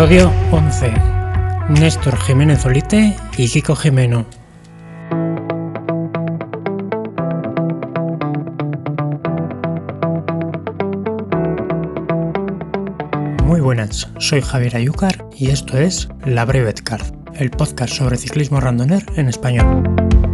Episodio 0.00 0.32
11. 0.50 0.94
Néstor 1.78 2.16
Jiménez 2.16 2.64
Olite 2.64 3.14
y 3.36 3.48
Kiko 3.50 3.76
Jimeno. 3.76 4.24
Muy 13.44 13.60
buenas, 13.60 14.08
soy 14.18 14.40
Javier 14.40 14.76
Ayúcar 14.76 15.26
y 15.36 15.50
esto 15.50 15.76
es 15.76 16.08
La 16.24 16.46
Brevet 16.46 16.80
Card, 16.80 17.04
el 17.34 17.50
podcast 17.50 17.92
sobre 17.92 18.16
ciclismo 18.16 18.58
randoner 18.58 19.04
en 19.16 19.28
español. 19.28 20.29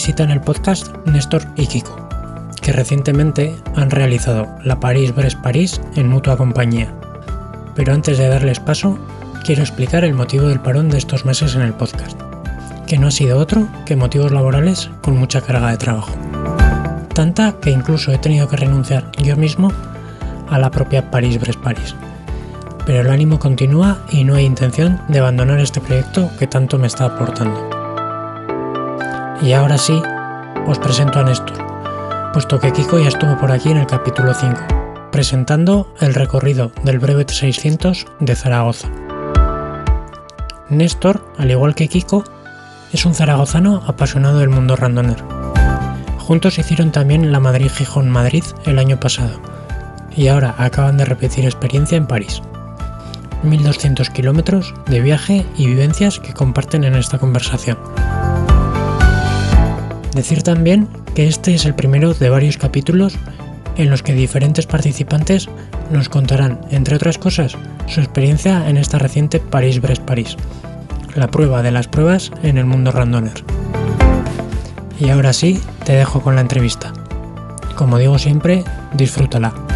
Visitan 0.00 0.30
el 0.30 0.40
podcast 0.40 0.96
Néstor 1.04 1.42
y 1.56 1.66
Kiko, 1.66 2.08
que 2.62 2.72
recientemente 2.72 3.54
han 3.76 3.90
realizado 3.90 4.48
la 4.64 4.80
París-Brest-París 4.80 5.78
en 5.94 6.08
mutua 6.08 6.38
compañía. 6.38 6.90
Pero 7.74 7.92
antes 7.92 8.16
de 8.16 8.28
darles 8.28 8.60
paso, 8.60 8.98
quiero 9.44 9.60
explicar 9.60 10.02
el 10.04 10.14
motivo 10.14 10.46
del 10.46 10.58
parón 10.58 10.88
de 10.88 10.96
estos 10.96 11.26
meses 11.26 11.54
en 11.54 11.60
el 11.60 11.74
podcast, 11.74 12.18
que 12.86 12.96
no 12.96 13.08
ha 13.08 13.10
sido 13.10 13.36
otro 13.36 13.68
que 13.84 13.94
motivos 13.94 14.32
laborales 14.32 14.88
con 15.02 15.18
mucha 15.18 15.42
carga 15.42 15.70
de 15.70 15.76
trabajo. 15.76 16.14
Tanta 17.14 17.60
que 17.60 17.70
incluso 17.70 18.10
he 18.10 18.16
tenido 18.16 18.48
que 18.48 18.56
renunciar 18.56 19.12
yo 19.22 19.36
mismo 19.36 19.70
a 20.48 20.58
la 20.58 20.70
propia 20.70 21.10
París-Brest-París. 21.10 21.94
Pero 22.86 23.02
el 23.02 23.10
ánimo 23.10 23.38
continúa 23.38 23.98
y 24.10 24.24
no 24.24 24.34
hay 24.34 24.46
intención 24.46 24.98
de 25.08 25.18
abandonar 25.18 25.60
este 25.60 25.82
proyecto 25.82 26.30
que 26.38 26.46
tanto 26.46 26.78
me 26.78 26.86
está 26.86 27.04
aportando. 27.04 27.69
Y 29.42 29.54
ahora 29.54 29.78
sí, 29.78 30.02
os 30.66 30.78
presento 30.78 31.18
a 31.18 31.22
Néstor, 31.22 31.56
puesto 32.34 32.60
que 32.60 32.72
Kiko 32.72 32.98
ya 32.98 33.08
estuvo 33.08 33.38
por 33.38 33.50
aquí 33.50 33.70
en 33.70 33.78
el 33.78 33.86
capítulo 33.86 34.34
5, 34.34 35.08
presentando 35.10 35.94
el 36.00 36.12
recorrido 36.12 36.72
del 36.84 36.98
Brevet 36.98 37.30
600 37.30 38.06
de 38.20 38.36
Zaragoza. 38.36 38.88
Néstor, 40.68 41.24
al 41.38 41.50
igual 41.50 41.74
que 41.74 41.88
Kiko, 41.88 42.22
es 42.92 43.06
un 43.06 43.14
zaragozano 43.14 43.82
apasionado 43.86 44.40
del 44.40 44.50
mundo 44.50 44.76
randoner. 44.76 45.24
Juntos 46.18 46.58
hicieron 46.58 46.92
también 46.92 47.32
la 47.32 47.40
Madrid-Gijón-Madrid 47.40 48.44
el 48.66 48.78
año 48.78 49.00
pasado, 49.00 49.40
y 50.14 50.28
ahora 50.28 50.54
acaban 50.58 50.98
de 50.98 51.06
repetir 51.06 51.46
experiencia 51.46 51.96
en 51.96 52.06
París. 52.06 52.42
1200 53.42 54.10
kilómetros 54.10 54.74
de 54.86 55.00
viaje 55.00 55.46
y 55.56 55.66
vivencias 55.66 56.20
que 56.20 56.34
comparten 56.34 56.84
en 56.84 56.94
esta 56.94 57.18
conversación. 57.18 57.78
Decir 60.14 60.42
también 60.42 60.88
que 61.14 61.28
este 61.28 61.54
es 61.54 61.64
el 61.64 61.74
primero 61.74 62.14
de 62.14 62.30
varios 62.30 62.56
capítulos 62.56 63.16
en 63.76 63.90
los 63.90 64.02
que 64.02 64.12
diferentes 64.12 64.66
participantes 64.66 65.48
nos 65.90 66.08
contarán, 66.08 66.60
entre 66.70 66.96
otras 66.96 67.18
cosas, 67.18 67.56
su 67.86 68.00
experiencia 68.00 68.68
en 68.68 68.76
esta 68.76 68.98
reciente 68.98 69.40
París-Brest-París, 69.40 70.36
la 71.14 71.28
prueba 71.28 71.62
de 71.62 71.70
las 71.70 71.88
pruebas 71.88 72.30
en 72.42 72.58
el 72.58 72.66
mundo 72.66 72.92
randoner. 72.92 73.44
Y 74.98 75.08
ahora 75.08 75.32
sí, 75.32 75.60
te 75.84 75.94
dejo 75.94 76.20
con 76.20 76.34
la 76.34 76.42
entrevista. 76.42 76.92
Como 77.74 77.98
digo 77.98 78.18
siempre, 78.18 78.64
disfrútala. 78.92 79.69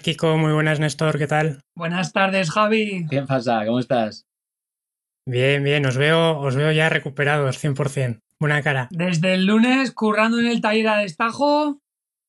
Buenas, 0.00 0.16
Kiko. 0.16 0.36
Muy 0.38 0.52
buenas, 0.52 0.80
Néstor. 0.80 1.18
¿Qué 1.18 1.26
tal? 1.26 1.60
Buenas 1.76 2.12
tardes, 2.12 2.50
Javi. 2.50 3.06
¿Qué 3.10 3.22
pasa? 3.22 3.64
¿Cómo 3.66 3.78
estás? 3.78 4.24
Bien, 5.28 5.62
bien. 5.62 5.86
Os 5.86 5.96
veo, 5.96 6.38
os 6.40 6.56
veo 6.56 6.72
ya 6.72 6.88
recuperados, 6.88 7.58
100%. 7.62 8.20
Buena 8.40 8.62
cara. 8.62 8.88
Desde 8.90 9.34
el 9.34 9.46
lunes 9.46 9.92
currando 9.92 10.38
en 10.40 10.46
el 10.46 10.60
taller 10.60 10.88
de 10.90 11.02
Destajo 11.02 11.78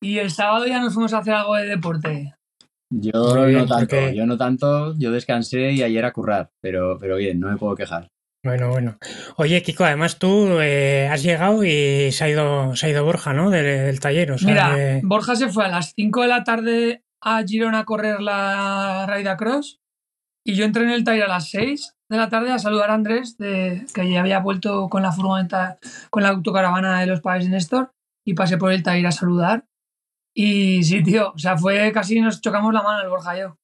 y 0.02 0.18
el 0.18 0.30
sábado 0.30 0.66
ya 0.66 0.80
nos 0.80 0.92
fuimos 0.94 1.14
a 1.14 1.18
hacer 1.18 1.34
algo 1.34 1.54
de 1.56 1.66
deporte. 1.66 2.34
Yo 2.94 3.46
bien, 3.46 3.60
no 3.60 3.66
tanto, 3.66 3.86
porque- 3.96 4.14
yo 4.14 4.26
no 4.26 4.36
tanto, 4.36 4.94
yo 4.98 5.10
descansé 5.10 5.72
y 5.72 5.82
ayer 5.82 6.04
a 6.04 6.12
currar, 6.12 6.50
pero, 6.60 6.98
pero 7.00 7.16
bien, 7.16 7.40
no 7.40 7.48
me 7.50 7.56
puedo 7.56 7.74
quejar. 7.74 8.08
Bueno, 8.44 8.68
bueno. 8.70 8.98
Oye, 9.36 9.62
Kiko, 9.62 9.84
además 9.84 10.18
tú 10.18 10.58
eh, 10.60 11.08
has 11.10 11.22
llegado 11.22 11.64
y 11.64 12.10
se 12.12 12.24
ha 12.24 12.28
ido, 12.28 12.74
se 12.76 12.86
ha 12.86 12.90
ido 12.90 13.04
Borja, 13.04 13.32
¿no? 13.32 13.50
Del, 13.50 13.64
del 13.86 14.00
taller. 14.00 14.32
O 14.32 14.36
sea, 14.38 14.48
Mira, 14.48 15.00
Borja 15.04 15.36
se 15.36 15.48
fue 15.48 15.64
a 15.64 15.68
las 15.68 15.92
5 15.94 16.22
de 16.22 16.28
la 16.28 16.42
tarde 16.44 17.02
a 17.22 17.42
Girona 17.46 17.80
a 17.80 17.84
correr 17.84 18.20
la 18.20 19.06
Raida 19.06 19.36
Cross 19.36 19.80
y 20.44 20.54
yo 20.54 20.64
entré 20.64 20.82
en 20.82 20.90
el 20.90 21.04
taller 21.04 21.24
a 21.24 21.28
las 21.28 21.50
6 21.50 21.94
de 22.08 22.16
la 22.16 22.28
tarde 22.28 22.50
a 22.50 22.58
saludar 22.58 22.90
a 22.90 22.94
Andrés, 22.94 23.38
de, 23.38 23.86
que 23.94 24.10
ya 24.10 24.20
había 24.20 24.40
vuelto 24.40 24.88
con 24.88 25.02
la 25.02 25.12
furgoneta, 25.12 25.78
con 26.10 26.22
la 26.22 26.30
autocaravana 26.30 27.00
de 27.00 27.06
los 27.06 27.20
padres 27.20 27.44
de 27.46 27.52
Néstor 27.52 27.92
y 28.26 28.34
pasé 28.34 28.58
por 28.58 28.72
el 28.72 28.82
taller 28.82 29.06
a 29.06 29.12
saludar. 29.12 29.66
Y 30.34 30.82
sí, 30.82 31.02
tío, 31.02 31.32
o 31.32 31.38
sea, 31.38 31.56
fue 31.56 31.92
casi 31.92 32.20
nos 32.20 32.40
chocamos 32.40 32.74
la 32.74 32.82
mano 32.82 33.02
el 33.02 33.08
Borja 33.08 33.36
y 33.36 33.40
yo. 33.40 33.58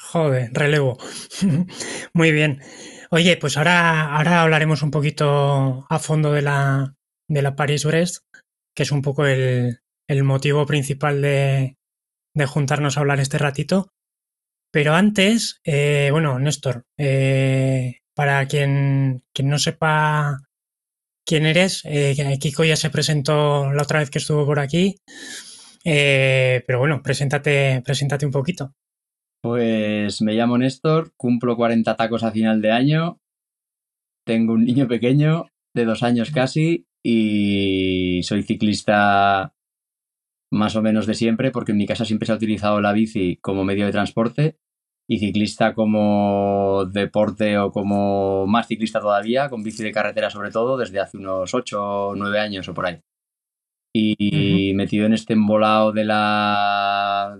Joder, 0.00 0.50
relevo. 0.52 0.96
Muy 2.14 2.32
bien. 2.32 2.62
Oye, 3.10 3.36
pues 3.36 3.56
ahora, 3.56 4.16
ahora 4.16 4.42
hablaremos 4.42 4.82
un 4.82 4.90
poquito 4.90 5.86
a 5.88 5.98
fondo 5.98 6.32
de 6.32 6.42
la, 6.42 6.94
de 7.28 7.42
la 7.42 7.56
París-Brest, 7.56 8.24
que 8.74 8.82
es 8.84 8.92
un 8.92 9.02
poco 9.02 9.26
el, 9.26 9.80
el 10.08 10.24
motivo 10.24 10.66
principal 10.66 11.20
de, 11.20 11.77
de 12.34 12.46
juntarnos 12.46 12.96
a 12.96 13.00
hablar 13.00 13.20
este 13.20 13.38
ratito. 13.38 13.90
Pero 14.70 14.94
antes, 14.94 15.60
eh, 15.64 16.08
bueno, 16.12 16.38
Néstor, 16.38 16.84
eh, 16.98 18.00
para 18.14 18.46
quien, 18.46 19.22
quien 19.32 19.48
no 19.48 19.58
sepa 19.58 20.38
quién 21.24 21.46
eres, 21.46 21.82
eh, 21.84 22.14
Kiko 22.40 22.64
ya 22.64 22.76
se 22.76 22.90
presentó 22.90 23.72
la 23.72 23.82
otra 23.82 24.00
vez 24.00 24.10
que 24.10 24.18
estuvo 24.18 24.44
por 24.44 24.58
aquí. 24.58 24.96
Eh, 25.84 26.64
pero 26.66 26.78
bueno, 26.78 27.02
preséntate, 27.02 27.82
preséntate 27.84 28.26
un 28.26 28.32
poquito. 28.32 28.74
Pues 29.40 30.20
me 30.20 30.34
llamo 30.34 30.58
Néstor, 30.58 31.12
cumplo 31.16 31.56
40 31.56 31.96
tacos 31.96 32.24
a 32.24 32.32
final 32.32 32.60
de 32.60 32.72
año, 32.72 33.20
tengo 34.26 34.52
un 34.52 34.64
niño 34.64 34.88
pequeño 34.88 35.46
de 35.74 35.84
dos 35.84 36.02
años 36.02 36.30
casi 36.30 36.86
y 37.02 38.22
soy 38.24 38.42
ciclista 38.42 39.54
más 40.50 40.76
o 40.76 40.82
menos 40.82 41.06
de 41.06 41.14
siempre 41.14 41.50
porque 41.50 41.72
en 41.72 41.78
mi 41.78 41.86
casa 41.86 42.04
siempre 42.04 42.26
se 42.26 42.32
ha 42.32 42.36
utilizado 42.36 42.80
la 42.80 42.92
bici 42.92 43.36
como 43.36 43.64
medio 43.64 43.86
de 43.86 43.92
transporte 43.92 44.58
y 45.08 45.18
ciclista 45.18 45.74
como 45.74 46.84
deporte 46.86 47.58
o 47.58 47.70
como 47.70 48.46
más 48.46 48.66
ciclista 48.66 49.00
todavía, 49.00 49.48
con 49.48 49.62
bici 49.62 49.82
de 49.82 49.92
carretera 49.92 50.30
sobre 50.30 50.50
todo, 50.50 50.76
desde 50.76 51.00
hace 51.00 51.16
unos 51.16 51.54
8 51.54 52.08
o 52.08 52.14
9 52.14 52.38
años 52.38 52.68
o 52.68 52.74
por 52.74 52.86
ahí. 52.86 53.00
Y 53.94 54.72
metido 54.74 55.06
en 55.06 55.14
este 55.14 55.32
embolado 55.32 55.92
de 55.92 56.04
la 56.04 57.38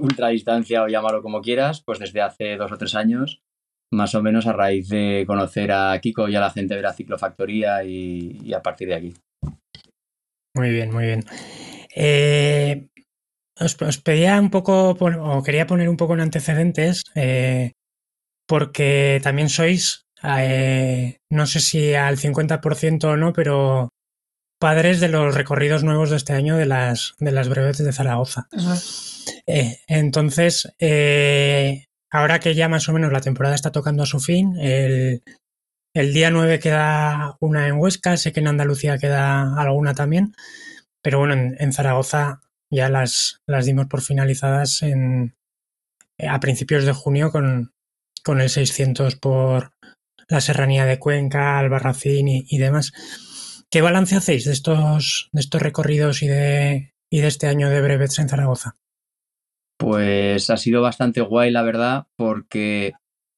ultradistancia 0.00 0.82
o 0.84 0.88
llámalo 0.88 1.22
como 1.22 1.42
quieras, 1.42 1.82
pues 1.84 1.98
desde 1.98 2.22
hace 2.22 2.56
dos 2.56 2.70
o 2.70 2.78
tres 2.78 2.94
años 2.94 3.42
más 3.90 4.14
o 4.14 4.22
menos 4.22 4.46
a 4.46 4.52
raíz 4.52 4.88
de 4.88 5.24
conocer 5.26 5.72
a 5.72 5.98
Kiko 6.00 6.28
y 6.28 6.36
a 6.36 6.40
la 6.40 6.50
gente 6.50 6.74
de 6.74 6.82
la 6.82 6.92
ciclofactoría 6.92 7.84
y, 7.84 8.52
a 8.52 8.62
partir 8.62 8.88
de 8.88 8.94
aquí. 8.94 9.14
Muy 10.54 10.70
bien, 10.70 10.92
muy 10.92 11.04
bien. 11.04 11.24
Eh, 11.94 12.88
os, 13.58 13.98
pedía 13.98 14.38
un 14.40 14.50
poco, 14.50 14.90
o 14.90 15.42
quería 15.42 15.66
poner 15.66 15.88
un 15.88 15.96
poco 15.96 16.14
en 16.14 16.20
antecedentes, 16.20 17.04
eh, 17.14 17.72
porque 18.46 19.20
también 19.22 19.48
sois, 19.48 20.06
eh, 20.22 21.18
no 21.30 21.46
sé 21.46 21.60
si 21.60 21.94
al 21.94 22.16
50% 22.16 23.04
o 23.04 23.16
no, 23.16 23.32
pero 23.32 23.90
padres 24.58 25.00
de 25.00 25.08
los 25.08 25.34
recorridos 25.34 25.84
nuevos 25.84 26.10
de 26.10 26.16
este 26.16 26.32
año 26.32 26.56
de 26.56 26.66
las, 26.66 27.14
de 27.18 27.30
las 27.30 27.48
brevetes 27.48 27.84
de 27.84 27.92
Zaragoza. 27.92 28.48
Eh, 29.46 29.78
entonces, 29.86 30.72
eh, 30.78 31.84
ahora 32.10 32.40
que 32.40 32.54
ya 32.54 32.68
más 32.68 32.88
o 32.88 32.92
menos 32.92 33.12
la 33.12 33.20
temporada 33.20 33.54
está 33.54 33.70
tocando 33.70 34.02
a 34.02 34.06
su 34.06 34.18
fin, 34.18 34.56
el, 34.58 35.22
día 35.94 36.30
9 36.30 36.58
queda 36.58 37.36
una 37.40 37.68
en 37.68 37.76
Huesca, 37.76 38.16
sé 38.16 38.32
que 38.32 38.40
en 38.40 38.48
Andalucía 38.48 38.98
queda 38.98 39.60
alguna 39.60 39.94
también, 39.94 40.34
pero 41.02 41.18
bueno, 41.18 41.34
en, 41.34 41.72
Zaragoza 41.72 42.40
ya 42.70 42.88
las, 42.88 43.40
las 43.46 43.66
dimos 43.66 43.86
por 43.86 44.02
finalizadas 44.02 44.82
en, 44.82 45.36
a 46.18 46.40
principios 46.40 46.84
de 46.84 46.92
junio 46.92 47.30
con, 47.30 47.72
con 48.24 48.40
el 48.40 48.50
600 48.50 49.16
por 49.16 49.72
la 50.28 50.40
serranía 50.40 50.84
de 50.84 50.98
Cuenca, 50.98 51.58
Albarracín 51.58 52.28
y, 52.28 52.44
y 52.48 52.58
demás. 52.58 52.92
¿Qué 53.70 53.82
balance 53.82 54.16
hacéis 54.16 54.44
de 54.44 54.52
estos, 54.52 55.28
de 55.32 55.40
estos 55.40 55.60
recorridos 55.60 56.22
y 56.22 56.28
de, 56.28 56.94
y 57.10 57.20
de 57.20 57.26
este 57.26 57.48
año 57.48 57.68
de 57.68 57.80
brevets 57.80 58.18
en 58.18 58.28
Zaragoza? 58.28 58.76
Pues 59.78 60.50
ha 60.50 60.56
sido 60.56 60.82
bastante 60.82 61.20
guay, 61.20 61.50
la 61.50 61.62
verdad, 61.62 62.06
porque 62.16 62.94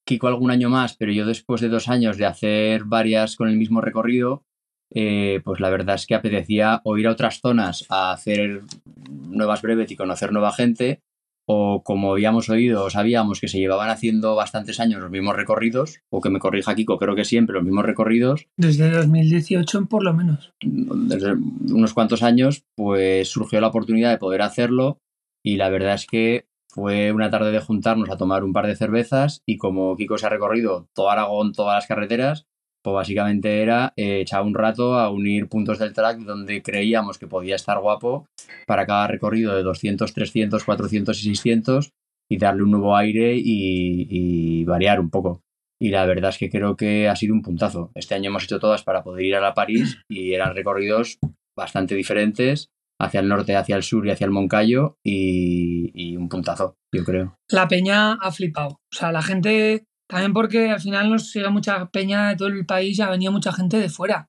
Kiko 0.07 0.29
algún 0.29 0.51
año 0.51 0.71
más, 0.71 0.97
pero 0.97 1.13
yo 1.13 1.27
después 1.27 1.61
de 1.61 1.69
dos 1.69 1.89
años 1.89 2.17
de 2.17 2.27
hacer 2.27 2.85
varias 2.85 3.37
con 3.37 3.49
el 3.49 3.57
mismo 3.57 3.81
recorrido, 3.81 4.45
eh, 4.93 5.41
pues 5.45 5.61
la 5.61 5.71
verdad 5.71 5.95
es 5.95 6.07
que 6.07 6.15
apetecía 6.15 6.81
o 6.85 6.99
ir 6.99 7.07
a 7.07 7.13
otras 7.13 7.41
zonas 7.41 7.87
a 7.89 8.13
hacer 8.13 8.63
nuevas 9.09 9.63
breves 9.63 9.91
y 9.91 9.97
conocer 9.97 10.33
nueva 10.33 10.53
gente, 10.53 11.01
o 11.47 11.83
como 11.83 12.13
habíamos 12.13 12.49
oído 12.49 12.85
o 12.85 12.91
sabíamos 12.91 13.41
que 13.41 13.49
se 13.49 13.59
llevaban 13.59 13.91
haciendo 13.91 14.37
bastantes 14.37 14.79
años 14.79 15.01
los 15.01 15.11
mismos 15.11 15.37
recorridos, 15.37 16.01
o 16.11 16.21
que 16.21 16.31
me 16.31 16.39
corrija 16.39 16.75
Kiko, 16.75 16.99
creo 16.99 17.17
que 17.17 17.25
siempre 17.25 17.55
los 17.55 17.65
mismos 17.65 17.85
recorridos. 17.85 18.47
Desde 18.57 18.91
2018 18.91 19.87
por 19.87 20.05
lo 20.05 20.15
menos. 20.15 20.53
Desde 20.61 21.33
unos 21.33 21.95
cuantos 21.95 22.23
años, 22.23 22.65
pues 22.77 23.29
surgió 23.29 23.61
la 23.61 23.69
oportunidad 23.69 24.11
de 24.11 24.19
poder 24.19 24.43
hacerlo 24.43 24.99
y 25.45 25.57
la 25.57 25.71
verdad 25.71 25.95
es 25.95 26.07
que 26.07 26.47
fue 26.69 27.11
una 27.11 27.31
tarde 27.31 27.51
de 27.51 27.61
juntarnos 27.61 28.11
a 28.11 28.17
tomar 28.17 28.45
un 28.45 28.53
par 28.53 28.67
de 28.67 28.77
cervezas 28.77 29.43
y 29.45 29.57
como 29.57 29.97
Kiko 29.97 30.19
se 30.19 30.27
ha 30.27 30.31
recorrido 30.31 30.89
todo 30.95 31.11
Aragón, 31.11 31.53
todas 31.53 31.75
las 31.75 31.87
carreteras, 31.87 32.47
pues 32.83 32.95
básicamente 32.95 33.63
era 33.63 33.93
eh, 33.97 34.21
echar 34.21 34.43
un 34.43 34.55
rato 34.55 34.99
a 34.99 35.11
unir 35.11 35.49
puntos 35.49 35.79
del 35.79 35.93
track 35.93 36.21
donde 36.21 36.63
creíamos 36.63 37.19
que 37.19 37.27
podía 37.27 37.57
estar 37.57 37.79
guapo 37.81 38.27
para 38.67 38.87
cada 38.87 39.07
recorrido 39.07 39.55
de 39.55 39.63
200, 39.63 40.13
300, 40.13 40.65
400 40.65 41.19
y 41.19 41.23
600 41.35 41.91
y 42.31 42.39
darle 42.39 42.63
un 42.63 42.71
nuevo 42.71 42.97
aire 42.97 43.35
y, 43.37 44.65
variar 44.65 45.01
un 45.01 45.11
poco. 45.11 45.43
Y 45.81 45.91
la 45.91 46.07
verdad 46.07 46.31
es 46.31 46.39
que 46.39 46.51
creo 46.51 46.77
que 46.77 47.09
ha 47.09 47.17
sido 47.17 47.35
un 47.35 47.43
puntazo. 47.43 47.91
Este 47.95 48.15
año 48.15 48.31
hemos 48.31 48.45
hecho 48.45 48.61
todas 48.61 48.85
para 48.85 49.03
poder 49.03 49.25
ir 49.25 49.35
a 49.35 49.41
la 49.41 49.55
París 49.55 49.99
y 50.09 50.35
eran 50.35 50.55
recorridos 50.55 51.19
bastante 51.57 51.95
diferentes 51.95 52.69
hacia 53.01 53.21
el 53.21 53.29
norte, 53.29 53.57
hacia 53.57 53.77
el 53.77 53.83
sur 53.83 54.07
y 54.07 54.11
hacia 54.11 54.27
el 54.27 54.31
Moncayo 54.31 54.99
y, 55.03 55.91
y 55.95 56.17
un 56.17 56.29
puntazo, 56.29 56.77
yo 56.95 57.03
creo. 57.05 57.37
La 57.49 57.67
peña 57.67 58.13
ha 58.13 58.31
flipado. 58.31 58.81
O 58.93 58.97
sea, 58.97 59.11
la 59.11 59.23
gente 59.23 59.87
también 60.11 60.33
porque 60.33 60.71
al 60.71 60.81
final 60.81 61.09
nos 61.09 61.31
sigue 61.31 61.49
mucha 61.51 61.87
peña 61.87 62.31
de 62.31 62.37
todo 62.37 62.49
el 62.49 62.67
país 62.67 62.99
y 62.99 63.03
ha 63.03 63.09
venido 63.09 63.31
mucha 63.31 63.53
gente 63.53 63.79
de 63.79 63.89
fuera. 63.89 64.29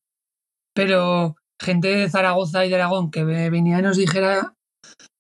Pero 0.76 1.36
gente 1.60 1.88
de 1.88 2.10
Zaragoza 2.10 2.64
y 2.66 2.70
de 2.70 2.76
Aragón 2.76 3.10
que 3.10 3.24
venía 3.24 3.80
y 3.80 3.82
nos 3.82 3.98
dijera 3.98 4.54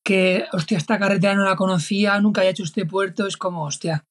que, 0.06 0.46
hostia, 0.54 0.78
esta 0.78 1.00
carretera 1.00 1.34
no 1.34 1.44
la 1.44 1.56
conocía, 1.56 2.20
nunca 2.20 2.42
había 2.42 2.52
hecho 2.52 2.64
este 2.64 2.86
puerto, 2.86 3.26
es 3.26 3.38
como, 3.38 3.66
hostia, 3.66 4.06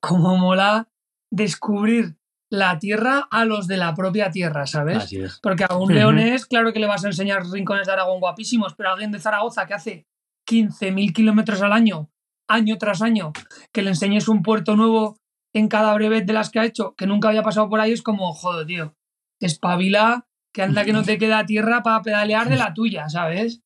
como 0.00 0.36
mola 0.36 0.88
descubrir 1.32 2.16
la 2.50 2.78
tierra 2.78 3.26
a 3.30 3.46
los 3.46 3.66
de 3.66 3.78
la 3.78 3.94
propia 3.94 4.30
tierra, 4.30 4.66
¿sabes? 4.66 5.10
Porque 5.42 5.64
a 5.68 5.74
un 5.76 5.94
leonés, 5.94 6.44
claro 6.44 6.72
que 6.72 6.80
le 6.80 6.86
vas 6.86 7.04
a 7.04 7.08
enseñar 7.08 7.46
rincones 7.46 7.86
de 7.86 7.92
Aragón 7.94 8.20
guapísimos, 8.20 8.74
pero 8.74 8.90
a 8.90 8.92
alguien 8.92 9.10
de 9.10 9.20
Zaragoza 9.20 9.66
que 9.66 9.74
hace 9.74 10.06
15.000 10.48 11.14
kilómetros 11.14 11.62
al 11.62 11.72
año, 11.72 12.10
año 12.46 12.76
tras 12.76 13.00
año, 13.00 13.32
que 13.72 13.82
le 13.82 13.90
enseñes 13.90 14.28
un 14.28 14.42
puerto 14.42 14.76
nuevo 14.76 15.18
en 15.52 15.68
cada 15.68 15.94
brevet 15.94 16.26
de 16.26 16.32
las 16.32 16.50
que 16.50 16.60
ha 16.60 16.64
hecho, 16.64 16.94
que 16.94 17.06
nunca 17.06 17.28
había 17.28 17.42
pasado 17.42 17.68
por 17.68 17.80
ahí, 17.80 17.92
es 17.92 18.02
como, 18.02 18.32
joder, 18.32 18.66
tío, 18.66 18.94
espabila, 19.40 20.26
que 20.52 20.62
anda 20.62 20.84
que 20.84 20.92
no 20.92 21.02
te 21.02 21.18
queda 21.18 21.46
tierra 21.46 21.82
para 21.82 22.02
pedalear 22.02 22.48
de 22.48 22.56
la 22.56 22.74
tuya, 22.74 23.08
¿sabes? 23.08 23.60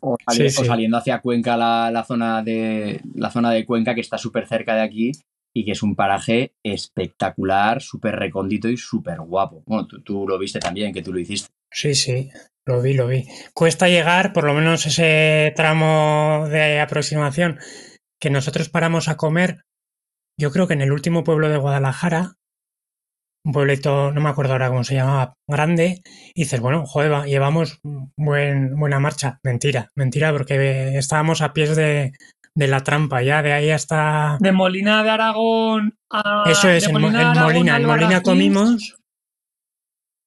O, 0.00 0.16
saliendo 0.26 0.98
hacia 0.98 1.20
Cuenca, 1.20 1.56
la, 1.56 2.04
zona 2.06 2.42
de, 2.42 3.00
la 3.14 3.30
zona 3.30 3.50
de 3.50 3.64
Cuenca, 3.64 3.94
que 3.94 4.02
está 4.02 4.18
súper 4.18 4.46
cerca 4.46 4.74
de 4.74 4.82
aquí 4.82 5.12
y 5.54 5.64
que 5.64 5.72
es 5.72 5.82
un 5.82 5.96
paraje 5.96 6.54
espectacular, 6.62 7.80
súper 7.80 8.16
recóndito 8.16 8.68
y 8.68 8.76
súper 8.76 9.20
guapo. 9.20 9.62
Bueno, 9.66 9.86
tú, 9.86 10.02
tú, 10.02 10.28
lo 10.28 10.38
viste 10.38 10.58
también, 10.58 10.92
que 10.92 11.02
tú 11.02 11.14
lo 11.14 11.18
hiciste. 11.18 11.48
Sí, 11.72 11.94
sí, 11.94 12.30
lo 12.66 12.82
vi, 12.82 12.92
lo 12.92 13.06
vi. 13.06 13.26
Cuesta 13.54 13.88
llegar, 13.88 14.34
por 14.34 14.44
lo 14.44 14.52
menos 14.52 14.86
ese 14.86 15.52
tramo 15.56 16.46
de 16.50 16.78
aproximación 16.80 17.58
que 18.20 18.30
nosotros 18.30 18.68
paramos 18.68 19.08
a 19.08 19.16
comer 19.16 19.65
yo 20.38 20.50
creo 20.50 20.66
que 20.66 20.74
en 20.74 20.82
el 20.82 20.92
último 20.92 21.24
pueblo 21.24 21.48
de 21.48 21.56
Guadalajara, 21.56 22.34
un 23.44 23.52
pueblito, 23.52 24.12
no 24.12 24.20
me 24.20 24.28
acuerdo 24.28 24.52
ahora 24.52 24.68
cómo 24.68 24.84
se 24.84 24.96
llamaba, 24.96 25.34
grande, 25.48 26.02
y 26.34 26.42
dices, 26.42 26.60
bueno, 26.60 26.84
joder, 26.84 27.24
llevamos 27.26 27.80
buen, 28.16 28.76
buena 28.76 28.98
marcha. 28.98 29.38
Mentira, 29.44 29.90
mentira, 29.94 30.32
porque 30.32 30.98
estábamos 30.98 31.42
a 31.42 31.52
pies 31.52 31.76
de, 31.76 32.12
la 32.54 32.82
trampa, 32.82 33.22
ya 33.22 33.42
de 33.42 33.52
ahí 33.52 33.70
hasta... 33.70 34.36
De 34.40 34.52
Molina 34.52 35.02
de 35.02 35.10
Aragón 35.10 35.96
a... 36.10 36.44
Eso 36.50 36.68
es, 36.68 36.88
en 36.88 37.00
Molina, 37.00 37.76
en 37.76 37.86
Molina, 37.86 38.22
comimos... 38.22 38.96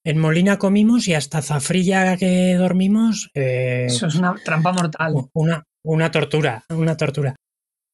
En 0.06 0.18
Molina 0.18 0.58
comimos 0.58 1.08
y 1.10 1.13
hasta 1.13 1.42
Zafrilla 1.42 2.16
que 2.16 2.56
dormimos... 2.56 3.30
Eh, 3.34 3.88
Eso 3.88 4.08
es 4.08 4.16
una 4.16 4.34
trampa 4.36 4.72
mortal. 4.72 5.13
Una, 5.34 5.63
una 5.84 6.10
tortura, 6.10 6.63
una 6.70 6.96
tortura. 6.96 7.36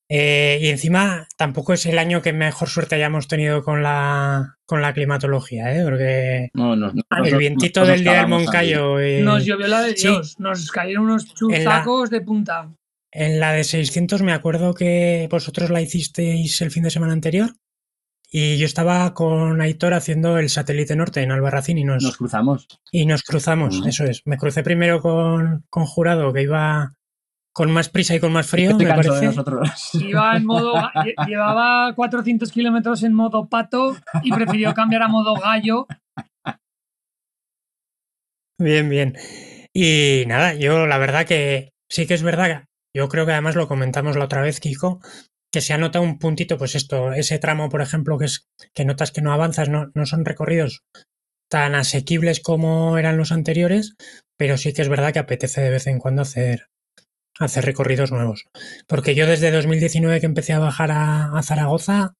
Eh, 0.08 0.60
y 0.62 0.68
encima 0.68 1.28
tampoco 1.36 1.74
es 1.74 1.86
el 1.88 1.98
año 1.98 2.22
que 2.22 2.32
mejor 2.32 2.70
suerte 2.70 2.96
hayamos 2.96 3.28
tenido 3.28 3.64
con 3.64 3.82
la, 3.82 4.58
con 4.66 4.82
la 4.82 4.94
climatología, 4.94 5.76
¿eh? 5.76 5.84
porque 5.84 6.52
el 6.54 7.38
vientito 7.38 7.86
del 7.86 8.04
día 8.04 8.20
del 8.20 8.28
Moncayo. 8.28 8.98
nos 9.24 9.46
llovió 9.46 9.68
la 9.68 9.82
de 9.82 9.94
Dios, 9.94 10.40
nos 10.40 10.70
cayeron 10.72 11.06
unos 11.06 11.34
chuzacos 11.34 12.12
de 12.12 12.22
punta. 12.22 12.72
En 13.12 13.40
la 13.40 13.54
de 13.54 13.64
600 13.64 14.22
me 14.22 14.34
acuerdo 14.34 14.74
que 14.74 15.28
vosotros 15.32 15.72
la 15.72 15.82
hicisteis 15.82 16.62
el 16.62 16.70
fin 16.70 16.84
de 16.84 16.92
semana 16.92 17.14
anterior 17.14 17.56
y 18.30 18.58
yo 18.58 18.66
estaba 18.66 19.14
con 19.14 19.62
Aitor 19.62 19.94
haciendo 19.94 20.38
el 20.38 20.50
satélite 20.50 20.96
norte 20.96 21.22
en 21.22 21.32
Albarracín 21.32 21.78
y 21.78 21.84
nos, 21.84 22.04
nos 22.04 22.18
cruzamos. 22.18 22.68
Y 22.92 23.06
nos 23.06 23.24
cruzamos, 23.24 23.82
eso 23.88 24.04
es. 24.04 24.22
Me 24.26 24.38
crucé 24.38 24.62
primero 24.62 25.02
con, 25.02 25.64
con 25.70 25.86
Jurado 25.86 26.34
que 26.34 26.42
iba 26.42 26.96
con 27.56 27.72
más 27.72 27.88
prisa 27.88 28.14
y 28.14 28.20
con 28.20 28.34
más 28.34 28.48
frío, 28.48 28.76
me 28.78 28.86
parece. 28.86 29.32
Iba 29.94 30.36
en 30.36 30.46
modo, 30.46 30.74
llevaba 31.26 31.96
400 31.96 32.52
kilómetros 32.52 33.02
en 33.04 33.14
modo 33.14 33.48
pato 33.48 33.96
y 34.24 34.34
prefirió 34.34 34.74
cambiar 34.74 35.04
a 35.04 35.08
modo 35.08 35.36
gallo. 35.36 35.88
Bien, 38.60 38.90
bien. 38.90 39.16
Y 39.74 40.26
nada, 40.28 40.54
yo 40.56 40.86
la 40.86 40.98
verdad 40.98 41.26
que 41.26 41.72
sí 41.90 42.06
que 42.06 42.16
es 42.16 42.24
verdad, 42.24 42.66
yo 42.94 43.08
creo 43.08 43.26
que 43.26 43.32
además 43.32 43.56
lo 43.56 43.70
comentamos 43.70 44.18
la 44.18 44.26
otra 44.26 44.42
vez, 44.42 44.60
Kiko, 44.60 45.00
que 45.50 45.62
se 45.62 45.72
ha 45.72 45.78
notado 45.78 46.04
un 46.04 46.20
puntito, 46.20 46.58
pues 46.58 46.76
esto, 46.76 47.14
ese 47.14 47.40
tramo, 47.40 47.70
por 47.70 47.82
ejemplo, 47.82 48.18
que 48.18 48.26
es 48.26 48.50
que 48.74 48.84
notas 48.84 49.14
que 49.14 49.22
no 49.22 49.32
avanzas, 49.32 49.70
no, 49.70 49.92
no 49.94 50.06
son 50.06 50.26
recorridos 50.26 50.84
tan 51.50 51.74
asequibles 51.74 52.42
como 52.42 52.98
eran 52.98 53.16
los 53.16 53.32
anteriores, 53.32 53.96
pero 54.38 54.58
sí 54.58 54.74
que 54.74 54.82
es 54.82 54.90
verdad 54.90 55.14
que 55.14 55.20
apetece 55.20 55.62
de 55.62 55.70
vez 55.70 55.88
en 55.88 56.00
cuando 56.00 56.24
hacer, 56.24 56.68
hacer 57.40 57.66
recorridos 57.66 58.12
nuevos. 58.12 58.46
Porque 58.88 59.16
yo 59.16 59.28
desde 59.28 59.52
2019 59.52 60.20
que 60.20 60.26
empecé 60.26 60.54
a 60.54 60.60
bajar 60.60 60.92
a, 60.92 61.42
Zaragoza, 61.44 62.16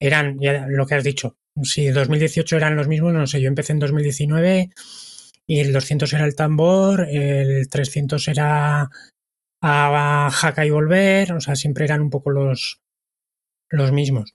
eran, 0.00 0.38
ya 0.40 0.66
lo 0.68 0.86
que 0.86 0.94
has 0.94 1.04
dicho, 1.04 1.36
si 1.62 1.88
2018 1.88 2.56
eran 2.56 2.76
los 2.76 2.88
mismos, 2.88 3.12
no 3.12 3.26
sé, 3.26 3.40
yo 3.40 3.48
empecé 3.48 3.72
en 3.72 3.78
2019 3.78 4.70
y 5.46 5.60
el 5.60 5.72
200 5.72 6.12
era 6.12 6.24
el 6.24 6.36
tambor, 6.36 7.06
el 7.08 7.68
300 7.68 8.28
era 8.28 8.90
a 9.62 10.30
Jaca 10.32 10.66
y 10.66 10.70
volver, 10.70 11.32
o 11.32 11.40
sea, 11.40 11.56
siempre 11.56 11.84
eran 11.84 12.02
un 12.02 12.10
poco 12.10 12.30
los, 12.30 12.80
los 13.70 13.92
mismos. 13.92 14.34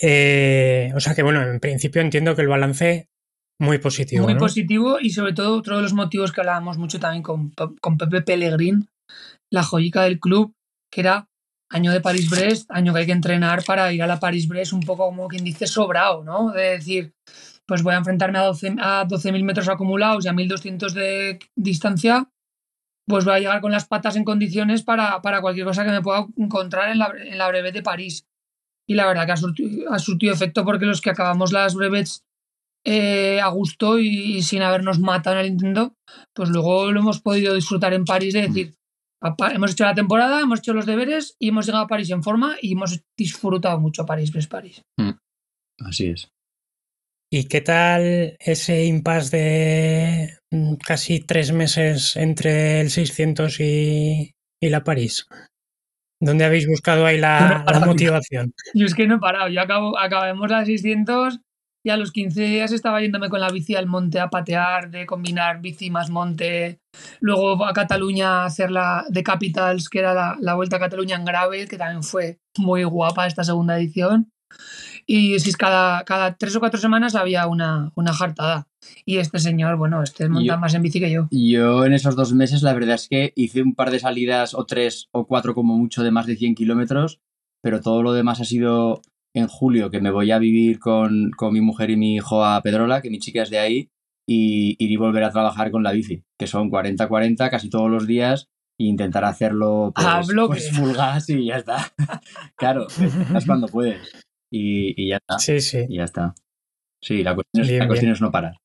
Eh, 0.00 0.90
o 0.96 1.00
sea 1.00 1.14
que 1.14 1.22
bueno, 1.22 1.42
en 1.42 1.60
principio 1.60 2.00
entiendo 2.00 2.34
que 2.34 2.42
el 2.42 2.48
balance 2.48 3.08
muy 3.58 3.78
positivo. 3.78 4.24
Muy 4.24 4.34
positivo 4.36 4.98
y 5.00 5.10
sobre 5.10 5.34
todo 5.34 5.56
otro 5.56 5.76
de 5.76 5.82
los 5.82 5.92
motivos 5.92 6.32
que 6.32 6.40
hablábamos 6.40 6.78
mucho 6.78 6.98
también 6.98 7.22
con, 7.22 7.52
con 7.52 7.98
Pepe 7.98 8.22
Pellegrín 8.22 8.88
la 9.52 9.62
joyica 9.62 10.02
del 10.02 10.18
club, 10.18 10.54
que 10.90 11.02
era 11.02 11.28
año 11.68 11.92
de 11.92 12.00
París-Brest, 12.00 12.70
año 12.70 12.92
que 12.92 13.00
hay 13.00 13.06
que 13.06 13.12
entrenar 13.12 13.64
para 13.64 13.92
ir 13.92 14.02
a 14.02 14.06
la 14.06 14.18
París-Brest 14.18 14.72
un 14.72 14.80
poco 14.80 15.06
como 15.06 15.28
quien 15.28 15.44
dice 15.44 15.66
sobrado, 15.66 16.24
¿no? 16.24 16.50
De 16.52 16.62
decir, 16.70 17.14
pues 17.66 17.82
voy 17.82 17.94
a 17.94 17.98
enfrentarme 17.98 18.38
a 18.38 18.48
12.000 18.48 18.78
a 18.80 19.06
12.000 19.06 19.44
metros 19.44 19.68
acumulados 19.68 20.24
y 20.24 20.28
a 20.28 20.32
1.200 20.32 20.92
de 20.92 21.38
distancia, 21.56 22.30
pues 23.06 23.24
voy 23.24 23.34
a 23.34 23.38
llegar 23.40 23.60
con 23.60 23.72
las 23.72 23.86
patas 23.86 24.16
en 24.16 24.24
condiciones 24.24 24.82
para, 24.82 25.20
para 25.22 25.40
cualquier 25.40 25.66
cosa 25.66 25.84
que 25.84 25.90
me 25.90 26.02
pueda 26.02 26.26
encontrar 26.36 26.90
en 26.90 26.98
la, 26.98 27.12
en 27.16 27.38
la 27.38 27.48
brevet 27.48 27.74
de 27.74 27.82
París. 27.82 28.26
Y 28.88 28.94
la 28.94 29.06
verdad 29.06 29.26
que 29.26 29.32
ha 29.32 29.36
surtido, 29.36 29.92
ha 29.92 29.98
surtido 29.98 30.32
efecto 30.32 30.64
porque 30.64 30.86
los 30.86 31.00
que 31.00 31.10
acabamos 31.10 31.52
las 31.52 31.74
brevets 31.74 32.24
eh, 32.84 33.40
a 33.40 33.48
gusto 33.48 33.98
y, 33.98 34.36
y 34.36 34.42
sin 34.42 34.62
habernos 34.62 34.98
matado 34.98 35.36
en 35.36 35.44
el 35.44 35.52
intento, 35.52 35.94
pues 36.34 36.48
luego 36.48 36.90
lo 36.90 37.00
hemos 37.00 37.20
podido 37.20 37.54
disfrutar 37.54 37.92
en 37.94 38.04
París 38.04 38.34
de 38.34 38.42
decir, 38.42 38.74
papá, 39.22 39.52
hemos 39.52 39.72
hecho 39.72 39.84
la 39.84 39.94
temporada, 39.94 40.40
hemos 40.40 40.58
hecho 40.58 40.74
los 40.74 40.84
deberes 40.84 41.36
y 41.38 41.48
hemos 41.48 41.64
llegado 41.64 41.84
a 41.84 41.88
París 41.88 42.10
en 42.10 42.22
forma 42.22 42.56
y 42.60 42.72
hemos 42.72 43.00
disfrutado 43.16 43.78
mucho 43.78 44.04
París, 44.04 44.32
Brest 44.32 44.50
París. 44.50 44.82
Así 45.78 46.08
es. 46.08 46.28
¿Y 47.30 47.44
qué 47.44 47.62
tal 47.62 48.36
ese 48.40 48.84
impasse 48.84 49.36
de 49.36 50.38
mm, 50.50 50.74
casi 50.74 51.20
tres 51.20 51.52
meses 51.52 52.16
entre 52.16 52.80
el 52.80 52.90
600 52.90 53.60
y, 53.60 54.34
y 54.60 54.68
la 54.68 54.84
París? 54.84 55.26
¿Dónde 56.20 56.44
habéis 56.44 56.68
buscado 56.68 57.06
ahí 57.06 57.18
la, 57.18 57.64
la 57.66 57.80
motivación? 57.80 58.52
Yo 58.74 58.86
es 58.86 58.94
que 58.94 59.06
no 59.06 59.16
he 59.16 59.18
parado, 59.18 59.48
yo 59.48 59.60
acabo, 59.60 59.98
acabemos 59.98 60.50
las 60.50 60.66
600 60.66 61.40
y 61.84 61.90
a 61.90 61.96
los 61.96 62.12
15 62.12 62.42
días 62.42 62.72
estaba 62.72 63.00
yéndome 63.00 63.28
con 63.28 63.40
la 63.40 63.48
bici 63.50 63.74
al 63.74 63.86
monte 63.86 64.20
a 64.20 64.30
patear, 64.30 64.90
de 64.90 65.06
combinar 65.06 65.60
bici 65.60 65.90
más 65.90 66.10
monte. 66.10 66.78
Luego 67.20 67.64
a 67.64 67.72
Cataluña 67.72 68.42
a 68.42 68.44
hacer 68.46 68.70
la 68.70 69.04
de 69.08 69.22
Capitals, 69.22 69.88
que 69.88 69.98
era 70.00 70.14
la, 70.14 70.36
la 70.40 70.54
Vuelta 70.54 70.76
a 70.76 70.80
Cataluña 70.80 71.16
en 71.16 71.24
Gravel, 71.24 71.68
que 71.68 71.78
también 71.78 72.02
fue 72.02 72.38
muy 72.58 72.84
guapa 72.84 73.26
esta 73.26 73.44
segunda 73.44 73.76
edición. 73.78 74.30
Y 75.06 75.38
si 75.40 75.50
es 75.50 75.56
cada, 75.56 76.04
cada 76.04 76.36
tres 76.36 76.54
o 76.54 76.60
cuatro 76.60 76.78
semanas 76.78 77.14
había 77.16 77.46
una, 77.46 77.90
una 77.96 78.12
jartada. 78.12 78.68
Y 79.04 79.16
este 79.18 79.38
señor, 79.38 79.76
bueno, 79.76 80.02
este 80.02 80.28
monta 80.28 80.54
Yo- 80.54 80.58
más 80.58 80.74
en 80.74 80.82
bici 80.82 81.00
que 81.00 81.10
yo. 81.10 81.28
Yo 81.30 81.84
en 81.84 81.92
esos 81.94 82.14
dos 82.14 82.32
meses 82.34 82.62
la 82.62 82.72
verdad 82.74 82.94
es 82.94 83.08
que 83.08 83.32
hice 83.34 83.62
un 83.62 83.74
par 83.74 83.90
de 83.90 83.98
salidas 83.98 84.54
o 84.54 84.64
tres 84.66 85.08
o 85.12 85.26
cuatro 85.26 85.54
como 85.54 85.76
mucho 85.76 86.02
de 86.04 86.10
más 86.10 86.26
de 86.26 86.36
100 86.36 86.54
kilómetros, 86.54 87.18
pero 87.62 87.80
todo 87.80 88.02
lo 88.02 88.12
demás 88.12 88.40
ha 88.40 88.44
sido 88.44 89.00
en 89.34 89.48
julio 89.48 89.90
que 89.90 90.00
me 90.00 90.10
voy 90.10 90.30
a 90.30 90.38
vivir 90.38 90.78
con, 90.78 91.30
con 91.36 91.52
mi 91.52 91.60
mujer 91.60 91.90
y 91.90 91.96
mi 91.96 92.16
hijo 92.16 92.44
a 92.44 92.60
Pedrola, 92.62 93.00
que 93.00 93.10
mi 93.10 93.18
chica 93.18 93.42
es 93.42 93.50
de 93.50 93.58
ahí, 93.58 93.90
y 94.28 94.76
ir 94.78 94.90
y 94.90 94.96
volver 94.96 95.24
a 95.24 95.30
trabajar 95.30 95.70
con 95.70 95.82
la 95.82 95.92
bici, 95.92 96.24
que 96.38 96.46
son 96.46 96.70
40-40 96.70 97.50
casi 97.50 97.70
todos 97.70 97.90
los 97.90 98.06
días 98.06 98.48
e 98.78 98.84
intentar 98.84 99.24
hacerlo 99.24 99.92
pues, 99.94 100.26
bloque. 100.28 100.54
pues 100.54 100.70
full 100.70 100.92
gas 100.92 101.28
y 101.28 101.46
ya 101.46 101.56
está. 101.56 101.92
claro, 102.56 102.86
es 102.88 103.46
cuando 103.46 103.68
puedes. 103.68 104.00
Y, 104.50 105.02
y 105.02 105.08
ya 105.08 105.16
está. 105.16 105.38
Sí, 105.38 105.60
sí. 105.60 105.86
Y 105.88 105.96
ya 105.96 106.04
está. 106.04 106.34
Sí, 107.00 107.22
la 107.24 107.34
cuestión, 107.34 107.62
es, 107.62 107.68
Bien, 107.68 107.80
la 107.80 107.86
cuestión 107.88 108.12
es 108.12 108.20
no 108.20 108.30
parar. 108.30 108.56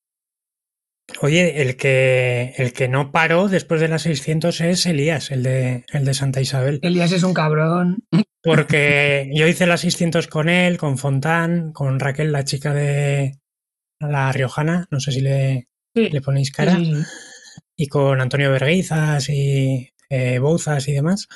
Oye, 1.22 1.62
el 1.62 1.78
que, 1.78 2.54
el 2.58 2.74
que 2.74 2.88
no 2.88 3.12
paró 3.12 3.48
después 3.48 3.80
de 3.82 3.88
las 3.88 4.04
600 4.04 4.62
es 4.62 4.86
Elías, 4.86 5.32
el 5.32 5.44
de, 5.44 5.86
el 5.94 6.06
de 6.06 6.14
Santa 6.14 6.42
Isabel. 6.42 6.80
Elías 6.84 7.12
es 7.12 7.24
un 7.24 7.34
cabrón. 7.34 8.04
Porque 8.44 9.30
yo 9.34 9.48
hice 9.48 9.66
las 9.66 9.82
600 9.82 10.28
con 10.28 10.50
él, 10.50 10.78
con 10.78 10.98
Fontán, 10.98 11.72
con 11.72 12.00
Raquel, 12.00 12.32
la 12.32 12.44
chica 12.44 12.74
de 12.74 13.40
la 14.00 14.32
Riojana, 14.32 14.88
no 14.92 15.00
sé 15.00 15.12
si 15.12 15.22
le, 15.22 15.68
Sí, 15.96 16.10
le 16.10 16.22
ponéis 16.22 16.52
cara, 16.52 16.76
sí, 16.76 16.94
sí. 16.94 17.02
y 17.76 17.88
con 17.88 18.22
Antonio 18.22 18.52
Verguizas 18.52 19.30
y 19.30 19.90
eh, 20.10 20.38
Bouzas 20.38 20.88
y 20.88 20.94
demás. 20.94 21.28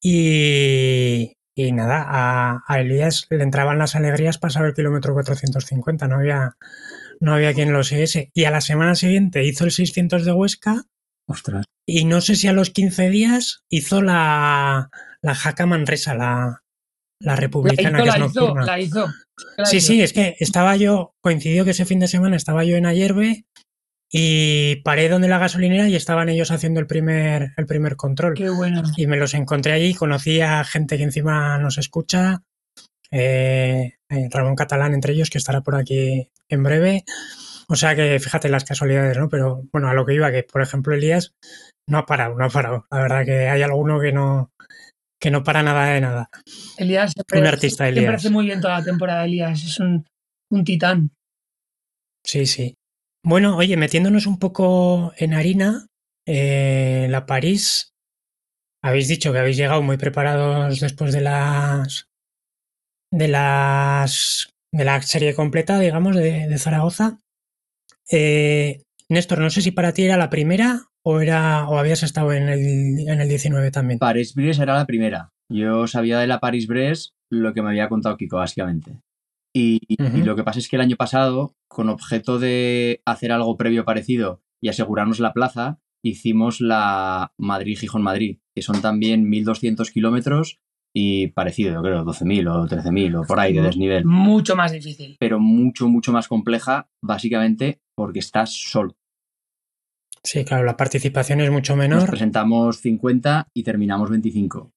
Y, 0.00 1.36
y 1.54 1.72
nada, 1.72 2.04
a, 2.06 2.62
a 2.66 2.80
Elías 2.80 3.26
le 3.30 3.42
entraban 3.42 3.78
las 3.78 3.94
alegrías 3.94 4.36
pasar 4.36 4.66
el 4.66 4.74
kilómetro 4.74 5.14
450, 5.14 6.06
no 6.08 6.16
había, 6.16 6.56
no 7.22 7.34
había 7.34 7.54
quien 7.54 7.72
lo 7.72 7.84
siguiese. 7.84 8.30
Y 8.34 8.44
a 8.44 8.50
la 8.50 8.60
semana 8.60 8.94
siguiente 8.96 9.44
hizo 9.44 9.64
el 9.64 9.70
600 9.70 10.24
de 10.24 10.32
Huesca 10.32 10.82
Ostras. 11.26 11.64
y 11.86 12.04
no 12.04 12.20
sé 12.20 12.34
si 12.36 12.48
a 12.48 12.52
los 12.52 12.70
15 12.70 13.08
días 13.10 13.62
hizo 13.70 14.02
la, 14.02 14.90
la 15.22 15.34
Jaca 15.34 15.64
Manresa, 15.66 16.14
la, 16.14 16.62
la 17.20 17.32
La 17.32 17.36
republicana 17.36 17.98
hizo, 17.98 18.04
que 18.04 18.08
es 18.10 18.18
la 18.18 18.26
hizo, 18.26 18.40
nocturna. 18.40 18.66
la 18.66 18.80
hizo. 18.80 19.06
La 19.56 19.64
Sí, 19.66 19.76
hizo. 19.78 19.86
sí, 19.86 20.02
es 20.02 20.12
que 20.12 20.36
estaba 20.40 20.76
yo, 20.76 21.14
coincidió 21.22 21.64
que 21.64 21.70
ese 21.70 21.84
fin 21.86 22.00
de 22.00 22.08
semana 22.08 22.36
estaba 22.36 22.64
yo 22.64 22.76
en 22.76 22.86
Ayerbe 22.86 23.44
y 24.10 24.76
paré 24.84 25.08
donde 25.08 25.28
la 25.28 25.38
gasolinera 25.38 25.88
y 25.88 25.96
estaban 25.96 26.28
ellos 26.28 26.50
haciendo 26.50 26.80
el 26.80 26.86
primer, 26.86 27.52
el 27.56 27.66
primer 27.66 27.96
control. 27.96 28.34
Qué 28.34 28.50
bueno. 28.50 28.82
Y 28.96 29.06
me 29.06 29.16
los 29.16 29.32
encontré 29.34 29.72
allí, 29.72 29.94
conocí 29.94 30.40
a 30.40 30.64
gente 30.64 30.98
que 30.98 31.04
encima 31.04 31.56
nos 31.58 31.78
escucha, 31.78 32.42
eh, 33.12 33.92
Ramón 34.08 34.56
Catalán 34.56 34.94
entre 34.94 35.12
ellos, 35.12 35.30
que 35.30 35.38
estará 35.38 35.60
por 35.60 35.76
aquí 35.76 36.28
en 36.48 36.62
breve. 36.62 37.04
O 37.68 37.76
sea 37.76 37.94
que 37.94 38.18
fíjate 38.18 38.48
las 38.48 38.64
casualidades, 38.64 39.16
¿no? 39.16 39.28
Pero 39.28 39.62
bueno, 39.72 39.88
a 39.88 39.94
lo 39.94 40.04
que 40.04 40.14
iba, 40.14 40.32
que 40.32 40.42
por 40.42 40.62
ejemplo 40.62 40.94
Elías 40.94 41.32
no 41.88 41.98
ha 41.98 42.06
parado, 42.06 42.34
no 42.36 42.44
ha 42.44 42.50
parado. 42.50 42.86
La 42.90 42.98
verdad 43.00 43.24
que 43.24 43.48
hay 43.48 43.62
alguno 43.62 44.00
que 44.00 44.12
no, 44.12 44.50
que 45.20 45.30
no 45.30 45.44
para 45.44 45.62
nada 45.62 45.86
de 45.86 46.00
nada. 46.00 46.30
Elías 46.76 47.12
siempre, 47.12 47.40
Un 47.40 47.46
artista, 47.46 47.84
siempre 47.84 48.02
Elías. 48.02 48.14
hace 48.16 48.30
muy 48.30 48.46
bien 48.46 48.60
toda 48.60 48.78
la 48.80 48.84
temporada, 48.84 49.24
Elías. 49.24 49.62
Es 49.62 49.78
un, 49.78 50.04
un 50.50 50.64
titán. 50.64 51.10
Sí, 52.26 52.46
sí. 52.46 52.74
Bueno, 53.24 53.56
oye, 53.56 53.76
metiéndonos 53.76 54.26
un 54.26 54.38
poco 54.38 55.12
en 55.16 55.34
harina, 55.34 55.86
eh, 56.26 57.06
la 57.08 57.24
París, 57.26 57.90
habéis 58.82 59.08
dicho 59.08 59.32
que 59.32 59.38
habéis 59.38 59.56
llegado 59.56 59.82
muy 59.82 59.96
preparados 59.96 60.80
después 60.80 61.12
de 61.12 61.20
las 61.20 62.06
de 63.12 63.28
las 63.28 64.48
de 64.72 64.84
la 64.84 65.00
serie 65.02 65.34
completa, 65.34 65.78
digamos, 65.78 66.16
de, 66.16 66.48
de 66.48 66.58
Zaragoza. 66.58 67.18
Eh, 68.10 68.82
Néstor, 69.08 69.38
no 69.40 69.50
sé 69.50 69.60
si 69.60 69.70
para 69.70 69.92
ti 69.92 70.02
era 70.04 70.16
la 70.16 70.30
primera 70.30 70.86
o 71.04 71.20
era 71.20 71.68
o 71.68 71.78
habías 71.78 72.02
estado 72.02 72.32
en 72.32 72.48
el, 72.48 73.06
en 73.06 73.20
el 73.20 73.28
19 73.28 73.70
también. 73.70 73.98
París-Brest 73.98 74.60
era 74.60 74.74
la 74.74 74.86
primera. 74.86 75.30
Yo 75.50 75.86
sabía 75.86 76.18
de 76.18 76.26
la 76.26 76.40
París-Brest 76.40 77.12
lo 77.30 77.52
que 77.52 77.62
me 77.62 77.68
había 77.68 77.88
contado 77.88 78.16
Kiko, 78.16 78.38
básicamente. 78.38 78.98
Y, 79.54 79.80
lo 79.98 80.34
que 80.34 80.44
pasa 80.44 80.58
es 80.58 80.68
que 80.68 80.76
el 80.76 80.82
año 80.82 80.96
pasado, 80.96 81.54
con 81.68 81.90
objeto 81.90 82.38
de 82.38 83.02
hacer 83.04 83.32
algo 83.32 83.58
previo 83.58 83.84
parecido 83.84 84.40
y 84.62 84.68
asegurarnos 84.68 85.20
la 85.20 85.34
plaza, 85.34 85.78
hicimos 86.02 86.62
la 86.62 87.34
Madrid-Gijón-Madrid, 87.36 88.38
que 88.54 88.62
son 88.62 88.80
también 88.80 89.30
1.200 89.30 89.92
kilómetros 89.92 90.60
y 90.94 91.28
parecido, 91.28 91.72
yo 91.72 91.82
creo, 91.82 92.04
12.000 92.04 92.48
o 92.50 92.66
13.000 92.66 93.22
o 93.22 93.26
por 93.26 93.40
ahí 93.40 93.52
de 93.52 93.62
desnivel. 93.62 94.04
Mucho 94.04 94.56
más 94.56 94.72
difícil. 94.72 95.16
Pero 95.18 95.40
mucho, 95.40 95.88
mucho 95.88 96.12
más 96.12 96.28
compleja, 96.28 96.88
básicamente 97.02 97.80
porque 97.96 98.18
estás 98.18 98.52
solo. 98.52 98.94
Sí, 100.24 100.44
claro, 100.44 100.64
la 100.64 100.76
participación 100.76 101.40
es 101.40 101.50
mucho 101.50 101.74
Nos 101.74 101.78
menor. 101.82 102.08
presentamos 102.08 102.78
50 102.78 103.48
y 103.54 103.62
terminamos 103.64 104.08
25. 104.10 104.70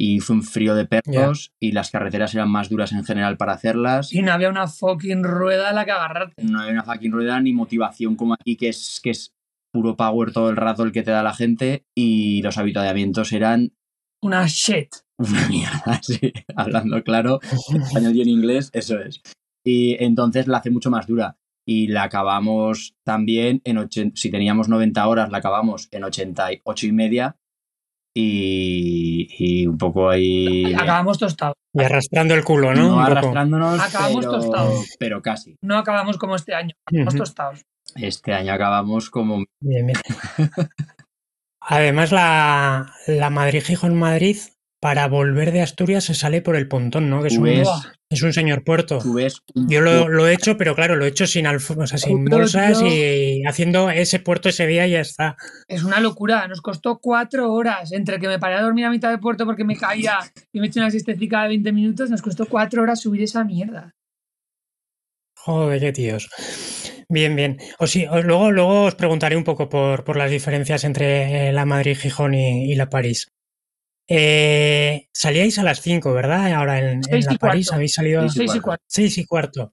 Y 0.00 0.16
hizo 0.16 0.32
un 0.32 0.42
frío 0.42 0.74
de 0.74 0.86
perros 0.86 1.52
y 1.60 1.72
las 1.72 1.90
carreteras 1.90 2.34
eran 2.34 2.50
más 2.50 2.68
duras 2.68 2.92
en 2.92 3.04
general 3.04 3.36
para 3.36 3.52
hacerlas. 3.52 4.12
Y 4.12 4.22
no 4.22 4.32
había 4.32 4.48
una 4.48 4.68
fucking 4.68 5.24
rueda 5.24 5.70
a 5.70 5.72
la 5.72 5.84
que 5.84 5.90
agarrarte. 5.90 6.42
No 6.44 6.60
hay 6.60 6.70
una 6.70 6.84
fucking 6.84 7.10
rueda 7.12 7.40
ni 7.40 7.52
motivación 7.52 8.14
como 8.16 8.34
aquí, 8.34 8.56
que 8.56 8.68
es, 8.68 9.00
que 9.02 9.10
es 9.10 9.34
puro 9.72 9.96
power 9.96 10.32
todo 10.32 10.50
el 10.50 10.56
rato 10.56 10.84
el 10.84 10.92
que 10.92 11.02
te 11.02 11.10
da 11.10 11.22
la 11.24 11.34
gente. 11.34 11.84
Y 11.96 12.42
los 12.42 12.58
habituallamientos 12.58 13.32
eran 13.32 13.72
Una 14.22 14.46
shit. 14.46 14.88
Una 15.18 15.46
mierda, 15.48 16.00
sí. 16.02 16.32
Hablando 16.56 17.02
claro, 17.02 17.40
en 17.70 17.82
español 17.82 18.16
y 18.16 18.22
en 18.22 18.28
inglés, 18.28 18.70
eso 18.72 18.98
es. 19.00 19.20
Y 19.64 20.02
entonces 20.02 20.46
la 20.46 20.58
hace 20.58 20.70
mucho 20.70 20.90
más 20.90 21.06
dura. 21.06 21.36
Y 21.66 21.88
la 21.88 22.04
acabamos 22.04 22.94
también 23.04 23.60
en 23.64 23.76
80, 23.78 24.16
si 24.16 24.30
teníamos 24.30 24.68
90 24.70 25.06
horas, 25.06 25.30
la 25.30 25.38
acabamos 25.38 25.88
en 25.90 26.04
88 26.04 26.86
y 26.86 26.92
media. 26.92 27.36
Y, 28.16 29.28
y 29.38 29.66
un 29.66 29.76
poco 29.78 30.08
ahí. 30.08 30.64
Acabamos 30.74 31.18
tostados. 31.18 31.54
Y 31.74 31.82
arrastrando 31.82 32.34
el 32.34 32.42
culo, 32.42 32.74
¿no? 32.74 32.88
no 32.88 33.00
arrastrándonos, 33.00 33.78
Acabamos 33.80 34.24
pero, 34.24 34.32
tostados. 34.40 34.96
pero 34.98 35.22
casi. 35.22 35.56
No 35.62 35.76
acabamos 35.78 36.16
como 36.16 36.34
este 36.34 36.54
año. 36.54 36.74
Acabamos 36.86 37.14
Ujú. 37.14 37.22
tostados. 37.22 37.62
Este 37.94 38.32
año 38.32 38.52
acabamos 38.54 39.10
como 39.10 39.44
Bien, 39.60 39.86
bien. 39.86 39.98
Además, 41.60 42.12
la, 42.12 42.92
la 43.06 43.30
Madrid-Gijón-Madrid, 43.30 44.38
para 44.80 45.08
volver 45.08 45.50
de 45.52 45.60
Asturias 45.62 46.04
se 46.04 46.14
sale 46.14 46.40
por 46.42 46.54
el 46.56 46.68
pontón, 46.68 47.10
¿no? 47.10 47.20
Que 47.22 47.28
es 47.28 47.36
un, 47.38 47.44
ves, 47.44 47.68
es 48.10 48.22
un 48.22 48.32
señor 48.32 48.62
puerto. 48.62 48.98
tú 49.00 49.14
ves 49.14 49.42
un 49.54 49.68
Yo 49.68 49.80
lo, 49.80 50.08
lo 50.08 50.28
he 50.28 50.32
hecho, 50.34 50.56
pero 50.56 50.74
claro, 50.76 50.94
lo 50.94 51.04
he 51.04 51.08
hecho 51.08 51.26
sin, 51.26 51.46
alf- 51.46 51.76
o 51.76 51.86
sea, 51.86 51.98
sin 51.98 52.24
bolsas 52.24 52.80
y 52.82 53.42
haciendo 53.44 53.90
ese 53.90 54.20
puerto 54.20 54.48
ese 54.48 54.66
día 54.66 54.86
y 54.86 54.92
ya 54.92 55.00
está. 55.00 55.36
Es 55.66 55.82
una 55.82 55.98
locura. 56.00 56.46
Nos 56.46 56.60
costó 56.60 56.98
cuatro 56.98 57.52
horas. 57.52 57.90
Entre 57.92 58.20
que 58.20 58.28
me 58.28 58.38
paré 58.38 58.54
a 58.54 58.62
dormir 58.62 58.84
a 58.84 58.90
mitad 58.90 59.10
de 59.10 59.18
puerto 59.18 59.44
porque 59.46 59.64
me 59.64 59.76
caía 59.76 60.18
y 60.52 60.60
me 60.60 60.68
eché 60.68 60.78
una 60.80 60.90
siestecica 60.92 61.42
de 61.42 61.48
20 61.48 61.72
minutos, 61.72 62.08
nos 62.10 62.22
costó 62.22 62.46
cuatro 62.46 62.82
horas 62.82 63.00
subir 63.00 63.22
esa 63.22 63.42
mierda. 63.44 63.94
Joder, 65.36 65.80
qué 65.80 65.92
tíos. 65.92 66.28
Bien, 67.08 67.34
bien. 67.34 67.56
O 67.78 67.86
sí, 67.86 68.06
os- 68.06 68.24
luego, 68.24 68.50
luego 68.52 68.82
os 68.84 68.94
preguntaré 68.94 69.36
un 69.36 69.44
poco 69.44 69.68
por, 69.68 70.04
por 70.04 70.16
las 70.16 70.30
diferencias 70.30 70.84
entre 70.84 71.48
eh, 71.48 71.52
la 71.52 71.64
Madrid-Gijón 71.64 72.34
y, 72.34 72.70
y 72.70 72.74
la 72.74 72.90
París. 72.90 73.28
Eh, 74.08 75.08
salíais 75.12 75.58
a 75.58 75.62
las 75.62 75.80
5, 75.82 76.12
¿verdad? 76.14 76.52
Ahora 76.52 76.78
en, 76.78 76.86
en 76.98 77.02
Seis 77.04 77.26
y 77.28 77.32
la 77.34 77.38
París 77.38 77.66
cuarto. 77.66 77.74
habéis 77.76 77.94
salido 77.94 78.22
a 78.22 78.28
Seis 78.28 78.54
y 78.54 78.60
cuarto. 78.60 78.84
6 78.88 79.18
y 79.18 79.26
cuarto. 79.26 79.72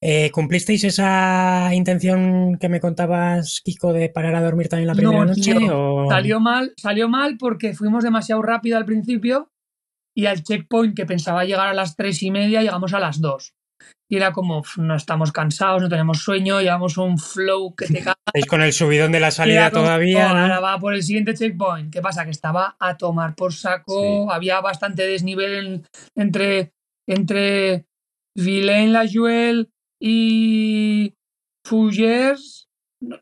Eh, 0.00 0.30
¿Cumplisteis 0.30 0.84
esa 0.84 1.70
intención 1.74 2.56
que 2.60 2.68
me 2.68 2.78
contabas, 2.78 3.60
Kiko, 3.64 3.92
de 3.92 4.08
parar 4.10 4.36
a 4.36 4.42
dormir 4.42 4.68
también 4.68 4.86
la 4.86 4.94
No, 4.94 5.00
primera 5.00 5.24
noche? 5.24 5.40
tío, 5.54 6.04
o- 6.06 6.08
Salió 6.08 6.38
mal, 6.38 6.72
salió 6.76 7.08
mal 7.08 7.36
porque 7.36 7.74
fuimos 7.74 8.04
demasiado 8.04 8.40
rápido 8.42 8.76
al 8.78 8.84
principio 8.84 9.50
y 10.14 10.26
al 10.26 10.44
checkpoint 10.44 10.94
que 10.96 11.04
pensaba 11.04 11.44
llegar 11.44 11.66
a 11.66 11.74
las 11.74 11.96
tres 11.96 12.22
y 12.22 12.30
media 12.30 12.62
llegamos 12.62 12.94
a 12.94 13.00
las 13.00 13.20
dos. 13.20 13.54
Y 14.10 14.16
era 14.16 14.32
como, 14.32 14.60
"Uf, 14.60 14.78
no 14.78 14.94
estamos 14.96 15.32
cansados, 15.32 15.82
no 15.82 15.88
tenemos 15.88 16.18
sueño, 16.22 16.60
llevamos 16.62 16.96
un 16.96 17.18
flow 17.18 17.74
que 17.74 17.86
te 17.86 18.00
caga. 18.04 18.16
Estáis 18.26 18.46
con 18.46 18.62
el 18.62 18.72
subidón 18.72 19.12
de 19.12 19.20
la 19.20 19.30
salida 19.30 19.70
como, 19.70 19.84
todavía, 19.84 20.30
"Oh, 20.30 20.34
¿no? 20.34 20.40
Ahora 20.40 20.60
va 20.60 20.78
por 20.78 20.94
el 20.94 21.02
siguiente 21.02 21.34
checkpoint. 21.34 21.92
¿Qué 21.92 22.00
pasa? 22.00 22.24
Que 22.24 22.30
estaba 22.30 22.76
a 22.80 22.96
tomar 22.96 23.34
por 23.34 23.52
saco, 23.52 24.32
había 24.32 24.60
bastante 24.60 25.06
desnivel 25.06 25.66
en- 25.66 25.86
entre, 26.16 26.72
entre 27.06 27.84
Villain-la-Juelle 28.36 29.68
y 30.00 31.14
Fougères. 31.66 32.68
No, 33.02 33.18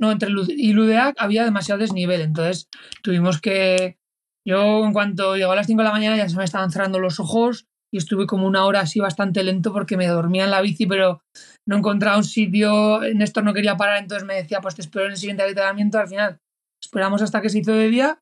no, 0.00 0.12
entre 0.12 0.30
y 0.48 0.72
Ludeac 0.72 1.16
había 1.18 1.44
demasiado 1.44 1.80
desnivel. 1.80 2.20
Entonces 2.22 2.68
tuvimos 3.02 3.40
que. 3.40 3.98
Yo, 4.46 4.86
en 4.86 4.94
cuanto 4.94 5.36
llegó 5.36 5.52
a 5.52 5.56
las 5.56 5.66
5 5.66 5.82
de 5.82 5.88
la 5.88 5.92
mañana, 5.92 6.16
ya 6.16 6.26
se 6.28 6.36
me 6.36 6.44
estaban 6.44 6.70
cerrando 6.70 6.98
los 6.98 7.20
ojos 7.20 7.66
y 7.92 7.98
estuve 7.98 8.26
como 8.26 8.46
una 8.46 8.64
hora 8.64 8.80
así 8.80 9.00
bastante 9.00 9.42
lento 9.42 9.72
porque 9.72 9.96
me 9.96 10.06
dormía 10.06 10.44
en 10.44 10.50
la 10.50 10.60
bici, 10.60 10.86
pero 10.86 11.22
no 11.68 11.76
encontraba 11.76 12.16
un 12.16 12.24
sitio. 12.24 13.00
Néstor 13.14 13.44
no 13.44 13.52
quería 13.54 13.76
parar, 13.76 13.98
entonces 13.98 14.26
me 14.26 14.34
decía, 14.34 14.60
pues 14.60 14.74
te 14.76 14.82
espero 14.82 15.06
en 15.06 15.12
el 15.12 15.16
siguiente 15.16 15.42
avituallamiento. 15.42 15.98
Al 15.98 16.08
final 16.08 16.38
esperamos 16.82 17.22
hasta 17.22 17.40
que 17.40 17.48
se 17.48 17.58
hizo 17.58 17.72
de 17.72 17.88
día 17.88 18.18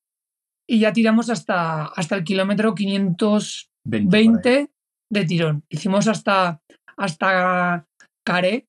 y 0.68 0.80
ya 0.80 0.92
tiramos 0.92 1.30
hasta, 1.30 1.84
hasta 1.87 2.16
el 2.16 2.25
kilómetro 2.25 2.75
520 2.75 3.68
20 3.84 4.42
por 4.42 4.48
ahí. 4.48 4.68
de 5.10 5.25
tirón. 5.25 5.64
Hicimos 5.70 6.08
hasta, 6.08 6.60
hasta 6.96 7.87
Caré, 8.26 8.66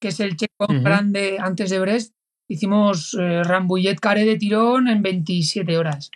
que 0.00 0.08
es 0.08 0.20
el 0.20 0.36
checkpoint 0.36 0.80
Ujú. 0.80 0.82
grande 0.82 1.38
antes 1.40 1.70
de 1.70 1.80
Brest. 1.80 2.12
Hicimos 2.48 3.16
eh, 3.18 3.42
Rambouillet 3.42 3.98
Caré 3.98 4.24
de 4.24 4.36
tirón 4.36 4.88
en 4.88 5.02
27 5.02 5.76
horas. 5.76 6.10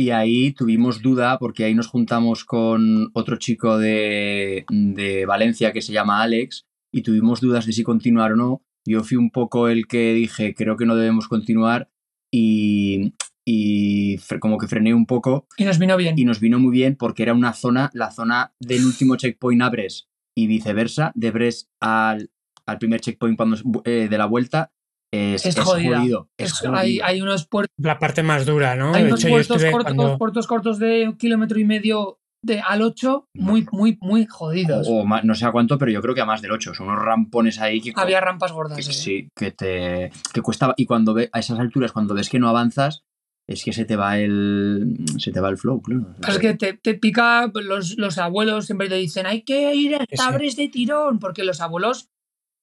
Y 0.00 0.12
ahí 0.12 0.52
tuvimos 0.52 1.02
duda 1.02 1.38
porque 1.38 1.64
ahí 1.64 1.74
nos 1.74 1.88
juntamos 1.88 2.46
con 2.46 3.10
otro 3.12 3.36
chico 3.36 3.76
de, 3.76 4.64
de 4.70 5.26
Valencia 5.26 5.72
que 5.72 5.82
se 5.82 5.92
llama 5.92 6.22
Alex 6.22 6.64
y 6.90 7.02
tuvimos 7.02 7.42
dudas 7.42 7.66
de 7.66 7.74
si 7.74 7.82
continuar 7.82 8.32
o 8.32 8.36
no. 8.36 8.62
Yo 8.86 9.04
fui 9.04 9.18
un 9.18 9.30
poco 9.30 9.68
el 9.68 9.86
que 9.86 10.14
dije, 10.14 10.54
creo 10.54 10.78
que 10.78 10.86
no 10.86 10.96
debemos 10.96 11.28
continuar 11.28 11.90
y, 12.32 13.12
y 13.44 14.16
como 14.40 14.56
que 14.56 14.68
frené 14.68 14.94
un 14.94 15.04
poco 15.04 15.46
Y 15.58 15.64
nos 15.66 15.78
vino 15.78 15.98
bien. 15.98 16.18
y 16.18 16.24
nos 16.24 16.40
vino 16.40 16.58
muy 16.58 16.72
bien 16.72 16.96
porque 16.96 17.22
era 17.22 17.34
una 17.34 17.52
zona, 17.52 17.90
la 17.92 18.10
zona 18.10 18.54
del 18.58 18.86
último 18.86 19.16
checkpoint 19.16 19.60
a 19.60 19.68
Brest 19.68 20.06
y 20.34 20.46
viceversa, 20.46 21.12
de 21.14 21.30
Brest 21.30 21.68
al, 21.78 22.30
al 22.64 22.78
primer 22.78 23.02
checkpoint 23.02 23.36
cuando, 23.36 23.58
eh, 23.84 24.08
de 24.08 24.16
la 24.16 24.24
vuelta, 24.24 24.72
es, 25.12 25.44
Es 25.46 25.56
es 25.56 25.64
jodida. 25.64 25.98
jodido. 26.00 26.28
Es 26.38 26.52
Es- 26.52 26.58
jodido. 26.58 26.76
hay, 26.76 27.00
hay 27.00 27.20
unos 27.22 27.46
puertos, 27.46 27.74
La 27.78 27.98
parte 27.98 28.22
más 28.22 28.46
dura, 28.46 28.76
¿no? 28.76 28.94
hay 28.94 29.02
de 29.02 29.08
unos 29.08 29.20
hecho, 29.24 29.28
puertos 29.30 29.64
cortos, 29.64 29.94
cuando... 29.94 30.18
puertos 30.18 30.46
cortos 30.46 30.78
de 30.78 31.08
un 31.08 31.16
kilómetro 31.16 31.58
y 31.58 31.64
medio 31.64 32.18
de, 32.42 32.60
al 32.60 32.80
8, 32.80 33.26
muy, 33.34 33.66
muy, 33.70 33.98
muy 34.00 34.24
jodidos. 34.26 34.86
o 34.88 35.04
no 35.22 35.34
sé 35.34 35.44
a 35.44 35.52
cuánto, 35.52 35.76
pero 35.76 35.90
yo 35.90 36.00
creo 36.00 36.14
que 36.14 36.22
a 36.22 36.26
más 36.26 36.40
del 36.40 36.52
8. 36.52 36.72
Son 36.74 36.88
unos 36.88 37.02
rampones 37.04 37.60
ahí 37.60 37.80
que, 37.82 37.92
Había 37.94 38.20
rampas 38.20 38.52
gordas. 38.52 38.76
que 38.78 38.82
eh. 38.90 38.94
sí, 38.94 39.28
que 39.36 39.50
te 39.50 40.10
que 40.32 40.40
cuesta 40.40 40.72
y 40.76 40.86
cuando 40.86 41.12
ve 41.12 41.28
a 41.32 41.38
esas 41.40 41.58
alturas 41.58 41.92
cuando 41.92 42.14
ves 42.14 42.30
que 42.30 42.38
no 42.38 42.48
avanzas 42.48 43.02
es 43.46 43.64
que 43.64 43.72
se 43.72 43.84
te 43.84 43.96
va 43.96 44.16
el 44.18 44.96
se 45.18 45.32
te 45.32 45.40
va 45.40 45.48
el 45.50 45.58
flow, 45.58 45.82
claro. 45.82 46.14
Es 46.26 46.38
que 46.38 46.54
te, 46.54 46.74
te 46.74 46.94
pica, 46.94 47.50
los, 47.52 47.98
los 47.98 48.16
abuelos 48.16 48.64
siempre 48.66 48.88
te 48.88 48.94
dicen, 48.94 49.26
hay 49.26 49.42
que 49.42 49.74
ir 49.74 49.96
a 49.96 50.06
tabres 50.06 50.54
de 50.56 50.68
tirón, 50.68 51.18
porque 51.18 51.42
los 51.44 51.60
abuelos 51.60 52.08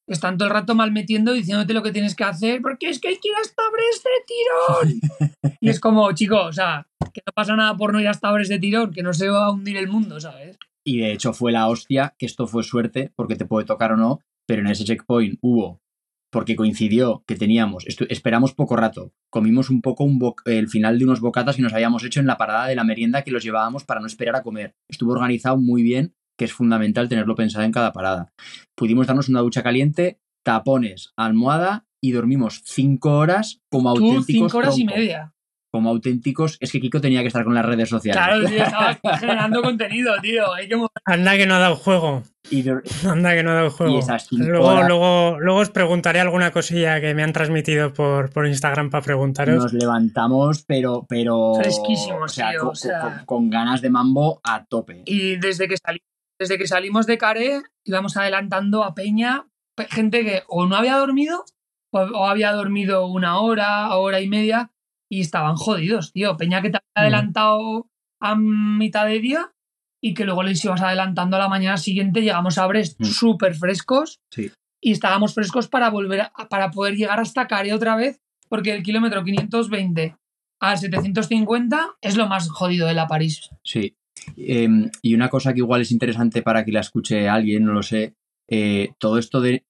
están 0.07 0.37
todo 0.37 0.47
el 0.47 0.53
rato 0.53 0.73
mal 0.73 0.91
metiendo 0.91 1.33
diciéndote 1.33 1.73
lo 1.73 1.83
que 1.83 1.91
tienes 1.91 2.15
que 2.15 2.23
hacer, 2.23 2.61
porque 2.61 2.89
es 2.89 2.99
que 2.99 3.09
hay 3.09 3.17
que 3.17 3.29
ir 3.29 3.35
a 3.35 3.41
tabres 3.55 4.03
de 4.03 4.91
tirón. 5.27 5.57
y 5.59 5.69
es 5.69 5.79
como, 5.79 6.11
chico, 6.13 6.41
o 6.45 6.53
sea, 6.53 6.87
que 7.13 7.21
no 7.25 7.33
pasa 7.33 7.55
nada 7.55 7.75
por 7.75 7.93
no 7.93 7.99
ir 7.99 8.07
a 8.07 8.13
tabres 8.13 8.49
de 8.49 8.59
tirón, 8.59 8.91
que 8.91 9.03
no 9.03 9.13
se 9.13 9.29
va 9.29 9.45
a 9.45 9.51
hundir 9.51 9.77
el 9.77 9.87
mundo, 9.87 10.19
¿sabes? 10.19 10.57
Y 10.85 10.99
de 10.99 11.11
hecho 11.11 11.33
fue 11.33 11.51
la 11.51 11.67
hostia, 11.67 12.15
que 12.17 12.25
esto 12.25 12.47
fue 12.47 12.63
suerte, 12.63 13.11
porque 13.15 13.35
te 13.35 13.45
puede 13.45 13.65
tocar 13.65 13.91
o 13.91 13.97
no, 13.97 14.21
pero 14.47 14.61
en 14.61 14.67
ese 14.67 14.85
checkpoint 14.85 15.37
hubo, 15.41 15.81
porque 16.31 16.55
coincidió 16.55 17.23
que 17.27 17.35
teníamos, 17.35 17.85
esperamos 17.87 18.53
poco 18.53 18.75
rato, 18.77 19.11
comimos 19.29 19.69
un 19.69 19.81
poco 19.81 20.05
un 20.05 20.19
el 20.45 20.69
final 20.69 20.97
de 20.97 21.05
unos 21.05 21.19
bocatas 21.19 21.57
que 21.57 21.61
nos 21.61 21.73
habíamos 21.73 22.03
hecho 22.05 22.19
en 22.21 22.27
la 22.27 22.37
parada 22.37 22.67
de 22.67 22.75
la 22.75 22.83
merienda 22.83 23.23
que 23.23 23.31
los 23.31 23.43
llevábamos 23.43 23.83
para 23.83 23.99
no 23.99 24.07
esperar 24.07 24.35
a 24.37 24.43
comer. 24.43 24.75
Estuvo 24.89 25.11
organizado 25.11 25.57
muy 25.57 25.83
bien, 25.83 26.13
que 26.37 26.45
es 26.45 26.53
fundamental 26.53 27.09
tenerlo 27.09 27.35
pensado 27.35 27.65
en 27.65 27.71
cada 27.71 27.91
parada. 27.91 28.31
Pudimos 28.75 29.07
darnos 29.07 29.27
una 29.29 29.41
ducha 29.41 29.63
caliente, 29.63 30.19
tapones, 30.43 31.11
almohada 31.17 31.85
y 32.01 32.11
dormimos 32.11 32.61
cinco 32.63 33.17
horas 33.17 33.59
como 33.71 33.93
Tú 33.95 34.03
auténticos 34.05 34.25
cinco 34.51 34.57
horas 34.59 34.77
y 34.77 34.85
media. 34.85 35.33
Como 35.69 35.89
auténticos, 35.89 36.57
es 36.61 36.71
que 36.71 36.79
Kiko 36.79 37.01
tenía 37.01 37.21
que 37.21 37.27
estar 37.27 37.43
con 37.43 37.53
las 37.53 37.65
redes 37.65 37.89
sociales. 37.89 38.23
Claro, 38.23 38.45
tío, 38.45 38.63
estaba 38.63 38.97
generando 39.19 39.61
contenido, 39.61 40.13
tío. 40.21 40.51
Hay 40.53 40.69
que 40.69 40.77
mover. 40.77 40.89
Anda 41.05 41.35
que 41.35 41.45
no 41.45 41.55
ha 41.55 41.59
dado 41.59 41.75
juego. 41.75 42.23
Y 42.49 42.63
Anda 43.05 43.33
que 43.35 43.43
no 43.43 43.51
ha 43.51 43.55
dado 43.55 43.69
juego. 43.69 43.99
esas 43.99 44.27
cinco 44.29 44.45
Luego, 44.47 44.65
horas- 44.67 44.87
luego, 44.87 45.39
luego 45.41 45.59
os 45.59 45.69
preguntaré 45.69 46.21
alguna 46.21 46.51
cosilla 46.51 47.01
que 47.01 47.13
me 47.13 47.21
han 47.21 47.33
transmitido 47.33 47.93
por, 47.93 48.29
por 48.31 48.47
Instagram 48.47 48.89
para 48.89 49.03
preguntaros. 49.03 49.61
nos 49.61 49.73
levantamos, 49.73 50.63
pero, 50.65 51.05
pero. 51.07 51.55
Fresquísimos, 51.55 52.31
o 52.31 52.33
sea, 52.33 52.51
tío, 52.51 52.59
con, 52.61 52.69
o 52.69 52.75
sea. 52.75 53.01
con- 53.01 53.25
con 53.25 53.49
ganas 53.49 53.81
de 53.81 53.89
mambo 53.89 54.39
a 54.45 54.63
tope. 54.65 55.01
Y 55.05 55.35
desde 55.35 55.67
que, 55.67 55.75
sali- 55.75 56.01
desde 56.39 56.57
que 56.57 56.67
salimos 56.67 57.05
de 57.07 57.17
Caré, 57.17 57.61
íbamos 57.85 58.17
adelantando 58.17 58.83
a 58.83 58.93
Peña, 58.93 59.47
pe- 59.75 59.87
gente 59.89 60.23
que 60.23 60.43
o 60.47 60.65
no 60.67 60.75
había 60.75 60.97
dormido, 60.97 61.45
o, 61.91 62.25
había 62.27 62.51
dormido 62.51 63.07
una 63.07 63.39
hora, 63.39 63.95
hora 63.95 64.21
y 64.21 64.27
media, 64.27 64.71
y 65.09 65.21
estaban 65.21 65.55
jodidos, 65.55 66.11
tío. 66.11 66.35
Peña 66.37 66.61
que 66.61 66.69
te 66.69 66.77
había 66.95 67.07
adelantado 67.07 67.89
a 68.21 68.35
mitad 68.35 69.05
de 69.07 69.19
día 69.19 69.51
y 70.03 70.13
que 70.13 70.25
luego 70.25 70.43
les 70.43 70.63
ibas 70.65 70.81
adelantando 70.81 71.37
a 71.37 71.39
la 71.39 71.47
mañana 71.49 71.77
siguiente. 71.77 72.21
Llegamos 72.21 72.57
a 72.57 72.67
Brest 72.67 72.99
Mm. 72.99 73.05
súper 73.05 73.55
frescos 73.55 74.19
Sí. 74.31 74.51
y 74.81 74.91
estábamos 74.91 75.33
frescos 75.33 75.67
para 75.67 75.89
volver 75.89 76.21
a- 76.21 76.31
para 76.49 76.71
poder 76.71 76.95
llegar 76.95 77.19
hasta 77.19 77.47
Caré 77.47 77.73
otra 77.73 77.95
vez, 77.95 78.19
porque 78.49 78.73
el 78.75 78.83
kilómetro 78.83 79.23
520 79.23 80.15
al 80.59 80.77
750 80.77 81.95
es 82.01 82.15
lo 82.17 82.27
más 82.27 82.49
jodido 82.49 82.87
de 82.87 82.93
la 82.93 83.07
París. 83.07 83.49
Sí. 83.63 83.95
Em, 84.37 84.89
y 85.01 85.13
una 85.15 85.29
cosa 85.29 85.53
que 85.53 85.59
igual 85.59 85.81
es 85.81 85.91
interesante 85.91 86.41
para 86.41 86.63
que 86.65 86.71
la 86.71 86.79
escuche 86.81 87.27
alguien, 87.29 87.63
no 87.65 87.73
lo 87.73 87.83
sé. 87.83 88.15
eh, 88.49 88.91
todo 88.99 89.17
esto 89.17 89.41
de 89.41 89.65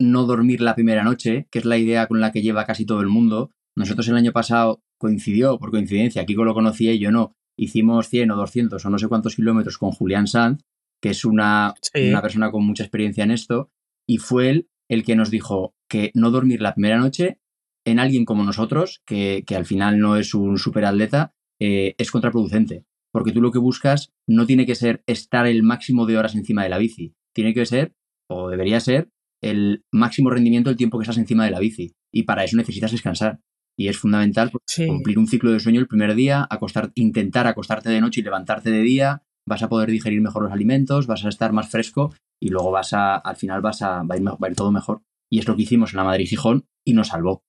no 0.00 0.24
dormir 0.24 0.60
la 0.60 0.74
primera 0.74 1.04
noche, 1.04 1.46
que 1.52 1.60
es 1.60 1.64
la 1.64 1.78
idea 1.78 2.08
con 2.08 2.20
la 2.20 2.32
que 2.32 2.42
lleva 2.42 2.64
casi 2.66 2.84
todo 2.84 3.00
el 3.00 3.06
mundo. 3.06 3.50
Nosotros 3.76 4.08
el 4.08 4.16
año 4.16 4.32
pasado 4.32 4.82
coincidió, 4.98 5.56
por 5.58 5.70
coincidencia, 5.70 6.26
Kiko 6.26 6.44
lo 6.44 6.52
conocía 6.54 6.92
y 6.92 6.98
yo 6.98 7.12
no. 7.12 7.34
Hicimos 7.56 8.08
100 8.08 8.32
o 8.32 8.36
200 8.36 8.84
o 8.84 8.90
no 8.90 8.98
sé 8.98 9.06
cuántos 9.08 9.36
kilómetros 9.36 9.78
con 9.78 9.92
Julián 9.92 10.26
Sanz, 10.26 10.62
que 11.00 11.10
es 11.10 11.24
una, 11.24 11.74
Sí. 11.80 12.08
una 12.08 12.22
persona 12.22 12.50
con 12.50 12.64
mucha 12.64 12.82
experiencia 12.82 13.22
en 13.24 13.30
esto, 13.30 13.70
y 14.08 14.18
fue 14.18 14.50
él 14.50 14.68
el 14.90 15.04
que 15.04 15.14
nos 15.14 15.30
dijo 15.30 15.74
que 15.88 16.10
no 16.14 16.30
dormir 16.32 16.60
la 16.60 16.74
primera 16.74 16.98
noche 16.98 17.38
en 17.84 17.98
alguien 18.00 18.24
como 18.24 18.42
nosotros, 18.44 19.00
que, 19.06 19.44
que 19.46 19.54
al 19.56 19.64
final 19.66 19.98
no 20.00 20.16
es 20.16 20.34
un 20.34 20.58
superatleta, 20.58 21.34
eh, 21.60 21.94
es 21.98 22.10
contraproducente. 22.10 22.84
Porque 23.12 23.32
tú 23.32 23.40
lo 23.42 23.52
que 23.52 23.58
buscas 23.58 24.10
no 24.26 24.46
tiene 24.46 24.66
que 24.66 24.74
ser 24.74 25.02
estar 25.06 25.46
el 25.46 25.62
máximo 25.62 26.06
de 26.06 26.16
horas 26.18 26.34
encima 26.34 26.62
de 26.64 26.70
la 26.70 26.78
bici, 26.78 27.14
tiene 27.34 27.52
que 27.54 27.66
ser, 27.66 27.92
o 28.30 28.48
debería 28.48 28.80
ser, 28.80 29.10
el 29.42 29.84
máximo 29.92 30.30
rendimiento 30.30 30.70
del 30.70 30.76
tiempo 30.76 30.98
que 30.98 31.02
estás 31.02 31.18
encima 31.18 31.44
de 31.44 31.50
la 31.50 31.58
bici. 31.60 31.92
Y 32.12 32.22
para 32.24 32.44
eso 32.44 32.56
necesitas 32.56 32.92
descansar. 32.92 33.40
Y 33.76 33.88
es 33.88 33.98
fundamental 33.98 34.50
Sí. 34.66 34.86
cumplir 34.86 35.18
un 35.18 35.26
ciclo 35.26 35.50
de 35.50 35.58
sueño 35.60 35.80
el 35.80 35.88
primer 35.88 36.14
día, 36.14 36.46
acostar, 36.48 36.92
intentar 36.94 37.46
acostarte 37.46 37.88
de 37.90 38.00
noche 38.00 38.20
y 38.20 38.24
levantarte 38.24 38.70
de 38.70 38.82
día, 38.82 39.22
vas 39.48 39.62
a 39.62 39.68
poder 39.68 39.90
digerir 39.90 40.20
mejor 40.20 40.42
los 40.44 40.52
alimentos, 40.52 41.06
vas 41.06 41.24
a 41.24 41.28
estar 41.28 41.52
más 41.52 41.70
fresco 41.70 42.14
y 42.40 42.48
luego 42.50 42.70
vas 42.70 42.92
a, 42.92 43.16
al 43.16 43.36
final 43.36 43.60
vas 43.62 43.82
a, 43.82 44.02
va 44.04 44.14
a 44.14 44.16
ir, 44.18 44.22
me- 44.22 44.30
va 44.32 44.38
a 44.42 44.48
ir 44.50 44.56
todo 44.56 44.70
mejor. 44.72 45.02
Y 45.30 45.38
es 45.38 45.48
lo 45.48 45.56
que 45.56 45.62
hicimos 45.62 45.92
en 45.92 45.96
la 45.98 46.04
Madrid-Gijón 46.04 46.66
y 46.86 46.92
nos 46.92 47.08
salvó. 47.08 47.42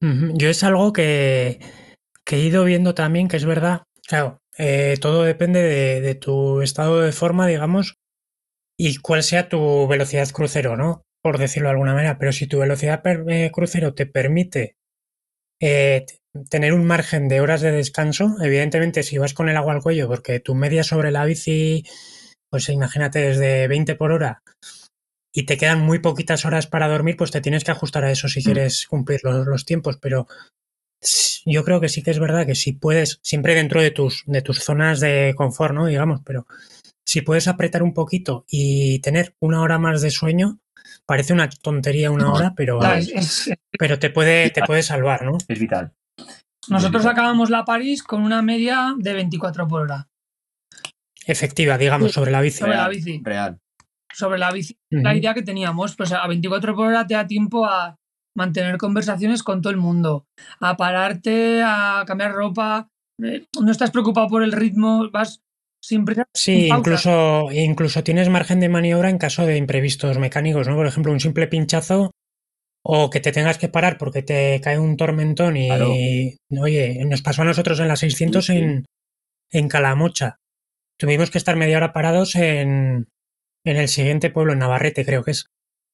Yo 0.00 0.48
es 0.50 0.62
algo 0.62 0.92
que, 0.92 1.58
que 2.24 2.36
he 2.36 2.44
ido 2.46 2.64
viendo 2.64 2.94
también, 2.94 3.26
que 3.28 3.38
es 3.38 3.46
verdad. 3.46 3.84
Claro, 4.06 4.38
eh, 4.58 4.96
todo 5.00 5.24
depende 5.24 5.62
de, 5.62 6.00
de 6.00 6.14
tu 6.14 6.62
estado 6.62 7.00
de 7.00 7.12
forma, 7.12 7.46
digamos, 7.46 7.96
y 8.78 8.96
cuál 8.98 9.22
sea 9.22 9.48
tu 9.48 9.86
velocidad 9.88 10.28
crucero, 10.30 10.76
¿no? 10.76 11.02
Por 11.22 11.38
decirlo 11.38 11.68
de 11.68 11.72
alguna 11.72 11.94
manera. 11.94 12.18
Pero 12.18 12.32
si 12.32 12.46
tu 12.46 12.58
velocidad 12.60 13.02
per- 13.02 13.24
eh, 13.28 13.50
crucero 13.52 13.94
te 13.94 14.06
permite 14.06 14.76
eh, 15.60 16.06
tener 16.50 16.72
un 16.74 16.86
margen 16.86 17.28
de 17.28 17.40
horas 17.40 17.60
de 17.62 17.72
descanso, 17.72 18.36
evidentemente 18.42 19.02
si 19.02 19.18
vas 19.18 19.34
con 19.34 19.48
el 19.48 19.56
agua 19.56 19.74
al 19.74 19.82
cuello, 19.82 20.08
porque 20.08 20.40
tu 20.40 20.54
media 20.54 20.84
sobre 20.84 21.10
la 21.12 21.24
bici, 21.24 21.84
pues 22.50 22.68
imagínate, 22.68 23.30
es 23.30 23.38
de 23.38 23.68
20 23.68 23.94
por 23.96 24.12
hora 24.12 24.42
y 25.32 25.46
te 25.46 25.56
quedan 25.56 25.80
muy 25.80 25.98
poquitas 25.98 26.44
horas 26.44 26.66
para 26.66 26.88
dormir, 26.88 27.16
pues 27.16 27.30
te 27.30 27.40
tienes 27.40 27.64
que 27.64 27.72
ajustar 27.72 28.04
a 28.04 28.10
eso 28.12 28.28
si 28.28 28.42
quieres 28.42 28.86
cumplir 28.86 29.20
los, 29.24 29.46
los 29.46 29.64
tiempos, 29.64 29.98
pero 30.00 30.26
yo 31.44 31.64
creo 31.64 31.80
que 31.80 31.88
sí 31.88 32.02
que 32.02 32.10
es 32.10 32.18
verdad 32.18 32.46
que 32.46 32.54
si 32.54 32.72
puedes, 32.72 33.18
siempre 33.22 33.54
dentro 33.54 33.82
de 33.82 33.90
tus, 33.90 34.22
de 34.26 34.42
tus 34.42 34.58
zonas 34.60 35.00
de 35.00 35.34
confort, 35.36 35.74
¿no? 35.74 35.86
Digamos, 35.86 36.20
pero 36.24 36.46
si 37.04 37.20
puedes 37.20 37.48
apretar 37.48 37.82
un 37.82 37.92
poquito 37.94 38.44
y 38.48 38.98
tener 39.00 39.34
una 39.40 39.60
hora 39.60 39.78
más 39.78 40.00
de 40.02 40.10
sueño, 40.10 40.58
parece 41.06 41.32
una 41.32 41.48
tontería 41.50 42.10
una 42.10 42.32
hora, 42.32 42.54
pero, 42.56 42.78
Claro, 42.78 42.96
es- 42.98 43.08
es- 43.48 43.50
pero 43.78 43.98
te 43.98 44.10
puede, 44.10 44.50
te 44.50 44.62
puede 44.62 44.82
salvar, 44.82 45.22
¿no? 45.24 45.36
Es 45.48 45.58
vital. 45.58 45.92
nosotros 46.68 47.02
vital. 47.02 47.12
acabamos 47.12 47.50
la 47.50 47.64
París 47.64 48.02
con 48.02 48.22
una 48.22 48.40
media 48.40 48.94
de 48.98 49.12
24 49.12 49.68
por 49.68 49.82
hora 49.82 50.08
Efectiva, 51.26 51.78
digamos, 51.78 52.12
sobre 52.12 52.30
la 52.30 52.40
bici. 52.40 52.58
sobre 52.58 52.76
la 52.76 52.88
bici. 52.88 53.20
Real. 53.24 53.58
Sobre 54.12 54.38
la 54.38 54.50
bici. 54.52 54.78
La 54.90 55.14
idea 55.14 55.34
que 55.34 55.42
teníamos, 55.42 55.96
pues 55.96 56.12
a 56.12 56.26
24 56.26 56.74
por 56.74 56.86
hora 56.88 57.06
te 57.06 57.14
da 57.14 57.26
tiempo 57.26 57.64
a 57.66 57.96
mantener 58.34 58.78
conversaciones 58.78 59.42
con 59.42 59.62
todo 59.62 59.70
el 59.70 59.76
mundo, 59.78 60.26
a 60.60 60.76
pararte, 60.76 61.62
a 61.64 62.04
cambiar 62.06 62.32
ropa, 62.32 62.88
eh, 63.22 63.46
no 63.60 63.70
estás 63.70 63.90
preocupado 63.90 64.28
por 64.28 64.42
el 64.42 64.52
ritmo, 64.52 65.10
vas 65.10 65.40
sin. 65.82 66.04
Sí, 66.34 66.68
incluso, 66.68 67.50
incluso 67.52 68.02
tienes 68.02 68.28
margen 68.28 68.60
de 68.60 68.68
maniobra 68.68 69.10
en 69.10 69.18
caso 69.18 69.44
de 69.46 69.56
imprevistos 69.56 70.18
mecánicos, 70.18 70.66
¿no? 70.66 70.76
Por 70.76 70.86
ejemplo, 70.86 71.12
un 71.12 71.20
simple 71.20 71.46
pinchazo 71.46 72.10
o 72.86 73.08
que 73.10 73.20
te 73.20 73.32
tengas 73.32 73.58
que 73.58 73.68
parar 73.68 73.96
porque 73.98 74.22
te 74.22 74.60
cae 74.62 74.78
un 74.78 74.96
tormentón 74.96 75.56
y, 75.56 75.68
Claro. 75.68 75.92
oye, 76.62 77.04
nos 77.06 77.22
pasó 77.22 77.42
a 77.42 77.46
nosotros 77.46 77.80
en 77.80 77.88
la 77.88 77.96
600 77.96 78.44
Sí, 78.46 78.52
sí. 78.52 78.58
En, 78.58 78.84
en 79.52 79.68
Calamocha. 79.68 80.36
Tuvimos 80.98 81.30
que 81.30 81.38
estar 81.38 81.56
media 81.56 81.76
hora 81.78 81.92
parados 81.92 82.34
en, 82.34 83.08
en 83.64 83.76
el 83.76 83.88
siguiente 83.88 84.30
pueblo, 84.30 84.52
en 84.52 84.60
Navarrete, 84.60 85.04
creo 85.04 85.24
que 85.24 85.32
es, 85.32 85.46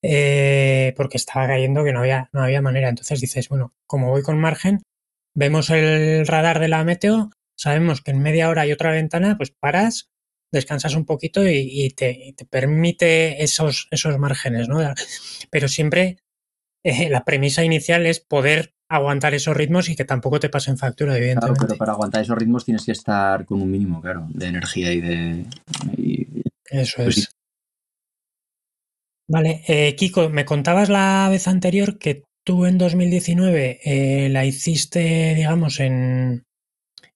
eh, 0.03 0.95
porque 0.97 1.17
estaba 1.19 1.47
cayendo 1.49 1.85
que 1.85 1.93
no 1.93 2.01
había, 2.01 2.29
no 2.33 2.43
había 2.43 2.63
manera. 2.63 2.89
Entonces 2.89 3.21
dices, 3.21 3.49
bueno, 3.49 3.75
como 3.87 4.11
voy 4.11 4.23
con 4.23 4.39
margen, 4.39 4.83
vemos 5.35 5.71
el 5.71 6.27
radar 6.27 6.59
de 6.61 6.69
la 6.69 6.85
meteo, 6.85 7.31
sabemos 7.57 8.01
que 8.01 8.11
en 8.13 8.23
media 8.23 8.49
hora 8.49 8.63
hay 8.63 8.73
otra 8.73 8.91
ventana, 8.93 9.37
pues 9.37 9.51
paras, 9.51 10.09
descansas 10.53 10.95
un 10.97 11.05
poquito 11.05 11.47
y, 11.47 11.69
y 11.71 11.91
te, 11.91 12.11
y 12.11 12.33
te 12.33 12.45
permite 12.45 13.43
esos, 13.43 13.87
esos 13.91 14.19
márgenes, 14.19 14.69
¿no? 14.69 14.79
Pero 15.51 15.69
siempre 15.69 16.19
eh, 16.85 17.09
la 17.11 17.25
premisa 17.25 17.63
inicial 17.65 18.07
es 18.07 18.21
poder 18.21 18.75
aguantar 18.89 19.35
esos 19.35 19.57
ritmos 19.57 19.89
y 19.89 19.95
que 19.95 20.05
tampoco 20.05 20.41
te 20.41 20.49
pasen 20.49 20.77
factura, 20.77 21.13
Claro, 21.13 21.23
evidentemente. 21.25 21.65
pero 21.67 21.79
para 21.79 21.93
aguantar 21.93 22.23
esos 22.23 22.37
ritmos 22.37 22.65
tienes 22.65 22.85
que 22.85 22.91
estar 22.93 23.45
con 23.45 23.63
un 23.63 23.71
mínimo, 23.71 24.01
claro, 24.01 24.27
de 24.31 24.47
energía 24.47 24.93
y 24.93 25.01
de. 25.01 25.45
y- 25.97 26.27
Eso 26.65 27.03
Pues 27.05 27.19
es. 27.19 27.31
Vale, 29.31 29.63
eh, 29.69 29.95
Kiko, 29.97 30.29
me 30.29 30.45
contabas 30.45 30.89
la 30.89 31.29
vez 31.31 31.47
anterior 31.47 31.99
que 31.99 32.25
tú 32.45 32.67
en 32.67 32.79
2019 32.79 33.79
eh, 33.85 34.29
la 34.29 34.45
hiciste, 34.45 35.35
digamos, 35.37 35.79
en, 35.79 36.43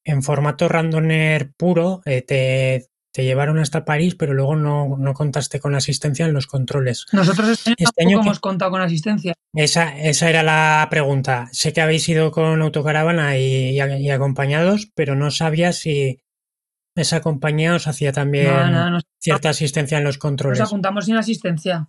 en 0.05 0.23
formato 0.23 0.69
randoner 0.69 1.51
puro, 1.57 2.03
eh, 2.05 2.23
te, 2.23 2.87
te 3.13 3.25
llevaron 3.25 3.59
hasta 3.59 3.85
París, 3.85 4.15
pero 4.15 4.33
luego 4.33 4.55
no, 4.55 4.97
no 4.97 5.13
contaste 5.13 5.59
con 5.59 5.73
la 5.73 5.79
asistencia 5.79 6.27
en 6.27 6.35
los 6.35 6.47
controles. 6.47 7.07
Nosotros 7.13 7.49
este 7.49 7.71
año 7.71 7.77
Este 7.81 8.05
año 8.05 8.21
hemos 8.21 8.39
contado 8.39 8.71
con 8.71 8.81
asistencia. 8.83 9.35
Esa, 9.53 9.99
esa 9.99 10.29
era 10.31 10.43
la 10.45 10.87
pregunta. 10.91 11.49
Sé 11.53 11.73
que 11.73 11.81
habéis 11.81 12.09
ido 12.09 12.31
con 12.31 12.63
autocaravana 12.63 13.37
y, 13.39 13.71
y 13.71 13.81
a- 13.81 13.99
y 13.99 14.11
acompañados, 14.11 14.89
pero 14.95 15.17
no 15.17 15.31
sabía 15.33 15.73
si 15.73 16.21
esa 16.97 17.21
compañía 17.23 17.75
os 17.75 17.89
hacía 17.89 18.13
también 18.13 18.47
No, 18.47 18.71
no, 18.71 18.91
nos, 18.91 19.03
cierta 19.21 19.49
asistencia 19.49 19.99
en 19.99 20.05
los 20.05 20.15
nos 20.15 20.19
controles. 20.21 20.61
apuntamos 20.61 21.07
sin 21.07 21.17
asistencia. 21.17 21.89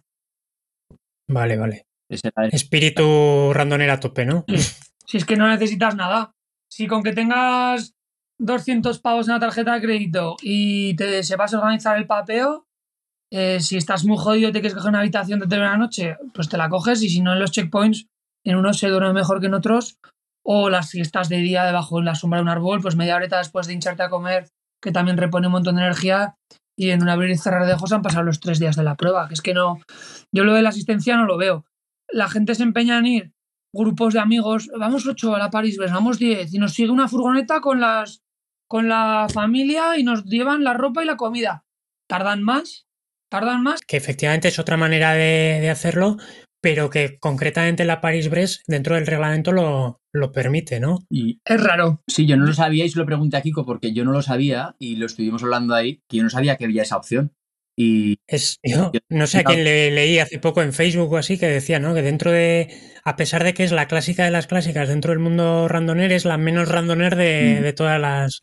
Vale, 1.27 1.57
vale. 1.57 1.85
ese 2.09 2.29
era 2.35 2.45
el- 2.45 2.53
Espíritu 2.53 3.51
randoner 3.53 3.89
a 3.89 3.99
tope, 3.99 4.25
¿no? 4.25 4.45
Si 5.07 5.17
es 5.17 5.25
que 5.25 5.35
no 5.35 5.47
necesitas 5.47 5.95
nada. 5.95 6.31
Si 6.67 6.87
con 6.87 7.03
que 7.03 7.13
tengas 7.13 7.93
200 8.39 8.99
pavos 8.99 9.27
en 9.27 9.35
la 9.35 9.39
tarjeta 9.39 9.75
de 9.75 9.81
crédito 9.81 10.35
y 10.41 10.95
te 10.95 11.21
sepas 11.23 11.53
organizar 11.53 11.95
el 11.97 12.07
papeo, 12.07 12.65
eh, 13.31 13.59
si 13.59 13.77
estás 13.77 14.03
muy 14.03 14.17
jodido 14.17 14.49
y 14.49 14.51
te 14.51 14.61
quieres 14.61 14.73
coger 14.73 14.89
una 14.89 15.01
habitación 15.01 15.39
de 15.41 15.57
una 15.57 15.77
noche, 15.77 16.17
pues 16.33 16.49
te 16.49 16.57
la 16.57 16.69
coges 16.69 17.03
y 17.03 17.09
si 17.09 17.21
no 17.21 17.33
en 17.33 17.39
los 17.39 17.51
checkpoints, 17.51 18.07
en 18.43 18.55
unos 18.55 18.79
se 18.79 18.87
duerme 18.89 19.13
mejor 19.13 19.39
que 19.39 19.45
en 19.45 19.53
otros. 19.53 19.99
O 20.43 20.69
las 20.71 20.89
siestas 20.89 21.29
de 21.29 21.37
día 21.37 21.65
debajo 21.65 21.99
en 21.99 22.05
la 22.05 22.15
sombra 22.15 22.39
de 22.39 22.43
un 22.43 22.49
árbol, 22.49 22.81
pues 22.81 22.95
media 22.95 23.15
horita 23.15 23.37
después 23.37 23.67
de 23.67 23.73
hincharte 23.73 24.01
a 24.03 24.09
comer, 24.09 24.47
que 24.81 24.91
también 24.91 25.17
repone 25.17 25.47
un 25.47 25.53
montón 25.53 25.75
de 25.75 25.81
energía. 25.83 26.35
Y 26.77 26.89
en 26.89 27.01
un 27.01 27.09
abrir 27.09 27.31
y 27.31 27.37
cerrar 27.37 27.65
de 27.65 27.73
ojos 27.73 27.91
han 27.93 28.01
pasado 28.01 28.23
los 28.23 28.39
tres 28.39 28.59
días 28.59 28.75
de 28.75 28.83
la 28.83 28.95
prueba. 28.95 29.27
Que 29.27 29.33
es 29.33 29.41
que 29.41 29.53
no. 29.53 29.79
Yo 30.31 30.43
lo 30.43 30.53
de 30.53 30.61
la 30.61 30.69
asistencia 30.69 31.15
no 31.15 31.25
lo 31.25 31.37
veo. 31.37 31.65
La 32.09 32.29
gente 32.29 32.55
se 32.55 32.63
empeña 32.63 32.97
en 32.99 33.05
ir 33.05 33.35
grupos 33.75 34.13
de 34.13 34.21
amigos, 34.21 34.69
vamos 34.79 35.05
ocho 35.05 35.35
a 35.35 35.39
la 35.39 35.49
París, 35.49 35.77
vamos 35.77 36.17
10 36.17 36.53
y 36.53 36.57
nos 36.59 36.73
sigue 36.73 36.91
una 36.91 37.07
furgoneta 37.07 37.59
con 37.59 37.81
las 37.81 38.23
con 38.67 38.87
la 38.87 39.27
familia 39.31 39.97
y 39.97 40.03
nos 40.03 40.23
llevan 40.23 40.63
la 40.63 40.73
ropa 40.73 41.03
y 41.03 41.05
la 41.05 41.17
comida. 41.17 41.65
Tardan 42.07 42.41
más, 42.41 42.87
tardan 43.29 43.61
más. 43.61 43.81
Que 43.81 43.97
efectivamente 43.97 44.47
es 44.47 44.57
otra 44.57 44.77
manera 44.77 45.13
de, 45.13 45.59
de 45.61 45.69
hacerlo, 45.69 46.17
pero 46.65 46.89
que 46.89 47.19
concretamente 47.19 47.85
la 47.85 48.01
París-Brest 48.01 48.63
dentro 48.67 48.95
del 48.95 49.05
reglamento 49.05 49.51
lo, 49.51 50.01
lo 50.11 50.31
permite, 50.31 50.79
¿no? 50.79 51.05
y- 51.11 51.39
Es 51.45 51.61
raro. 51.61 52.01
sí, 52.07 52.25
yo 52.25 52.37
no 52.37 52.45
lo 52.45 52.53
sabía 52.53 52.85
y 52.85 52.89
se 52.89 52.97
lo 52.97 53.05
pregunté 53.05 53.37
a 53.37 53.41
Kiko 53.41 53.65
porque 53.65 53.93
yo 53.93 54.03
no 54.03 54.11
lo 54.11 54.23
sabía 54.23 54.75
y 54.79 54.95
lo 54.95 55.05
estuvimos 55.05 55.43
hablando 55.43 55.75
ahí, 55.75 56.01
que 56.09 56.17
yo 56.17 56.23
no 56.23 56.29
sabía 56.31 56.55
que 56.57 56.65
había 56.65 56.81
esa 56.81 56.97
opción. 56.97 57.31
Y 57.77 58.17
Es, 58.27 58.57
yo 58.63 58.91
Yo- 58.93 58.99
no 59.09 59.27
sé 59.27 59.39
a 59.39 59.43
quién 59.43 59.63
le 59.63 59.91
leí 59.91 60.17
hace 60.17 60.39
poco 60.39 60.61
en 60.63 60.73
Facebook 60.73 61.11
o 61.13 61.17
así 61.17 61.37
que 61.37 61.45
decía, 61.47 61.77
¿no? 61.79 61.93
Que 61.93 62.01
dentro 62.01 62.31
de, 62.31 62.69
a 63.03 63.15
pesar 63.17 63.43
de 63.43 63.53
que 63.53 63.63
es 63.65 63.71
la 63.71 63.87
clásica 63.87 64.23
de 64.25 64.31
las 64.31 64.47
clásicas, 64.47 64.87
dentro 64.89 65.11
del 65.11 65.19
mundo 65.19 65.67
randoner 65.67 66.11
es 66.13 66.25
la 66.25 66.37
menos 66.37 66.69
randoner 66.69 67.15
de, 67.15 67.57
Mm. 67.59 67.63
de 67.63 67.73
todas 67.73 67.99
las, 68.01 68.41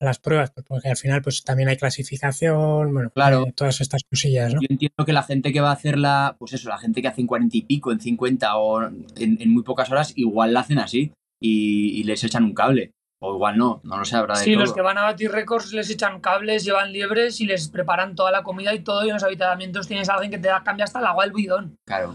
las 0.00 0.18
pruebas, 0.18 0.50
pues 0.52 0.66
porque 0.68 0.88
al 0.88 0.96
final 0.96 1.22
pues 1.22 1.42
también 1.44 1.68
hay 1.68 1.76
clasificación, 1.76 2.92
bueno, 2.92 3.10
Claro. 3.10 3.46
eh, 3.46 3.52
todas 3.54 3.80
estas 3.80 4.02
cosillas, 4.10 4.52
¿no? 4.54 4.60
yo 4.60 4.66
entiendo 4.68 5.04
que 5.06 5.12
la 5.12 5.22
gente 5.22 5.52
que 5.52 5.60
va 5.60 5.70
a 5.70 5.74
hacerla, 5.74 6.36
pues 6.38 6.52
eso, 6.52 6.68
la 6.68 6.78
gente 6.78 7.00
que 7.00 7.08
hace 7.08 7.20
en 7.20 7.26
40 7.26 7.56
y 7.56 7.62
pico, 7.62 7.92
en 7.92 8.00
50 8.00 8.56
o 8.56 8.82
en, 8.84 9.06
en 9.16 9.50
muy 9.52 9.62
pocas 9.62 9.90
horas, 9.90 10.12
igual 10.16 10.52
la 10.52 10.60
hacen 10.60 10.78
así 10.78 11.12
y, 11.40 12.00
y 12.00 12.04
les 12.04 12.22
echan 12.24 12.44
un 12.44 12.54
cable. 12.54 12.90
O 13.22 13.32
igual 13.34 13.56
no, 13.56 13.80
no 13.84 13.96
lo 13.96 14.04
sé, 14.04 14.16
habrá 14.16 14.38
de 14.38 14.44
Sí, 14.44 14.52
todo. 14.52 14.60
los 14.64 14.74
que 14.74 14.82
van 14.82 14.98
a 14.98 15.04
batir 15.04 15.30
récords 15.30 15.72
les 15.72 15.88
echan 15.88 16.20
cables, 16.20 16.62
llevan 16.64 16.92
liebres 16.92 17.40
y 17.40 17.46
les 17.46 17.68
preparan 17.68 18.14
toda 18.14 18.30
la 18.30 18.42
comida 18.42 18.74
y 18.74 18.80
todo. 18.80 19.02
Y 19.04 19.08
en 19.08 19.14
los 19.14 19.22
habitamientos 19.22 19.88
tienes 19.88 20.10
a 20.10 20.14
alguien 20.14 20.30
que 20.32 20.38
te 20.38 20.48
da, 20.48 20.62
cambia 20.62 20.84
hasta 20.84 20.98
el 20.98 21.06
agua 21.06 21.24
del 21.24 21.32
bidón. 21.32 21.76
Claro. 21.86 22.14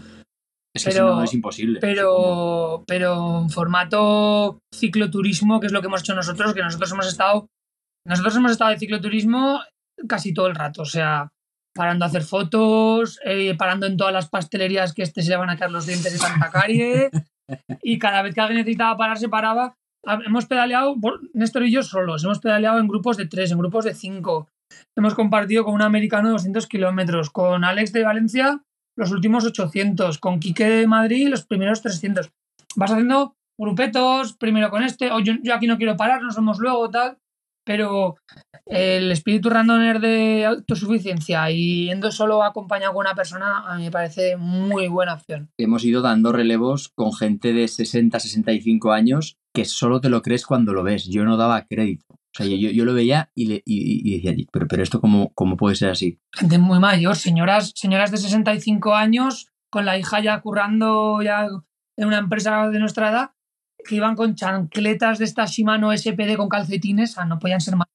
Es 0.72 0.84
que 0.84 0.90
Pero- 0.92 1.08
si 1.10 1.16
no 1.16 1.24
es 1.24 1.34
imposible. 1.34 1.80
Pero, 1.80 2.84
pero 2.86 3.40
en 3.40 3.50
formato 3.50 4.60
cicloturismo, 4.72 5.58
que 5.58 5.66
es 5.66 5.72
lo 5.72 5.80
que 5.80 5.88
hemos 5.88 6.00
hecho 6.02 6.14
nosotros, 6.14 6.54
que 6.54 6.62
nosotros 6.62 6.92
hemos 6.92 7.08
estado. 7.08 7.48
Nosotros 8.06 8.36
hemos 8.36 8.52
estado 8.52 8.70
de 8.70 8.78
cicloturismo 8.78 9.60
casi 10.08 10.32
todo 10.32 10.46
el 10.46 10.54
rato. 10.54 10.82
O 10.82 10.86
sea, 10.86 11.32
parando 11.74 12.04
a 12.04 12.08
hacer 12.08 12.22
fotos, 12.22 13.20
eh, 13.24 13.54
parando 13.56 13.86
en 13.86 13.96
todas 13.96 14.12
las 14.12 14.28
pastelerías 14.28 14.92
que 14.92 15.02
este 15.02 15.22
se 15.22 15.30
le 15.30 15.36
van 15.36 15.50
a 15.50 15.56
caer 15.56 15.70
los 15.70 15.86
dientes 15.86 16.12
de 16.12 16.18
tanta 16.18 16.50
carie. 16.50 17.10
y 17.82 17.98
cada 17.98 18.22
vez 18.22 18.34
que 18.34 18.40
alguien 18.40 18.58
necesitaba 18.58 18.96
parar, 18.96 19.18
se 19.18 19.28
paraba. 19.28 19.76
Hemos 20.24 20.46
pedaleado, 20.46 20.96
Néstor 21.34 21.64
y 21.64 21.72
yo 21.72 21.82
solos, 21.82 22.24
hemos 22.24 22.38
pedaleado 22.38 22.78
en 22.78 22.88
grupos 22.88 23.18
de 23.18 23.26
tres, 23.26 23.52
en 23.52 23.58
grupos 23.58 23.84
de 23.84 23.94
cinco. 23.94 24.48
Hemos 24.96 25.14
compartido 25.14 25.64
con 25.64 25.74
un 25.74 25.82
americano 25.82 26.30
200 26.30 26.66
kilómetros, 26.66 27.28
con 27.28 27.64
Alex 27.64 27.92
de 27.92 28.04
Valencia 28.04 28.62
los 28.96 29.12
últimos 29.12 29.46
800, 29.46 30.18
con 30.18 30.40
Quique 30.40 30.68
de 30.68 30.86
Madrid 30.86 31.28
los 31.28 31.46
primeros 31.46 31.80
300. 31.80 32.30
Vas 32.76 32.90
haciendo 32.90 33.34
grupetos, 33.58 34.34
primero 34.34 34.70
con 34.70 34.82
este, 34.82 35.10
o 35.10 35.20
yo, 35.20 35.34
yo 35.42 35.54
aquí 35.54 35.66
no 35.66 35.78
quiero 35.78 35.96
parar, 35.96 36.22
no 36.22 36.30
somos 36.30 36.58
luego, 36.58 36.90
tal. 36.90 37.18
Pero 37.64 38.16
el 38.66 39.10
espíritu 39.12 39.50
randoner 39.50 40.00
de 40.00 40.46
autosuficiencia 40.46 41.50
y 41.50 41.86
yendo 41.86 42.10
solo 42.10 42.42
acompañado 42.42 42.94
con 42.94 43.06
una 43.06 43.14
persona, 43.14 43.60
a 43.66 43.76
mí 43.76 43.84
me 43.84 43.90
parece 43.90 44.36
muy 44.36 44.88
buena 44.88 45.14
opción. 45.14 45.50
Hemos 45.58 45.84
ido 45.84 46.02
dando 46.02 46.32
relevos 46.32 46.88
con 46.88 47.12
gente 47.12 47.52
de 47.52 47.68
60, 47.68 48.18
65 48.18 48.92
años 48.92 49.36
que 49.54 49.64
solo 49.64 50.00
te 50.00 50.08
lo 50.08 50.22
crees 50.22 50.46
cuando 50.46 50.72
lo 50.72 50.82
ves. 50.82 51.06
Yo 51.06 51.24
no 51.24 51.36
daba 51.36 51.66
crédito. 51.66 52.06
O 52.10 52.32
sea, 52.32 52.46
yo, 52.46 52.70
yo 52.70 52.84
lo 52.84 52.94
veía 52.94 53.30
y, 53.34 53.46
le, 53.46 53.62
y, 53.64 54.08
y 54.08 54.20
decía, 54.20 54.46
pero, 54.52 54.68
pero 54.68 54.82
esto 54.82 55.00
cómo, 55.00 55.32
cómo 55.34 55.56
puede 55.56 55.74
ser 55.74 55.90
así. 55.90 56.20
gente 56.32 56.58
muy 56.58 56.78
mayor, 56.78 57.16
señoras, 57.16 57.72
señoras 57.74 58.12
de 58.12 58.18
65 58.18 58.94
años, 58.94 59.48
con 59.68 59.84
la 59.84 59.98
hija 59.98 60.20
ya 60.20 60.40
currando 60.40 61.20
ya 61.22 61.48
en 61.96 62.06
una 62.06 62.18
empresa 62.18 62.68
de 62.68 62.78
nuestra 62.78 63.10
edad, 63.10 63.30
que 63.84 63.96
iban 63.96 64.16
con 64.16 64.34
chancletas 64.34 65.18
de 65.18 65.24
esta 65.24 65.46
Shimano 65.46 65.96
SPD 65.96 66.36
con 66.36 66.48
calcetines, 66.48 67.10
o 67.10 67.14
sea, 67.14 67.24
no 67.24 67.38
podían 67.38 67.60
ser 67.60 67.76
más. 67.76 67.88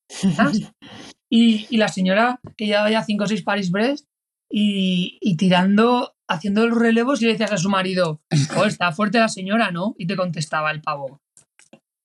Y, 1.30 1.67
y 1.69 1.78
la 1.78 1.88
señora 1.88 2.39
que 2.56 2.67
llevaba 2.67 2.89
ya 2.91 3.04
5 3.04 3.24
o 3.24 3.28
6 3.28 3.43
Paris-Brest 3.43 4.06
y, 4.50 5.17
y 5.21 5.38
tirando, 5.38 6.13
haciendo 6.30 6.67
los 6.67 6.78
relevos 6.78 7.21
y 7.21 7.26
le 7.26 7.32
decías 7.32 7.52
a 7.52 7.58
su 7.58 7.69
marido, 7.69 8.21
oh, 8.58 8.65
está 8.65 8.91
fuerte 8.91 9.19
la 9.19 9.28
señora, 9.28 9.71
¿no? 9.71 9.95
Y 9.98 10.08
te 10.08 10.15
contestaba 10.15 10.71
el 10.71 10.82
pavo. 10.82 11.19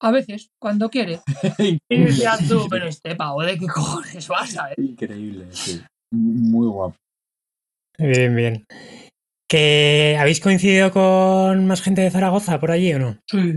A 0.03 0.11
veces, 0.11 0.49
cuando 0.59 0.89
quiere. 0.89 1.21
Y 1.91 2.05
decías 2.05 2.49
tú, 2.49 2.67
pero 2.71 2.87
este 2.87 3.15
pavo, 3.15 3.43
¿de 3.43 3.59
qué 3.59 3.67
cojones 3.67 4.27
vas 4.29 4.57
a 4.57 4.69
ver? 4.69 4.81
Increíble, 4.81 5.49
sí. 5.51 5.81
Muy 6.13 6.67
guapo. 6.67 6.97
Bien, 7.99 8.35
bien. 8.35 8.65
¿Que 9.51 10.17
habéis 10.21 10.41
coincidido 10.41 10.93
con 10.93 11.67
más 11.67 11.83
gente 11.83 12.03
de 12.03 12.11
Zaragoza 12.13 12.61
por 12.61 12.71
allí 12.71 12.95
o 12.95 13.01
no? 13.01 13.19
Sí, 13.29 13.53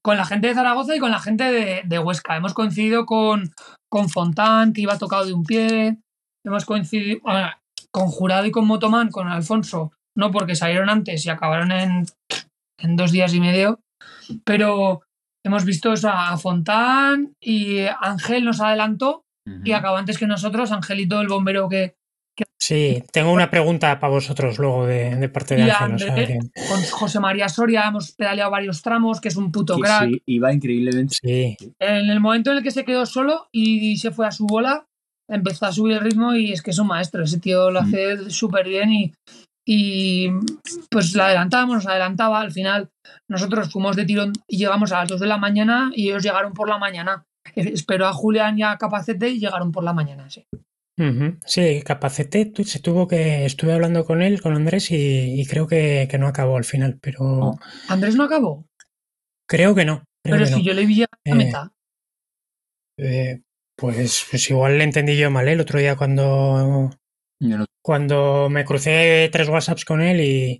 con 0.00 0.16
la 0.16 0.24
gente 0.24 0.48
de 0.48 0.54
Zaragoza 0.54 0.96
y 0.96 1.00
con 1.00 1.10
la 1.10 1.18
gente 1.18 1.44
de, 1.44 1.82
de 1.84 1.98
Huesca. 1.98 2.34
Hemos 2.34 2.54
coincidido 2.54 3.04
con, 3.04 3.52
con 3.90 4.08
Fontán, 4.08 4.72
que 4.72 4.80
iba 4.80 4.96
tocado 4.96 5.26
de 5.26 5.34
un 5.34 5.44
pie. 5.44 5.98
Hemos 6.46 6.64
coincidido 6.64 7.20
bueno, 7.22 7.50
con 7.90 8.06
Jurado 8.06 8.46
y 8.46 8.50
con 8.50 8.66
Motomán, 8.66 9.10
con 9.10 9.28
Alfonso, 9.28 9.92
no 10.16 10.30
porque 10.30 10.54
salieron 10.54 10.88
antes 10.88 11.26
y 11.26 11.28
acabaron 11.28 11.72
en, 11.72 12.06
en 12.78 12.96
dos 12.96 13.12
días 13.12 13.34
y 13.34 13.40
medio, 13.40 13.80
pero 14.44 15.02
hemos 15.44 15.66
visto 15.66 15.92
eso 15.92 16.08
a 16.08 16.38
Fontán 16.38 17.34
y 17.38 17.80
Ángel 18.00 18.46
nos 18.46 18.62
adelantó 18.62 19.24
y 19.64 19.72
acabó 19.72 19.96
antes 19.96 20.18
que 20.18 20.26
nosotros, 20.26 20.72
Angelito, 20.72 21.20
el 21.20 21.28
bombero 21.28 21.68
que... 21.68 21.96
Sí, 22.60 23.02
tengo 23.12 23.32
una 23.32 23.50
pregunta 23.50 23.98
para 23.98 24.12
vosotros 24.12 24.58
luego 24.58 24.86
de, 24.86 25.16
de 25.16 25.28
parte 25.28 25.54
de 25.56 25.66
y 25.66 25.70
Ángel. 25.70 25.94
o 25.94 25.98
sea 25.98 26.08
Andrés, 26.08 26.28
que- 26.54 26.68
con 26.68 26.82
José 26.82 27.20
María 27.20 27.48
Soria 27.48 27.86
hemos 27.88 28.12
pedaleado 28.12 28.50
varios 28.50 28.82
tramos, 28.82 29.20
que 29.20 29.28
es 29.28 29.36
un 29.36 29.50
puto 29.52 29.76
Sí, 29.76 29.80
crack. 29.82 30.08
sí, 30.10 30.22
iba 30.26 30.52
increíblemente. 30.52 31.16
sí, 31.22 31.56
En 31.78 32.10
el 32.10 32.20
momento 32.20 32.50
en 32.50 32.58
el 32.58 32.62
que 32.62 32.70
se 32.70 32.84
quedó 32.84 33.06
solo 33.06 33.48
y 33.52 33.96
se 33.96 34.10
fue 34.10 34.26
a 34.26 34.30
su 34.32 34.46
bola, 34.46 34.84
empezó 35.30 35.66
a 35.66 35.72
subir 35.72 35.94
el 35.94 36.00
ritmo 36.00 36.34
y 36.34 36.52
es 36.52 36.62
que 36.62 36.70
es 36.72 36.78
un 36.78 36.88
maestro. 36.88 37.22
Ese 37.24 37.38
tío 37.40 37.70
lo 37.70 37.82
Mm. 37.82 37.84
hace 37.86 38.30
súper 38.30 38.68
bien 38.68 38.92
y, 38.92 39.12
y 39.66 40.28
pues 40.90 41.14
la 41.14 41.26
adelantábamos, 41.26 41.76
nos 41.76 41.86
adelantaba. 41.86 42.40
Al 42.40 42.52
final 42.52 42.88
nosotros 43.30 43.70
fuimos 43.72 43.96
de 43.96 44.04
tirón 44.04 44.32
y 44.46 44.58
llegamos 44.58 44.92
a 44.92 45.00
las 45.00 45.08
2 45.08 45.20
de 45.20 45.26
la 45.26 45.38
mañana 45.38 45.90
y 45.94 46.08
ellos 46.08 46.22
llegaron 46.22 46.52
por 46.52 46.68
la 46.68 46.78
mañana. 46.78 47.24
Esperó 47.54 48.06
a 48.06 48.12
Julián 48.12 48.58
y 48.58 48.62
a 48.62 48.76
Capacete 48.76 49.30
y 49.30 49.38
llegaron 49.38 49.72
por 49.72 49.84
la 49.84 49.94
mañana, 49.94 50.28
sí. 50.28 50.44
Ujú. 50.98 51.38
Sí, 51.46 51.82
Capacete 51.84 52.46
tu- 52.46 52.64
se 52.64 52.80
tuvo 52.80 53.06
que. 53.06 53.44
Estuve 53.46 53.72
hablando 53.72 54.04
con 54.04 54.20
él, 54.20 54.42
con 54.42 54.54
Andrés, 54.54 54.90
y, 54.90 55.40
y 55.40 55.46
creo 55.46 55.66
que, 55.68 56.08
que 56.10 56.18
no 56.18 56.26
acabó 56.26 56.56
al 56.56 56.64
final, 56.64 56.98
pero 57.00 57.20
No. 57.22 57.58
Andrés 57.88 58.16
no 58.16 58.24
acabó, 58.24 58.66
creo 59.48 59.74
que 59.74 59.84
no. 59.84 60.02
Creo 60.24 60.36
pero 60.36 60.38
que 60.44 60.46
si 60.46 60.52
no. 60.58 60.60
yo 60.62 60.74
le 60.74 60.86
vi 60.86 61.02
a 61.02 61.06
la 61.24 61.32
Eh, 61.32 61.34
meta. 61.34 61.72
Eh, 62.98 63.40
pues, 63.76 64.26
pues 64.30 64.50
igual 64.50 64.78
le 64.78 64.84
entendí 64.84 65.16
yo 65.16 65.30
mal 65.30 65.46
¿eh? 65.48 65.52
el 65.52 65.60
otro 65.60 65.78
día 65.78 65.94
cuando, 65.96 66.90
Yo 67.40 67.58
no- 67.58 67.66
cuando 67.80 68.48
me 68.50 68.64
crucé 68.64 69.28
tres 69.32 69.48
WhatsApps 69.48 69.84
con 69.84 70.00
él 70.00 70.20
y, 70.20 70.58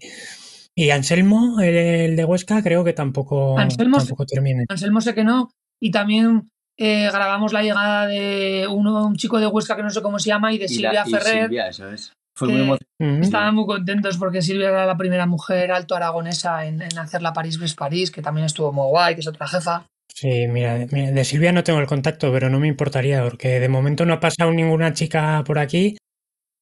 y 0.76 0.90
Anselmo, 0.90 1.60
el, 1.60 1.74
el 1.76 2.16
de 2.16 2.24
Huesca, 2.24 2.62
creo 2.62 2.84
que 2.84 2.92
tampoco, 2.92 3.58
Anselmo- 3.58 3.98
tampoco 3.98 4.24
termine. 4.24 4.66
Anselmo 4.68 5.00
sé 5.00 5.14
que 5.14 5.24
no. 5.24 5.50
Y 5.80 5.90
también 5.90 6.48
eh, 6.78 7.08
grabamos 7.12 7.52
la 7.52 7.62
llegada 7.62 8.06
de 8.06 8.66
uno, 8.70 9.06
un 9.06 9.16
chico 9.16 9.38
de 9.40 9.46
Huesca 9.48 9.76
que 9.76 9.82
no 9.82 9.90
sé 9.90 10.00
cómo 10.00 10.18
se 10.18 10.28
llama 10.30 10.52
y 10.52 10.58
de 10.58 10.66
y 10.66 10.68
la- 10.68 10.74
Silvia 10.74 11.02
y 11.06 11.10
Ferrer. 11.10 11.42
Silvia, 11.42 11.68
eso 11.68 11.90
es. 11.90 12.12
Fue 12.36 12.46
muy 12.48 12.60
emocionante. 12.60 12.86
Ujú. 13.00 13.22
Estaban 13.22 13.54
muy 13.54 13.66
contentos 13.66 14.16
porque 14.16 14.42
Silvia 14.42 14.68
era 14.68 14.86
la 14.86 14.96
primera 14.96 15.26
mujer 15.26 15.72
alto 15.72 15.96
aragonesa 15.96 16.64
en, 16.66 16.80
en 16.82 16.96
hacer 16.98 17.20
la 17.20 17.32
París-Brest-París, 17.32 18.10
que 18.12 18.22
también 18.22 18.44
estuvo 18.46 18.72
muy 18.72 18.86
guay, 18.88 19.14
que 19.14 19.20
es 19.22 19.26
otra 19.26 19.48
jefa. 19.48 19.86
Sí, 20.14 20.46
mira, 20.48 20.78
mira, 20.92 21.10
de 21.10 21.24
Silvia 21.24 21.52
no 21.52 21.64
tengo 21.64 21.80
el 21.80 21.86
contacto, 21.86 22.32
pero 22.32 22.48
no 22.48 22.58
me 22.60 22.68
importaría, 22.68 23.22
porque 23.24 23.60
de 23.60 23.68
momento 23.68 24.04
no 24.06 24.14
ha 24.14 24.20
pasado 24.20 24.50
ninguna 24.52 24.92
chica 24.92 25.42
por 25.44 25.58
aquí. 25.58 25.96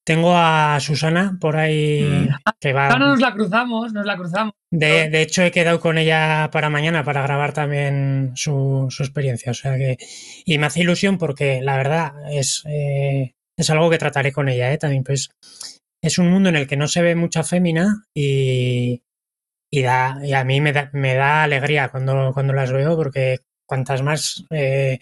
Tengo 0.07 0.37
a 0.37 0.79
Susana 0.79 1.37
por 1.41 1.57
ahí 1.57 2.05
Mm. 2.05 2.29
que 2.61 2.73
va. 2.73 2.87
Ahora 2.87 3.07
nos 3.09 3.21
la 3.21 3.33
cruzamos, 3.35 3.93
nos 3.93 4.07
la 4.07 4.17
cruzamos. 4.17 4.55
De, 4.71 5.11
de 5.11 5.21
hecho, 5.23 5.43
he 5.43 5.51
quedado 5.51 5.81
con 5.81 5.99
ella 5.99 6.49
para 6.53 6.71
mañana 6.71 7.03
para 7.03 7.23
grabar 7.23 7.53
también 7.53 8.31
su, 8.37 8.87
su 8.89 9.03
experiencia. 9.03 9.51
O 9.51 9.55
sea 9.55 9.77
que. 9.77 9.97
Y 10.45 10.59
me 10.59 10.67
hace 10.67 10.81
ilusión 10.83 11.19
porque 11.19 11.61
la 11.61 11.77
verdad 11.77 12.13
es, 12.31 12.63
eh, 12.67 13.35
es 13.59 13.69
algo 13.71 13.91
que 13.91 13.99
trataré 13.99 14.31
con 14.31 14.49
ella, 14.49 14.73
¿eh? 14.73 14.79
También, 14.79 15.03
pues. 15.03 15.29
Es 16.01 16.19
un 16.19 16.31
mundo 16.31 16.51
en 16.51 16.57
el 16.57 16.69
que 16.69 16.77
no 16.77 16.87
se 16.87 17.03
ve 17.03 17.17
mucha 17.17 17.43
fémina 17.43 18.05
y, 18.15 19.03
y, 19.73 19.83
da, 19.83 20.21
y 20.23 20.35
a 20.35 20.45
mí 20.45 20.61
me 20.61 20.73
da, 20.73 20.89
me 20.93 21.15
da 21.15 21.43
alegría 21.43 21.89
cuando, 21.89 22.31
cuando 22.33 22.53
las 22.53 22.71
veo 22.71 22.95
porque 22.97 23.41
cuantas 23.67 24.03
más, 24.03 24.45
eh, 24.51 25.01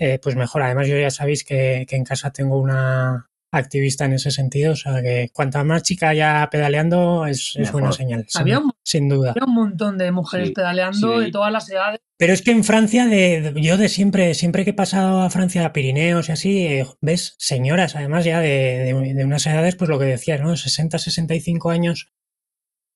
eh, 0.00 0.18
pues 0.20 0.34
mejor. 0.34 0.62
Además, 0.62 0.88
yo 0.88 0.98
ya 0.98 1.10
sabéis 1.10 1.44
que, 1.44 1.86
que 1.88 1.94
en 1.94 2.02
casa 2.04 2.32
tengo 2.32 2.58
una 2.58 3.28
activista 3.56 4.04
en 4.04 4.12
ese 4.14 4.30
sentido, 4.30 4.72
o 4.72 4.76
sea 4.76 5.00
que 5.02 5.30
cuanta 5.32 5.62
más 5.64 5.82
chica 5.82 6.10
haya 6.10 6.48
pedaleando 6.50 7.26
es, 7.26 7.54
es 7.56 7.70
buena 7.72 7.92
señal, 7.92 8.24
sin, 8.28 8.40
Había 8.42 8.58
un, 8.58 8.72
sin 8.82 9.08
duda. 9.08 9.30
había 9.30 9.44
un 9.46 9.54
montón 9.54 9.96
de 9.98 10.10
mujeres 10.12 10.48
Sí, 10.48 10.54
pedaleando 10.54 11.18
sí. 11.18 11.24
de 11.26 11.30
todas 11.30 11.52
las 11.52 11.70
edades. 11.70 12.00
Pero 12.16 12.32
es 12.32 12.42
que 12.42 12.52
en 12.52 12.64
Francia, 12.64 13.06
de, 13.06 13.40
de- 13.52 13.62
yo 13.62 13.76
de 13.76 13.88
siempre, 13.88 14.34
siempre 14.34 14.64
que 14.64 14.70
he 14.70 14.74
pasado 14.74 15.20
a 15.22 15.30
Francia, 15.30 15.64
a 15.64 15.72
Pirineos 15.72 16.28
y 16.28 16.32
así, 16.32 16.58
eh, 16.66 16.86
ves 17.00 17.34
señoras, 17.38 17.96
además 17.96 18.24
ya 18.24 18.40
de, 18.40 18.48
de- 18.94 19.14
de 19.14 19.24
unas 19.24 19.46
edades, 19.46 19.76
pues 19.76 19.88
lo 19.90 19.98
que 19.98 20.04
decías, 20.06 20.40
¿no? 20.40 20.56
60, 20.56 20.98
65 20.98 21.70
años 21.70 22.12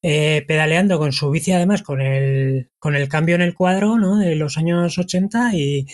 eh, 0.02 0.44
pedaleando 0.46 0.98
con 0.98 1.12
su 1.12 1.30
bici, 1.30 1.50
además 1.52 1.82
con 1.82 2.00
el, 2.00 2.70
con 2.78 2.94
el 2.94 3.08
cambio 3.08 3.34
en 3.34 3.42
el 3.42 3.54
cuadro, 3.54 3.98
¿no? 3.98 4.16
De 4.18 4.36
los 4.36 4.56
años 4.56 4.96
80 4.96 5.50
y, 5.54 5.86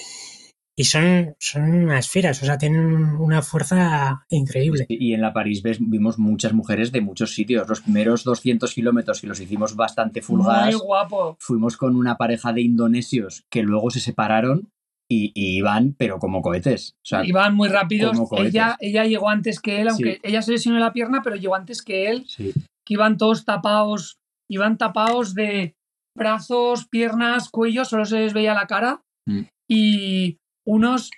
y 0.77 0.85
son, 0.85 1.35
son 1.39 1.73
unas 1.85 2.09
fieras, 2.09 2.43
o 2.43 2.47
sea, 2.47 2.59
tienen 2.59 2.85
una 3.17 3.43
fuerza 3.43 4.25
increíble. 4.29 4.87
Y 4.89 5.15
en 5.15 5.21
la 5.21 5.33
París 5.33 5.63
ves, 5.63 5.79
vimos 5.81 6.19
muchas 6.19 6.53
mujeres 6.53 6.91
de 6.91 7.01
muchos 7.01 7.33
sitios. 7.35 7.69
Los 7.69 7.81
primeros 7.83 8.25
200 8.25 8.73
kilómetros 8.75 9.21
que 9.21 9.27
los 9.29 9.39
hicimos 9.41 9.77
bastante 9.77 10.21
Muy 10.21 10.27
fulgadas, 10.27 10.77
guapo. 10.77 11.37
fuimos 11.39 11.77
con 11.77 11.95
una 11.97 12.17
pareja 12.17 12.53
de 12.53 12.63
indonesios 12.63 13.45
que 13.51 13.63
luego 13.63 13.91
se 13.91 14.01
separaron 14.01 14.69
y, 15.09 15.31
y 15.35 15.59
iban, 15.59 15.95
pero 15.97 16.19
como 16.19 16.43
cohetes. 16.43 16.95
O 17.05 17.07
sea, 17.07 17.25
Iban 17.25 17.55
muy 17.55 17.69
rápidos. 17.69 18.19
Ella, 18.39 18.77
ella 18.81 19.05
llegó 19.05 19.29
antes 19.29 19.61
que 19.61 19.81
él, 19.81 19.89
aunque 19.89 20.15
Sí. 20.15 20.21
ella 20.25 20.43
se 20.43 20.53
lesionó 20.53 20.79
la 20.81 20.93
pierna, 20.93 21.21
pero 21.23 21.37
llegó 21.37 21.55
antes 21.55 21.83
que 21.83 22.11
él. 22.11 22.25
sí. 22.27 22.53
que 22.87 22.95
iban 22.95 23.17
todos 23.17 23.45
tapados, 23.47 24.17
iban 24.51 24.77
tapados 24.77 25.35
de 25.35 25.75
brazos, 26.19 26.87
piernas, 26.89 27.49
cuello, 27.49 27.85
solo 27.85 28.05
se 28.05 28.19
les 28.21 28.33
veía 28.35 28.53
la 28.55 28.67
cara. 28.67 29.01
Mm. 29.27 29.43
Y 29.71 30.37
unos, 30.67 31.11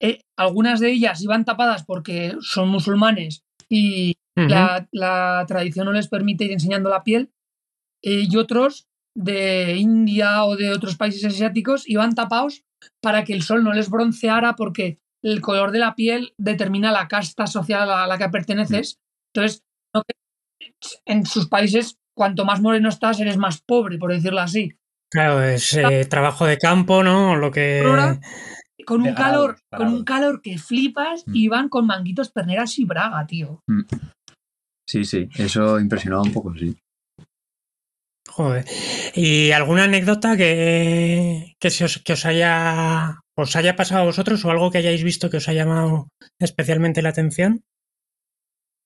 eh, 0.00 0.20
algunas 0.36 0.80
de 0.80 0.92
ellas 0.92 1.22
iban 1.22 1.44
tapadas 1.44 1.84
porque 1.84 2.36
son 2.40 2.68
musulmanes 2.68 3.44
y 3.68 4.16
Ujú. 4.36 4.48
la, 4.50 4.88
la 4.92 5.44
tradición 5.48 5.86
no 5.86 5.92
les 5.92 6.08
permite 6.08 6.44
ir 6.44 6.52
enseñando 6.52 6.90
la 6.90 7.02
piel. 7.02 7.30
eh, 8.04 8.26
y 8.30 8.36
otros 8.36 8.86
de 9.16 9.76
India 9.76 10.44
o 10.44 10.56
de 10.56 10.70
otros 10.72 10.96
países 10.96 11.24
asiáticos 11.24 11.88
iban 11.88 12.14
tapados 12.14 12.64
para 13.02 13.24
que 13.24 13.32
el 13.32 13.42
sol 13.42 13.64
no 13.64 13.72
les 13.72 13.90
bronceara 13.90 14.54
porque 14.54 15.00
el 15.22 15.40
color 15.40 15.72
de 15.72 15.80
la 15.80 15.96
piel 15.96 16.34
determina 16.38 16.92
la 16.92 17.08
casta 17.08 17.46
social 17.48 17.90
a 17.90 18.06
la 18.06 18.18
que 18.18 18.28
perteneces. 18.28 19.00
Entonces, 19.34 19.64
en 21.06 21.26
sus 21.26 21.48
países, 21.48 21.98
cuanto 22.16 22.44
más 22.44 22.60
moreno 22.60 22.88
estás, 22.88 23.20
eres 23.20 23.36
más 23.36 23.60
pobre, 23.60 23.98
por 23.98 24.12
decirlo 24.12 24.40
así. 24.40 24.74
Claro, 25.10 25.42
es 25.42 25.74
eh, 25.74 26.04
trabajo 26.04 26.44
de 26.46 26.58
campo, 26.58 27.02
¿no? 27.02 27.36
Lo 27.36 27.50
que... 27.50 27.82
Con 28.86 29.02
un 29.02 29.14
calor, 29.14 29.58
con 29.70 29.88
un 29.88 30.04
calor 30.04 30.40
que 30.40 30.56
flipas 30.58 31.24
Mm. 31.26 31.36
y 31.36 31.48
van 31.48 31.68
con 31.68 31.86
manguitos 31.86 32.30
perneras 32.30 32.78
y 32.78 32.84
braga, 32.86 33.26
tío. 33.26 33.60
sí, 34.88 35.04
sí, 35.04 35.28
eso 35.36 35.78
impresionaba 35.78 36.22
un 36.22 36.32
poco, 36.32 36.54
sí. 36.54 36.74
Joder. 38.28 38.64
¿Y 39.14 39.50
alguna 39.52 39.84
anécdota 39.84 40.36
que, 40.36 41.54
que, 41.60 41.70
se 41.70 41.84
os, 41.84 41.98
que 41.98 42.12
os 42.12 42.24
haya 42.24 43.20
os 43.36 43.56
haya 43.56 43.76
pasado 43.76 44.02
a 44.02 44.06
vosotros 44.06 44.44
o 44.44 44.50
algo 44.50 44.70
que 44.70 44.78
hayáis 44.78 45.02
visto 45.02 45.28
que 45.30 45.38
os 45.38 45.48
haya 45.48 45.64
llamado 45.64 46.08
especialmente 46.40 47.02
la 47.02 47.10
atención? 47.10 47.62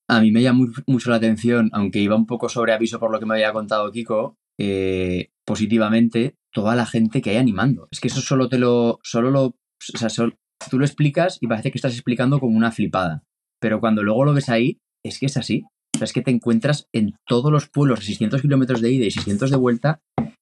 A 0.09 0.21
mí 0.21 0.31
me 0.33 0.43
llamó 0.43 0.67
mucho 0.87 1.11
la 1.11 1.17
atención, 1.17 1.71
aunque 1.73 2.01
iba 2.01 2.17
un 2.17 2.27
poco 2.27 2.49
sobre 2.49 2.73
aviso 2.73 2.99
por 2.99 3.11
lo 3.11 3.19
que 3.21 3.27
me 3.27 3.35
había 3.35 3.53
contado 3.53 3.91
Kiko, 3.93 4.37
eh, 4.59 5.29
positivamente, 5.47 6.37
toda 6.53 6.75
la 6.77 6.87
gente 6.87 7.21
que 7.23 7.31
hay 7.31 7.37
animando. 7.37 7.89
Es 7.91 8.01
que 8.01 8.09
eso 8.09 8.21
solo 8.21 8.49
te 8.49 8.59
lo. 8.59 8.99
Solo 9.03 9.31
lo. 9.31 9.45
O 9.47 9.99
sea, 9.99 10.09
sol- 10.09 10.39
tú 10.71 10.79
lo 10.79 10.85
explicas 10.85 11.39
y 11.41 11.47
parece 11.47 11.71
que 11.71 11.79
estás 11.79 11.95
explicando 11.95 12.39
como 12.41 12.57
una 12.57 12.71
flipada. 12.73 13.25
Pero 13.61 13.81
cuando 13.81 14.03
luego 14.03 14.25
lo 14.25 14.35
ves 14.35 14.49
ahí, 14.49 14.81
es 15.05 15.19
que 15.19 15.27
es 15.27 15.37
así. 15.37 15.63
O 15.95 15.99
sea, 15.99 16.05
es 16.05 16.13
que 16.13 16.23
te 16.23 16.31
encuentras 16.31 16.89
en 16.93 17.15
todos 17.27 17.51
los 17.53 17.69
pueblos, 17.69 18.01
a 18.01 18.03
600 18.03 18.41
kilómetros 18.43 18.81
de 18.81 18.91
ida 18.93 19.05
y 19.07 19.11
600 19.11 19.51
de 19.51 19.57
vuelta, 19.57 20.01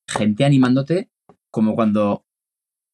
gente 0.09 0.45
animándote 0.45 1.11
como 1.51 1.75
cuando. 1.75 2.25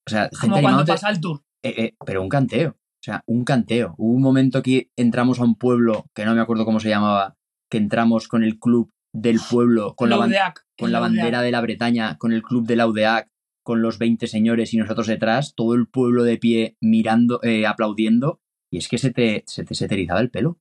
O 0.09 0.11
sea, 0.11 0.25
gente 0.33 0.49
Como 0.49 0.63
cuando 0.63 0.85
pasa 0.85 1.11
el 1.11 1.21
tour. 1.21 1.43
Eh, 1.65 1.75
eh, 1.77 1.95
pero 2.05 2.23
un 2.23 2.29
canteo. 2.29 2.71
O 2.71 3.03
sea, 3.07 3.23
un 3.27 3.45
canteo. 3.45 3.95
Hubo 3.99 4.13
un 4.13 4.23
momento 4.23 4.63
que 4.63 4.91
entramos 4.97 5.39
a 5.39 5.45
un 5.45 5.57
pueblo, 5.57 6.07
que 6.15 6.25
no 6.25 6.35
me 6.35 6.41
acuerdo 6.41 6.65
cómo 6.65 6.81
se 6.81 6.89
llamaba, 6.89 7.35
que 7.71 7.79
entramos 7.79 8.27
con 8.29 8.43
el 8.43 8.59
club 8.59 8.91
del 9.17 9.41
pueblo, 9.51 9.95
con, 9.95 10.11
la, 10.11 10.55
con 10.79 10.93
la 10.93 11.01
bandera 11.01 11.41
de 11.41 11.51
la 11.51 11.61
Bretaña, 11.61 12.19
con 12.19 12.33
el 12.33 12.43
club 12.43 12.67
de 12.67 12.77
la 12.77 12.87
UDEAC, 12.87 13.31
con 13.63 13.83
los 13.83 13.99
20 13.99 14.27
señores 14.27 14.75
y 14.75 14.77
nosotros 14.77 15.07
detrás, 15.07 15.55
todo 15.57 15.75
el 15.75 15.89
pueblo 15.89 16.23
de 16.23 16.37
pie 16.37 16.77
mirando, 16.81 17.41
eh, 17.43 17.67
aplaudiendo, 17.67 18.41
y 18.71 18.79
es 18.79 18.89
que 18.89 18.99
se 18.99 19.11
te, 19.11 19.43
se 19.47 19.65
te, 19.65 19.75
se 19.75 19.89
te 19.89 19.95
erizaba 19.95 20.21
el 20.21 20.31
pelo. 20.31 20.59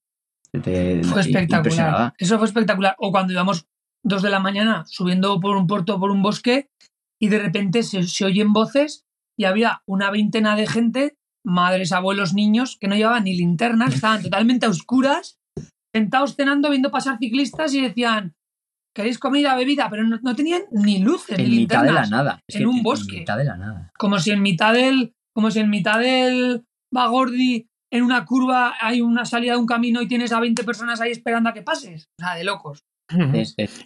Se 0.51 0.59
te 0.59 1.03
Fue 1.03 1.21
espectacular. 1.21 2.13
Eso 2.17 2.37
fue 2.37 2.47
espectacular. 2.47 2.95
O 2.97 3.11
cuando 3.11 3.33
íbamos 3.33 3.67
dos 4.03 4.21
de 4.21 4.29
la 4.29 4.39
mañana 4.39 4.85
subiendo 4.87 5.39
por 5.39 5.57
un 5.57 5.67
puerto, 5.67 5.99
por 5.99 6.11
un 6.11 6.21
bosque, 6.21 6.69
y 7.19 7.27
de 7.27 7.39
repente 7.39 7.83
se, 7.83 8.03
se 8.03 8.25
oyen 8.25 8.53
voces 8.53 9.05
y 9.37 9.43
había 9.43 9.81
una 9.85 10.11
veintena 10.11 10.55
de 10.55 10.67
gente, 10.67 11.17
madres, 11.43 11.91
abuelos, 11.91 12.33
niños, 12.33 12.77
que 12.79 12.87
no 12.87 12.95
llevaban 12.95 13.25
ni 13.25 13.35
linternas, 13.35 13.95
estaban 13.95 14.23
totalmente 14.23 14.65
a 14.65 14.69
oscuras, 14.69 15.39
sentados 15.93 16.35
cenando, 16.35 16.69
viendo 16.69 16.91
pasar 16.91 17.17
ciclistas 17.19 17.73
y 17.73 17.81
decían, 17.81 18.33
¿queréis 18.95 19.19
comida, 19.19 19.55
bebida? 19.55 19.89
Pero 19.89 20.03
no, 20.03 20.17
no 20.23 20.35
tenían 20.35 20.63
ni 20.71 20.99
luces, 20.99 21.37
En 21.37 21.49
ni 21.49 21.57
mitad 21.57 21.83
de 21.83 21.91
la 21.91 22.05
nada. 22.07 22.39
Es 22.47 22.55
en 22.55 22.61
que 22.61 22.67
un 22.67 22.81
bosque. 22.81 23.17
En 23.17 23.19
mitad 23.19 23.37
de 23.37 23.43
la 23.43 23.57
nada. 23.57 23.91
Como 23.97 24.17
si 24.19 24.31
en 24.31 24.41
mitad 24.41 24.73
del. 24.73 25.13
Como 25.35 25.51
si 25.51 25.59
en 25.59 25.69
mitad 25.69 25.99
del 25.99 26.63
Bagordi, 26.93 27.67
en 27.91 28.03
una 28.03 28.25
curva, 28.25 28.75
hay 28.79 29.01
una 29.01 29.25
salida 29.25 29.51
de 29.51 29.59
un 29.59 29.65
camino 29.65 30.01
y 30.01 30.07
tienes 30.07 30.31
a 30.31 30.39
20 30.39 30.63
personas 30.63 31.01
ahí 31.01 31.11
esperando 31.11 31.49
a 31.49 31.53
que 31.53 31.61
pases. 31.61 32.05
O 32.19 32.23
sea, 32.23 32.35
de 32.35 32.45
locos. 32.45 32.79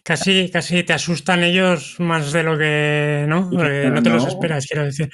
Casi, 0.04 0.50
casi 0.50 0.84
te 0.84 0.93
asustan 0.93 1.43
ellos 1.43 2.00
más 2.00 2.32
de 2.32 2.43
lo 2.43 2.58
que 2.58 3.26
no, 3.28 3.50
Porque 3.50 3.89
no 3.91 4.02
te 4.02 4.10
los 4.12 4.26
esperas, 4.28 4.67
quiero 4.67 4.86
decir. 4.86 5.10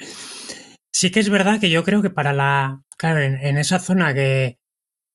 Sí 0.94 1.10
que 1.10 1.20
es 1.20 1.28
verdad 1.28 1.58
que 1.58 1.70
yo 1.70 1.82
creo 1.82 2.02
que 2.02 2.10
para 2.10 2.32
la, 2.32 2.82
claro, 2.96 3.20
en, 3.20 3.34
en 3.36 3.58
esa 3.58 3.78
zona 3.78 4.14
que 4.14 4.58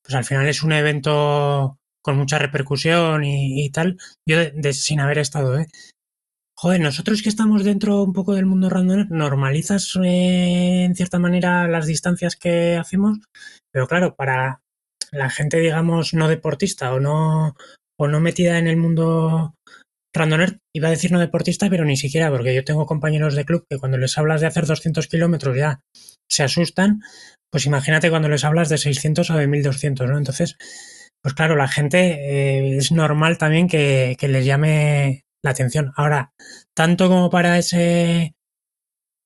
pues 0.04 0.16
al 0.16 0.26
final 0.26 0.48
es 0.48 0.64
un 0.64 0.74
evento 0.74 1.80
con 2.02 2.18
mucha 2.18 2.40
repercusión 2.40 3.24
y, 3.24 3.64
y 3.66 3.70
tal, 3.72 3.98
yo 4.28 4.38
de- 4.40 4.74
sin 4.74 5.00
haber 5.00 5.20
estado, 5.20 5.58
¿eh? 5.60 5.68
Joder, 6.58 6.80
nosotros 6.80 7.22
que 7.24 7.30
estamos 7.30 7.64
dentro 7.64 8.04
un 8.04 8.14
poco 8.14 8.36
del 8.36 8.46
mundo 8.46 8.70
random, 8.70 9.08
normalizas 9.10 9.98
eh, 10.04 10.84
en 10.86 10.96
cierta 10.96 11.18
manera 11.18 11.68
las 11.68 11.88
distancias 11.88 12.36
que 12.36 12.76
hacemos, 12.76 13.18
pero 13.72 13.88
claro, 13.88 14.16
para 14.16 14.62
la 15.12 15.30
gente, 15.30 15.58
digamos, 15.60 16.14
no 16.14 16.28
deportista 16.28 16.94
o 16.94 17.00
no, 17.00 17.56
o 18.00 18.08
no 18.08 18.20
metida 18.20 18.60
en 18.60 18.68
el 18.68 18.78
mundo 18.78 19.56
randoner, 20.14 20.60
iba 20.76 20.88
a 20.90 20.92
decir 20.92 21.12
no 21.12 21.20
deportista, 21.20 21.70
pero 21.70 21.86
ni 21.86 21.98
siquiera, 21.98 22.30
porque 22.30 22.54
yo 22.54 22.64
tengo 22.64 22.86
compañeros 22.86 23.36
de 23.36 23.46
club 23.46 23.66
que 23.70 23.78
cuando 23.80 23.98
les 23.98 24.18
hablas 24.18 24.42
de 24.42 24.48
hacer 24.48 24.66
200 24.66 25.08
kilómetros 25.08 25.58
ya 25.58 25.80
se 26.30 26.44
asustan, 26.44 27.02
pues 27.52 27.66
imagínate 27.66 28.10
cuando 28.10 28.30
les 28.30 28.44
hablas 28.44 28.70
de 28.70 28.78
600 28.78 29.30
o 29.32 29.36
de 29.38 29.48
1200, 29.48 30.10
¿no? 30.10 30.18
Entonces, 30.18 30.58
pues 31.22 31.34
claro, 31.34 31.56
la 31.56 31.68
gente 31.68 32.00
eh, 32.00 32.78
es 32.78 32.92
normal 32.92 33.38
también 33.38 33.68
que, 33.68 34.16
que 34.20 34.28
les 34.28 34.46
llame 34.46 35.26
la 35.44 35.52
atención. 35.52 35.92
Ahora, 35.96 36.34
tanto 36.74 37.08
como 37.08 37.30
para 37.30 37.58
ese 37.58 38.36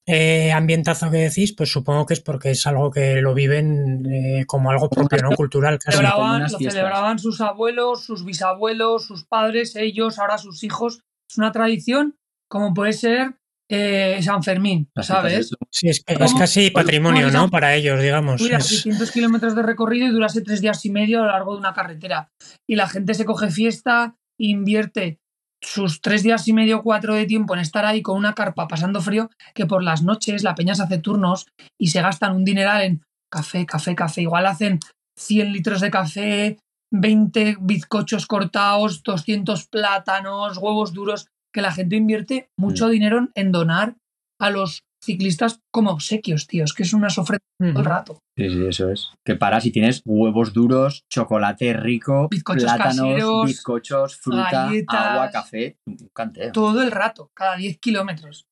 eh, 0.07 0.51
ambientazo 0.51 1.09
que 1.09 1.17
decís, 1.17 1.53
pues 1.53 1.71
supongo 1.71 2.05
que 2.05 2.13
es 2.13 2.21
porque 2.21 2.51
es 2.51 2.67
algo 2.67 2.91
que 2.91 3.21
lo 3.21 3.33
viven 3.33 4.05
eh, 4.05 4.45
como 4.45 4.69
algo 4.69 4.89
propio, 4.89 5.17
¿no? 5.23 5.31
Cultural, 5.35 5.79
casi. 5.79 5.97
Celebraban, 5.97 6.43
lo 6.43 6.49
celebraban 6.49 7.19
sus 7.19 7.41
abuelos, 7.41 8.05
sus 8.05 8.23
bisabuelos, 8.23 9.05
sus 9.05 9.25
padres, 9.25 9.75
ellos, 9.75 10.19
ahora 10.19 10.37
sus 10.37 10.63
hijos. 10.63 11.01
Es 11.27 11.37
una 11.37 11.51
tradición 11.51 12.17
como 12.47 12.73
puede 12.75 12.93
ser 12.93 13.37
eh, 13.67 14.19
San 14.21 14.43
Fermín, 14.43 14.91
las 14.93 15.07
¿sabes? 15.07 15.54
Sí, 15.75 15.89
es, 15.89 16.01
que 16.05 16.13
es 16.13 16.19
¿Cómo- 16.19 16.39
casi 16.39 16.69
patrimonio, 16.69 17.29
¿no? 17.31 17.49
Para 17.49 17.75
ellos, 17.75 18.01
digamos. 18.01 18.37
Tuviera 18.37 18.59
Es- 18.59 18.67
600 18.67 19.11
kilómetros 19.11 19.55
de 19.57 19.61
recorrido 19.61 20.07
y 20.07 20.11
durase 20.11 20.39
tres 20.41 20.61
días 20.61 20.85
y 20.85 20.89
medio 20.89 21.21
a 21.21 21.25
lo 21.25 21.31
largo 21.33 21.51
de 21.53 21.59
una 21.59 21.73
carretera. 21.73 22.29
Y 22.65 22.75
la 22.77 22.87
gente 22.87 23.13
se 23.13 23.25
coge 23.25 23.51
fiesta, 23.51 24.15
invierte 24.39 25.19
sus 25.61 25.99
tres 25.99 26.23
días 26.23 26.47
y 26.47 26.53
medio, 26.53 26.81
cuatro 26.81 27.13
de 27.13 27.25
tiempo 27.25 27.55
en 27.55 27.59
estar 27.59 27.85
ahí 27.85 28.01
con 28.01 28.17
una 28.17 28.33
carpa 28.33 28.69
pasando 28.69 29.01
frío, 29.01 29.29
que 29.53 29.65
por 29.65 29.83
las 29.83 30.01
noches 30.01 30.43
la 30.43 30.55
peña 30.55 30.75
se 30.75 30.83
hace 30.83 30.97
turnos 30.99 31.47
y 31.77 31.87
se 31.87 32.01
gastan 32.01 32.35
un 32.35 32.45
dineral 32.45 32.81
en 32.83 33.01
café, 33.29 33.65
café, 33.65 33.95
café. 33.95 34.21
Igual 34.21 34.45
hacen 34.45 34.79
100 35.19 35.51
litros 35.51 35.81
de 35.81 35.91
café, 35.91 36.57
20 36.93 37.57
bizcochos 37.59 38.27
cortados, 38.27 39.03
200 39.03 39.67
plátanos, 39.67 40.57
huevos 40.57 40.93
duros, 40.93 41.27
que 41.53 41.61
la 41.61 41.73
gente 41.73 41.97
invierte 41.97 42.47
mucho 42.57 42.87
dinero 42.87 43.27
en 43.35 43.51
donar 43.51 43.95
a 44.39 44.49
los 44.51 44.83
ciclistas 45.05 45.61
como 45.71 45.91
obsequios, 45.91 46.47
tío. 46.47 46.63
Es 46.65 46.73
que 46.73 46.83
es 46.83 46.93
una 46.93 47.09
sofreta 47.09 47.45
todo 47.59 47.79
el 47.79 47.85
rato. 47.85 48.19
Sí, 48.37 48.49
sí, 48.49 48.65
eso 48.67 48.89
es. 48.91 49.09
Que 49.23 49.35
paras 49.35 49.65
y 49.65 49.71
tienes 49.71 50.01
huevos 50.05 50.51
duros, 50.53 51.05
chocolate 51.09 51.73
rico, 51.73 52.27
Bizcochos 52.29 52.63
plátanos, 52.63 52.95
caseros, 52.97 53.45
bizcochos, 53.45 54.17
fruta, 54.17 54.49
galletas. 54.51 54.95
agua, 54.99 55.29
café. 55.31 55.77
Un 55.87 56.09
canteo. 56.13 56.51
todo 56.51 56.81
el 56.83 56.91
rato, 56.91 57.31
cada 57.33 57.55
10 57.55 57.77
kilómetros. 57.79 58.45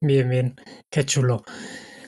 Bien, 0.00 0.28
bien. 0.30 0.54
Qué 0.90 1.04
chulo. 1.04 1.42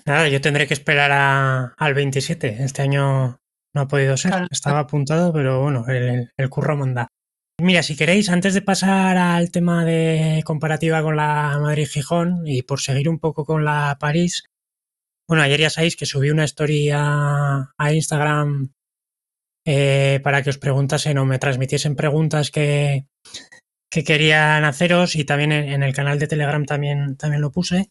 Nada, 0.06 0.28
yo 0.28 0.40
tendré 0.40 0.66
que 0.66 0.74
esperar 0.74 1.10
a- 1.12 1.74
al 1.76 1.94
27. 1.94 2.62
Este 2.64 2.82
año 2.82 3.38
no 3.74 3.80
ha 3.80 3.88
podido 3.88 4.16
ser. 4.16 4.30
Claro. 4.30 4.46
Estaba 4.50 4.78
apuntado, 4.80 5.32
pero 5.32 5.60
bueno, 5.62 5.84
el, 5.88 6.30
el 6.36 6.48
curro 6.48 6.76
manda. 6.76 7.08
Mira, 7.60 7.82
si 7.82 7.96
queréis, 7.96 8.30
antes 8.30 8.54
de 8.54 8.62
pasar 8.62 9.18
al 9.18 9.50
tema 9.50 9.84
de 9.84 10.42
comparativa 10.44 11.02
con 11.02 11.16
la 11.16 11.58
Madrid-Gijón 11.60 12.46
y 12.46 12.62
por 12.62 12.80
seguir 12.80 13.08
un 13.08 13.18
poco 13.18 13.44
con 13.44 13.64
la 13.64 13.98
París, 14.00 14.44
bueno, 15.28 15.42
ayer 15.42 15.60
ya 15.60 15.70
sabéis 15.70 15.96
que 15.96 16.06
subí 16.06 16.30
una 16.30 16.44
story 16.44 16.90
a, 16.92 17.72
Instagram 17.92 18.72
eh, 19.66 20.20
para 20.22 20.42
que 20.42 20.50
os 20.50 20.58
preguntasen 20.58 21.18
o 21.18 21.26
me 21.26 21.38
transmitiesen 21.38 21.96
preguntas 21.96 22.50
que, 22.50 23.06
que 23.90 24.04
querían 24.04 24.64
haceros 24.64 25.14
y 25.16 25.24
también 25.24 25.52
en, 25.52 25.68
en 25.68 25.82
el 25.82 25.92
canal 25.92 26.18
de 26.18 26.28
Telegram 26.28 26.64
también, 26.64 27.16
también 27.16 27.42
lo 27.42 27.52
puse. 27.52 27.90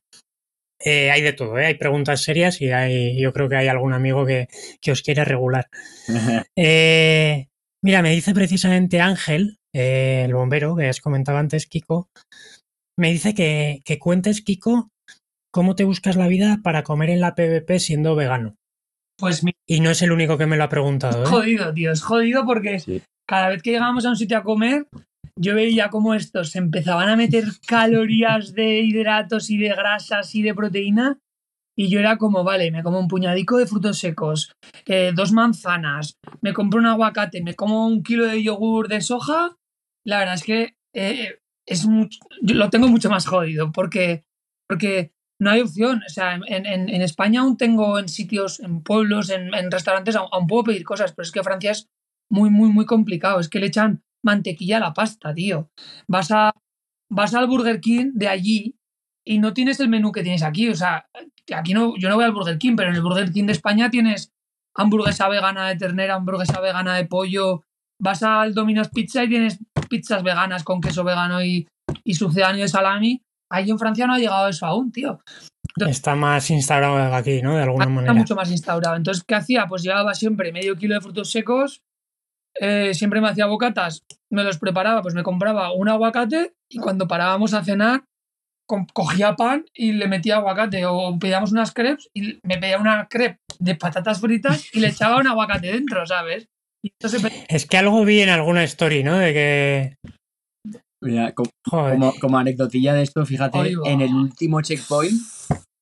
Eh, 0.84 1.12
hay 1.12 1.22
de 1.22 1.34
todo, 1.34 1.60
¿eh? 1.60 1.68
hay 1.68 1.76
preguntas 1.76 2.24
serias 2.24 2.62
y 2.62 2.72
hay, 2.72 3.22
yo 3.22 3.34
creo 3.34 3.50
que 3.50 3.58
hay 3.58 3.68
algún 3.68 3.94
amigo 3.94 4.26
que, 4.26 4.48
que 4.82 4.92
os 4.92 5.02
quiere 5.04 5.26
regular. 5.26 5.70
Mira, 7.82 8.02
me 8.02 8.12
dice 8.12 8.34
precisamente 8.34 9.00
Ángel, 9.00 9.59
eh, 9.74 10.24
el 10.26 10.34
bombero 10.34 10.76
que 10.76 10.88
has 10.90 11.02
comentado 11.02 11.38
antes, 11.38 11.68
Kiko, 11.68 12.08
me 12.98 13.12
dice 13.12 13.34
que, 13.34 13.82
que 13.86 14.00
cuentes, 14.00 14.42
Kiko, 14.42 14.90
cómo 15.52 15.76
te 15.76 15.84
buscas 15.84 16.16
la 16.16 16.28
vida 16.28 16.60
para 16.64 16.84
comer 16.84 17.10
en 17.10 17.22
la 17.22 17.36
PVP 17.36 17.80
siendo 17.80 18.16
vegano. 18.16 18.56
Pues 19.18 19.44
mi 19.44 19.52
Y 19.68 19.82
no 19.82 19.90
es 19.90 20.02
el 20.02 20.12
único 20.12 20.38
que 20.38 20.46
me 20.46 20.56
lo 20.58 20.64
ha 20.64 20.70
preguntado. 20.70 21.24
¿eh? 21.24 21.26
jodido, 21.26 21.74
tío, 21.74 21.92
es 21.92 22.02
jodido 22.02 22.46
porque 22.46 22.80
Sí. 22.80 23.02
cada 23.28 23.50
vez 23.50 23.62
que 23.62 23.72
llegábamos 23.72 24.06
a 24.06 24.10
un 24.10 24.16
sitio 24.16 24.38
a 24.38 24.44
comer, 24.44 24.88
yo 25.38 25.56
veía 25.56 25.90
cómo 25.90 26.14
estos 26.14 26.56
empezaban 26.56 27.10
a 27.10 27.16
meter 27.16 27.46
calorías 27.68 28.54
de 28.54 28.80
hidratos 28.80 29.50
y 29.50 29.58
de 29.58 29.70
grasas 29.70 30.34
y 30.36 30.42
de 30.42 30.54
proteína. 30.54 31.18
Y 31.78 31.90
yo 31.90 32.00
era 32.00 32.18
como, 32.18 32.44
vale, 32.44 32.72
me 32.72 32.84
como 32.84 33.00
un 33.00 33.08
puñadico 33.08 33.58
de 33.58 33.66
frutos 33.66 34.00
secos, 34.00 34.52
eh, 34.86 35.14
dos 35.16 35.32
manzanas, 35.32 36.16
me 36.42 36.54
compro 36.54 36.80
un 36.80 36.88
aguacate, 36.88 37.42
me 37.42 37.56
como 37.56 37.88
un 37.88 38.04
kilo 38.04 38.26
de 38.26 38.44
yogur 38.44 38.90
de 38.90 39.00
soja. 39.00 39.56
La 40.06 40.20
verdad 40.20 40.36
es 40.36 40.44
que 40.44 40.76
eh, 40.94 41.40
es 41.68 41.86
lo 42.42 42.70
tengo 42.70 42.88
mucho 42.88 43.10
más 43.10 43.26
jodido 43.28 43.72
porque, 43.72 44.26
porque 44.68 45.14
no 45.40 45.52
hay 45.52 45.62
opción. 45.62 46.02
O 46.06 46.10
sea, 46.10 46.36
en, 46.36 46.66
en- 46.66 46.90
en 46.90 47.02
España 47.02 47.42
aún 47.42 47.58
tengo 47.58 48.00
en 48.00 48.10
sitios, 48.10 48.60
en 48.60 48.82
pueblos, 48.84 49.30
en, 49.30 49.54
en 49.54 49.72
restaurantes, 49.72 50.16
aún, 50.16 50.30
aún 50.32 50.48
puedo 50.48 50.64
pedir 50.66 50.84
cosas, 50.84 51.14
pero 51.14 51.24
es 51.24 51.32
que 51.32 51.44
Francia 51.44 51.72
es 51.72 51.90
muy, 52.30 52.50
muy, 52.50 52.70
muy 52.70 52.86
complicado. 52.86 53.40
Es 53.40 53.50
que 53.50 53.60
le 53.60 53.68
echan 53.68 54.04
mantequilla 54.24 54.78
a 54.78 54.82
la 54.82 54.94
pasta, 54.94 55.34
tío. 55.34 55.70
Vas, 56.08 56.32
a, 56.32 56.54
vas 57.10 57.34
al 57.34 57.48
Burger 57.48 57.80
King 57.82 58.12
de 58.14 58.28
allí 58.28 58.76
y 59.26 59.40
no 59.40 59.54
tienes 59.54 59.80
el 59.80 59.90
menú 59.90 60.12
que 60.12 60.24
tienes 60.24 60.44
aquí. 60.44 60.70
O 60.70 60.76
sea, 60.76 61.10
aquí 61.56 61.74
no, 61.74 61.96
yo 61.98 62.10
no 62.10 62.16
voy 62.16 62.26
al 62.26 62.34
Burger 62.34 62.58
King, 62.58 62.76
pero 62.76 62.90
en 62.90 62.96
el 62.96 63.02
Burger 63.02 63.32
King 63.32 63.46
de 63.46 63.54
España 63.54 63.90
tienes 63.90 64.32
hamburguesa 64.76 65.28
vegana 65.30 65.68
de 65.68 65.76
ternera, 65.78 66.16
hamburguesa 66.16 66.60
vegana 66.62 66.96
de 66.96 67.06
pollo. 67.06 67.64
Vas 68.02 68.24
al 68.24 68.54
Domino's 68.54 68.90
Pizza 68.90 69.24
y 69.24 69.30
tienes 69.30 69.60
pizzas 69.90 70.24
veganas 70.24 70.64
con 70.64 70.80
queso 70.82 71.04
vegano 71.04 71.44
y, 71.44 71.68
y 72.04 72.14
sucedáneo 72.14 72.62
de 72.62 72.68
salami. 72.68 73.22
Ahí 73.52 73.70
en 73.70 73.80
Francia 73.80 74.06
no 74.08 74.14
ha 74.14 74.20
llegado 74.20 74.48
eso 74.48 74.66
aún, 74.66 74.92
tío. 74.92 75.20
Está 75.88 76.16
más 76.16 76.50
instaurado 76.50 77.14
aquí, 77.16 77.42
¿no? 77.42 77.56
De 77.56 77.64
alguna 77.64 77.86
Está 77.86 77.94
manera. 77.94 78.14
mucho 78.14 78.36
más 78.36 78.52
instaurado. 78.52 78.96
Entonces, 78.96 79.24
¿qué 79.28 79.36
hacía? 79.36 79.66
Pues 79.68 79.84
llevaba 79.84 80.14
siempre 80.14 80.52
medio 80.52 80.76
kilo 80.76 80.96
de 80.96 81.02
frutos 81.02 81.32
secos, 81.32 81.82
eh, 82.60 82.94
siempre 82.94 83.22
me 83.22 83.30
hacía 83.30 83.46
bocatas, 83.46 84.02
me 84.32 84.44
los 84.44 84.58
preparaba, 84.58 85.02
pues 85.02 85.14
me 85.16 85.24
compraba 85.24 85.72
un 85.74 85.88
aguacate 85.90 86.54
y 86.70 86.80
cuando 86.80 87.08
parábamos 87.08 87.54
a 87.54 87.64
cenar, 87.64 88.04
co- 88.68 88.86
cogía 88.94 89.36
pan 89.36 89.66
y 89.74 89.94
le 89.94 90.08
metía 90.08 90.38
aguacate 90.38 90.86
o 90.86 91.18
pedíamos 91.20 91.52
unas 91.52 91.74
crepes 91.74 92.10
y 92.14 92.40
me 92.44 92.58
pedía 92.58 92.78
una 92.80 93.08
crepe 93.08 93.38
de 93.60 93.76
patatas 93.76 94.20
fritas 94.20 94.68
y 94.74 94.80
le 94.80 94.88
echaba 94.90 95.18
un 95.18 95.28
aguacate 95.28 95.72
dentro, 95.72 96.06
¿sabes? 96.06 96.48
Es 97.48 97.66
que 97.66 97.78
algo 97.78 98.06
vi 98.06 98.22
en 98.22 98.30
alguna 98.30 98.64
story, 98.64 99.04
¿no? 99.04 99.18
De 99.18 99.34
que. 99.34 99.96
Mira, 101.02 101.34
como, 101.34 102.14
como 102.20 102.38
anecdotilla 102.38 102.94
de 102.94 103.04
esto, 103.04 103.26
fíjate, 103.26 103.74
en 103.86 104.02
el 104.02 104.14
último 104.14 104.62
checkpoint 104.62 105.20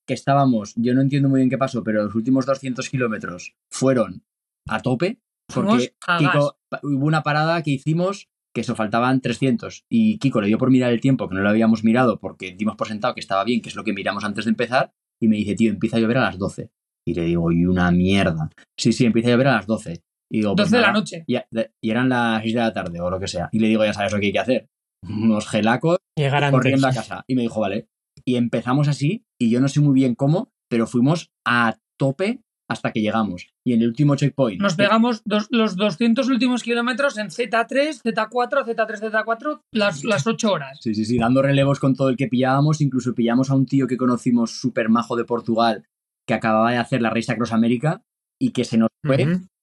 que 0.07 0.13
estábamos, 0.13 0.73
yo 0.75 0.93
no 0.93 1.01
entiendo 1.01 1.27
muy 1.27 1.39
bien 1.39 1.49
qué 1.49 1.57
pasó, 1.57 1.83
pero 1.83 2.03
los 2.03 2.15
últimos 2.15 2.45
200 2.45 2.87
kilómetros 2.89 3.53
fueron 3.71 4.23
a 4.69 4.79
tope, 4.79 5.19
porque 5.53 5.95
a 6.07 6.17
Kiko, 6.17 6.57
hubo 6.83 7.05
una 7.05 7.23
parada 7.23 7.61
que 7.63 7.71
hicimos 7.71 8.27
que 8.55 8.61
eso 8.61 8.75
faltaban 8.75 9.21
300 9.21 9.83
y 9.91 10.17
Kiko 10.17 10.41
le 10.41 10.47
dio 10.47 10.57
por 10.57 10.71
mirar 10.71 10.91
el 10.91 11.01
tiempo 11.01 11.27
que 11.27 11.35
no 11.35 11.41
lo 11.41 11.49
habíamos 11.49 11.83
mirado 11.83 12.19
porque 12.19 12.55
dimos 12.55 12.75
por 12.75 12.87
sentado 12.87 13.13
que 13.13 13.19
estaba 13.19 13.43
bien, 13.43 13.61
que 13.61 13.69
es 13.69 13.75
lo 13.75 13.83
que 13.83 13.93
miramos 13.93 14.23
antes 14.23 14.45
de 14.45 14.51
empezar 14.51 14.93
y 15.21 15.27
me 15.27 15.37
dice, 15.37 15.55
tío, 15.55 15.71
empieza 15.71 15.97
a 15.97 15.99
llover 15.99 16.17
a 16.17 16.21
las 16.21 16.37
12. 16.37 16.69
Y 17.05 17.13
le 17.13 17.23
digo, 17.23 17.51
y 17.51 17.65
una 17.65 17.91
mierda. 17.91 18.49
Sí, 18.77 18.93
sí, 18.93 19.05
empieza 19.05 19.29
a 19.29 19.31
llover 19.33 19.47
a 19.47 19.55
las 19.55 19.67
12. 19.67 20.01
Y 20.31 20.39
digo, 20.39 20.55
pues 20.55 20.69
12 20.71 20.75
de 20.77 20.81
la 20.81 20.91
noche. 20.93 21.23
y, 21.27 21.37
y 21.81 21.89
eran 21.91 22.09
las 22.09 22.41
6 22.41 22.53
de 22.53 22.59
la 22.59 22.73
tarde 22.73 22.99
o 23.01 23.09
lo 23.09 23.19
que 23.19 23.27
sea. 23.27 23.49
Y 23.51 23.59
le 23.59 23.67
digo, 23.67 23.83
ya 23.85 23.93
sabes 23.93 24.11
lo 24.13 24.19
que 24.19 24.27
hay 24.27 24.33
que 24.33 24.39
hacer. 24.39 24.67
Unos 25.07 25.47
gelacos 25.47 25.97
Llegar 26.17 26.43
antes. 26.43 26.57
corriendo 26.57 26.87
a 26.87 26.93
casa. 26.93 27.23
Y 27.27 27.35
me 27.35 27.43
dijo, 27.43 27.59
vale. 27.61 27.87
Y 28.25 28.35
empezamos 28.35 28.87
así, 28.87 29.25
y 29.39 29.49
yo 29.49 29.61
no 29.61 29.67
sé 29.67 29.79
muy 29.79 29.93
bien 29.93 30.15
cómo, 30.15 30.51
pero 30.69 30.87
fuimos 30.87 31.29
a 31.45 31.77
tope 31.99 32.41
hasta 32.69 32.91
que 32.91 32.99
llegamos. 33.01 33.47
Y 33.65 33.71
en 33.73 33.81
el 33.81 33.87
último 33.87 34.15
checkpoint. 34.17 34.59
Nos 34.61 34.75
pegamos 34.75 35.21
dos- 35.23 35.47
los 35.51 35.77
200 35.77 36.27
últimos 36.27 36.63
kilómetros 36.63 37.17
en 37.17 37.27
Z3, 37.27 38.01
Z4, 38.03 38.65
Z3, 38.65 38.99
Z4, 39.11 39.61
las, 39.71 40.03
las 40.03 40.27
8 40.27 40.51
horas. 40.51 40.77
Sí, 40.81 40.93
sí, 40.93 41.05
sí, 41.05 41.17
dando 41.17 41.41
relevos 41.41 41.79
con 41.79 41.95
todo 41.95 42.09
el 42.09 42.17
que 42.17 42.27
pillábamos. 42.27 42.81
Incluso 42.81 43.15
pillamos 43.15 43.49
a 43.51 43.55
un 43.55 43.65
tío 43.65 43.87
que 43.87 43.95
conocimos 43.95 44.59
súper 44.59 44.89
majo 44.89 45.15
de 45.15 45.23
Portugal 45.23 45.85
que 46.27 46.33
acababa 46.33 46.71
de 46.71 46.77
hacer 46.77 47.01
la 47.01 47.09
Race 47.09 47.31
Across 47.31 47.53
América 47.53 48.01
y 48.41 48.51
que 48.51 48.65
se 48.65 48.77
nos 48.77 48.89
fue. 49.05 49.15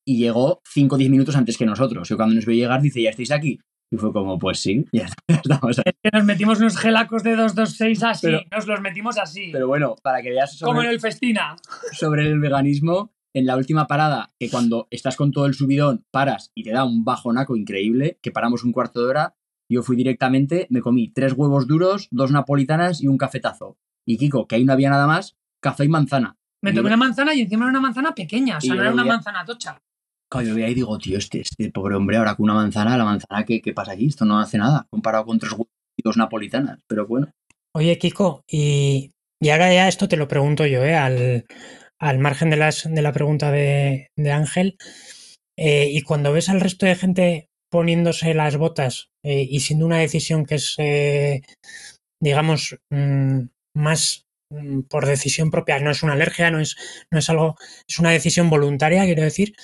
Y 0.07 0.19
llegó 0.19 0.61
5 0.67 0.95
o 0.95 0.99
10 0.99 1.11
minutos 1.11 1.37
antes 1.37 1.57
que 1.57 1.67
nosotros. 1.67 2.11
Y 2.11 2.15
cuando 2.15 2.35
nos 2.35 2.47
vio 2.47 2.55
llegar 2.57 2.81
dice, 2.83 3.03
¿ya 3.03 3.11
estáis 3.11 3.31
aquí? 3.31 3.59
Y 3.91 3.97
fue 3.97 4.13
como, 4.13 4.39
pues 4.39 4.61
sí, 4.61 4.85
ya 4.93 5.07
estamos 5.29 5.79
aquí. 5.79 5.97
Que 6.03 6.11
nos 6.13 6.25
metimos 6.25 6.59
unos 6.59 6.77
gelacos 6.77 7.23
de 7.23 7.37
226 7.37 8.03
así, 8.03 8.27
Pero- 8.27 8.41
nos 8.51 8.67
los 8.67 8.81
metimos 8.81 9.19
así, 9.19 9.51
Pero 9.53 9.69
bueno, 9.69 9.95
para 10.03 10.23
que 10.23 10.31
veas 10.31 10.59
como 10.61 10.73
en 10.73 10.77
sobre, 10.87 10.91
el 10.95 11.01
Festina. 11.01 11.57
sobre 11.93 12.27
el 12.29 12.41
veganismo, 12.41 13.13
en 13.35 13.47
la 13.47 13.57
última 13.57 13.87
parada, 13.87 14.33
que 14.39 14.49
cuando 14.51 14.87
estás 14.91 15.17
con 15.17 15.33
todo 15.33 15.47
el 15.47 15.55
subidón, 15.55 16.05
paras 16.11 16.51
y 16.55 16.63
te 16.65 16.71
da 16.71 16.85
un 16.85 17.05
bajonaco 17.05 17.57
increíble, 17.57 18.19
que 18.23 18.31
paramos 18.31 18.65
un 18.65 18.73
cuarto 18.73 19.01
de 19.03 19.09
hora, 19.09 19.35
yo 19.71 19.83
fui 19.83 19.97
directamente, 19.97 20.67
me 20.71 20.81
comí 20.81 21.13
tres 21.13 21.33
huevos 21.35 21.67
duros, 21.67 22.09
dos 22.11 22.31
napolitanas 22.31 23.03
y 23.03 23.09
un 23.09 23.17
cafetazo. 23.19 23.79
Y 24.07 24.19
Kiko, 24.19 24.47
que 24.47 24.57
ahí 24.57 24.65
no 24.65 24.73
había 24.73 24.91
nada 24.91 25.07
más, 25.07 25.37
café 25.61 25.85
y 25.85 25.89
manzana. 25.89 26.37
Me 26.63 26.73
tomé 26.73 26.89
una 26.89 26.97
manzana 26.97 27.35
y 27.35 27.41
encima 27.41 27.65
era 27.65 27.71
una 27.71 27.81
manzana 27.81 28.15
pequeña, 28.15 28.59
o 28.59 28.61
sea, 28.61 28.75
no 28.75 28.81
era 28.83 28.93
una 28.93 29.05
manzana 29.05 29.45
tocha. 29.45 29.83
Claro, 30.35 30.49
yo 30.49 30.55
veía 30.55 30.69
y 30.69 30.75
digo, 30.75 30.99
tío, 30.99 31.19
este, 31.19 31.41
este 31.41 31.71
pobre 31.71 31.95
hombre 31.95 32.17
ahora 32.17 32.35
con 32.35 32.45
una 32.45 32.55
manzana, 32.55 32.97
la 32.97 33.05
manzana, 33.05 33.45
¿qué, 33.45 33.61
qué 33.63 33.73
pasa 33.73 33.93
aquí? 33.93 34.07
Esto 34.07 34.25
no 34.25 34.39
hace 34.41 34.59
nada, 34.59 34.87
comparado 34.91 35.27
con 35.27 35.39
tres 35.39 35.53
huevos 35.53 36.17
napolitanas. 36.17 36.81
Pero 36.89 37.07
bueno, 37.07 37.31
Oye, 37.77 37.99
Kiko, 37.99 38.43
y, 38.51 39.11
y 39.41 39.49
ahora 39.51 39.73
ya 39.73 39.89
esto 39.89 40.09
te 40.09 40.17
lo 40.17 40.29
pregunto 40.29 40.67
yo, 40.67 40.85
¿eh? 40.85 40.95
al, 40.95 41.45
al 42.01 42.19
margen 42.19 42.51
de, 42.51 42.57
las, 42.57 42.85
de 42.93 43.03
la 43.03 43.13
pregunta 43.13 43.51
de, 43.53 44.09
de 44.17 44.33
Ángel. 44.33 44.77
eh, 45.57 45.89
y 45.91 46.03
cuando 46.03 46.33
ves 46.33 46.49
al 46.49 46.61
resto 46.61 46.87
de 46.87 46.97
gente 46.97 47.49
poniéndose 47.71 48.35
las 48.35 48.57
botas 48.57 49.09
eh, 49.25 49.47
y 49.49 49.61
siendo 49.61 49.87
una 49.87 49.99
decisión 49.99 50.47
que 50.47 50.57
es, 50.57 50.75
eh, 50.79 51.43
digamos, 52.21 52.77
mm, 52.91 53.41
más 53.77 54.25
mm, 54.51 54.83
por 54.83 55.07
decisión 55.07 55.51
propia, 55.51 55.81
no 55.81 55.91
es 55.91 56.03
una 56.03 56.15
alergia, 56.15 56.51
no 56.51 56.61
es, 56.61 56.77
no 57.11 57.19
es 57.19 57.31
algo, 57.31 57.57
es 57.89 57.99
una 57.99 58.11
decisión 58.11 58.51
voluntaria, 58.51 59.05
quiero 59.05 59.23
decir, 59.23 59.55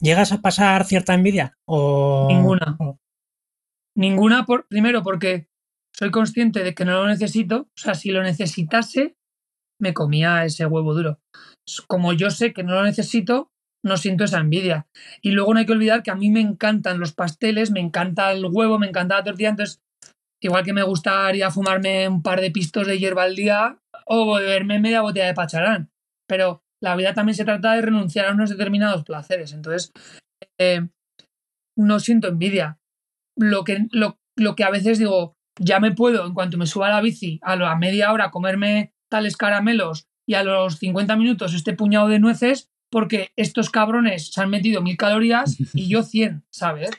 ¿llegas 0.00 0.32
a 0.32 0.40
pasar 0.40 0.84
cierta 0.84 1.14
envidia? 1.14 1.54
O, 1.66 2.26
Ninguna. 2.28 2.76
o- 2.78 2.98
Ninguna, 3.96 4.44
por, 4.44 4.66
primero 4.68 5.02
porque 5.02 5.48
soy 5.94 6.10
consciente 6.10 6.62
de 6.62 6.74
que 6.74 6.84
no 6.84 6.92
lo 7.02 7.06
necesito, 7.06 7.62
o 7.62 7.78
sea, 7.78 7.94
si 7.94 8.10
lo 8.10 8.22
necesitase, 8.22 9.16
me 9.80 9.94
comía 9.94 10.44
ese 10.44 10.66
huevo 10.66 10.94
duro. 10.94 11.20
Como 11.86 12.12
yo 12.12 12.30
sé 12.30 12.52
que 12.52 12.62
no 12.62 12.74
lo 12.74 12.84
necesito, 12.84 13.50
no 13.84 13.96
siento 13.96 14.24
esa 14.24 14.38
envidia. 14.40 14.86
Y 15.22 15.30
luego 15.30 15.54
no 15.54 15.60
hay 15.60 15.66
que 15.66 15.72
olvidar 15.72 16.02
que 16.02 16.10
a 16.10 16.14
mí 16.14 16.30
me 16.30 16.40
encantan 16.40 16.98
los 17.00 17.12
pasteles, 17.14 17.70
me 17.70 17.80
encanta 17.80 18.32
el 18.32 18.44
huevo, 18.50 18.78
me 18.78 18.88
encanta 18.88 19.16
la 19.16 19.24
tortilla, 19.24 19.50
entonces, 19.50 19.80
igual 20.42 20.64
que 20.64 20.72
me 20.74 20.82
gustaría 20.82 21.50
fumarme 21.50 22.08
un 22.08 22.22
par 22.22 22.40
de 22.42 22.50
pistos 22.50 22.86
de 22.86 22.98
hierba 22.98 23.22
al 23.22 23.34
día 23.34 23.78
o 24.04 24.34
beberme 24.36 24.78
media 24.78 25.00
botella 25.00 25.26
de 25.26 25.34
pacharán, 25.34 25.90
pero 26.28 26.62
la 26.82 26.96
vida 26.96 27.14
también 27.14 27.34
se 27.34 27.44
trata 27.44 27.74
de 27.74 27.82
renunciar 27.82 28.26
a 28.26 28.32
unos 28.32 28.50
determinados 28.50 29.04
placeres, 29.04 29.52
entonces, 29.52 29.92
eh, 30.58 30.88
no 31.76 32.00
siento 32.00 32.28
envidia 32.28 32.78
lo 33.36 33.64
que, 33.64 33.86
lo, 33.90 34.18
lo 34.36 34.56
que 34.56 34.64
a 34.64 34.70
veces 34.70 34.98
digo, 34.98 35.36
ya 35.58 35.80
me 35.80 35.92
puedo, 35.92 36.26
en 36.26 36.34
cuanto 36.34 36.58
me 36.58 36.66
suba 36.66 36.88
la 36.88 37.00
bici, 37.00 37.38
a 37.42 37.56
la 37.56 37.76
media 37.76 38.12
hora 38.12 38.30
comerme 38.30 38.94
tales 39.10 39.36
caramelos 39.36 40.06
y 40.26 40.34
a 40.34 40.42
los 40.42 40.78
50 40.78 41.16
minutos 41.16 41.54
este 41.54 41.74
puñado 41.74 42.08
de 42.08 42.18
nueces, 42.18 42.70
porque 42.90 43.32
estos 43.36 43.70
cabrones 43.70 44.32
se 44.32 44.40
han 44.40 44.50
metido 44.50 44.82
mil 44.82 44.96
calorías 44.96 45.56
y 45.74 45.88
yo 45.88 46.02
100, 46.02 46.44
¿sabes? 46.50 46.90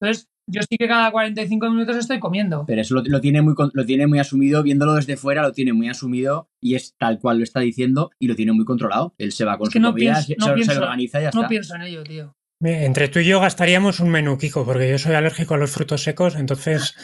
Entonces, 0.00 0.28
yo 0.52 0.60
sí 0.68 0.76
que 0.76 0.86
cada 0.86 1.10
45 1.10 1.70
minutos 1.70 1.96
estoy 1.96 2.20
comiendo. 2.20 2.64
pero 2.66 2.80
eso 2.82 2.94
lo, 2.94 3.02
lo 3.04 3.20
tiene 3.20 3.42
muy, 3.42 3.54
lo 3.72 3.86
tiene 3.86 4.06
muy 4.06 4.18
asumido, 4.18 4.62
viéndolo 4.62 4.94
desde 4.94 5.16
fuera, 5.16 5.42
lo 5.42 5.52
tiene 5.52 5.72
muy 5.72 5.88
asumido 5.88 6.48
y 6.60 6.74
es 6.74 6.94
tal 6.98 7.18
cual 7.18 7.38
lo 7.38 7.44
está 7.44 7.60
diciendo 7.60 8.10
y 8.18 8.26
lo 8.28 8.36
tiene 8.36 8.52
muy 8.52 8.64
controlado. 8.64 9.14
Él 9.18 9.32
se 9.32 9.44
va 9.44 9.58
con 9.58 9.66
Es 9.66 9.70
su 9.70 9.72
que 9.72 9.80
no 9.80 9.90
comida, 9.92 10.12
pienso- 10.14 10.26
se, 10.26 10.36
no 10.38 10.46
se 10.46 10.52
pienso- 10.54 10.80
organiza 10.82 11.18
y 11.20 11.22
ya 11.22 11.30
No 11.34 11.40
está. 11.40 11.48
pienso 11.48 11.74
en 11.74 11.82
ello, 11.82 12.02
tío. 12.04 12.34
Entre 12.64 13.08
tú 13.08 13.18
y 13.18 13.24
yo 13.24 13.40
gastaríamos 13.40 13.98
un 13.98 14.08
menú, 14.10 14.38
Kiko, 14.38 14.64
porque 14.64 14.88
yo 14.88 14.96
soy 14.96 15.14
alérgico 15.16 15.54
a 15.54 15.56
los 15.58 15.72
frutos 15.72 16.00
secos, 16.04 16.36
entonces 16.36 16.94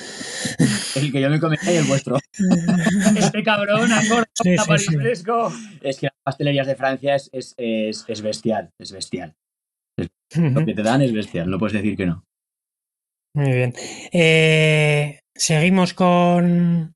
El 0.95 1.11
que 1.11 1.21
yo 1.21 1.29
me 1.31 1.41
comería 1.41 1.73
y 1.75 1.77
el 1.79 1.85
vuestro. 1.85 2.19
Este 3.17 3.43
cabrón 3.43 3.91
engordado 3.91 4.25
Sí, 4.45 4.57
sí. 4.79 4.97
Fresco. 4.97 5.53
Es 5.83 5.99
que 5.99 6.07
las 6.07 6.15
pastelerías 6.23 6.67
de 6.69 6.77
Francia 6.77 7.17
es, 7.17 7.29
es, 7.33 7.55
es, 7.57 8.05
es 8.07 8.23
bestial, 8.23 8.71
es 8.79 8.93
bestial. 8.93 9.35
Lo 10.37 10.65
que 10.65 10.75
te 10.75 10.83
dan 10.85 11.03
es 11.03 11.13
bestial, 11.13 11.51
no 11.51 11.59
puedes 11.59 11.73
decir 11.73 11.97
que 11.97 12.07
no. 12.07 12.23
Muy 13.35 13.53
bien. 13.53 13.75
Eh, 14.13 15.21
seguimos 15.35 15.95
con, 15.95 16.95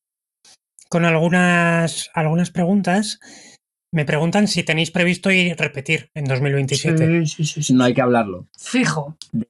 con 0.89 1.05
algunas, 1.05 2.11
algunas 2.15 2.51
preguntas. 2.51 3.21
Me 3.95 4.05
preguntan 4.05 4.49
si 4.49 4.63
tenéis 4.63 4.91
previsto 4.91 5.31
ir 5.31 5.57
repetir 5.57 6.11
en 6.15 6.25
2027. 6.25 7.07
Sí, 7.07 7.27
sí, 7.27 7.45
sí, 7.45 7.63
sí. 7.63 7.75
No 7.75 7.85
hay 7.85 7.95
que 7.95 8.01
hablarlo. 8.03 8.49
Fijo. 8.59 9.17
De, 9.33 9.47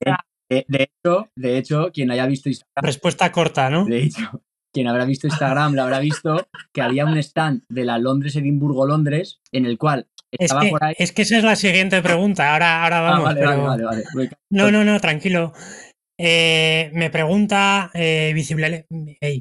de- 0.50 0.64
de 0.68 0.82
hecho, 0.82 1.28
de 1.36 1.56
hecho, 1.58 1.90
quien 1.94 2.10
haya 2.10 2.26
visto 2.26 2.48
Instagram, 2.50 2.84
Respuesta 2.84 3.32
corta, 3.32 3.70
¿no? 3.70 3.86
de 3.86 4.02
hecho, 4.02 4.42
quien 4.70 4.86
habrá 4.88 5.04
visto 5.06 5.26
Instagram 5.26 5.74
lo 5.74 5.82
habrá 5.82 5.98
visto 6.00 6.46
que 6.74 6.82
había 6.82 7.06
un 7.06 7.16
stand 7.18 7.62
de 7.70 7.84
la 7.86 7.98
Londres-Edimburgo-Londres 7.98 9.40
en 9.52 9.64
el 9.64 9.78
cual 9.78 10.08
Es 10.30 10.40
estaba 10.46 10.60
que, 10.62 10.68
por 10.70 10.84
ahí. 10.84 10.94
es 10.98 11.12
que 11.12 11.22
esa 11.22 11.38
es 11.38 11.44
la 11.44 11.56
siguiente 11.56 12.02
pregunta. 12.02 12.52
Ahora, 12.52 12.82
ahora 12.82 12.98
Ah, 12.98 13.02
vamos. 13.02 13.24
vale, 13.24 13.40
pero- 13.40 13.62
vale, 13.62 13.84
vale, 13.84 14.02
vale. 14.14 14.30
No, 14.50 14.70
no, 14.70 14.84
no, 14.84 15.00
tranquilo. 15.00 15.52
Eh, 16.24 16.92
me 16.94 17.10
pregunta 17.10 17.90
eh, 17.94 18.32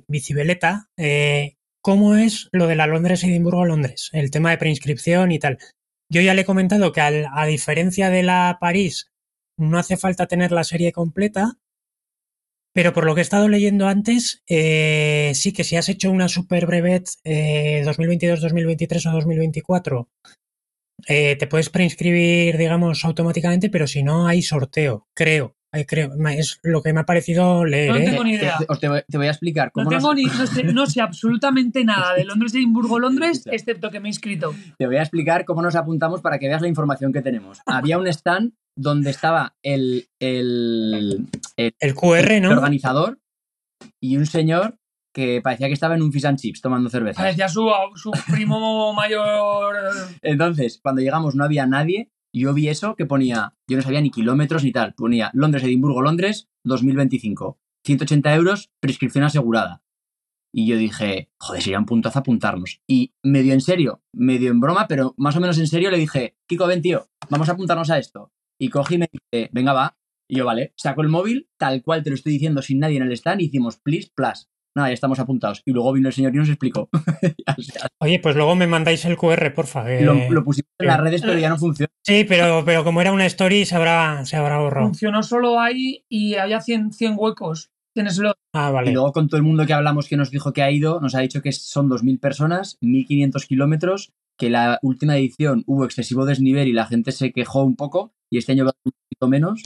Bicibeleta 0.08 0.90
eh, 0.98 1.58
cómo 1.80 2.16
es 2.16 2.50
lo 2.52 2.66
de 2.66 2.76
la 2.76 2.88
Londres-Edimburgo-Londres, 2.88 4.10
el 4.14 4.32
tema 4.32 4.50
de 4.50 4.58
preinscripción 4.58 5.32
y 5.32 5.38
tal. 5.38 5.60
Yo 6.10 6.22
ya 6.22 6.34
le 6.34 6.42
he 6.42 6.46
comentado 6.46 6.92
que 6.92 7.02
a 7.02 7.46
diferencia 7.46 8.10
de 8.10 8.24
la 8.24 8.58
París, 8.60 9.12
no 9.58 9.78
hace 9.78 9.96
falta 9.96 10.26
tener 10.26 10.52
la 10.52 10.64
serie 10.64 10.92
completa, 10.92 11.60
pero 12.74 12.94
por 12.94 13.06
lo 13.06 13.14
que 13.14 13.22
he 13.22 13.30
estado 13.30 13.48
leyendo 13.48 13.88
antes, 13.88 14.42
eh, 14.48 15.34
sí 15.36 15.54
que 15.54 15.64
si 15.64 15.76
has 15.76 15.88
hecho 15.88 16.10
una 16.10 16.30
super 16.30 16.66
brevet 16.66 17.10
eh, 17.24 17.84
2022, 17.86 18.42
2023 18.42 19.06
o 19.06 19.12
2024, 19.12 20.10
eh, 21.08 21.36
te 21.38 21.48
puedes 21.48 21.70
preinscribir, 21.70 22.58
digamos, 22.58 23.04
automáticamente, 23.06 23.70
pero 23.70 23.88
si 23.88 24.04
no 24.04 24.28
hay 24.28 24.42
sorteo, 24.42 25.08
creo. 25.14 25.56
Hay- 25.74 25.86
creo 25.86 26.10
me- 26.18 26.38
es 26.38 26.60
lo 26.64 26.82
que 26.82 26.92
me 26.92 27.00
ha 27.00 27.06
parecido 27.06 27.64
leer. 27.64 27.92
No 27.92 27.96
¿eh? 27.96 28.04
tengo 28.04 28.24
ni 28.26 28.32
Te, 28.32 28.44
idea. 28.44 28.58
te- 28.58 28.66
os 28.68 28.78
te 28.80 28.90
voy- 28.90 29.04
te 29.08 29.18
voy 29.18 29.28
a 29.28 29.30
explicar 29.30 29.68
No 29.68 29.72
cómo 29.72 29.92
nos- 29.92 30.00
tengo 30.02 30.14
ni, 30.14 30.26
no 30.26 30.46
sé, 30.46 30.64
no 30.66 30.86
sé 30.86 31.00
absolutamente 31.00 31.86
nada 31.86 32.14
de 32.14 32.26
Londres, 32.26 32.54
Edimburgo, 32.54 33.00
Londres, 33.00 33.44
excepto 33.50 33.90
que 33.90 34.02
me 34.02 34.10
he 34.10 34.12
inscrito. 34.12 34.54
Te 34.78 34.86
voy 34.86 34.98
a 34.98 35.02
explicar 35.02 35.46
cómo 35.46 35.62
nos 35.62 35.76
apuntamos 35.76 36.20
para 36.22 36.40
que 36.40 36.48
veas 36.50 36.62
la 36.62 36.68
información 36.68 37.14
que 37.14 37.22
tenemos. 37.22 37.60
Había 37.66 37.98
un 37.98 38.08
stand 38.08 38.52
donde 38.76 39.12
estaba 39.12 39.56
el, 39.64 40.08
el, 40.20 41.26
el- 41.56 41.74
El 41.80 41.96
QR, 41.96 42.32
el 42.36 42.42
¿no? 42.44 42.52
organizador 42.52 43.20
y 44.02 44.18
un 44.18 44.26
señor 44.26 44.78
que 45.14 45.42
parecía 45.42 45.68
que 45.68 45.74
estaba 45.74 45.96
en 45.96 46.02
un 46.02 46.12
fish 46.12 46.26
and 46.26 46.40
chips 46.40 46.62
tomando 46.62 46.90
cerveza. 46.90 47.22
Parecía 47.22 47.50
su, 47.50 47.70
su 47.96 48.12
primo 48.32 48.94
mayor. 48.96 49.76
Entonces, 50.22 50.80
cuando 50.82 51.02
llegamos 51.02 51.36
no 51.36 51.44
había 51.44 51.66
nadie. 51.68 52.12
Yo 52.34 52.54
vi 52.54 52.70
eso 52.70 52.96
que 52.96 53.06
ponía, 53.06 53.56
yo 53.68 53.76
no 53.76 53.84
sabía 53.84 54.00
ni 54.00 54.10
kilómetros 54.10 54.64
ni 54.64 54.72
tal. 54.72 54.94
Ponía 54.94 55.32
Londres, 55.34 55.66
Edimburgo, 55.66 56.02
Londres, 56.02 56.50
2025. 56.64 57.60
180 57.86 58.36
euros, 58.36 58.72
prescripción 58.80 59.26
asegurada. 59.26 59.84
Y 60.54 60.68
yo 60.68 60.78
dije, 60.78 61.32
joder, 61.40 61.62
sería 61.62 61.80
un 61.80 61.86
puntazo 61.86 62.20
apuntarnos. 62.20 62.82
Y 62.88 63.14
medio 63.24 63.54
en 63.54 63.62
serio, 63.62 64.04
medio 64.14 64.52
en 64.52 64.60
broma, 64.60 64.88
pero 64.88 65.14
más 65.18 65.36
o 65.36 65.42
menos 65.42 65.58
en 65.58 65.68
serio 65.68 65.92
le 65.92 65.98
dije, 65.98 66.38
Kiko, 66.48 66.68
ven 66.68 66.82
tío, 66.82 67.10
vamos 67.30 67.50
a 67.50 67.54
apuntarnos 67.54 67.90
a 67.90 67.98
esto. 67.98 68.32
Y 68.60 68.70
cogí 68.70 68.96
y 68.96 68.98
me 69.00 69.10
dice, 69.12 69.50
venga 69.54 69.74
va. 69.74 69.98
Y 70.30 70.38
yo, 70.38 70.46
vale, 70.46 70.74
saco 70.78 71.02
el 71.02 71.10
móvil, 71.10 71.50
tal 71.58 71.82
cual 71.84 72.04
te 72.04 72.10
lo 72.10 72.16
estoy 72.16 72.34
diciendo 72.34 72.62
sin 72.62 72.80
nadie 72.80 72.98
en 72.98 73.04
el 73.04 73.12
stand, 73.12 73.42
y 73.42 73.46
hicimos, 73.46 73.78
please, 73.78 74.12
plus. 74.14 74.50
Nada, 74.76 74.90
ya 74.90 74.94
estamos 74.94 75.20
apuntados. 75.20 75.62
Y 75.66 75.72
luego 75.72 75.92
vino 75.94 76.08
el 76.08 76.14
señor 76.14 76.34
y 76.34 76.38
nos 76.38 76.48
explicó. 76.50 76.90
Oye, 78.00 78.20
pues 78.20 78.36
luego 78.36 78.56
me 78.56 78.68
mandáis 78.68 79.04
el 79.06 79.18
QR, 79.18 79.54
porfa. 79.54 79.86
que- 79.86 80.02
lo, 80.02 80.14
lo 80.32 80.44
pusimos 80.44 80.70
en 80.80 80.88
las 80.88 81.00
redes, 81.00 81.22
pero 81.22 81.38
ya 81.38 81.50
no 81.50 81.58
funciona. 81.58 81.90
Sí, 82.06 82.24
pero, 82.28 82.64
pero 82.66 82.84
como 82.84 83.02
era 83.02 83.12
una 83.12 83.26
story, 83.26 83.66
se 83.66 83.76
habrá, 83.76 84.26
se 84.26 84.38
habrá 84.38 84.60
borrado. 84.60 84.88
Funcionó 84.88 85.24
solo 85.24 85.60
ahí 85.60 86.06
y 86.10 86.36
había 86.36 86.62
100, 86.62 86.94
100 86.94 87.16
huecos. 87.18 87.70
Tienes 87.94 88.18
lo. 88.20 88.34
Ah, 88.56 88.70
Y 88.70 88.74
vale. 88.74 88.92
luego 88.94 89.12
con 89.12 89.28
todo 89.28 89.38
el 89.38 89.44
mundo 89.44 89.66
que 89.66 89.74
hablamos 89.74 90.08
que 90.08 90.16
nos 90.16 90.32
dijo 90.32 90.54
que 90.54 90.62
ha 90.64 90.72
ido, 90.72 91.02
nos 91.02 91.14
ha 91.16 91.20
dicho 91.20 91.42
que 91.42 91.52
son 91.52 91.90
2.000 91.90 92.20
personas, 92.22 92.78
1.500 92.82 93.46
kilómetros, 93.48 94.14
que 94.38 94.50
la 94.50 94.80
última 94.82 95.18
edición 95.18 95.64
hubo 95.68 95.84
excesivo 95.84 96.26
desnivel 96.26 96.70
y 96.70 96.74
la 96.74 96.86
gente 96.86 97.12
se 97.12 97.34
quejó 97.34 97.64
un 97.64 97.76
poco, 97.76 98.14
y 98.32 98.38
este 98.38 98.54
año 98.54 98.66
va 98.66 98.72
un 98.86 98.94
poquito 98.94 99.28
menos. 99.28 99.62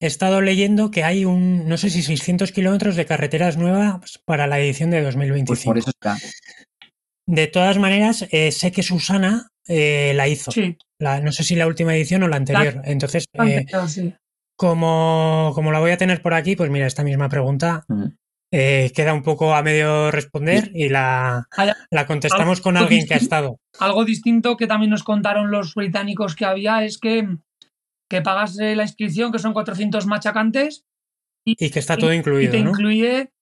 He 0.00 0.06
estado 0.06 0.40
leyendo 0.40 0.90
que 0.90 1.04
hay 1.04 1.24
un, 1.26 1.68
no 1.68 1.76
sé 1.76 1.90
si 1.90 2.02
600 2.02 2.52
kilómetros 2.52 2.96
de 2.96 3.04
carreteras 3.06 3.56
nuevas 3.58 4.18
para 4.24 4.46
la 4.46 4.58
edición 4.58 4.90
de 4.90 5.02
2025. 5.02 5.46
Pues 5.46 5.64
por 5.64 5.78
eso 5.78 5.90
está. 5.90 6.16
De 7.26 7.46
todas 7.46 7.78
maneras, 7.78 8.26
eh, 8.30 8.50
sé 8.50 8.72
que 8.72 8.82
Susana 8.82 9.50
eh, 9.68 10.12
la 10.16 10.26
hizo. 10.26 10.50
Sí, 10.50 10.76
La- 10.98 11.20
no 11.20 11.32
sé 11.32 11.44
si 11.44 11.54
la 11.54 11.66
última 11.66 11.94
edición 11.94 12.22
o 12.22 12.28
la 12.28 12.36
anterior. 12.36 12.80
Entonces, 12.84 13.24
eh, 13.34 13.38
anterior, 13.38 13.88
sí. 13.88 14.14
como, 14.56 15.52
como 15.54 15.70
la 15.70 15.80
voy 15.80 15.90
a 15.90 15.96
tener 15.98 16.22
por 16.22 16.34
aquí, 16.34 16.56
pues 16.56 16.70
mira, 16.70 16.86
esta 16.86 17.04
misma 17.04 17.28
pregunta 17.28 17.84
Mm. 17.88 18.04
eh, 18.52 18.90
queda 18.96 19.12
un 19.14 19.22
poco 19.22 19.54
a 19.54 19.62
medio 19.62 20.10
responder 20.10 20.70
y 20.74 20.88
la, 20.88 21.46
la 21.90 22.06
contestamos 22.06 22.60
con 22.60 22.76
alguien 22.76 23.06
que 23.06 23.14
ha 23.14 23.18
estado. 23.18 23.58
Algo 23.78 24.04
distinto 24.04 24.56
que 24.56 24.66
también 24.66 24.90
nos 24.90 25.04
contaron 25.04 25.50
los 25.50 25.74
británicos 25.74 26.34
que 26.34 26.46
había 26.46 26.84
es 26.84 26.98
que, 26.98 27.28
que 28.10 28.20
pagas 28.22 28.58
eh, 28.58 28.74
la 28.76 28.82
inscripción, 28.82 29.32
que 29.32 29.38
son 29.38 29.52
400 29.54 30.06
machacantes, 30.06 30.84
Y 31.46 31.54
que 31.56 31.78
está 31.78 31.96
todo 31.96 32.12
y 32.12 32.16
incluido, 32.16 32.50
te 32.52 32.62
¿no? 32.62 32.70
incluye 32.70 33.32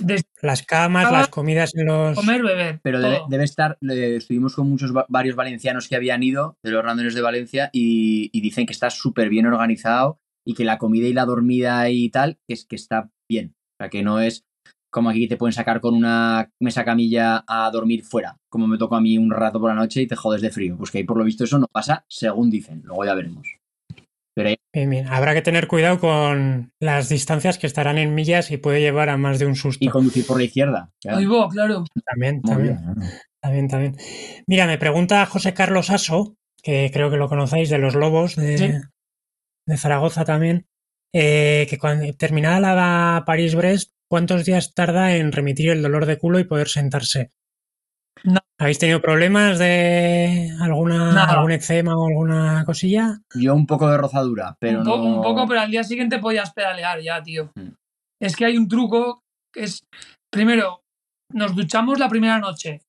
desde 0.00 0.24
Las 0.40 0.62
camas, 0.62 1.10
las 1.12 1.28
comidas 1.28 1.74
en 1.74 1.86
los... 1.86 2.14
comer, 2.16 2.42
beber. 2.42 2.80
Pero 2.82 3.00
debe, 3.28 3.44
estar, 3.44 3.78
estuvimos 3.80 4.54
con 4.56 4.68
muchos 4.68 4.94
va- 4.94 5.06
varios 5.08 5.36
valencianos 5.36 5.86
que 5.88 5.96
habían 5.96 6.22
ido, 6.22 6.56
de 6.64 6.70
los 6.72 6.82
randones 6.84 7.14
de 7.14 7.20
Valencia, 7.20 7.70
y, 7.72 8.30
y 8.32 8.40
dicen 8.40 8.66
que 8.66 8.72
está 8.72 8.90
súper 8.90 9.28
bien 9.28 9.46
organizado 9.46 10.18
y 10.46 10.54
que 10.54 10.64
la 10.64 10.78
comida 10.78 11.06
y 11.06 11.12
la 11.12 11.24
dormida 11.26 11.88
y 11.90 12.08
tal, 12.10 12.38
que 12.48 12.54
es 12.54 12.64
que 12.66 12.74
está 12.76 13.10
bien. 13.30 13.54
O 13.54 13.84
sea, 13.84 13.90
que 13.90 14.02
no 14.02 14.18
es 14.20 14.44
como 14.90 15.08
aquí 15.08 15.26
te 15.26 15.38
pueden 15.38 15.54
sacar 15.54 15.80
con 15.80 15.94
una 15.94 16.50
mesa 16.60 16.84
camilla 16.84 17.44
a 17.46 17.70
dormir 17.70 18.02
fuera, 18.02 18.36
como 18.50 18.66
me 18.66 18.76
tocó 18.76 18.96
a 18.96 19.00
mí 19.00 19.16
un 19.16 19.30
rato 19.30 19.58
por 19.58 19.70
la 19.70 19.74
noche 19.74 20.02
y 20.02 20.06
te 20.06 20.16
jodes 20.16 20.42
de 20.42 20.50
frío. 20.50 20.76
Pues 20.76 20.90
que 20.90 20.98
ahí 20.98 21.04
por 21.04 21.16
lo 21.16 21.24
visto 21.24 21.44
eso 21.44 21.58
no 21.58 21.66
pasa, 21.66 22.04
según 22.08 22.50
dicen. 22.50 22.82
Luego 22.84 23.04
ya 23.06 23.14
veremos. 23.14 23.46
Pero 24.34 24.48
ahí, 24.48 24.56
Bien, 24.72 24.88
bien. 24.88 25.06
Habrá 25.08 25.34
que 25.34 25.42
tener 25.42 25.66
cuidado 25.68 25.98
con 26.00 26.72
las 26.80 27.08
distancias 27.10 27.58
que 27.58 27.66
estarán 27.66 27.98
en 27.98 28.14
millas 28.14 28.50
y 28.50 28.56
puede 28.56 28.80
llevar 28.80 29.10
a 29.10 29.18
más 29.18 29.38
de 29.38 29.46
un 29.46 29.54
susto. 29.56 29.84
y 29.84 29.88
conducir 29.88 30.26
por 30.26 30.38
la 30.38 30.44
izquierda. 30.44 30.90
claro. 31.00 31.18
Ahí 31.18 31.26
va, 31.26 31.48
claro. 31.50 31.84
También, 32.06 32.40
Muy 32.42 32.50
también. 32.54 32.78
También, 33.42 33.68
también. 33.68 33.96
Mira, 34.46 34.66
me 34.66 34.78
pregunta 34.78 35.26
José 35.26 35.52
Carlos 35.52 35.90
Aso, 35.90 36.36
que 36.62 36.90
creo 36.92 37.10
que 37.10 37.16
lo 37.18 37.28
conocéis, 37.28 37.68
de 37.68 37.78
los 37.78 37.94
Lobos 37.94 38.36
de, 38.36 38.56
Sí. 38.56 38.70
de 39.66 39.76
Zaragoza 39.76 40.24
también, 40.24 40.66
eh, 41.12 41.66
que 41.68 41.76
cuando 41.78 42.10
terminada 42.14 42.60
la 42.60 43.24
París-Brest, 43.26 43.92
¿cuántos 44.08 44.44
días 44.46 44.72
tarda 44.74 45.14
en 45.16 45.32
remitir 45.32 45.70
el 45.70 45.82
dolor 45.82 46.06
de 46.06 46.16
culo 46.18 46.38
y 46.38 46.44
poder 46.44 46.68
sentarse? 46.68 47.30
No. 48.24 48.38
¿Habéis 48.60 48.78
tenido 48.78 49.00
problemas 49.00 49.58
de 49.58 50.50
alguna, 50.60 51.12
Nada. 51.12 51.32
algún 51.34 51.50
eczema 51.52 51.96
o 51.96 52.06
alguna 52.06 52.64
cosilla? 52.64 53.18
Yo 53.34 53.54
un 53.54 53.66
poco 53.66 53.90
de 53.90 53.96
rozadura, 53.98 54.56
pero 54.60 54.78
un, 54.80 54.84
po- 54.84 54.96
no... 54.98 55.02
un 55.16 55.22
poco, 55.22 55.46
pero 55.48 55.60
al 55.60 55.70
día 55.70 55.82
siguiente 55.82 56.18
podías 56.18 56.52
pedalear 56.52 57.00
ya, 57.00 57.22
tío. 57.22 57.50
Mm. 57.56 57.70
Es 58.20 58.36
que 58.36 58.44
hay 58.44 58.56
un 58.56 58.68
truco 58.68 59.20
que 59.52 59.64
es, 59.64 59.82
primero, 60.32 60.82
nos 61.32 61.56
duchamos 61.56 61.98
la 61.98 62.08
primera 62.08 62.38
noche. 62.38 62.82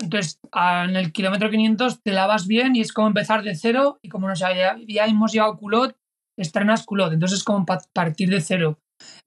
Entonces, 0.00 0.38
en 0.52 0.96
el 0.96 1.12
kilómetro 1.12 1.50
500 1.50 2.00
te 2.02 2.12
lavas 2.12 2.46
bien 2.46 2.74
y 2.74 2.80
es 2.80 2.92
como 2.92 3.08
empezar 3.08 3.42
de 3.42 3.54
cero 3.54 3.98
y 4.02 4.08
como 4.08 4.28
nos 4.28 4.42
había- 4.42 4.76
ya 4.88 5.04
hemos 5.06 5.32
llevado 5.32 5.56
culot, 5.58 5.94
estrenas 6.38 6.84
culot. 6.86 7.12
Entonces 7.12 7.38
es 7.40 7.44
como 7.44 7.66
pa- 7.66 7.82
partir 7.94 8.30
de 8.30 8.40
cero. 8.40 8.78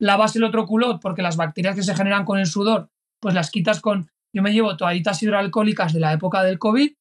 Lavas 0.01 0.35
el 0.35 0.43
otro 0.43 0.65
culot 0.65 0.99
porque 1.01 1.21
las 1.21 1.37
bacterias 1.37 1.75
que 1.75 1.83
se 1.83 1.95
generan 1.95 2.25
con 2.25 2.39
el 2.39 2.47
sudor, 2.47 2.89
pues 3.21 3.35
las 3.35 3.51
quitas 3.51 3.79
con... 3.81 4.07
Yo 4.35 4.41
me 4.43 4.51
llevo 4.51 4.75
toallitas 4.75 5.23
hidroalcohólicas 5.23 5.93
de 5.93 6.01
la 6.01 6.11
época 6.11 6.43
del 6.43 6.59
COVID 6.59 6.91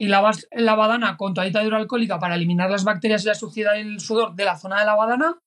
y 0.00 0.06
lavas 0.06 0.46
la 0.52 0.76
badana 0.76 1.16
con 1.16 1.34
toallita 1.34 1.64
hidroalcohólica 1.64 2.20
para 2.20 2.36
eliminar 2.36 2.70
las 2.70 2.84
bacterias 2.84 3.24
y 3.24 3.26
la 3.26 3.34
suciedad 3.34 3.74
y 3.76 3.80
el 3.80 3.98
sudor 4.00 4.36
de 4.36 4.44
la 4.44 4.56
zona 4.56 4.78
de 4.78 4.86
la 4.86 4.94
badana. 4.94 5.38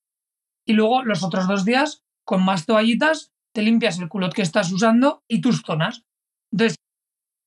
Y 0.68 0.74
luego 0.74 1.04
los 1.04 1.24
otros 1.24 1.48
dos 1.48 1.64
días, 1.64 2.04
con 2.26 2.44
más 2.44 2.66
toallitas, 2.66 3.32
te 3.56 3.62
limpias 3.62 3.98
el 4.00 4.10
culot 4.10 4.34
que 4.34 4.42
estás 4.42 4.72
usando 4.74 5.24
y 5.30 5.40
tus 5.40 5.62
zonas. 5.62 6.04
Entonces, 6.52 6.76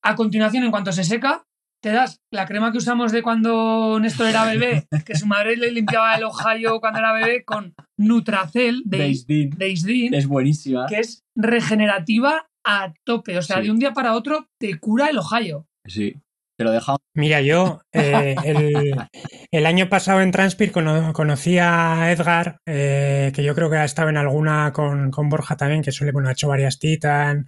a 0.03 0.15
continuación, 0.15 0.65
en 0.65 0.71
cuanto 0.71 0.91
se 0.93 1.05
seca, 1.05 1.45
te 1.83 1.93
das 1.93 2.23
la 2.33 2.47
crema 2.47 2.73
que 2.73 2.79
usamos 2.79 3.13
de 3.13 3.23
cuando 3.23 4.01
Néstor 4.01 4.29
era 4.29 4.47
bebé, 4.47 4.89
que 5.05 5.15
su 5.15 5.27
madre 5.27 5.59
le 5.59 5.71
limpiaba 5.71 6.15
el 6.15 6.25
ojallo 6.25 6.81
cuando 6.81 7.01
era 7.01 7.13
bebé 7.13 7.45
con 7.45 7.75
Nutracel 7.99 8.83
de, 8.87 9.15
de 9.29 9.69
Isdin, 9.69 10.15
Es 10.15 10.27
buenísima. 10.27 10.87
que 10.87 11.01
es 11.01 11.23
regenerativa 11.37 12.47
a 12.65 12.93
tope. 13.05 13.37
O 13.39 13.43
sea, 13.43 13.57
Sí. 13.59 13.65
de 13.65 13.71
un 13.71 13.79
día 13.79 13.93
para 13.93 14.15
otro 14.15 14.49
te 14.61 14.79
cura 14.79 15.09
el 15.09 15.19
ojallo. 15.19 15.67
Sí. 15.87 16.15
Te 16.57 16.63
lo 16.65 16.71
deja 16.71 16.97
Mira, 17.17 17.41
yo 17.41 17.81
eh, 17.93 18.37
el, 18.45 18.95
el 19.53 19.67
año 19.67 19.89
pasado 19.89 20.21
en 20.21 20.31
Transpir 20.31 20.71
cono- 20.71 21.13
conocí 21.13 21.59
a 21.59 22.13
Edgar, 22.13 22.59
eh, 22.67 23.33
que 23.35 23.43
yo 23.43 23.57
creo 23.57 23.69
que 23.71 23.77
ha 23.77 23.85
estado 23.85 24.09
en 24.09 24.17
alguna 24.17 24.73
con, 24.73 25.11
con 25.11 25.29
Borja 25.29 25.57
también, 25.57 25.83
que 25.83 25.91
suele, 25.91 26.13
bueno, 26.13 26.29
ha 26.29 26.33
hecho 26.33 26.47
varias 26.49 26.79
Titan, 26.79 27.47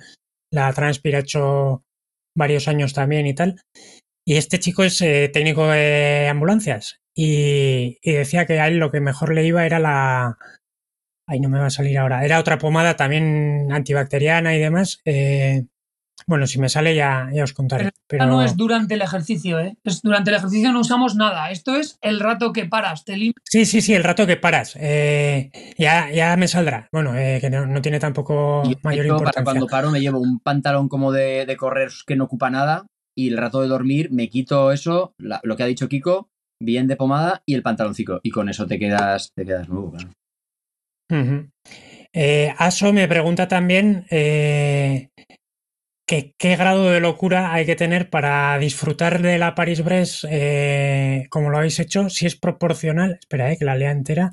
la 0.52 0.72
Transpir 0.72 1.14
ha 1.14 1.20
hecho 1.20 1.84
varios 2.36 2.66
años 2.66 2.94
también 2.94 3.26
y 3.28 3.34
tal. 3.34 3.60
Y 4.26 4.36
este 4.38 4.58
chico 4.58 4.82
es 4.82 5.00
eh, 5.02 5.30
técnico 5.32 5.68
de 5.68 6.26
ambulancias 6.28 6.96
y, 7.16 7.98
y 8.02 8.12
decía 8.12 8.44
que 8.44 8.58
a 8.58 8.66
él 8.66 8.78
lo 8.78 8.90
que 8.90 9.00
mejor 9.00 9.32
le 9.32 9.46
iba 9.46 9.64
era 9.64 9.78
la... 9.78 10.36
Ay, 11.28 11.40
no 11.40 11.48
me 11.48 11.58
va 11.58 11.66
a 11.66 11.70
salir 11.70 11.98
ahora. 11.98 12.24
Era 12.24 12.38
otra 12.38 12.58
pomada 12.58 12.94
también 12.96 13.68
antibacteriana 13.72 14.54
y 14.54 14.60
demás. 14.60 15.00
eh, 15.04 15.64
bueno, 16.26 16.46
si 16.46 16.58
me 16.58 16.68
sale 16.68 16.94
ya, 16.94 17.28
ya 17.32 17.44
os 17.44 17.52
contaré. 17.52 17.84
Pero 17.84 17.94
Pero 18.08 18.26
no 18.26 18.42
es 18.42 18.56
durante 18.56 18.94
el 18.94 19.02
ejercicio, 19.02 19.60
¿eh? 19.60 19.76
Es 19.84 20.02
durante 20.02 20.30
el 20.30 20.36
ejercicio 20.36 20.72
no 20.72 20.80
usamos 20.80 21.14
nada. 21.14 21.50
Esto 21.50 21.76
es 21.76 21.98
el 22.00 22.20
rato 22.20 22.52
que 22.52 22.64
paras, 22.64 23.04
te 23.04 23.16
limpias. 23.16 23.42
Sí, 23.44 23.64
sí, 23.66 23.80
sí, 23.80 23.92
el 23.94 24.02
rato 24.02 24.26
que 24.26 24.36
paras. 24.36 24.76
eh, 24.80 25.50
ya, 25.78 26.10
ya 26.10 26.36
me 26.36 26.48
saldrá. 26.48 26.88
Bueno, 26.90 27.14
eh, 27.16 27.38
que 27.40 27.50
no, 27.50 27.66
no 27.66 27.82
tiene 27.82 28.00
tampoco 28.00 28.62
mayor 28.82 29.04
yo, 29.06 29.10
para 29.18 29.18
importancia. 29.18 29.44
cuando 29.44 29.66
paro 29.66 29.90
me 29.90 30.00
llevo 30.00 30.18
un 30.18 30.40
pantalón 30.40 30.88
como 30.88 31.12
de, 31.12 31.44
de 31.44 31.56
correr 31.56 31.90
que 32.06 32.16
no 32.16 32.24
ocupa 32.24 32.50
nada 32.50 32.86
y 33.16 33.28
el 33.28 33.36
rato 33.36 33.60
de 33.60 33.68
dormir 33.68 34.10
me 34.10 34.28
quito 34.28 34.72
eso, 34.72 35.12
la- 35.18 35.40
lo 35.44 35.56
que 35.56 35.62
ha 35.64 35.66
dicho 35.66 35.88
Kiko, 35.88 36.28
bien 36.60 36.86
de 36.86 36.96
pomada 36.96 37.42
y 37.46 37.54
el 37.54 37.62
pantaloncito. 37.62 38.20
Y 38.22 38.30
con 38.30 38.48
eso 38.48 38.66
te 38.66 38.78
quedas, 38.78 39.32
te 39.34 39.44
quedas 39.44 39.68
nuevo. 39.68 39.92
claro. 39.92 40.08
Eh, 42.12 42.52
Aso 42.58 42.92
me 42.92 43.06
pregunta 43.08 43.46
también 43.48 44.06
eh, 44.10 45.10
que 46.06 46.34
qué 46.38 46.56
grado 46.56 46.90
de 46.90 47.00
locura 47.00 47.52
hay 47.52 47.66
que 47.66 47.76
tener 47.76 48.10
para 48.10 48.58
disfrutar 48.58 49.20
de 49.20 49.38
la 49.38 49.54
Paris-Brest 49.54 50.24
eh, 50.30 51.26
como 51.30 51.50
lo 51.50 51.58
habéis 51.58 51.78
hecho, 51.80 52.08
si 52.10 52.26
es 52.26 52.36
proporcional, 52.36 53.18
espera, 53.20 53.50
eh, 53.52 53.56
que 53.58 53.64
la 53.64 53.76
lea 53.76 53.90
entera, 53.90 54.32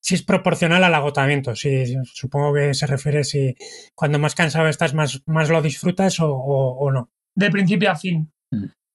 si 0.00 0.14
es 0.14 0.22
proporcional 0.22 0.84
al 0.84 0.94
agotamiento, 0.94 1.56
si, 1.56 1.94
supongo 2.04 2.54
que 2.54 2.74
se 2.74 2.86
refiere 2.86 3.24
si 3.24 3.54
cuando 3.94 4.18
más 4.18 4.34
cansado 4.34 4.68
estás 4.68 4.94
más, 4.94 5.22
más 5.26 5.48
lo 5.48 5.62
disfrutas 5.62 6.20
o, 6.20 6.28
o- 6.30 6.78
o 6.78 6.92
no. 6.92 7.10
de 7.34 7.50
principio 7.50 7.90
a 7.90 7.96
fin. 7.96 8.30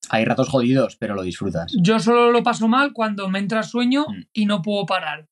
Hay 0.10 0.24
ratos 0.24 0.48
jodidos, 0.50 0.96
pero 0.98 1.16
lo 1.16 1.24
disfrutas. 1.24 1.74
Yo 1.82 2.00
solo 2.00 2.32
lo 2.32 2.44
paso 2.44 2.68
mal 2.68 2.94
cuando 2.94 3.28
me 3.30 3.40
entra 3.40 3.64
sueño 3.64 4.06
Mm. 4.08 4.22
y 4.34 4.46
no 4.46 4.62
puedo 4.62 4.86
parar. 4.86 5.26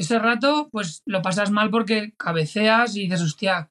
Ese 0.00 0.18
rato, 0.18 0.70
pues 0.72 1.02
lo 1.04 1.20
pasas 1.20 1.50
mal 1.50 1.68
porque 1.68 2.14
cabeceas 2.16 2.96
y 2.96 3.02
dices, 3.02 3.20
hostia, 3.20 3.70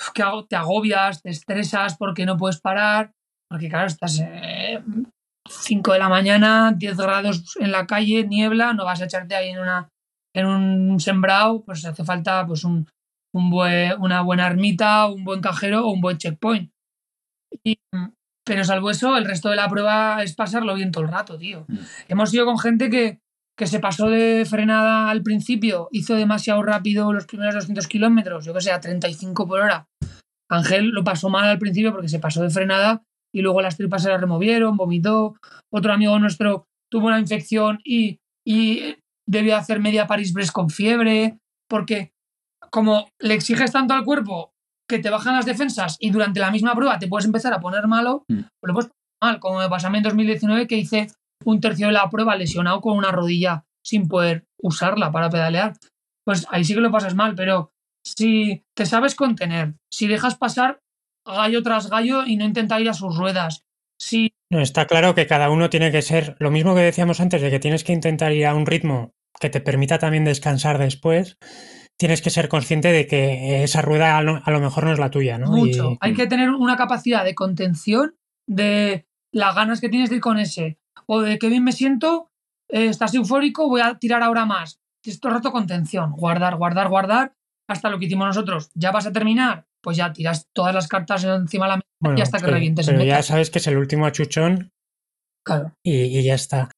uf, 0.00 0.10
¿qué 0.14 0.22
hago? 0.22 0.46
Te 0.46 0.54
agobias, 0.54 1.20
te 1.20 1.30
estresas 1.30 1.96
porque 1.96 2.24
no 2.26 2.36
puedes 2.36 2.60
parar. 2.60 3.12
Porque, 3.50 3.68
claro, 3.68 3.88
estás 3.88 4.22
5 5.48 5.92
de 5.92 5.98
la 5.98 6.08
mañana, 6.08 6.72
10 6.76 6.96
grados 6.96 7.56
en 7.58 7.72
la 7.72 7.88
calle, 7.88 8.24
niebla, 8.24 8.72
no 8.72 8.84
vas 8.84 9.00
a 9.00 9.06
echarte 9.06 9.34
ahí 9.34 9.48
en, 9.48 9.58
una, 9.58 9.88
en 10.32 10.46
un 10.46 11.00
sembrado, 11.00 11.64
pues 11.64 11.84
hace 11.84 12.04
falta 12.04 12.46
pues 12.46 12.62
un, 12.62 12.86
un 13.34 13.50
buen, 13.50 14.00
una 14.00 14.22
buena 14.22 14.46
ermita, 14.46 15.08
un 15.08 15.24
buen 15.24 15.40
cajero 15.40 15.88
o 15.88 15.90
un 15.90 16.00
buen 16.00 16.18
checkpoint. 16.18 16.70
Y, 17.64 17.80
pero 18.44 18.62
salvo 18.62 18.90
eso, 18.90 19.16
el 19.16 19.24
resto 19.24 19.48
de 19.48 19.56
la 19.56 19.68
prueba 19.68 20.22
es 20.22 20.36
pasarlo 20.36 20.76
bien 20.76 20.92
todo 20.92 21.02
el 21.02 21.10
rato, 21.10 21.36
tío. 21.36 21.64
Mm. 21.66 21.78
Hemos 22.06 22.32
ido 22.32 22.46
con 22.46 22.60
gente 22.60 22.90
que, 22.90 23.20
que 23.58 23.66
se 23.66 23.80
pasó 23.80 24.08
de 24.08 24.46
frenada 24.48 25.10
al 25.10 25.22
principio, 25.22 25.88
hizo 25.90 26.14
demasiado 26.14 26.62
rápido 26.62 27.12
los 27.12 27.26
primeros 27.26 27.54
200 27.54 27.88
kilómetros, 27.88 28.44
yo 28.44 28.54
que 28.54 28.60
sé, 28.60 28.70
a 28.70 28.80
35 28.80 29.46
por 29.48 29.60
hora. 29.60 29.86
Ángel 30.50 30.90
lo 30.90 31.04
pasó 31.04 31.28
mal 31.28 31.48
al 31.48 31.58
principio 31.58 31.92
porque 31.92 32.08
se 32.08 32.20
pasó 32.20 32.42
de 32.42 32.50
frenada 32.50 33.02
y 33.34 33.42
luego 33.42 33.60
las 33.60 33.76
tripas 33.76 34.02
se 34.02 34.08
las 34.10 34.20
removieron, 34.20 34.76
vomitó. 34.76 35.34
Otro 35.72 35.92
amigo 35.92 36.18
nuestro 36.18 36.66
tuvo 36.90 37.08
una 37.08 37.18
infección 37.20 37.80
y, 37.84 38.20
y 38.46 38.96
debió 39.28 39.56
hacer 39.56 39.80
media 39.80 40.06
París-Brest 40.06 40.52
con 40.52 40.70
fiebre, 40.70 41.38
porque 41.68 42.12
como 42.70 43.08
le 43.18 43.34
exiges 43.34 43.72
tanto 43.72 43.92
al 43.92 44.04
cuerpo 44.04 44.52
que 44.88 45.00
te 45.00 45.10
bajan 45.10 45.34
las 45.34 45.44
defensas 45.46 45.96
y 46.00 46.10
durante 46.10 46.40
la 46.40 46.50
misma 46.50 46.74
prueba 46.74 46.98
te 46.98 47.08
puedes 47.08 47.26
empezar 47.26 47.52
a 47.52 47.60
poner 47.60 47.86
malo, 47.88 48.24
Mm. 48.28 48.40
pues 48.60 48.68
lo 48.68 48.72
puedes 48.74 48.88
pasar 48.90 48.98
mal, 49.20 49.40
como 49.40 49.58
me 49.58 49.68
pasó 49.68 49.88
a 49.88 49.90
mí 49.90 49.98
en 49.98 50.04
2019 50.04 50.66
que 50.66 50.76
hice 50.76 51.08
un 51.44 51.60
tercio 51.60 51.86
de 51.86 51.92
la 51.92 52.08
prueba 52.10 52.36
lesionado 52.36 52.80
con 52.80 52.96
una 52.96 53.12
rodilla 53.12 53.64
sin 53.84 54.08
poder 54.08 54.44
usarla 54.60 55.12
para 55.12 55.30
pedalear. 55.30 55.74
Pues 56.24 56.46
ahí 56.50 56.64
sí 56.64 56.74
que 56.74 56.80
lo 56.80 56.90
pasas 56.90 57.14
mal, 57.14 57.34
pero 57.34 57.72
si 58.04 58.64
te 58.74 58.86
sabes 58.86 59.14
contener, 59.14 59.74
si 59.90 60.06
dejas 60.06 60.36
pasar 60.36 60.80
gallo 61.24 61.62
tras 61.62 61.90
gallo 61.90 62.24
y 62.26 62.36
no 62.36 62.44
intenta 62.44 62.80
ir 62.80 62.88
a 62.88 62.94
sus 62.94 63.16
ruedas, 63.16 63.64
si 64.00 64.32
No, 64.50 64.60
está 64.60 64.86
claro 64.86 65.14
que 65.14 65.26
cada 65.26 65.50
uno 65.50 65.70
tiene 65.70 65.90
que 65.90 66.02
ser 66.02 66.36
lo 66.38 66.50
mismo 66.50 66.74
que 66.74 66.80
decíamos 66.80 67.20
antes, 67.20 67.42
de 67.42 67.50
que 67.50 67.58
tienes 67.58 67.84
que 67.84 67.92
intentar 67.92 68.32
ir 68.32 68.46
a 68.46 68.54
un 68.54 68.66
ritmo 68.66 69.12
que 69.40 69.50
te 69.50 69.60
permita 69.60 69.98
también 69.98 70.24
descansar 70.24 70.78
después. 70.78 71.36
Tienes 71.98 72.22
que 72.22 72.30
ser 72.30 72.48
consciente 72.48 72.92
de 72.92 73.06
que 73.06 73.64
esa 73.64 73.82
rueda 73.82 74.16
a 74.16 74.22
lo, 74.22 74.40
a 74.44 74.50
lo 74.50 74.60
mejor 74.60 74.84
no 74.84 74.92
es 74.92 74.98
la 74.98 75.10
tuya, 75.10 75.36
¿no? 75.36 75.50
mucho, 75.50 75.92
Y- 75.92 75.98
hay 76.00 76.14
que 76.14 76.26
tener 76.26 76.50
una 76.50 76.76
capacidad 76.76 77.24
de 77.24 77.34
contención, 77.34 78.16
de, 78.46 79.06
las 79.32 79.54
ganas 79.54 79.80
que 79.80 79.88
tienes 79.88 80.10
de 80.10 80.16
ir 80.16 80.22
con 80.22 80.38
ese. 80.38 80.78
O 81.06 81.20
de 81.22 81.38
que 81.38 81.48
bien 81.48 81.64
me 81.64 81.72
siento, 81.72 82.30
eh, 82.70 82.86
estás 82.86 83.14
eufórico, 83.14 83.68
voy 83.68 83.80
a 83.80 83.98
tirar 83.98 84.22
ahora 84.22 84.44
más. 84.44 84.78
Esto 85.04 85.30
rato 85.30 85.52
contención, 85.52 86.12
guardar, 86.12 86.56
guardar, 86.56 86.88
guardar, 86.88 87.32
hasta 87.68 87.88
lo 87.90 87.98
que 87.98 88.06
hicimos 88.06 88.26
nosotros. 88.26 88.70
¿Ya 88.74 88.90
vas 88.92 89.06
a 89.06 89.12
terminar? 89.12 89.64
Pues 89.82 89.96
ya 89.96 90.12
tiras 90.12 90.46
todas 90.54 90.74
las 90.74 90.88
cartas 90.88 91.24
encima 91.24 91.66
de 91.66 91.70
la 91.70 91.76
mesa 91.76 91.86
Bueno, 92.02 92.18
y 92.18 92.22
hasta 92.22 92.38
que 92.38 92.44
pero- 92.44 92.54
revientes. 92.54 92.86
Pero 92.86 93.02
ya 93.04 93.22
sabes 93.22 93.50
que 93.50 93.58
es 93.58 93.66
el 93.68 93.76
último 93.78 94.06
achuchón 94.06 94.70
Claro. 95.46 95.72
y, 95.82 96.18
y 96.18 96.22
ya 96.24 96.34
está. 96.34 96.70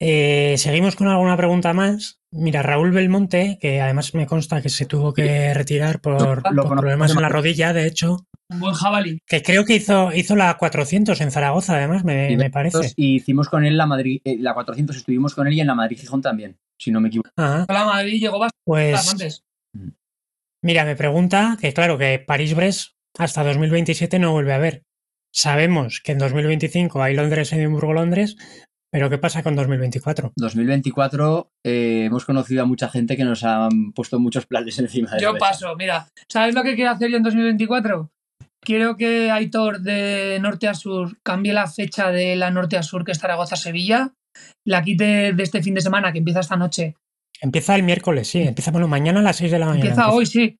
Eh, 0.00 0.54
seguimos 0.58 0.96
con 0.96 1.08
alguna 1.08 1.36
pregunta 1.36 1.72
más. 1.72 2.20
Mira, 2.30 2.62
Raúl 2.62 2.90
Belmonte, 2.92 3.58
que 3.60 3.80
además 3.80 4.14
me 4.14 4.26
consta 4.26 4.60
que 4.60 4.68
se 4.68 4.84
tuvo 4.86 5.14
que 5.14 5.54
retirar 5.54 6.00
por, 6.00 6.42
Lo 6.52 6.64
por 6.64 6.78
problemas 6.78 7.12
en 7.12 7.22
la 7.22 7.28
rodilla, 7.30 7.72
de 7.72 7.86
hecho, 7.86 8.26
Un 8.50 8.60
buen 8.60 8.74
jabalí. 8.74 9.20
que 9.26 9.42
creo 9.42 9.64
que 9.64 9.76
hizo, 9.76 10.12
hizo 10.14 10.34
la 10.34 10.56
400 10.56 11.20
en 11.20 11.30
Zaragoza, 11.30 11.76
además, 11.76 12.02
me, 12.04 12.32
Y 12.32 12.36
me 12.36 12.50
parece. 12.50 12.92
Y 12.96 13.16
hicimos 13.16 13.48
con 13.48 13.64
él 13.64 13.76
la 13.76 13.86
Madrid, 13.86 14.20
eh, 14.24 14.36
la 14.38 14.54
400, 14.54 14.96
estuvimos 14.96 15.34
con 15.34 15.46
él 15.46 15.52
y 15.52 15.60
en 15.60 15.66
la 15.66 15.74
Madrid 15.74 15.98
Gijón 15.98 16.22
también, 16.22 16.56
si 16.78 16.90
no 16.90 17.00
me 17.00 17.08
equivoco. 17.08 17.30
Ajá, 17.36 17.66
La 17.68 17.84
Madrid 17.84 18.20
llegó 18.20 18.38
bastante 18.38 18.62
pues 18.64 19.12
antes. 19.12 19.44
mira, 20.62 20.84
me 20.86 20.96
pregunta 20.96 21.58
que 21.60 21.74
claro, 21.74 21.98
que 21.98 22.18
París-Brest 22.26 22.92
hasta 23.18 23.44
2027 23.44 24.18
no 24.18 24.32
vuelve 24.32 24.52
a 24.52 24.56
haber. 24.56 24.82
Sabemos 25.30 26.00
que 26.02 26.12
en 26.12 26.18
2025 26.18 27.02
hay 27.02 27.14
Londres, 27.14 27.52
Edimburgo, 27.52 27.92
Londres, 27.92 28.36
pero 28.90 29.10
¿qué 29.10 29.18
pasa 29.18 29.42
con 29.42 29.56
2024? 29.56 30.32
2024 30.36 31.50
eh, 31.64 32.04
hemos 32.06 32.24
conocido 32.24 32.62
a 32.62 32.66
mucha 32.66 32.88
gente 32.88 33.16
que 33.16 33.24
nos 33.24 33.44
han 33.44 33.92
puesto 33.92 34.18
muchos 34.18 34.46
planes 34.46 34.78
encima 34.78 35.10
de 35.10 35.16
la 35.16 35.22
Yo 35.22 35.32
mesa. 35.34 35.46
paso, 35.46 35.76
mira. 35.76 36.08
¿Sabes 36.28 36.54
lo 36.54 36.62
que 36.62 36.74
quiero 36.74 36.92
hacer 36.92 37.10
yo 37.10 37.18
en 37.18 37.22
2024? 37.22 38.10
Quiero 38.68 38.98
que 38.98 39.30
Aitor 39.30 39.80
de 39.80 40.38
norte 40.42 40.68
a 40.68 40.74
sur 40.74 41.16
cambie 41.22 41.54
la 41.54 41.66
fecha 41.68 42.10
de 42.10 42.36
la 42.36 42.50
norte 42.50 42.76
a 42.76 42.82
sur, 42.82 43.02
que 43.02 43.12
es 43.12 43.18
Zaragoza-Sevilla, 43.18 44.12
la 44.66 44.82
quite 44.82 45.32
de 45.32 45.42
este 45.42 45.62
fin 45.62 45.72
de 45.72 45.80
semana, 45.80 46.12
que 46.12 46.18
empieza 46.18 46.40
esta 46.40 46.54
noche. 46.58 46.94
Empieza 47.40 47.74
el 47.76 47.82
miércoles, 47.82 48.28
sí, 48.28 48.42
empieza 48.42 48.70
bueno, 48.70 48.86
mañana 48.86 49.20
a 49.20 49.22
las 49.22 49.36
6 49.36 49.52
de 49.52 49.58
la 49.58 49.64
mañana. 49.64 49.86
Empieza 49.88 50.10
hoy, 50.10 50.26
sí. 50.26 50.58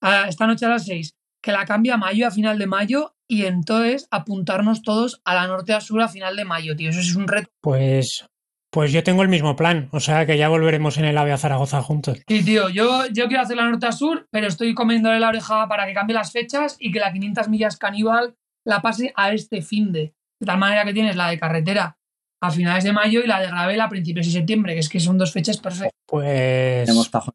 A- 0.00 0.26
esta 0.26 0.46
noche 0.46 0.64
a 0.64 0.70
las 0.70 0.86
6. 0.86 1.12
Que 1.42 1.52
la 1.52 1.66
cambie 1.66 1.92
a 1.92 1.98
mayo, 1.98 2.26
a 2.26 2.30
final 2.30 2.58
de 2.58 2.66
mayo, 2.66 3.12
y 3.28 3.44
entonces 3.44 4.08
apuntarnos 4.10 4.80
todos 4.80 5.20
a 5.26 5.34
la 5.34 5.46
norte 5.46 5.74
a 5.74 5.82
sur 5.82 6.00
a 6.00 6.08
final 6.08 6.36
de 6.36 6.46
mayo, 6.46 6.74
tío. 6.76 6.88
Eso 6.88 7.00
es 7.00 7.14
un 7.14 7.28
reto. 7.28 7.50
Pues, 7.60 8.24
pues 8.70 8.92
yo 8.92 9.02
tengo 9.02 9.22
el 9.22 9.28
mismo 9.28 9.56
plan, 9.56 9.88
o 9.92 10.00
sea 10.00 10.26
que 10.26 10.38
ya 10.38 10.48
volveremos 10.48 10.96
en 10.98 11.04
el 11.04 11.18
AVE 11.18 11.32
a 11.32 11.38
Zaragoza 11.38 11.82
juntos. 11.82 12.20
Sí, 12.28 12.44
tío, 12.44 12.68
yo, 12.68 13.06
yo 13.12 13.26
quiero 13.26 13.42
hacer 13.42 13.56
la 13.56 13.68
norte 13.68 13.86
a 13.86 13.92
sur, 13.92 14.28
pero 14.30 14.46
estoy 14.46 14.74
comiéndole 14.74 15.18
la 15.18 15.28
oreja 15.28 15.68
para 15.68 15.86
que 15.86 15.94
cambie 15.94 16.14
las 16.14 16.32
fechas 16.32 16.76
y 16.78 16.92
que 16.92 17.00
la 17.00 17.12
500 17.12 17.48
millas 17.48 17.76
caníbal 17.76 18.36
la 18.64 18.80
pase 18.80 19.12
a 19.16 19.32
este 19.32 19.62
fin 19.62 19.92
de. 19.92 20.14
De 20.40 20.46
tal 20.46 20.58
manera 20.58 20.84
que 20.84 20.94
tienes 20.94 21.16
la 21.16 21.28
de 21.28 21.38
carretera 21.38 21.98
a 22.40 22.50
finales 22.50 22.84
de 22.84 22.92
mayo 22.92 23.20
y 23.22 23.26
la 23.26 23.40
de 23.40 23.48
gravel 23.48 23.80
a 23.80 23.88
principios 23.88 24.26
de 24.26 24.32
septiembre, 24.32 24.72
que 24.74 24.80
es 24.80 24.88
que 24.88 25.00
son 25.00 25.18
dos 25.18 25.32
fechas 25.32 25.58
perfectas. 25.58 25.92
Pues, 26.06 26.88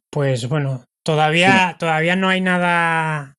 pues 0.09 0.49
bueno, 0.49 0.85
todavía, 1.03 1.75
todavía 1.77 2.15
no 2.15 2.29
hay 2.29 2.41
nada 2.41 3.35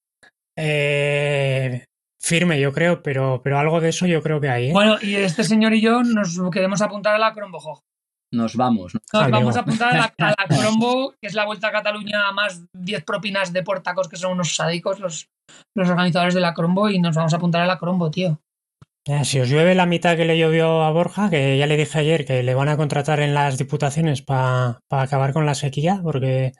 eh, 0.56 1.84
firme, 2.26 2.60
yo 2.60 2.72
creo, 2.72 3.02
pero, 3.02 3.40
pero 3.42 3.58
algo 3.58 3.80
de 3.80 3.90
eso 3.90 4.06
yo 4.06 4.20
creo 4.20 4.40
que 4.40 4.48
hay. 4.48 4.68
¿eh? 4.68 4.72
Bueno, 4.72 4.96
y 5.00 5.14
este 5.14 5.44
señor 5.44 5.74
y 5.74 5.80
yo 5.80 6.02
nos 6.02 6.38
queremos 6.50 6.82
apuntar 6.82 7.14
a 7.14 7.18
la 7.18 7.32
Crombo. 7.32 7.84
Nos 8.32 8.56
vamos. 8.56 8.94
¿no? 8.94 9.00
Nos 9.12 9.22
Amigo. 9.22 9.38
vamos 9.38 9.56
a 9.56 9.60
apuntar 9.60 9.92
a 9.92 9.96
la, 9.96 10.14
a 10.18 10.34
la 10.36 10.46
Crombo, 10.60 11.14
que 11.20 11.28
es 11.28 11.34
la 11.34 11.46
Vuelta 11.46 11.68
a 11.68 11.72
Cataluña 11.72 12.32
más 12.32 12.64
10 12.72 13.04
propinas 13.04 13.52
de 13.52 13.62
portacos, 13.62 14.08
que 14.08 14.16
son 14.16 14.32
unos 14.32 14.56
sádicos 14.56 14.98
los, 14.98 15.28
los 15.76 15.88
organizadores 15.88 16.34
de 16.34 16.40
la 16.40 16.52
Crombo, 16.52 16.90
y 16.90 16.98
nos 16.98 17.14
vamos 17.14 17.32
a 17.32 17.36
apuntar 17.36 17.62
a 17.62 17.66
la 17.66 17.78
Crombo, 17.78 18.10
tío. 18.10 18.40
Ya, 19.08 19.22
si 19.22 19.38
os 19.38 19.48
llueve 19.48 19.76
la 19.76 19.86
mitad 19.86 20.16
que 20.16 20.24
le 20.24 20.36
llovió 20.36 20.82
a 20.82 20.90
Borja, 20.90 21.30
que 21.30 21.56
ya 21.56 21.68
le 21.68 21.76
dije 21.76 22.00
ayer 22.00 22.24
que 22.24 22.42
le 22.42 22.54
van 22.54 22.68
a 22.68 22.76
contratar 22.76 23.20
en 23.20 23.34
las 23.34 23.56
diputaciones 23.56 24.20
para 24.20 24.80
acabar 24.90 25.32
con 25.32 25.46
la 25.46 25.54
sequía, 25.54 26.00
porque 26.02 26.50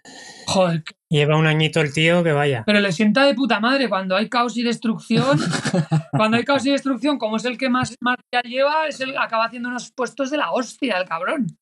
Joder, 0.47 0.85
lleva 1.11 1.37
un 1.37 1.49
añito 1.49 1.81
el 1.81 1.93
tío 1.93 2.23
que 2.23 2.31
vaya. 2.31 2.63
Pero 2.65 2.79
le 2.79 2.93
sienta 2.93 3.27
de 3.27 3.35
puta 3.35 3.59
madre 3.59 3.89
cuando 3.89 4.15
hay 4.15 4.29
caos 4.29 4.57
y 4.57 4.63
destrucción. 4.63 5.41
cuando 6.13 6.37
hay 6.37 6.45
caos 6.45 6.65
y 6.67 6.71
destrucción, 6.71 7.19
como 7.19 7.39
es 7.39 7.45
el 7.47 7.59
que 7.59 7.69
más 7.69 7.97
material 8.01 8.45
lleva, 8.45 8.87
es 8.87 9.01
el 9.01 9.19
acaba 9.19 9.47
haciendo 9.47 9.69
unos 9.69 9.91
puestos 9.91 10.31
de 10.31 10.37
la 10.37 10.53
hostia, 10.53 10.99
el 10.99 11.09
cabrón. 11.09 11.59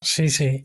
Sí, 0.00 0.28
sí. 0.28 0.64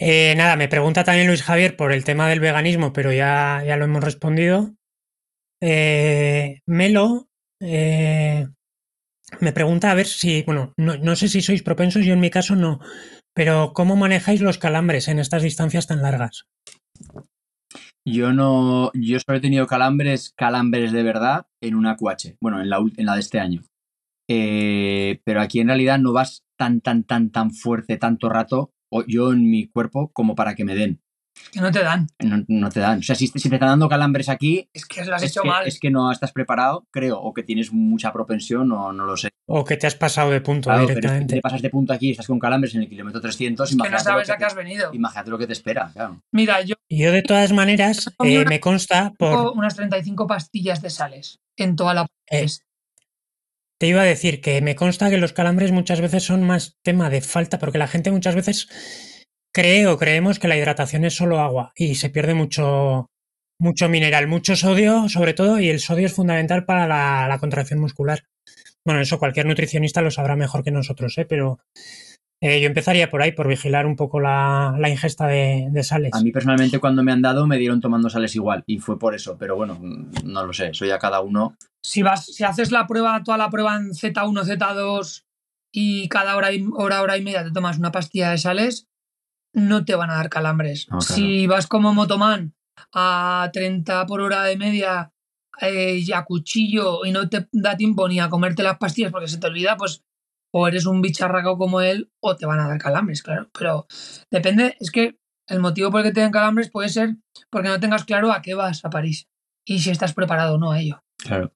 Eh, 0.00 0.34
nada, 0.36 0.56
me 0.56 0.66
pregunta 0.66 1.04
también 1.04 1.28
Luis 1.28 1.44
Javier 1.44 1.76
por 1.76 1.92
el 1.92 2.02
tema 2.02 2.28
del 2.28 2.40
veganismo, 2.40 2.92
pero 2.92 3.12
ya, 3.12 3.62
ya 3.64 3.76
lo 3.76 3.84
hemos 3.84 4.02
respondido. 4.02 4.74
Eh, 5.60 6.60
Melo 6.66 7.27
eh, 7.60 8.46
me 9.40 9.52
pregunta 9.52 9.90
a 9.90 9.94
ver 9.94 10.06
si, 10.06 10.42
bueno, 10.42 10.72
no, 10.76 10.96
no 10.96 11.16
sé 11.16 11.28
si 11.28 11.42
sois 11.42 11.62
propensos, 11.62 12.04
yo 12.04 12.14
en 12.14 12.20
mi 12.20 12.30
caso 12.30 12.56
no, 12.56 12.80
pero 13.34 13.72
¿cómo 13.74 13.96
manejáis 13.96 14.40
los 14.40 14.58
calambres 14.58 15.08
en 15.08 15.18
estas 15.18 15.42
distancias 15.42 15.86
tan 15.86 16.02
largas? 16.02 16.46
Yo 18.04 18.32
no, 18.32 18.90
yo 18.94 19.18
solo 19.20 19.38
he 19.38 19.42
tenido 19.42 19.66
calambres, 19.66 20.32
calambres 20.34 20.92
de 20.92 21.02
verdad 21.02 21.46
en 21.60 21.74
una 21.74 21.96
QH, 21.96 22.36
bueno, 22.40 22.60
en 22.60 22.70
la, 22.70 22.78
en 22.78 23.06
la 23.06 23.14
de 23.14 23.20
este 23.20 23.38
año. 23.38 23.62
Eh, 24.30 25.20
pero 25.24 25.40
aquí 25.40 25.60
en 25.60 25.68
realidad 25.68 25.98
no 25.98 26.12
vas 26.12 26.44
tan, 26.58 26.80
tan, 26.80 27.04
tan, 27.04 27.30
tan 27.30 27.52
fuerte 27.52 27.96
tanto 27.96 28.28
rato, 28.28 28.72
yo 29.06 29.32
en 29.32 29.50
mi 29.50 29.68
cuerpo, 29.68 30.10
como 30.12 30.34
para 30.34 30.54
que 30.54 30.64
me 30.64 30.74
den. 30.74 31.00
Que 31.52 31.60
no 31.60 31.70
te 31.72 31.82
dan. 31.82 32.06
No, 32.18 32.44
no 32.46 32.68
te 32.70 32.80
dan. 32.80 32.98
O 32.98 33.02
sea, 33.02 33.14
si, 33.14 33.26
si 33.28 33.48
te 33.48 33.56
están 33.56 33.70
dando 33.70 33.88
calambres 33.88 34.28
aquí, 34.28 34.68
Es 34.72 34.84
que 34.84 35.04
lo 35.04 35.14
has 35.14 35.22
hecho 35.22 35.42
que, 35.42 35.48
mal. 35.48 35.66
es 35.66 35.80
que 35.80 35.90
no 35.90 36.12
estás 36.12 36.32
preparado, 36.32 36.86
creo, 36.90 37.18
o 37.20 37.32
que 37.32 37.42
tienes 37.42 37.72
mucha 37.72 38.12
propensión, 38.12 38.70
o 38.72 38.92
no 38.92 39.04
lo 39.06 39.16
sé. 39.16 39.30
¿O 39.46 39.64
que 39.64 39.76
te 39.78 39.86
has 39.86 39.94
pasado 39.94 40.30
de 40.30 40.40
punto 40.42 40.68
Claro, 40.68 40.86
pero 40.86 40.90
es 40.90 40.94
que 40.96 41.00
directamente? 41.00 41.34
te 41.36 41.40
pasas 41.40 41.62
de 41.62 41.70
punto 41.70 41.92
aquí 41.94 42.08
y 42.08 42.10
estás 42.10 42.26
con 42.26 42.38
calambres 42.38 42.74
en 42.74 42.82
el 42.82 42.88
kilómetro 42.88 43.20
300, 43.22 43.70
Es 43.70 43.76
que 43.76 43.88
no 43.90 43.98
sabes 43.98 44.28
a 44.28 44.36
qué 44.36 44.44
has 44.44 44.54
te, 44.54 44.58
venido. 44.62 44.90
imagínate 44.92 45.30
lo 45.30 45.38
que 45.38 45.46
te 45.46 45.54
espera, 45.54 45.90
claro. 45.92 46.20
Mira, 46.32 46.60
yo 46.60 46.74
Yo 46.90 47.12
de 47.12 47.22
todas 47.22 47.52
maneras, 47.52 48.08
eh, 48.22 48.40
una- 48.40 48.48
me 48.50 48.60
consta 48.60 49.12
tengo 49.18 49.44
por... 49.44 49.56
unas 49.58 49.74
35 49.74 50.26
pastillas 50.26 50.82
de 50.82 50.90
sales 50.90 51.38
en 51.56 51.76
toda 51.76 51.94
la... 51.94 52.06
eh, 52.30 52.46
Te 53.78 53.86
iba 53.86 54.02
a 54.02 54.04
decir 54.04 54.40
que 54.40 54.60
me 54.60 54.74
consta 54.74 55.08
que 55.08 55.18
los 55.18 55.32
calambres 55.32 55.72
muchas 55.72 56.00
veces 56.00 56.24
son 56.24 56.42
más 56.42 56.76
tema 56.82 57.08
de 57.10 57.20
falta, 57.22 57.58
porque 57.58 57.78
la 57.78 57.86
gente 57.88 58.10
muchas 58.10 58.34
veces 58.34 58.68
cree 59.58 59.88
o 59.88 59.98
creemos 59.98 60.38
que 60.38 60.46
la 60.46 60.56
hidratación 60.56 61.04
es 61.04 61.16
solo 61.16 61.40
agua 61.40 61.72
y 61.74 61.96
se 61.96 62.10
pierde 62.10 62.32
mucho, 62.32 63.10
mucho 63.58 63.88
mineral, 63.88 64.28
mucho 64.28 64.54
sodio 64.54 65.08
sobre 65.08 65.34
todo, 65.34 65.58
y 65.58 65.68
el 65.68 65.80
sodio 65.80 66.06
es 66.06 66.14
fundamental 66.14 66.64
para 66.64 66.86
la, 66.86 67.26
la 67.26 67.40
contracción 67.40 67.80
muscular. 67.80 68.22
Bueno, 68.86 69.00
eso 69.00 69.18
cualquier 69.18 69.46
nutricionista 69.46 70.00
lo 70.00 70.12
sabrá 70.12 70.36
mejor 70.36 70.62
que 70.62 70.70
nosotros, 70.70 71.18
¿eh? 71.18 71.24
pero 71.24 71.58
eh, 72.40 72.60
yo 72.60 72.68
empezaría 72.68 73.10
por 73.10 73.20
ahí, 73.20 73.32
por 73.32 73.48
vigilar 73.48 73.84
un 73.84 73.96
poco 73.96 74.20
la, 74.20 74.76
la 74.78 74.90
ingesta 74.90 75.26
de, 75.26 75.66
de 75.72 75.82
sales. 75.82 76.12
A 76.14 76.20
mí 76.20 76.30
personalmente 76.30 76.78
cuando 76.78 77.02
me 77.02 77.10
han 77.10 77.22
dado 77.22 77.44
me 77.48 77.58
dieron 77.58 77.80
tomando 77.80 78.08
sales 78.08 78.36
igual 78.36 78.62
y 78.64 78.78
fue 78.78 78.96
por 78.96 79.16
eso, 79.16 79.36
pero 79.38 79.56
bueno, 79.56 79.76
mm, 79.80 80.22
no 80.22 80.46
lo 80.46 80.52
sé, 80.52 80.72
soy 80.72 80.92
a 80.92 81.00
cada 81.00 81.20
uno. 81.20 81.56
Si 81.82 82.04
vas, 82.04 82.26
si 82.26 82.44
haces 82.44 82.70
la 82.70 82.86
prueba, 82.86 83.24
toda 83.24 83.38
la 83.38 83.50
prueba 83.50 83.74
en 83.74 83.88
Z1, 83.88 84.56
Z2 84.56 85.24
y 85.72 86.08
cada 86.08 86.36
hora 86.36 86.52
y 86.52 86.64
hora, 86.76 87.02
hora 87.02 87.16
y 87.16 87.24
media 87.24 87.42
te 87.42 87.50
tomas 87.50 87.76
una 87.76 87.90
pastilla 87.90 88.30
de 88.30 88.38
sales, 88.38 88.86
no 89.52 89.84
te 89.84 89.94
van 89.94 90.10
a 90.10 90.16
dar 90.16 90.28
calambres. 90.28 90.86
No, 90.90 90.98
claro. 90.98 91.14
Si 91.14 91.46
vas 91.46 91.66
como 91.66 91.94
motoman 91.94 92.54
a 92.92 93.50
30 93.52 94.06
por 94.06 94.20
hora 94.20 94.44
de 94.44 94.56
media 94.56 95.12
eh, 95.60 96.02
y 96.04 96.12
a 96.12 96.24
cuchillo 96.24 97.04
y 97.04 97.12
no 97.12 97.28
te 97.28 97.48
da 97.52 97.76
tiempo 97.76 98.08
ni 98.08 98.20
a 98.20 98.28
comerte 98.28 98.62
las 98.62 98.78
pastillas 98.78 99.12
porque 99.12 99.28
se 99.28 99.38
te 99.38 99.46
olvida, 99.46 99.76
pues 99.76 100.04
o 100.52 100.66
eres 100.66 100.86
un 100.86 101.02
bicharraco 101.02 101.58
como 101.58 101.80
él 101.80 102.10
o 102.20 102.36
te 102.36 102.46
van 102.46 102.60
a 102.60 102.68
dar 102.68 102.78
calambres, 102.78 103.22
claro. 103.22 103.50
Pero 103.58 103.86
depende, 104.30 104.76
es 104.80 104.90
que 104.90 105.18
el 105.48 105.60
motivo 105.60 105.90
por 105.90 106.00
el 106.00 106.06
que 106.06 106.12
te 106.12 106.20
den 106.20 106.30
calambres 106.30 106.70
puede 106.70 106.88
ser 106.88 107.16
porque 107.50 107.68
no 107.68 107.80
tengas 107.80 108.04
claro 108.04 108.32
a 108.32 108.42
qué 108.42 108.54
vas 108.54 108.84
a 108.84 108.90
París 108.90 109.28
y 109.66 109.80
si 109.80 109.90
estás 109.90 110.14
preparado 110.14 110.54
o 110.54 110.58
no 110.58 110.72
a 110.72 110.80
ello. 110.80 111.02
Claro. 111.18 111.52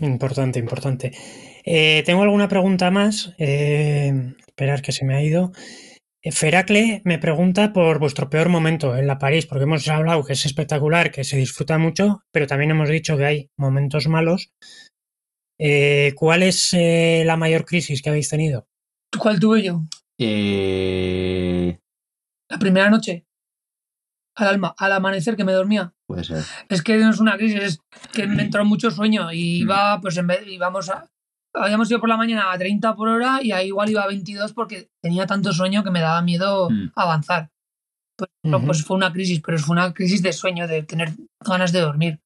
Importante, 0.00 0.58
importante. 0.58 1.12
Eh, 1.64 2.02
tengo 2.06 2.22
alguna 2.22 2.48
pregunta 2.48 2.90
más. 2.90 3.34
Eh, 3.38 4.34
esperar 4.46 4.82
que 4.82 4.92
se 4.92 5.04
me 5.04 5.14
ha 5.16 5.22
ido. 5.22 5.52
Feracle 6.32 7.02
me 7.04 7.18
pregunta 7.18 7.72
por 7.72 7.98
vuestro 7.98 8.28
peor 8.30 8.48
momento 8.48 8.96
en 8.96 9.06
la 9.06 9.18
París, 9.18 9.46
porque 9.46 9.64
hemos 9.64 9.86
hablado 9.88 10.24
que 10.24 10.32
es 10.34 10.44
espectacular, 10.46 11.10
que 11.10 11.24
se 11.24 11.36
disfruta 11.36 11.78
mucho, 11.78 12.22
pero 12.32 12.46
también 12.46 12.70
hemos 12.70 12.88
dicho 12.88 13.16
que 13.16 13.24
hay 13.24 13.50
momentos 13.58 14.08
malos. 14.08 14.50
Eh, 15.60 16.12
¿cuál 16.16 16.42
es 16.44 16.72
eh, 16.72 17.22
la 17.26 17.36
mayor 17.36 17.64
crisis 17.64 18.00
que 18.02 18.10
habéis 18.10 18.28
tenido? 18.28 18.66
¿Cuál 19.18 19.40
tuve 19.40 19.62
yo? 19.62 19.82
Eh, 20.20 21.78
La 22.50 22.58
primera 22.58 22.90
noche. 22.90 23.24
Al 24.36 24.48
alma, 24.48 24.74
al 24.78 24.92
amanecer 24.92 25.34
que 25.36 25.44
me 25.44 25.52
dormía. 25.52 25.92
puede 26.06 26.22
ser. 26.24 26.44
Es 26.68 26.82
que 26.82 26.96
no 26.98 27.10
es 27.10 27.18
una 27.18 27.36
crisis, 27.36 27.60
es 27.60 27.80
que 28.12 28.26
me 28.28 28.42
entró 28.42 28.64
mucho 28.64 28.90
sueño 28.90 29.32
y 29.32 29.58
Mm. 29.60 29.62
iba, 29.62 30.00
pues 30.00 30.16
en 30.16 30.26
vez, 30.28 30.46
íbamos 30.46 30.88
a. 30.90 31.08
Habíamos 31.54 31.90
ido 31.90 31.98
por 32.00 32.08
la 32.08 32.16
mañana 32.16 32.52
a 32.52 32.58
30 32.58 32.94
por 32.94 33.08
hora 33.08 33.40
y 33.42 33.52
ahí 33.52 33.68
igual 33.68 33.88
iba 33.90 34.02
a 34.02 34.06
22 34.06 34.52
porque 34.52 34.88
tenía 35.02 35.26
tanto 35.26 35.52
sueño 35.52 35.82
que 35.82 35.90
me 35.90 36.00
daba 36.00 36.20
miedo 36.22 36.68
Mm. 36.70 36.92
avanzar. 36.94 37.50
Pues, 38.16 38.30
pues 38.64 38.84
fue 38.84 38.96
una 38.96 39.12
crisis, 39.12 39.40
pero 39.44 39.58
fue 39.58 39.74
una 39.74 39.94
crisis 39.94 40.22
de 40.22 40.32
sueño, 40.32 40.66
de 40.66 40.82
tener 40.82 41.10
ganas 41.44 41.72
de 41.72 41.80
dormir. 41.80 42.20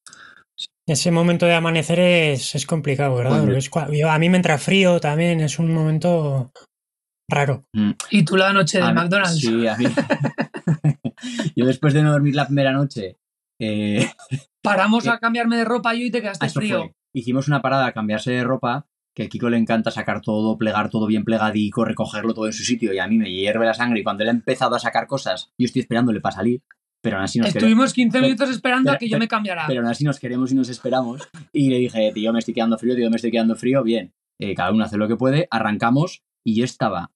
ese 0.88 1.10
momento 1.10 1.46
de 1.46 1.54
amanecer 1.54 2.00
es, 2.00 2.54
es 2.54 2.66
complicado, 2.66 3.14
¿verdad? 3.14 3.48
Es 3.56 3.70
yo- 3.92 4.10
a 4.10 4.18
mí 4.18 4.28
me 4.28 4.36
entra 4.36 4.58
frío 4.58 4.98
también, 5.00 5.40
es 5.40 5.58
un 5.58 5.72
momento 5.72 6.50
raro. 7.30 7.64
Mm. 7.72 7.92
Y 8.10 8.24
tú 8.24 8.36
la 8.36 8.52
noche 8.52 8.80
A 8.82 8.88
mí- 8.88 8.94
McDonald's. 8.94 9.38
Sí, 9.40 9.66
a 9.66 9.76
mí. 9.76 9.84
yo 11.56 11.66
después 11.66 11.94
de 11.94 12.02
no 12.02 12.12
dormir 12.12 12.34
la 12.34 12.46
primera 12.46 12.72
noche, 12.72 13.18
eh, 13.60 14.10
Paramos 14.62 15.06
a 15.08 15.18
cambiarme 15.18 15.56
de 15.56 15.64
ropa 15.64 15.94
yo 15.94 16.04
y 16.04 16.10
te 16.10 16.20
quedaste 16.20 16.46
eso 16.46 16.60
frío. 16.60 16.78
fue. 16.80 16.94
Hicimos 17.14 17.46
una 17.48 17.60
parada 17.62 17.86
a 17.86 17.92
cambiarse 17.92 18.32
de 18.32 18.42
ropa, 18.44 18.86
que 19.14 19.24
a 19.24 19.28
Kiko 19.28 19.50
le 19.50 19.58
encanta 19.58 19.90
sacar 19.90 20.20
todo, 20.22 20.56
plegar 20.56 20.88
todo 20.90 21.06
bien 21.06 21.24
plegadico, 21.24 21.84
recogerlo 21.84 22.32
todo 22.34 22.46
en 22.46 22.52
su 22.52 22.64
sitio, 22.64 22.92
y 22.94 22.98
a 22.98 23.06
mí 23.06 23.18
me 23.18 23.30
hierve 23.30 23.66
la 23.66 23.74
sangre. 23.74 24.00
Y 24.00 24.02
cuando 24.02 24.22
él 24.22 24.30
ha 24.30 24.32
empezado 24.32 24.74
a 24.74 24.78
sacar 24.78 25.06
cosas, 25.06 25.52
yo 25.58 25.66
estoy 25.66 25.80
esperándole 25.82 26.20
para 26.20 26.36
salir, 26.36 26.62
pero 27.02 27.16
aún 27.16 27.24
así 27.24 27.38
nos 27.38 27.48
queremos. 27.48 27.62
Estuvimos 27.62 27.92
15 27.92 28.12
pero- 28.12 28.24
minutos 28.24 28.50
esperando 28.50 28.92
a 28.92 28.96
que 28.96 29.08
yo 29.08 29.18
me 29.18 29.28
cambiara. 29.28 29.64
Pero 29.66 29.80
aún 29.80 29.90
así 29.90 30.04
nos 30.04 30.18
queremos 30.18 30.52
y 30.52 30.54
nos 30.54 30.68
esperamos. 30.68 31.28
Y 31.52 31.68
le 31.68 31.78
dije, 31.78 32.10
tío, 32.14 32.32
me 32.32 32.38
estoy 32.38 32.54
quedando 32.54 32.78
frío, 32.78 32.94
tío, 32.96 33.10
me 33.10 33.16
estoy 33.16 33.30
quedando 33.30 33.54
frío. 33.56 33.82
Bien, 33.82 34.14
eh, 34.40 34.54
cada 34.54 34.72
uno 34.72 34.84
hace 34.84 34.96
lo 34.96 35.08
que 35.08 35.16
puede. 35.16 35.46
Arrancamos 35.50 36.22
y 36.44 36.54
yo 36.54 36.64
estaba 36.64 37.10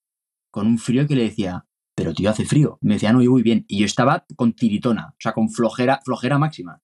con 0.51 0.67
un 0.67 0.79
frío 0.79 1.07
que 1.07 1.17
le 1.17 1.23
decía, 1.23 1.67
pero 1.95 2.13
tío, 2.13 2.29
hace 2.29 2.45
frío. 2.45 2.79
Me 2.83 2.95
decía, 2.95 3.13
no, 3.13 3.23
yo 3.23 3.31
voy 3.31 3.43
bien. 3.43 3.65
Y 3.69 3.79
yo 3.79 3.87
estaba 3.87 4.27
con 4.37 4.53
tiritona, 4.53 5.09
o 5.11 5.17
sea, 5.19 5.33
con 5.33 5.49
flojera, 5.51 6.01
flojera 6.05 6.37
máxima. 6.39 6.83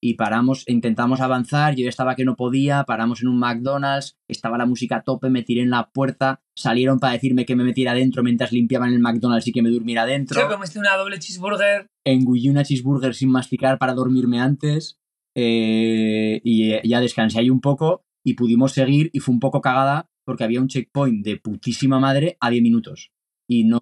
Y 0.00 0.14
paramos, 0.14 0.64
intentamos 0.68 1.20
avanzar, 1.20 1.74
yo 1.74 1.82
ya 1.82 1.88
estaba 1.88 2.14
que 2.14 2.24
no 2.24 2.36
podía, 2.36 2.84
paramos 2.84 3.22
en 3.22 3.28
un 3.28 3.38
McDonald's, 3.38 4.16
estaba 4.28 4.56
la 4.56 4.66
música 4.66 4.96
a 4.96 5.02
tope, 5.02 5.28
me 5.28 5.42
tiré 5.42 5.62
en 5.62 5.70
la 5.70 5.90
puerta, 5.90 6.40
salieron 6.54 7.00
para 7.00 7.14
decirme 7.14 7.44
que 7.44 7.56
me 7.56 7.64
metiera 7.64 7.92
adentro 7.92 8.22
mientras 8.22 8.52
limpiaban 8.52 8.92
el 8.92 9.00
McDonald's 9.00 9.48
y 9.48 9.52
que 9.52 9.62
me 9.62 9.70
durmiera 9.70 10.02
adentro 10.02 10.40
Yo 10.40 10.48
comiste 10.48 10.78
una 10.78 10.96
doble 10.96 11.18
cheeseburger. 11.18 11.88
engullí 12.04 12.48
una 12.48 12.64
cheeseburger 12.64 13.14
sin 13.14 13.30
masticar 13.30 13.78
para 13.78 13.94
dormirme 13.94 14.40
antes 14.40 15.00
eh, 15.34 16.40
y 16.44 16.72
eh, 16.72 16.80
ya 16.84 17.00
descansé 17.00 17.40
ahí 17.40 17.50
un 17.50 17.60
poco 17.60 18.04
y 18.24 18.34
pudimos 18.34 18.72
seguir 18.72 19.10
y 19.12 19.20
fue 19.20 19.32
un 19.34 19.40
poco 19.40 19.60
cagada 19.60 20.08
porque 20.24 20.44
había 20.44 20.60
un 20.60 20.68
checkpoint 20.68 21.24
de 21.24 21.38
putísima 21.38 21.98
madre 21.98 22.36
a 22.40 22.50
10 22.50 22.62
minutos 22.62 23.12
y 23.48 23.64
no 23.64 23.77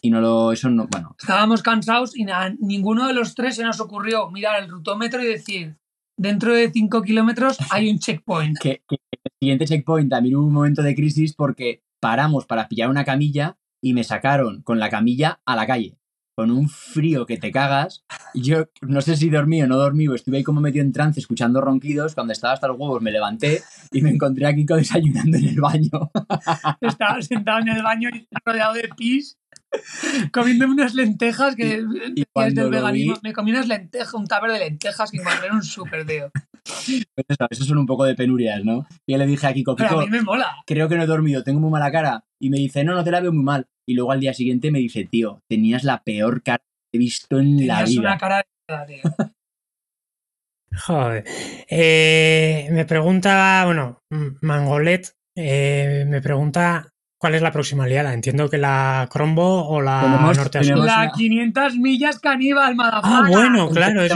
y 0.00 0.10
no 0.10 0.20
lo 0.20 0.52
eso 0.52 0.70
no 0.70 0.86
bueno 0.90 1.14
Estábamos 1.18 1.62
cansados 1.62 2.16
y 2.16 2.28
a 2.30 2.54
ninguno 2.58 3.06
de 3.06 3.14
los 3.14 3.34
tres 3.34 3.56
se 3.56 3.64
nos 3.64 3.80
ocurrió 3.80 4.30
mirar 4.30 4.62
el 4.62 4.70
rutómetro 4.70 5.22
y 5.22 5.26
decir, 5.26 5.76
dentro 6.16 6.54
de 6.54 6.70
5 6.70 7.02
kilómetros 7.02 7.58
hay 7.70 7.90
un 7.90 7.98
checkpoint. 7.98 8.58
que, 8.62 8.82
que 8.88 8.96
el 9.12 9.32
siguiente 9.40 9.66
checkpoint 9.66 10.10
también 10.10 10.36
hubo 10.36 10.46
un 10.46 10.52
momento 10.52 10.82
de 10.82 10.94
crisis 10.94 11.34
porque 11.34 11.82
paramos 12.00 12.46
para 12.46 12.68
pillar 12.68 12.88
una 12.90 13.04
camilla 13.04 13.58
y 13.82 13.94
me 13.94 14.04
sacaron 14.04 14.62
con 14.62 14.78
la 14.78 14.88
camilla 14.88 15.40
a 15.44 15.56
la 15.56 15.66
calle 15.66 15.98
con 16.38 16.52
un 16.52 16.68
frío 16.68 17.26
que 17.26 17.36
te 17.36 17.50
cagas. 17.50 18.04
Yo 18.32 18.66
no 18.82 19.00
sé 19.00 19.16
si 19.16 19.28
dormí 19.28 19.60
o 19.60 19.66
no 19.66 19.76
dormí, 19.76 20.06
o 20.06 20.14
estuve 20.14 20.36
ahí 20.36 20.44
como 20.44 20.60
metido 20.60 20.84
en 20.84 20.92
trance 20.92 21.18
escuchando 21.18 21.60
ronquidos. 21.60 22.14
Cuando 22.14 22.32
estaba 22.32 22.54
hasta 22.54 22.68
los 22.68 22.78
huevos 22.78 23.02
me 23.02 23.10
levanté 23.10 23.60
y 23.90 24.02
me 24.02 24.10
encontré 24.10 24.46
a 24.46 24.54
Kiko 24.54 24.76
desayunando 24.76 25.36
en 25.36 25.48
el 25.48 25.60
baño. 25.60 26.12
Estaba 26.80 27.20
sentado 27.22 27.58
en 27.58 27.70
el 27.70 27.82
baño 27.82 28.10
y 28.14 28.28
rodeado 28.44 28.74
de 28.74 28.88
pis, 28.96 29.36
comiéndome 30.32 30.72
unas 30.74 30.94
lentejas 30.94 31.54
que 31.56 31.82
Y- 32.14 32.22
y 32.22 32.24
veganismo. 32.34 33.14
vi- 33.14 33.20
Me 33.22 33.32
comí 33.32 33.50
unas 33.50 33.68
lentejas, 33.68 34.14
un 34.14 34.26
tupper 34.26 34.52
de 34.52 34.58
lentejas 34.60 35.10
que 35.10 35.18
encontré 35.18 35.48
en 35.48 35.54
un 35.54 35.62
súper, 35.62 36.06
tío. 36.06 36.30
Eso, 36.64 37.46
eso 37.50 37.64
son 37.64 37.78
un 37.78 37.86
poco 37.86 38.04
de 38.04 38.14
penurias, 38.14 38.64
¿no? 38.64 38.86
Y 39.06 39.12
yo 39.12 39.18
le 39.18 39.26
dije 39.26 39.46
a 39.46 39.52
Kiko, 39.54 39.74
Pero 39.76 39.88
Kiko, 39.90 40.00
a 40.00 40.04
mí 40.04 40.10
me 40.10 40.22
mola. 40.22 40.56
creo 40.66 40.88
que 40.88 40.96
no 40.96 41.02
he 41.02 41.06
dormido, 41.06 41.42
tengo 41.42 41.60
muy 41.60 41.70
mala 41.70 41.90
cara. 41.90 42.24
Y 42.40 42.50
me 42.50 42.58
dice, 42.58 42.84
no, 42.84 42.94
no 42.94 43.04
te 43.04 43.10
la 43.10 43.20
veo 43.20 43.32
muy 43.32 43.42
mal. 43.44 43.66
Y 43.86 43.94
luego 43.94 44.12
al 44.12 44.20
día 44.20 44.34
siguiente 44.34 44.70
me 44.70 44.78
dice, 44.78 45.04
tío, 45.04 45.40
tenías 45.48 45.84
la 45.84 46.02
peor 46.02 46.42
cara 46.42 46.62
que 46.92 46.96
he 46.96 46.98
visto 46.98 47.38
en 47.38 47.66
la 47.66 47.84
Tenías 47.84 47.90
vida. 47.90 48.00
una 48.00 48.18
cara 48.18 48.36
de 48.38 48.44
mierda, 48.68 48.86
tío. 48.86 49.02
Joder. 50.86 51.24
Eh, 51.68 52.68
me 52.70 52.84
pregunta, 52.84 53.62
bueno, 53.64 54.00
M- 54.10 54.32
Mangolet, 54.42 55.12
eh, 55.36 56.04
me 56.06 56.20
pregunta 56.20 56.88
cuál 57.18 57.34
es 57.34 57.42
la 57.42 57.52
próxima 57.52 57.86
liada. 57.86 58.14
Entiendo 58.14 58.48
que 58.48 58.58
la 58.58 59.08
Crombo 59.10 59.68
o 59.68 59.80
la 59.80 60.00
Tenemos- 60.02 60.36
Norte 60.38 60.58
a 60.58 60.62
Sur. 60.62 60.68
tenemos- 60.74 60.86
La 60.86 61.02
una- 61.02 61.10
500 61.12 61.76
millas 61.76 62.18
caníbal, 62.20 62.72
Ah, 62.72 62.74
madafaga. 62.74 63.28
bueno, 63.28 63.68
claro, 63.70 64.02
es, 64.02 64.08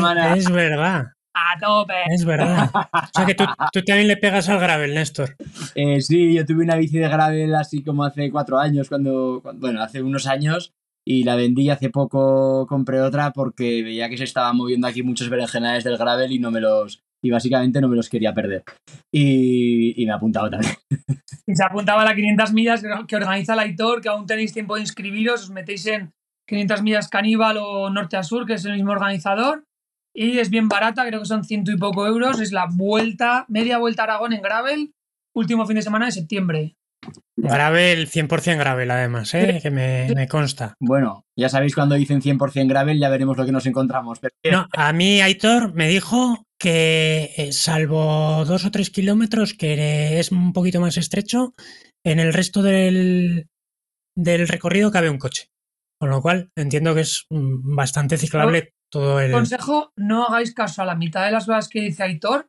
verdad. 0.50 1.06
A 1.34 1.58
tope. 1.58 1.94
Es 2.10 2.24
verdad. 2.24 2.70
O 2.94 3.08
sea 3.14 3.26
que 3.26 3.34
tú, 3.34 3.44
tú 3.72 3.82
también 3.82 4.08
le 4.08 4.16
pegas 4.16 4.48
al 4.48 4.58
gravel, 4.60 4.94
Néstor. 4.94 5.36
Eh, 5.74 6.00
sí, 6.00 6.34
yo 6.34 6.44
tuve 6.46 6.62
una 6.64 6.76
bici 6.76 6.98
de 6.98 7.08
gravel 7.08 7.54
así 7.54 7.82
como 7.82 8.04
hace 8.04 8.30
cuatro 8.30 8.58
años, 8.58 8.88
cuando, 8.88 9.40
cuando- 9.42 9.60
bueno, 9.60 9.82
hace 9.82 10.02
unos 10.02 10.26
años, 10.26 10.72
y 11.04 11.24
la 11.24 11.34
vendí 11.34 11.68
hace 11.70 11.90
poco, 11.90 12.66
compré 12.68 13.00
otra 13.00 13.32
porque 13.32 13.82
veía 13.82 14.08
que 14.08 14.16
se 14.18 14.24
estaban 14.24 14.56
moviendo 14.56 14.86
aquí 14.86 15.02
muchos 15.02 15.28
berenjenales 15.30 15.84
del 15.84 15.96
gravel 15.98 16.30
y 16.32 16.38
no 16.38 16.50
me 16.50 16.60
los, 16.60 17.02
y 17.22 17.30
básicamente 17.30 17.80
no 17.80 17.88
me 17.88 17.96
los 17.96 18.08
quería 18.08 18.34
perder. 18.34 18.64
Y, 19.12 20.02
y 20.02 20.04
me 20.04 20.12
he 20.12 20.14
apuntado 20.14 20.50
también. 20.50 20.74
Y 21.44 21.56
se 21.56 21.64
apuntaba 21.64 22.02
a 22.02 22.04
la 22.04 22.14
500 22.14 22.52
millas 22.52 22.82
que 23.08 23.16
organiza 23.16 23.56
la 23.56 23.62
Aitor, 23.62 24.00
que 24.00 24.08
aún 24.08 24.26
tenéis 24.26 24.52
tiempo 24.52 24.76
de 24.76 24.82
inscribiros. 24.82 25.42
Os 25.42 25.50
metéis 25.50 25.84
en 25.86 26.12
500 26.46 26.82
millas 26.82 27.08
caníbal 27.08 27.58
o 27.60 27.90
norte 27.90 28.16
a 28.16 28.22
sur, 28.22 28.46
que 28.46 28.54
es 28.54 28.64
el 28.64 28.74
mismo 28.74 28.92
organizador. 28.92 29.64
Y 30.14 30.38
es 30.38 30.50
bien 30.50 30.68
barata, 30.68 31.04
creo 31.04 31.18
que 31.18 31.26
son 31.26 31.42
ciento 31.42 31.72
y 31.72 31.76
poco 31.76 32.06
euros. 32.06 32.40
Es 32.40 32.52
la 32.52 32.68
vuelta, 32.70 33.44
media 33.48 33.78
vuelta 33.78 34.02
a 34.02 34.04
Aragón 34.04 34.32
en 34.34 34.40
Gravel, 34.40 34.92
último 35.34 35.66
fin 35.66 35.76
de 35.76 35.82
semana 35.82 36.06
de 36.06 36.12
septiembre. 36.12 36.76
Gravel, 37.36 38.08
100% 38.08 38.58
gravel, 38.58 38.90
además, 38.90 39.34
¿eh? 39.34 39.58
que 39.60 39.70
me, 39.70 40.12
me 40.14 40.28
consta. 40.28 40.76
Bueno, 40.78 41.24
ya 41.36 41.48
sabéis 41.48 41.74
cuando 41.74 41.96
dicen 41.96 42.20
100% 42.20 42.68
gravel, 42.68 43.00
ya 43.00 43.08
veremos 43.08 43.36
lo 43.36 43.44
que 43.44 43.50
nos 43.50 43.66
encontramos. 43.66 44.20
Pero 44.20 44.58
No, 44.58 44.68
a 44.72 44.92
mí 44.92 45.20
Aitor 45.20 45.74
me 45.74 45.88
dijo 45.88 46.46
que 46.62 47.34
eh, 47.36 47.52
salvo 47.52 48.44
dos 48.44 48.64
o 48.64 48.70
tres 48.70 48.90
kilómetros, 48.90 49.52
que 49.52 50.20
es 50.20 50.30
un 50.30 50.52
poquito 50.52 50.80
más 50.80 50.96
estrecho, 50.96 51.54
en 52.06 52.20
el 52.20 52.32
resto 52.32 52.62
del, 52.62 53.48
del 54.16 54.46
recorrido 54.46 54.92
cabe 54.92 55.10
un 55.10 55.18
coche. 55.18 55.48
Con 56.00 56.10
lo 56.10 56.22
cual 56.22 56.50
entiendo 56.56 56.94
que 56.94 57.00
es 57.00 57.26
mm, 57.30 57.74
bastante 57.74 58.16
ciclable 58.16 58.74
todo 58.92 59.18
el... 59.18 59.32
Consejo, 59.32 59.90
no 59.96 60.24
hagáis 60.24 60.54
caso 60.54 60.82
a 60.82 60.84
la 60.84 60.94
mitad 60.94 61.24
de 61.24 61.32
las 61.32 61.46
cosas 61.46 61.68
que 61.68 61.80
dice 61.80 62.04
Aitor. 62.04 62.46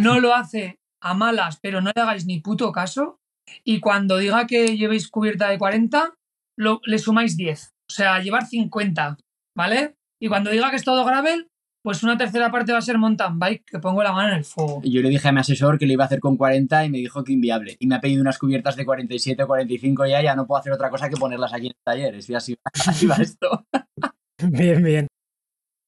No 0.00 0.20
lo 0.20 0.34
hace 0.34 0.76
a 1.00 1.14
malas, 1.14 1.60
pero 1.62 1.80
no 1.80 1.92
le 1.94 2.02
hagáis 2.02 2.26
ni 2.26 2.40
puto 2.40 2.72
caso. 2.72 3.18
Y 3.64 3.78
cuando 3.78 4.18
diga 4.18 4.46
que 4.46 4.76
llevéis 4.76 5.08
cubierta 5.08 5.48
de 5.48 5.58
40, 5.58 6.14
lo, 6.58 6.80
le 6.84 6.98
sumáis 6.98 7.36
10. 7.36 7.70
O 7.90 7.94
sea, 7.94 8.18
llevar 8.20 8.46
50, 8.46 9.16
¿vale? 9.56 9.94
Y 10.20 10.28
cuando 10.28 10.50
diga 10.50 10.70
que 10.70 10.76
es 10.76 10.84
todo 10.84 11.04
gravel, 11.04 11.48
pues 11.88 12.02
una 12.02 12.18
tercera 12.18 12.50
parte 12.50 12.70
va 12.70 12.80
a 12.80 12.82
ser 12.82 12.98
mountain 12.98 13.38
bike, 13.38 13.64
que 13.64 13.78
pongo 13.78 14.02
la 14.02 14.12
mano 14.12 14.32
en 14.32 14.38
el 14.40 14.44
fuego. 14.44 14.82
yo 14.84 15.00
le 15.00 15.08
dije 15.08 15.26
a 15.26 15.32
mi 15.32 15.40
asesor 15.40 15.78
que 15.78 15.86
lo 15.86 15.94
iba 15.94 16.04
a 16.04 16.06
hacer 16.06 16.20
con 16.20 16.36
40 16.36 16.84
y 16.84 16.90
me 16.90 16.98
dijo 16.98 17.24
que 17.24 17.32
inviable. 17.32 17.78
Y 17.78 17.86
me 17.86 17.94
ha 17.94 18.00
pedido 18.02 18.20
unas 18.20 18.36
cubiertas 18.36 18.76
de 18.76 18.84
47 18.84 19.42
o 19.42 19.46
45 19.46 20.04
ya, 20.04 20.20
ya 20.20 20.36
no 20.36 20.46
puedo 20.46 20.60
hacer 20.60 20.70
otra 20.70 20.90
cosa 20.90 21.08
que 21.08 21.16
ponerlas 21.16 21.54
aquí 21.54 21.68
en 21.68 21.72
el 21.72 21.82
taller. 21.82 22.14
Es 22.16 22.26
que 22.26 22.36
así, 22.36 22.58
así 22.86 23.06
va 23.06 23.16
esto. 23.16 23.66
Bien, 24.42 24.84
bien. 24.84 25.06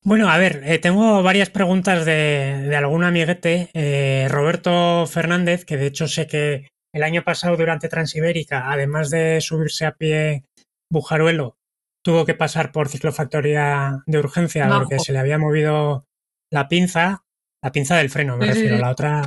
Bueno, 0.03 0.31
a 0.31 0.39
ver, 0.39 0.63
eh, 0.65 0.79
tengo 0.79 1.23
varias 1.23 1.51
preguntas 1.51 2.07
de, 2.07 2.65
de 2.67 2.77
algún 2.77 3.05
amiguete. 3.05 3.69
Eh, 3.75 4.27
Roberto 4.31 5.07
Fernández, 5.07 5.67
que 5.67 5.77
de 5.77 5.89
hecho 5.89 6.09
sé 6.09 6.27
que 6.27 6.67
el 6.95 7.03
año 7.03 7.25
pasado 7.25 7.59
durante 7.59 7.91
Transibérica, 7.91 8.73
además 8.73 9.11
de 9.11 9.43
subirse 9.43 9.85
a 9.85 9.93
pie 9.93 10.47
Bujaruelo, 10.91 11.59
tuvo 12.05 12.25
que 12.25 12.35
pasar 12.35 12.73
por 12.73 12.89
ciclofactoría 12.89 14.03
de 14.07 14.19
urgencia 14.19 14.69
porque 14.69 14.99
se 14.99 15.13
le 15.13 15.19
había 15.19 15.39
movido 15.39 16.07
la 16.53 16.69
pinza, 16.69 17.25
la 17.63 17.73
pinza 17.73 17.97
del 17.97 18.11
freno, 18.11 18.37
me 18.37 18.47
Sí, 18.47 18.53
refiero. 18.53 18.77
sí. 18.77 18.83
La 18.83 18.91
otra, 18.91 19.23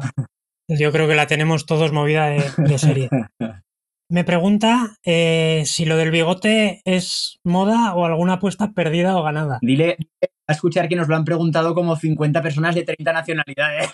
yo 0.68 0.92
creo 0.92 1.08
que 1.08 1.16
la 1.16 1.28
tenemos 1.28 1.66
todos 1.66 1.92
movida 1.92 2.28
de, 2.28 2.44
de 2.58 2.78
serie. 2.78 3.10
Me 4.12 4.24
pregunta 4.26 4.98
eh, 5.04 5.64
si 5.66 5.86
lo 5.86 5.98
del 5.98 6.12
bigote 6.12 6.82
es 6.86 7.40
moda 7.44 7.96
o 7.96 8.06
alguna 8.06 8.34
apuesta 8.34 8.72
perdida 8.74 9.16
o 9.18 9.24
ganada. 9.24 9.58
Dile 9.62 9.98
a 10.46 10.52
escuchar 10.52 10.88
que 10.88 10.96
nos 10.96 11.08
lo 11.08 11.16
han 11.16 11.24
preguntado 11.26 11.74
como 11.74 11.96
50 11.96 12.42
personas 12.44 12.76
de 12.76 12.84
30 12.84 13.12
nacionalidades. 13.14 13.90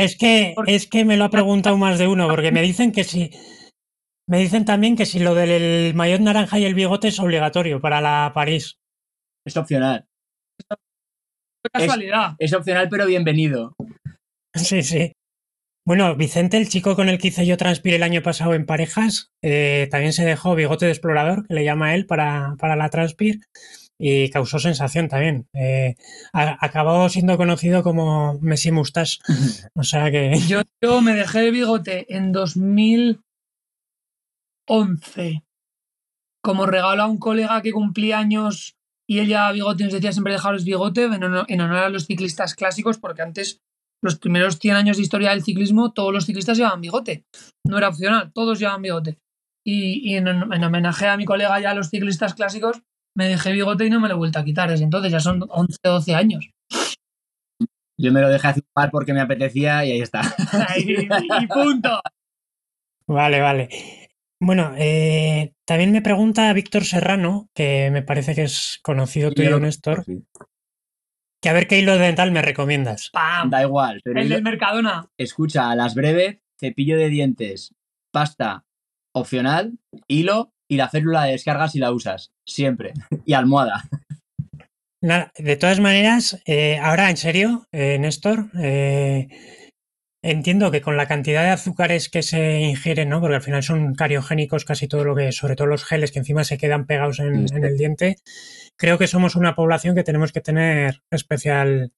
Es 0.00 0.16
que, 0.16 0.54
es 0.66 0.88
que 0.88 1.04
me 1.04 1.16
lo 1.16 1.24
ha 1.24 1.30
preguntado 1.30 1.76
más 1.76 1.98
de 2.00 2.08
uno, 2.08 2.26
porque 2.26 2.50
me 2.50 2.62
dicen 2.62 2.90
que 2.90 3.04
si. 3.04 3.30
Me 4.28 4.38
dicen 4.38 4.64
también 4.66 4.94
que 4.94 5.06
si 5.06 5.18
lo 5.20 5.34
del 5.34 5.94
maillot 5.94 6.20
naranja 6.20 6.58
y 6.58 6.64
el 6.66 6.74
bigote 6.74 7.08
es 7.08 7.18
obligatorio 7.18 7.80
para 7.80 8.00
la 8.02 8.30
París. 8.34 8.76
Es 9.46 9.56
opcional. 9.56 10.04
casualidad. 11.72 12.34
Es 12.38 12.52
opcional, 12.52 12.88
pero 12.90 13.06
bienvenido. 13.06 13.74
Sí, 14.54 14.82
sí. 14.82 15.12
Bueno, 15.86 16.14
Vicente, 16.16 16.58
el 16.58 16.68
chico 16.68 16.94
con 16.94 17.08
el 17.08 17.16
que 17.18 17.28
hice 17.28 17.46
yo 17.46 17.56
Transpire 17.56 17.96
el 17.96 18.02
año 18.02 18.22
pasado 18.22 18.52
en 18.52 18.66
parejas, 18.66 19.30
eh, 19.42 19.88
también 19.90 20.12
se 20.12 20.26
dejó 20.26 20.54
bigote 20.54 20.84
de 20.84 20.92
explorador, 20.92 21.46
que 21.46 21.54
le 21.54 21.64
llama 21.64 21.94
él 21.94 22.04
para, 22.04 22.56
para 22.58 22.76
la 22.76 22.90
Transpir, 22.90 23.40
y 23.98 24.28
causó 24.28 24.58
sensación 24.58 25.08
también. 25.08 25.46
Eh, 25.54 25.94
a- 26.34 26.62
acabó 26.64 27.08
siendo 27.08 27.38
conocido 27.38 27.82
como 27.82 28.38
Messi 28.40 28.70
Mustache. 28.70 29.18
O 29.74 29.82
sea 29.82 30.10
que. 30.10 30.38
Yo, 30.46 30.60
yo 30.82 31.00
me 31.00 31.14
dejé 31.14 31.46
el 31.46 31.52
bigote 31.52 32.14
en 32.14 32.32
2011 34.68 35.42
como 36.42 36.66
regalo 36.66 37.02
a 37.02 37.06
un 37.06 37.18
colega 37.18 37.60
que 37.62 37.72
cumplía 37.72 38.18
años 38.18 38.76
y 39.06 39.20
ella 39.20 39.50
bigote 39.52 39.82
y 39.82 39.84
nos 39.84 39.94
decía 39.94 40.12
siempre 40.12 40.32
dejaros 40.32 40.64
bigote 40.64 41.04
en 41.04 41.24
honor, 41.24 41.46
en 41.48 41.60
honor 41.60 41.78
a 41.78 41.88
los 41.88 42.06
ciclistas 42.06 42.54
clásicos 42.54 42.98
porque 42.98 43.22
antes 43.22 43.60
los 44.02 44.18
primeros 44.18 44.58
100 44.58 44.76
años 44.76 44.96
de 44.96 45.02
historia 45.02 45.30
del 45.30 45.42
ciclismo, 45.42 45.92
todos 45.92 46.12
los 46.12 46.24
ciclistas 46.24 46.56
llevaban 46.56 46.80
bigote. 46.80 47.24
No 47.66 47.78
era 47.78 47.88
opcional, 47.88 48.32
todos 48.32 48.58
llevaban 48.58 48.82
bigote. 48.82 49.18
Y, 49.64 50.08
y 50.08 50.16
en, 50.16 50.28
en 50.28 50.64
homenaje 50.64 51.06
a 51.08 51.16
mi 51.16 51.24
colega 51.24 51.58
ya 51.60 51.72
a 51.72 51.74
los 51.74 51.90
ciclistas 51.90 52.34
clásicos, 52.34 52.80
me 53.16 53.28
dejé 53.28 53.52
bigote 53.52 53.86
y 53.86 53.90
no 53.90 54.00
me 54.00 54.08
lo 54.08 54.14
he 54.14 54.18
vuelto 54.18 54.38
a 54.38 54.44
quitar. 54.44 54.70
Desde 54.70 54.84
entonces 54.84 55.10
ya 55.10 55.20
son 55.20 55.44
11 55.48 55.76
o 55.84 55.90
12 55.90 56.14
años. 56.14 56.48
Yo 58.00 58.12
me 58.12 58.20
lo 58.20 58.28
dejé 58.28 58.46
hace 58.46 58.60
un 58.60 58.70
par 58.72 58.92
porque 58.92 59.12
me 59.12 59.20
apetecía 59.20 59.84
y 59.84 59.92
ahí 59.92 60.00
está. 60.00 60.22
y, 60.78 61.08
y 61.42 61.46
punto. 61.48 62.00
Vale, 63.08 63.40
vale. 63.40 64.07
Bueno, 64.40 64.72
eh, 64.76 65.52
también 65.66 65.90
me 65.90 66.02
pregunta 66.02 66.52
Víctor 66.52 66.84
Serrano, 66.84 67.48
que 67.54 67.90
me 67.90 68.02
parece 68.02 68.34
que 68.34 68.44
es 68.44 68.78
conocido 68.82 69.32
tuyo, 69.32 69.58
Néstor, 69.58 70.04
Sí. 70.04 70.22
que 71.42 71.48
a 71.48 71.52
ver 71.52 71.66
qué 71.66 71.78
hilo 71.80 71.98
dental 71.98 72.30
me 72.30 72.42
recomiendas. 72.42 73.10
¡Pam! 73.12 73.50
Da 73.50 73.62
igual, 73.62 74.00
pero 74.04 74.20
El 74.20 74.28
del 74.28 74.42
Mercadona. 74.42 75.08
escucha, 75.18 75.70
a 75.70 75.76
las 75.76 75.94
breves, 75.94 76.38
cepillo 76.58 76.96
de 76.96 77.08
dientes, 77.08 77.74
pasta 78.12 78.64
opcional, 79.12 79.78
hilo 80.06 80.52
y 80.68 80.76
la 80.76 80.88
férula 80.88 81.24
de 81.24 81.32
descarga 81.32 81.68
si 81.68 81.78
la 81.80 81.90
usas. 81.90 82.32
Siempre. 82.46 82.92
Y 83.26 83.32
almohada. 83.32 83.84
Nada, 85.02 85.32
de 85.38 85.56
todas 85.56 85.80
maneras, 85.80 86.42
eh, 86.46 86.78
ahora 86.78 87.10
en 87.10 87.16
serio, 87.16 87.66
eh, 87.72 87.98
Néstor, 88.00 88.50
eh, 88.60 89.28
entiendo 90.22 90.70
que 90.70 90.80
con 90.80 90.96
la 90.96 91.06
cantidad 91.06 91.42
de 91.42 91.50
azúcares 91.50 92.08
que 92.08 92.22
se 92.22 92.60
ingieren, 92.60 93.08
¿no? 93.08 93.20
Porque 93.20 93.36
al 93.36 93.42
final 93.42 93.62
son 93.62 93.94
cariogénicos 93.94 94.64
casi 94.64 94.88
todo 94.88 95.04
lo 95.04 95.14
que, 95.14 95.32
sobre 95.32 95.56
todo 95.56 95.66
los 95.66 95.84
geles 95.84 96.12
que 96.12 96.18
encima 96.18 96.44
se 96.44 96.58
quedan 96.58 96.86
pegados 96.86 97.20
en, 97.20 97.64
el 97.64 97.76
diente, 97.76 98.16
creo 98.76 98.98
que 98.98 99.06
somos 99.06 99.36
una 99.36 99.54
población 99.54 99.94
que 99.94 100.04
tenemos 100.04 100.32
que 100.32 100.40
tener 100.40 101.02
especial 101.10 101.92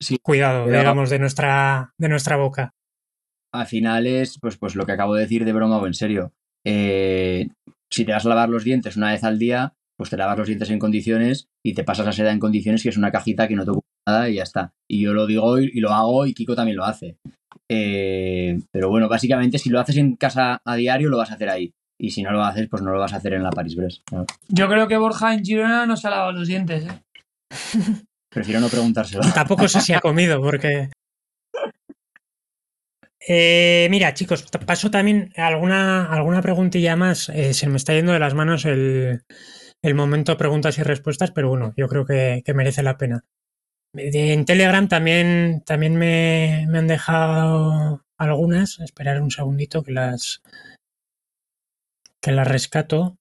Sí, 0.00 0.18
cuidado, 0.20 0.64
cuidado. 0.64 0.82
digamos, 0.82 1.10
de 1.10 1.18
nuestra, 1.18 1.94
de 1.98 2.08
nuestra 2.08 2.36
boca. 2.36 2.74
Al 3.52 3.66
final 3.66 4.06
es, 4.06 4.38
pues, 4.40 4.56
pues 4.56 4.74
lo 4.74 4.84
que 4.84 4.92
acabo 4.92 5.14
de 5.14 5.22
decir 5.22 5.44
de 5.44 5.52
broma 5.52 5.78
o 5.78 5.86
en 5.86 5.94
serio. 5.94 6.32
Eh, 6.64 7.48
si 7.90 8.04
te 8.04 8.12
vas 8.12 8.26
a 8.26 8.28
lavar 8.28 8.48
los 8.48 8.64
dientes 8.64 8.96
una 8.96 9.12
vez 9.12 9.22
al 9.22 9.38
día, 9.38 9.74
pues 9.96 10.10
te 10.10 10.16
lavas 10.16 10.38
los 10.38 10.48
dientes 10.48 10.70
en 10.70 10.78
condiciones 10.78 11.48
y 11.62 11.74
te 11.74 11.84
pasas 11.84 12.06
la 12.06 12.12
seda 12.12 12.32
en 12.32 12.40
condiciones, 12.40 12.82
que 12.82 12.88
es 12.88 12.96
una 12.96 13.12
cajita 13.12 13.46
que 13.46 13.54
no 13.54 13.64
te 13.64 13.70
nada 14.06 14.28
y 14.28 14.34
ya 14.34 14.42
está. 14.42 14.72
Y 14.88 15.02
yo 15.02 15.14
lo 15.14 15.26
digo 15.26 15.58
y, 15.60 15.70
y 15.72 15.80
lo 15.80 15.90
hago 15.90 16.26
y 16.26 16.34
Kiko 16.34 16.54
también 16.54 16.76
lo 16.76 16.84
hace. 16.84 17.16
Eh, 17.68 18.58
pero 18.70 18.88
bueno, 18.88 19.08
básicamente 19.08 19.58
si 19.58 19.70
lo 19.70 19.80
haces 19.80 19.96
en 19.96 20.16
casa 20.16 20.60
a 20.64 20.76
diario, 20.76 21.08
lo 21.08 21.18
vas 21.18 21.30
a 21.30 21.34
hacer 21.34 21.48
ahí. 21.48 21.72
Y 21.98 22.10
si 22.10 22.22
no 22.22 22.32
lo 22.32 22.44
haces, 22.44 22.68
pues 22.68 22.82
no 22.82 22.92
lo 22.92 22.98
vas 22.98 23.12
a 23.12 23.16
hacer 23.16 23.34
en 23.34 23.42
la 23.42 23.50
Paris-Brest. 23.50 24.02
¿no? 24.12 24.26
Yo 24.48 24.68
creo 24.68 24.88
que 24.88 24.96
Borja 24.96 25.32
en 25.32 25.44
Girona 25.44 25.86
no 25.86 25.96
se 25.96 26.08
ha 26.08 26.10
lavado 26.10 26.32
los 26.32 26.48
dientes. 26.48 26.84
¿eh? 26.84 27.00
Prefiero 28.30 28.60
no 28.60 28.68
preguntárselo. 28.68 29.22
Tampoco 29.34 29.68
sé 29.68 29.80
si 29.80 29.92
ha 29.92 30.00
comido, 30.00 30.40
porque. 30.40 30.90
Eh, 33.26 33.86
mira, 33.90 34.12
chicos, 34.12 34.44
paso 34.66 34.90
también 34.90 35.32
alguna, 35.36 36.12
alguna 36.12 36.42
preguntilla 36.42 36.96
más. 36.96 37.28
Eh, 37.30 37.54
se 37.54 37.68
me 37.68 37.76
está 37.76 37.94
yendo 37.94 38.12
de 38.12 38.18
las 38.18 38.34
manos 38.34 38.66
el, 38.66 39.22
el 39.82 39.94
momento 39.94 40.36
preguntas 40.36 40.78
y 40.78 40.82
respuestas, 40.82 41.30
pero 41.30 41.48
bueno, 41.48 41.72
yo 41.76 41.88
creo 41.88 42.04
que, 42.04 42.42
que 42.44 42.54
merece 42.54 42.82
la 42.82 42.98
pena. 42.98 43.24
En 43.94 44.44
Telegram 44.44 44.88
también, 44.88 45.62
también 45.64 45.96
me, 45.96 46.66
me 46.68 46.78
han 46.78 46.86
dejado 46.86 48.04
algunas. 48.18 48.78
Esperar 48.80 49.22
un 49.22 49.30
segundito 49.30 49.82
que 49.82 49.92
las, 49.92 50.42
que 52.20 52.32
las 52.32 52.48
rescato. 52.48 53.18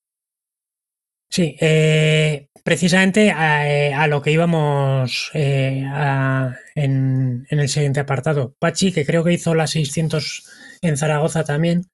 Sí, 1.30 1.56
eh, 1.62 2.50
precisamente 2.64 3.32
a, 3.32 3.68
eh, 3.68 3.94
a 3.94 4.08
lo 4.08 4.22
que 4.22 4.32
íbamos 4.32 5.32
eh, 5.34 5.84
a- 5.88 6.56
en, 6.76 7.46
en 7.50 7.60
el 7.60 7.70
siguiente 7.70 8.00
apartado. 8.02 8.56
Pachi, 8.60 8.92
que 8.92 9.06
creo 9.06 9.24
que 9.24 9.34
hizo 9.34 9.56
las 9.56 9.72
600 9.72 10.48
en 10.82 10.96
Zaragoza 10.98 11.44
también, 11.44 11.86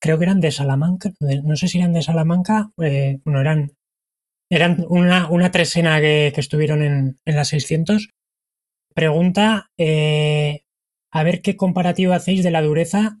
creo 0.00 0.18
que 0.18 0.24
eran 0.26 0.40
de 0.40 0.52
Salamanca, 0.52 1.12
no 1.44 1.56
sé 1.56 1.68
si 1.68 1.78
eran 1.78 1.94
de 1.94 2.02
Salamanca, 2.02 2.70
eh, 2.82 3.20
bueno, 3.24 3.40
eran, 3.40 3.72
eran 4.50 4.84
una, 4.88 5.28
una 5.28 5.50
tresena 5.50 6.00
que, 6.00 6.32
que 6.34 6.40
estuvieron 6.40 6.82
en, 6.82 7.18
en 7.24 7.36
las 7.36 7.48
600. 7.48 8.10
Pregunta, 8.94 9.70
eh, 9.78 10.64
a 11.12 11.22
ver 11.22 11.42
qué 11.42 11.56
comparativa 11.56 12.16
hacéis 12.16 12.44
de 12.44 12.50
la 12.50 12.62
dureza, 12.62 13.18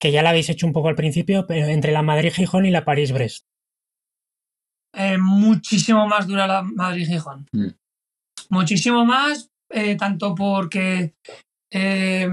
que 0.00 0.12
ya 0.12 0.22
la 0.22 0.30
habéis 0.30 0.48
hecho 0.48 0.66
un 0.66 0.72
poco 0.72 0.88
al 0.88 0.94
principio, 0.96 1.46
pero 1.46 1.66
entre 1.66 1.92
la 1.92 2.02
Madrid-Gijón 2.02 2.66
y 2.66 2.70
la 2.70 2.84
París-Brest. 2.84 3.46
Eh, 4.94 5.18
muchísimo 5.18 6.06
más 6.06 6.26
dura 6.26 6.46
la 6.46 6.62
Madrid-Gijón. 6.62 7.46
Mm. 7.52 7.68
Muchísimo 8.48 9.04
más, 9.04 9.50
eh, 9.70 9.96
tanto 9.96 10.34
porque 10.34 11.14
eh, 11.70 12.28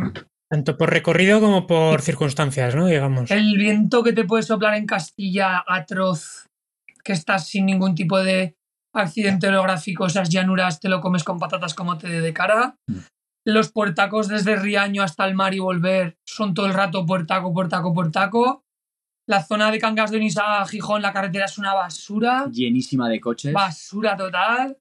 Tanto 0.49 0.77
por 0.77 0.91
recorrido 0.91 1.41
como 1.41 1.65
por 1.65 2.01
circunstancias, 2.01 2.75
¿no? 2.75 2.85
Digamos. 2.85 3.31
el 3.31 3.57
viento 3.57 4.03
que 4.03 4.13
te 4.13 4.23
puede 4.23 4.43
soplar 4.43 4.75
en 4.75 4.85
Castilla 4.85 5.63
atroz, 5.67 6.47
que 7.05 7.13
estás 7.13 7.47
sin 7.47 7.65
ningún 7.65 7.95
tipo 7.95 8.19
de 8.19 8.55
accidente 8.95 9.47
orográfico, 9.47 10.05
esas 10.05 10.29
llanuras 10.29 10.79
te 10.79 10.89
lo 10.89 11.01
comes 11.01 11.23
con 11.23 11.39
patatas 11.39 11.73
como 11.73 11.97
te 11.97 12.07
dé 12.07 12.21
de 12.21 12.33
cara. 12.33 12.75
Mm. 12.87 12.99
Los 13.45 13.71
puertacos 13.71 14.29
desde 14.29 14.55
Riaño 14.55 15.03
hasta 15.03 15.25
el 15.25 15.35
mar 15.35 15.53
y 15.53 15.59
volver 15.59 16.17
son 16.25 16.53
todo 16.53 16.67
el 16.67 16.73
rato 16.73 17.05
puertaco, 17.05 17.53
puertaco, 17.53 17.93
puertaco. 17.93 18.63
La 19.27 19.43
zona 19.43 19.71
de 19.71 19.79
Cangas 19.79 20.11
de 20.11 20.17
Onís 20.17 20.37
a 20.37 20.65
Gijón, 20.65 21.01
la 21.01 21.13
carretera 21.13 21.45
es 21.45 21.57
una 21.57 21.73
basura. 21.73 22.49
Llenísima 22.51 23.09
de 23.09 23.19
coches. 23.19 23.53
Basura 23.53 24.15
total. 24.15 24.77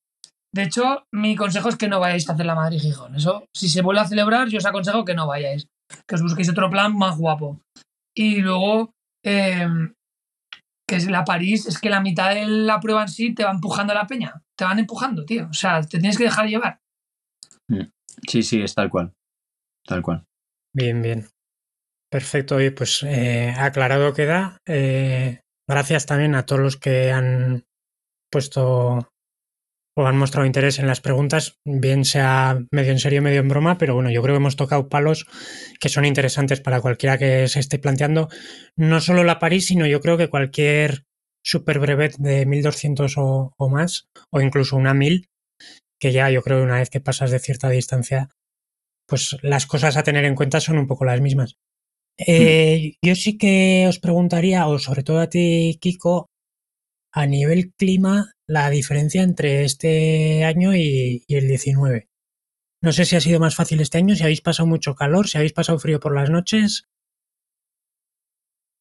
De 0.55 0.65
hecho, 0.65 1.07
mi 1.13 1.35
consejo 1.35 1.71
es 1.71 1.77
que 1.77 1.89
no 1.89 1.99
vayáis 1.99 2.29
a 2.29 2.35
hacer 2.35 2.47
la 2.47 2.55
Madrid-Gijón. 2.55 3.15
Eso, 3.15 3.47
si 3.55 3.69
se 3.69 3.83
vuelve 3.83 4.03
a 4.03 4.07
celebrar, 4.09 4.49
yo 4.49 4.59
os 4.59 4.67
aconsejo 4.67 5.05
que 5.05 5.15
no 5.15 5.27
vayáis. 5.27 5.67
Que 6.07 6.15
os 6.15 6.23
busquéis 6.23 6.51
otro 6.51 6.71
plan 6.71 6.97
más 6.97 7.17
guapo. 7.17 7.61
Y 8.15 8.43
luego, 8.43 8.93
eh, 9.25 9.67
que 10.93 10.99
es 10.99 11.11
la 11.11 11.25
París, 11.25 11.65
es 11.65 11.79
que 11.79 11.89
la 11.89 12.03
mitad 12.03 12.35
de 12.35 12.45
la 12.45 12.79
prueba 12.79 13.01
en 13.01 13.09
sí 13.09 13.35
te 13.35 13.45
va 13.45 13.51
empujando 13.51 13.95
a 13.95 13.97
la 13.97 14.07
peña. 14.07 14.43
Te 14.55 14.67
van 14.67 14.79
empujando, 14.79 15.25
tío. 15.25 15.49
O 15.49 15.55
sea, 15.55 15.81
te 15.81 15.99
tienes 15.99 16.19
que 16.19 16.25
dejar 16.25 16.47
llevar. 16.47 16.81
Sí, 18.29 18.43
sí, 18.43 18.61
es 18.61 18.75
tal 18.75 18.91
cual. 18.91 19.15
Tal 19.87 20.03
cual. 20.03 20.27
Bien, 20.75 21.01
bien. 21.01 21.29
Perfecto. 22.11 22.57
Oye, 22.57 22.73
pues 22.73 23.03
eh, 23.05 23.55
aclarado 23.57 24.13
queda. 24.13 24.59
Eh, 24.69 25.41
gracias 25.67 26.05
también 26.05 26.35
a 26.35 26.45
todos 26.45 26.61
los 26.61 26.77
que 26.77 27.11
han 27.11 27.65
puesto 28.31 29.12
o 29.95 30.07
han 30.07 30.17
mostrado 30.17 30.47
interés 30.47 30.79
en 30.79 30.87
las 30.87 31.01
preguntas, 31.01 31.59
bien 31.65 32.05
sea 32.05 32.59
medio 32.71 32.93
en 32.93 32.99
serio, 32.99 33.23
medio 33.23 33.41
en 33.41 33.49
broma, 33.49 33.79
pero 33.79 33.95
bueno, 33.95 34.11
yo 34.11 34.23
creo 34.23 34.35
que 34.35 34.39
hemos 34.39 34.57
tocado 34.57 34.89
palos 34.89 35.27
que 35.81 35.89
son 35.89 36.05
interesantes 36.05 36.61
para 36.61 36.81
cualquiera 36.81 37.19
que 37.19 37.47
se 37.49 37.61
esté 37.61 37.79
planteando, 37.79 38.29
no 38.77 39.01
solo 39.01 39.25
la 39.25 39.39
París, 39.39 39.67
sino 39.67 39.87
yo 39.87 40.01
creo 40.01 40.17
que 40.17 40.29
cualquier 40.29 41.05
super 41.45 41.79
brevet 41.79 42.17
de 42.17 42.47
1200 42.47 43.19
o, 43.19 43.53
o 43.57 43.69
más, 43.69 44.09
o 44.31 44.41
incluso 44.41 44.77
una 44.77 44.95
1000, 44.95 45.27
que 46.01 46.13
ya 46.13 46.31
yo 46.31 46.43
creo 46.43 46.59
que 46.59 46.65
una 46.65 46.79
vez 46.79 46.91
que 46.91 47.01
pasas 47.01 47.31
de 47.31 47.39
cierta 47.39 47.69
distancia, 47.69 48.31
pues 49.07 49.37
las 49.43 49.67
cosas 49.67 49.97
a 49.97 50.03
tener 50.03 50.25
en 50.25 50.35
cuenta 50.35 50.61
son 50.61 50.79
un 50.79 50.87
poco 50.87 51.05
las 51.05 51.21
mismas. 51.21 51.57
Eh, 52.19 52.95
Yo 53.05 53.15
sí 53.15 53.39
que 53.39 53.87
os 53.89 53.99
preguntaría, 53.99 54.67
o 54.67 54.79
sobre 54.79 55.03
todo 55.03 55.21
a 55.21 55.29
ti, 55.29 55.79
Kiko, 55.81 56.29
a 57.13 57.27
nivel 57.27 57.73
clima, 57.75 58.33
la 58.47 58.71
diferencia 58.71 59.23
entre 59.23 59.65
este 59.65 60.45
año 60.45 60.75
y, 60.75 61.25
y 61.27 61.35
el 61.37 61.47
19. 61.49 62.09
No 62.83 62.93
sé 62.93 63.05
si 63.05 63.15
ha 63.17 63.21
sido 63.21 63.39
más 63.39 63.55
fácil 63.55 63.81
este 63.81 63.99
año, 63.99 64.15
si 64.17 64.23
habéis 64.23 64.41
pasado 64.41 64.67
mucho 64.67 64.95
calor, 64.95 65.29
si 65.29 65.39
habéis 65.39 65.53
pasado 65.53 65.79
frío 65.79 66.01
por 66.01 66.15
las 66.15 66.31
noches. 66.31 66.89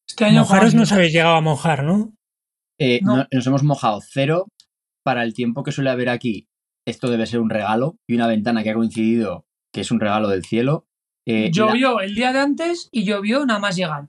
Este 0.08 0.24
año 0.24 0.40
Mojaros 0.40 0.74
no 0.74 0.82
os 0.82 0.92
habéis 0.92 1.12
llegado 1.12 1.36
a 1.36 1.40
mojar, 1.40 1.84
¿no? 1.84 2.14
Eh, 2.78 3.00
No. 3.02 3.16
no- 3.18 3.26
nos 3.30 3.46
hemos 3.46 3.62
mojado 3.62 4.00
cero 4.02 4.48
para 5.04 5.22
el 5.22 5.34
tiempo 5.34 5.62
que 5.62 5.72
suele 5.72 5.90
haber 5.90 6.08
aquí. 6.08 6.48
Esto 6.86 7.10
debe 7.10 7.26
ser 7.26 7.40
un 7.40 7.50
regalo 7.50 7.96
y 8.08 8.16
una 8.16 8.26
ventana 8.26 8.62
que 8.62 8.70
ha 8.70 8.74
coincidido 8.74 9.46
que 9.72 9.82
es 9.82 9.90
un 9.90 10.00
regalo 10.00 10.28
del 10.28 10.44
cielo. 10.44 10.86
Eh, 11.26 11.44
la- 11.44 11.50
llovió 11.50 12.00
el 12.00 12.14
día 12.14 12.32
de 12.32 12.40
antes 12.40 12.88
y 12.90 13.04
llovió 13.04 13.46
nada 13.46 13.60
más 13.60 13.76
llegar. 13.76 14.08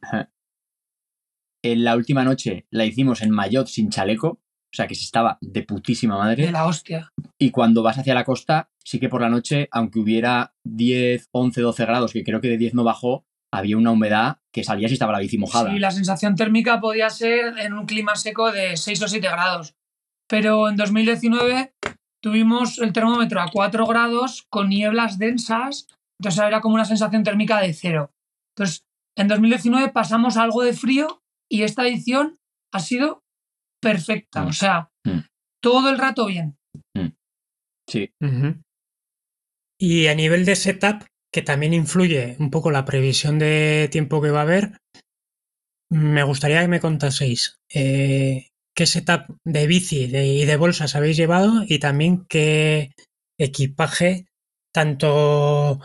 En 1.64 1.84
la 1.84 1.96
última 1.96 2.24
noche 2.24 2.68
la 2.70 2.86
hicimos 2.86 3.22
en 3.22 3.32
Mayotte 3.32 3.70
sin 3.70 3.90
chaleco, 3.90 4.28
o 4.28 4.76
sea 4.76 4.88
que 4.88 4.96
se 4.96 5.06
estaba 5.06 5.38
de 5.42 5.64
putísima 5.64 6.18
madre. 6.18 6.46
De 6.46 6.52
la 6.52 6.66
hostia. 6.66 7.12
Y 7.40 7.52
cuando 7.52 7.82
vas 7.82 7.98
hacia 7.98 8.14
la 8.14 8.26
costa, 8.26 8.70
sí 8.84 9.00
que 9.00 9.10
por 9.10 9.22
la 9.22 9.30
noche, 9.30 9.70
aunque 9.72 10.00
hubiera 10.00 10.54
10, 10.64 11.30
11, 11.32 11.62
12 11.62 11.86
grados, 11.86 12.14
que 12.14 12.24
creo 12.24 12.42
que 12.42 12.50
de 12.50 12.58
10 12.58 12.74
no 12.74 12.84
bajó, 12.84 13.26
había 13.52 13.78
una 13.78 13.92
humedad 13.92 14.40
que 14.52 14.64
salías 14.64 14.92
y 14.92 14.96
estaba 14.96 15.14
la 15.14 15.20
bici 15.20 15.38
mojada. 15.38 15.72
Sí, 15.72 15.80
la 15.80 15.92
sensación 15.92 16.36
térmica 16.36 16.82
podía 16.82 17.10
ser 17.10 17.58
en 17.60 17.74
un 17.74 17.86
clima 17.86 18.16
seco 18.16 18.52
de 18.52 18.76
6 18.76 19.04
o 19.04 19.08
7 19.08 19.28
grados. 19.28 19.76
Pero 20.28 20.68
en 20.68 20.76
2019 20.76 21.74
tuvimos 22.22 22.80
el 22.80 22.94
termómetro 22.94 23.42
a 23.42 23.50
4 23.52 23.86
grados 23.86 24.46
con 24.50 24.70
nieblas 24.70 25.20
densas, 25.20 25.88
entonces 26.20 26.44
era 26.44 26.62
como 26.62 26.76
una 26.76 26.86
sensación 26.86 27.24
térmica 27.24 27.62
de 27.62 27.74
cero. 27.74 28.12
Entonces, 28.56 28.86
en 29.16 29.28
2019 29.28 29.90
pasamos 29.90 30.38
algo 30.38 30.64
de 30.64 30.74
frío 30.74 31.23
y 31.54 31.62
esta 31.62 31.88
edición 31.88 32.40
ha 32.74 32.80
sido 32.80 33.22
perfecta. 33.80 34.44
Mm. 34.44 34.48
O 34.48 34.54
sea, 34.54 34.90
Mm. 35.06 35.20
todo 35.62 35.90
el 35.92 35.98
rato 36.00 36.26
bien. 36.26 36.58
Sí, 37.88 38.10
Ujú. 38.22 38.62
Y 39.80 40.08
a 40.08 40.16
nivel 40.16 40.46
de 40.46 40.56
setup, 40.56 41.04
que 41.32 41.42
también 41.42 41.74
influye 41.74 42.38
un 42.40 42.50
poco 42.50 42.72
la 42.72 42.86
previsión 42.86 43.38
de 43.38 43.90
tiempo 43.92 44.22
que 44.22 44.32
va 44.32 44.40
a 44.40 44.44
haber, 44.44 44.78
me 45.92 46.24
gustaría 46.24 46.62
que 46.62 46.68
me 46.70 46.80
contaseis 46.80 47.58
eh, 47.74 48.48
qué 48.76 48.86
setup 48.88 49.36
de 49.44 49.68
bici 49.68 50.06
y 50.06 50.46
de 50.46 50.56
bolsas 50.58 50.96
habéis 50.96 51.18
llevado 51.18 51.64
y 51.68 51.78
también 51.80 52.26
qué 52.28 52.94
equipaje, 53.38 54.26
tanto 54.74 55.80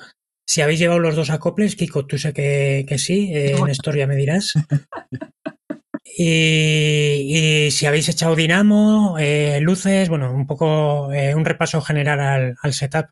si 0.49 0.63
habéis 0.63 0.79
llevado 0.79 1.01
los 1.01 1.17
dos 1.17 1.29
acoples, 1.31 1.77
Kiko, 1.77 2.07
tú 2.07 2.17
sé 2.17 2.33
que, 2.33 2.87
sí, 2.99 3.31
eh, 3.35 3.55
Néstor 3.67 3.97
ya 3.99 4.07
me 4.07 4.17
dirás. 4.17 4.55
Y, 6.17 7.71
si 7.71 7.87
habéis 7.87 8.09
echado 8.09 8.35
dinamo, 8.35 9.17
eh, 9.19 9.61
luces, 9.61 10.09
bueno, 10.09 10.33
un 10.33 10.47
poco 10.47 11.13
eh, 11.13 11.35
un 11.35 11.45
repaso 11.45 11.81
general 11.81 12.57
al, 12.61 12.73
setup. 12.73 13.07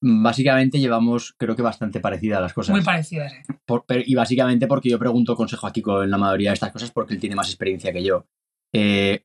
Básicamente 0.00 0.78
llevamos, 0.78 1.34
creo 1.38 1.56
que 1.56 1.62
bastante 1.62 2.00
parecidas 2.00 2.42
las 2.42 2.52
cosas. 2.52 2.74
Muy 2.74 2.84
parecidas. 2.84 3.32
¿eh? 3.32 4.04
y 4.06 4.14
básicamente 4.14 4.66
porque 4.66 4.90
yo 4.90 4.98
pregunto 4.98 5.34
consejo 5.34 5.66
a 5.66 5.72
Kiko 5.72 6.02
en 6.02 6.10
la 6.10 6.18
mayoría 6.18 6.50
de 6.50 6.54
estas 6.54 6.72
cosas 6.72 6.90
porque 6.90 7.14
él 7.14 7.20
tiene 7.20 7.36
más 7.36 7.48
experiencia 7.48 7.92
que 7.92 8.04
yo. 8.04 8.26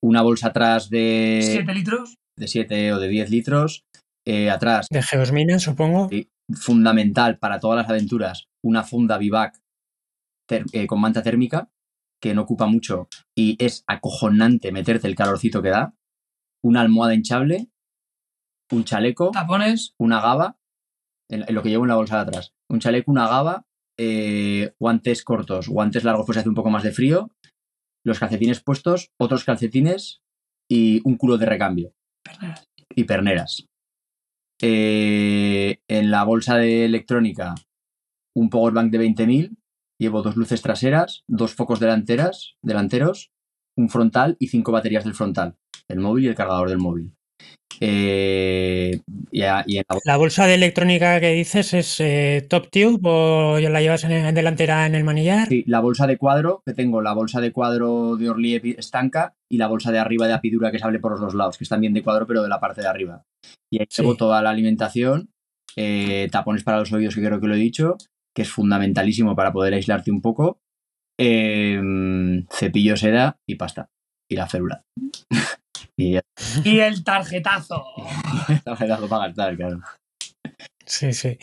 una 0.01 0.21
bolsa 0.21 0.47
atrás 0.47 0.89
de... 0.89 1.41
¿7 1.43 1.73
litros? 1.73 2.17
De 2.37 2.47
7 2.47 2.93
o 2.93 2.99
de 2.99 3.07
10 3.09 3.29
litros. 3.29 3.83
atrás. 4.49 4.87
De 4.89 5.03
geosmina, 5.03 5.59
supongo. 5.59 6.09
fundamental 6.53 7.37
para 7.39 7.59
todas 7.59 7.77
las 7.77 7.89
aventuras. 7.89 8.47
Una 8.63 8.83
funda 8.83 9.17
vivac 9.17 9.59
con 10.87 11.01
manta 11.01 11.21
térmica 11.21 11.69
que 12.21 12.33
no 12.33 12.41
ocupa 12.41 12.67
mucho 12.67 13.07
y 13.35 13.55
es 13.63 13.83
acojonante 13.87 14.71
meterte 14.71 15.07
el 15.07 15.15
calorcito 15.15 15.61
que 15.61 15.69
da, 15.69 15.95
una 16.63 16.81
almohada 16.81 17.13
hinchable, 17.13 17.69
un 18.71 18.83
chaleco, 18.83 19.31
tapones, 19.31 19.95
una 19.97 20.21
gaba, 20.21 20.57
en, 21.29 21.45
lo 21.53 21.63
que 21.63 21.69
llevo 21.69 21.85
en 21.85 21.89
la 21.89 21.95
bolsa 21.95 22.15
de 22.17 22.21
atrás, 22.21 22.53
un 22.69 22.79
chaleco, 22.79 23.11
una 23.11 23.27
gaba, 23.27 23.65
eh, 23.97 24.73
guantes 24.79 25.23
cortos, 25.23 25.67
guantes 25.67 26.03
largos 26.03 26.25
pues 26.25 26.37
hace 26.37 26.49
un 26.49 26.55
poco 26.55 26.69
más 26.69 26.83
de 26.83 26.91
frío, 26.91 27.31
los 28.05 28.19
calcetines 28.19 28.61
puestos, 28.61 29.11
otros 29.17 29.43
calcetines 29.43 30.21
y 30.69 31.01
un 31.03 31.17
culo 31.17 31.37
de 31.37 31.45
recambio. 31.45 31.93
Y 32.95 33.03
perneras. 33.03 33.67
Eh, 34.61 35.81
en 35.87 36.11
la 36.11 36.23
bolsa 36.23 36.57
de 36.57 36.85
electrónica, 36.85 37.55
un 38.35 38.49
powerbank 38.49 38.91
de 38.91 38.99
20.000 38.99 39.58
Llevo 39.99 40.21
dos 40.21 40.37
luces 40.37 40.61
traseras, 40.61 41.23
dos 41.27 41.53
focos 41.53 41.79
delanteras, 41.79 42.55
delanteros, 42.61 43.31
un 43.77 43.89
frontal 43.89 44.37
y 44.39 44.47
cinco 44.47 44.71
baterías 44.71 45.03
del 45.03 45.13
frontal, 45.13 45.55
el 45.89 45.99
móvil 45.99 46.25
y 46.25 46.27
el 46.29 46.35
cargador 46.35 46.69
del 46.69 46.77
móvil. 46.77 47.13
Eh, 47.81 48.99
la... 49.31 50.17
bolsa 50.17 50.45
de 50.45 50.55
electrónica 50.55 51.19
que 51.21 51.31
dices 51.31 51.73
es 51.73 51.99
eh, 52.01 52.45
Top 52.49 52.69
Tube 52.69 52.99
o 53.03 53.59
la 53.59 53.81
llevas 53.81 54.03
en, 54.03 54.33
delantera 54.35 54.85
en 54.85 54.95
el 54.95 55.03
manillar? 55.03 55.47
Sí, 55.47 55.63
la 55.65 55.79
bolsa 55.79 56.05
de 56.05 56.17
cuadro, 56.17 56.61
que 56.65 56.73
tengo 56.73 57.01
la 57.01 57.13
bolsa 57.13 57.39
de 57.39 57.51
cuadro 57.51 58.17
de 58.17 58.29
Orly 58.29 58.55
estanca 58.77 59.35
y 59.49 59.57
la 59.57 59.67
bolsa 59.67 59.91
de 59.91 59.99
arriba 59.99 60.27
de 60.27 60.33
apidura 60.33 60.71
que 60.71 60.79
sale 60.79 60.99
por 60.99 61.11
los 61.11 61.21
dos 61.21 61.35
lados, 61.35 61.57
que 61.57 61.63
es 61.63 61.69
también 61.69 61.93
de 61.93 62.03
cuadro 62.03 62.27
pero 62.27 62.43
de 62.43 62.49
la 62.49 62.59
parte 62.59 62.81
de 62.81 62.87
arriba. 62.87 63.23
Y 63.71 63.79
ahí 63.79 63.87
tengo 63.87 64.15
toda 64.15 64.41
la 64.41 64.49
alimentación, 64.49 65.29
eh, 65.75 66.27
tapones 66.31 66.63
para 66.63 66.79
los 66.79 66.91
oídos 66.91 67.15
que 67.15 67.23
creo 67.23 67.39
que 67.39 67.47
lo 67.47 67.55
he 67.55 67.59
dicho, 67.59 67.97
que 68.39 68.43
es 68.43 68.51
fundamentalísimo 68.53 69.35
para 69.35 69.51
poder 69.51 69.73
aislarte 69.73 70.11
un 70.11 70.21
poco, 70.21 70.61
em, 71.19 72.47
cepillo 72.49 72.95
seda 72.95 73.35
y 73.45 73.55
pasta. 73.55 73.89
Y 74.31 74.37
la 74.37 74.47
férula. 74.47 74.85
y, 75.97 76.15
el 76.79 77.03
tarjetazo. 77.03 77.83
el 78.47 78.61
tarjetazo 78.63 79.09
para 79.09 79.27
gastar, 79.27 79.57
claro. 79.57 79.81
Sí, 80.85 81.11
sí, 81.11 81.37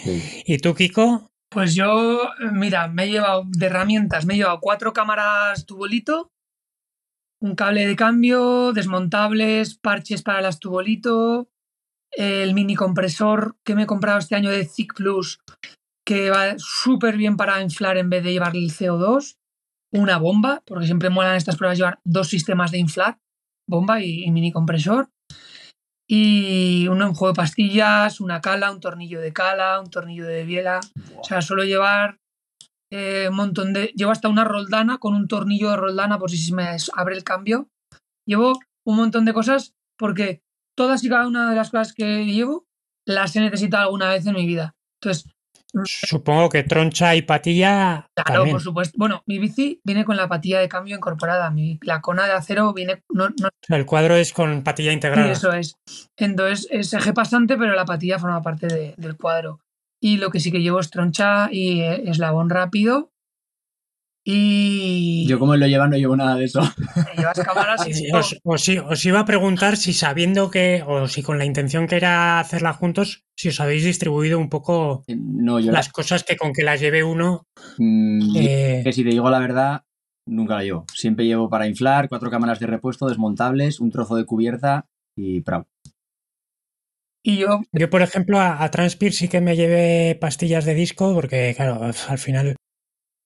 ¿Y 0.47 0.57
tú, 0.57 0.75
Kiko? 0.75 1.29
Pues 1.51 1.75
yo, 1.75 2.31
mira, 2.53 2.89
me 2.89 3.05
he 3.05 3.11
llevado 3.11 3.45
de 3.47 3.67
herramientas, 3.67 4.25
me 4.25 4.33
he 4.33 4.37
llevado 4.39 4.61
cuatro 4.63 4.95
cámaras 4.95 5.67
tubolito, 5.67 6.31
un 7.43 7.57
cable 7.57 7.87
de 7.87 7.95
cambio, 7.95 8.73
desmontables, 8.73 9.77
parches 9.77 10.23
para 10.23 10.41
las 10.41 10.61
tubolito, 10.61 11.51
el 12.13 12.55
mini 12.55 12.75
compresor 12.75 13.59
que 13.65 13.75
me 13.75 13.83
he 13.83 13.87
comprado 13.87 14.19
este 14.19 14.35
año 14.35 14.51
de 14.51 14.65
Zic 14.65 14.95
Plus, 14.95 15.41
que 16.07 16.31
va 16.31 16.55
súper 16.59 17.17
bien 17.17 17.37
para 17.37 17.61
inflar 17.61 17.99
en 17.99 18.09
vez 18.09 18.23
de 18.23 18.33
llevar 18.33 18.57
el 18.57 18.71
CO2, 18.71 19.37
una 19.93 20.19
bomba, 20.19 20.63
porque 20.65 20.87
siempre 20.87 21.11
molan 21.11 21.37
estas 21.37 21.57
pruebas 21.57 21.79
llevar 21.79 21.99
dos 22.05 22.29
sistemas 22.29 22.71
de 22.71 22.79
inflar, 22.79 23.19
bomba 23.69 24.01
y, 24.01 24.31
mini 24.31 24.53
compresor, 24.53 25.11
y 26.09 26.87
un 26.87 27.01
juego 27.13 27.33
de 27.33 27.37
pastillas, 27.37 28.21
una 28.21 28.41
cala, 28.41 28.71
un 28.71 28.79
tornillo 28.79 29.21
de 29.21 29.33
cala, 29.33 29.81
un 29.81 29.91
tornillo 29.91 30.25
de 30.25 30.45
biela, 30.45 30.81
o 31.19 31.25
sea, 31.25 31.43
solo 31.43 31.65
llevar 31.65 32.21
eh, 32.93 33.27
un 33.29 33.37
montón 33.37 33.73
de... 33.73 33.87
Llevo 33.97 34.13
hasta 34.13 34.29
una 34.29 34.45
roldana 34.45 34.99
con 34.99 35.15
un 35.15 35.27
tornillo 35.27 35.71
de 35.71 35.77
roldana 35.77 36.21
por 36.21 36.31
si 36.31 36.39
se 36.39 36.55
me 36.55 36.69
abre 36.95 37.17
el 37.17 37.25
cambio. 37.25 37.69
Llevo 38.25 38.61
un 38.87 38.97
montón 38.97 39.25
de 39.25 39.33
cosas 39.33 39.75
porque 39.99 40.43
todas 40.77 41.03
y 41.03 41.09
cada 41.09 41.27
una 41.27 41.51
de 41.51 41.57
las 41.57 41.71
cosas 41.71 41.93
que 41.93 42.25
llevo 42.25 42.65
las 43.05 43.35
he 43.35 43.41
necesitado 43.41 43.85
alguna 43.85 44.11
vez 44.11 44.25
en 44.27 44.35
mi 44.35 44.47
vida. 44.47 44.77
Entonces, 45.01 45.36
Supongo 45.85 46.49
que 46.49 46.63
troncha 46.63 47.15
y 47.15 47.23
patilla. 47.23 48.09
Claro, 48.15 48.47
por 48.51 48.61
supuesto. 48.61 48.97
Bueno, 48.97 49.23
mi 49.27 49.39
bici 49.39 49.81
viene 49.85 50.05
con 50.05 50.17
la 50.17 50.29
patilla 50.29 50.61
de 50.61 50.69
cambio 50.69 50.97
incorporada. 50.97 51.51
Mi, 51.51 51.79
la 51.83 52.01
cona 52.01 52.27
de 52.27 52.33
acero 52.33 52.73
viene. 52.73 53.03
No, 53.11 53.29
El 53.69 53.87
cuadro 53.87 54.17
es 54.17 54.33
con 54.33 54.63
patilla 54.63 54.93
integrada. 54.93 55.31
eso 55.31 55.53
es. 55.53 55.77
Entonces 56.17 56.69
es 56.71 56.93
eje 56.93 57.13
pasante, 57.13 57.57
pero 57.57 57.75
la 57.75 57.85
patilla 57.85 58.19
forma 58.19 58.43
parte 58.43 58.95
del 58.97 59.17
cuadro. 59.17 59.61
Y 60.01 60.19
lo 60.19 60.31
que 60.31 60.41
sí 60.41 60.53
que 60.53 60.61
llevo 60.61 60.81
es 60.81 60.91
troncha 60.91 61.49
y 61.51 61.81
eh, 61.81 62.11
eslabón 62.11 62.51
rápido 62.51 63.11
y... 64.29 65.25
Yo 65.29 65.39
como 65.39 65.55
él 65.55 65.61
lo 65.61 65.69
lleva 65.69 65.87
no 65.87 65.97
llevo 65.97 66.17
nada 66.17 66.35
de 66.35 66.47
eso. 66.47 66.61
Llevas 67.17 67.39
cámaras 67.39 67.87
y... 67.87 68.11
os, 68.13 68.37
os, 68.43 69.05
iba 69.07 69.21
a 69.21 69.25
preguntar 69.25 69.77
si 69.77 69.93
sabiendo 69.93 70.51
que, 70.51 70.83
o 70.85 71.07
si 71.07 71.23
con 71.23 71.39
la 71.39 71.45
intención 71.45 71.87
que 71.87 71.95
era 71.95 72.41
hacerla 72.41 72.73
juntos, 72.73 73.25
si 73.37 73.51
os 73.51 73.61
habéis 73.61 73.85
distribuido 73.85 74.41
un 74.41 74.49
poco 74.49 75.05
eh, 75.07 75.15
no, 75.17 75.61
yo 75.61 75.71
las 75.71 75.91
cosas 75.91 76.25
que 76.25 76.37
con 76.37 76.53
que 76.53 76.65
las 76.65 76.81
lleve 76.81 77.05
uno... 77.05 77.47
Mm, 77.79 78.37
eh, 78.37 78.81
que 78.83 78.93
si 78.93 79.05
te 79.05 79.11
digo 79.11 79.31
la 79.31 79.39
verdad, 79.39 79.85
nunca 80.27 80.57
la 80.57 80.65
llevo. 80.65 80.87
Siempre 80.93 81.25
llevo 81.25 81.49
para 81.49 81.69
inflar, 81.69 82.09
cuatro 82.09 82.29
cámaras 82.29 82.59
de 82.59 82.67
repuesto 82.67 83.07
desmontables, 83.07 83.79
un 83.79 83.93
trozo 83.93 84.17
de 84.17 84.25
cubierta 84.25 84.89
y 85.17 85.43
prau. 85.43 85.67
Y 87.23 87.37
yo... 87.37 87.61
Yo, 87.71 87.91
por 87.91 88.03
ejemplo, 88.03 88.41
a, 88.41 88.65
a 88.65 88.71
Transpir 88.73 89.13
sí 89.13 89.29
que 89.29 89.41
me 89.41 89.55
llevé 89.55 90.19
pastillas 90.21 90.65
de 90.65 90.75
disco 90.75 91.15
porque, 91.15 91.55
claro, 91.57 91.81
al 92.09 92.19
final 92.19 92.57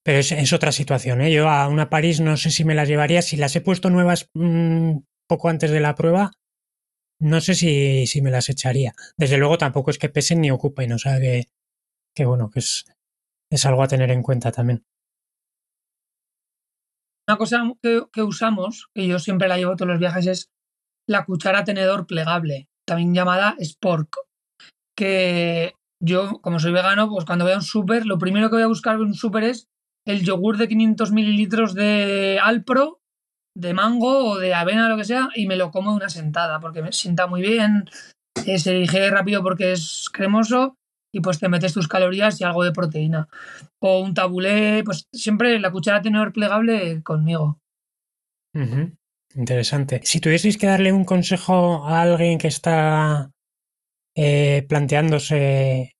pero 0.03 0.19
es, 0.19 0.53
otra 0.53 0.71
situación. 0.71 1.21
¿eh? 1.21 1.31
Yo 1.31 1.49
a 1.49 1.67
una 1.67 1.89
París 1.89 2.21
no 2.21 2.37
sé 2.37 2.49
si 2.49 2.65
me 2.65 2.75
las 2.75 2.87
llevaría. 2.87 3.21
Si 3.21 3.37
las 3.37 3.55
he 3.55 3.61
puesto 3.61 3.89
nuevas 3.89 4.29
mm, 4.33 4.97
poco 5.27 5.49
antes 5.49 5.71
de 5.71 5.79
la 5.79 5.95
prueba, 5.95 6.31
no 7.19 7.39
sé 7.39 7.53
si, 7.53 8.07
si, 8.07 8.21
me 8.21 8.31
las 8.31 8.49
echaría. 8.49 8.93
Desde 9.15 9.37
luego 9.37 9.57
tampoco 9.57 9.91
es 9.91 9.99
que 9.99 10.09
pesen 10.09 10.41
ni 10.41 10.49
ocupen. 10.49 10.91
O 10.93 10.97
sea 10.97 11.19
que, 11.19 11.45
que 12.15 12.25
bueno, 12.25 12.49
que 12.49 12.59
es, 12.59 12.85
es 13.51 13.65
algo 13.65 13.83
a 13.83 13.87
tener 13.87 14.09
en 14.11 14.23
cuenta 14.23 14.51
también. 14.51 14.83
Una 17.27 17.37
cosa 17.37 17.63
que, 17.81 18.03
que, 18.11 18.23
usamos, 18.23 18.89
que 18.95 19.07
yo 19.07 19.19
siempre 19.19 19.47
la 19.47 19.57
llevo 19.57 19.75
todos 19.75 19.89
los 19.89 19.99
viajes, 19.99 20.25
es 20.25 20.51
la 21.07 21.25
cuchara 21.25 21.63
tenedor 21.63 22.07
plegable, 22.07 22.69
también 22.87 23.13
llamada 23.13 23.55
Spork. 23.61 24.15
Que 24.97 25.75
yo, 26.03 26.41
como 26.41 26.59
soy 26.59 26.71
vegano, 26.71 27.07
pues 27.07 27.25
cuando 27.25 27.45
voy 27.45 27.53
a 27.53 27.57
un 27.57 27.61
súper, 27.61 28.07
lo 28.07 28.17
primero 28.17 28.49
que 28.49 28.55
voy 28.55 28.63
a 28.63 28.67
buscar 28.67 28.95
en 28.95 29.01
un 29.01 29.13
súper 29.13 29.43
es 29.43 29.70
el 30.05 30.23
yogur 30.23 30.57
de 30.57 30.67
500 30.67 31.11
mililitros 31.11 31.73
de 31.73 32.39
Alpro, 32.41 32.99
de 33.55 33.73
mango 33.73 34.31
o 34.31 34.39
de 34.39 34.53
avena, 34.53 34.89
lo 34.89 34.97
que 34.97 35.03
sea, 35.03 35.29
y 35.35 35.47
me 35.47 35.55
lo 35.55 35.71
como 35.71 35.91
de 35.91 35.97
una 35.97 36.09
sentada, 36.09 36.59
porque 36.59 36.81
me 36.81 36.91
sienta 36.91 37.27
muy 37.27 37.41
bien, 37.41 37.85
eh, 38.45 38.59
se 38.59 38.73
digiere 38.73 39.09
rápido 39.09 39.43
porque 39.43 39.73
es 39.73 40.09
cremoso 40.11 40.77
y 41.13 41.19
pues 41.19 41.39
te 41.39 41.49
metes 41.49 41.73
tus 41.73 41.87
calorías 41.87 42.39
y 42.39 42.43
algo 42.43 42.63
de 42.63 42.71
proteína. 42.71 43.27
O 43.81 43.99
un 43.99 44.13
tabulé, 44.13 44.83
pues 44.85 45.07
siempre 45.13 45.59
la 45.59 45.71
cuchara 45.71 46.01
tenedor 46.01 46.31
plegable 46.31 47.03
conmigo. 47.03 47.59
Interesante. 49.35 50.01
Si 50.03 50.19
tuvieseis 50.19 50.57
que 50.57 50.67
darle 50.67 50.91
un 50.91 51.05
consejo 51.05 51.85
a 51.85 52.01
alguien 52.01 52.37
que 52.37 52.47
está 52.47 53.31
eh, 54.15 54.65
planteándose 54.67 55.93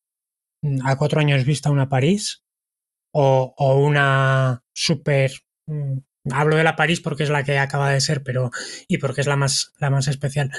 a 0.83 0.97
cuatro 0.97 1.19
años 1.19 1.45
vista 1.45 1.71
una 1.71 1.89
París, 1.89 2.43
o, 3.11 3.53
una 3.77 4.63
super... 4.73 5.31
Mm, 5.67 5.99
hablo 6.31 6.55
de 6.55 6.63
la 6.63 6.75
París 6.75 7.01
porque 7.01 7.23
es 7.23 7.29
la 7.29 7.43
que 7.43 7.57
acaba 7.57 7.91
de 7.91 7.99
ser, 7.99 8.21
pero 8.23 8.51
y 8.87 8.99
porque 8.99 9.21
es 9.21 9.27
la 9.27 9.35
más, 9.37 9.73
la 9.79 9.89
más 9.89 10.07
especial. 10.07 10.51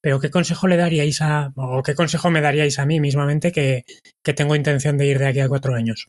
Pero 0.00 0.18
¿qué 0.20 0.30
consejo 0.30 0.66
le 0.66 0.76
daríais 0.76 1.20
a, 1.20 1.52
o 1.56 1.82
qué 1.82 1.94
consejo 1.94 2.30
me 2.30 2.40
daríais 2.40 2.78
a 2.78 2.86
mí 2.86 3.00
mismamente 3.00 3.52
que, 3.52 3.84
que 4.22 4.32
tengo 4.32 4.56
intención 4.56 4.96
de 4.96 5.06
ir 5.06 5.18
de 5.18 5.26
aquí 5.28 5.40
a 5.40 5.48
cuatro 5.48 5.74
años? 5.74 6.08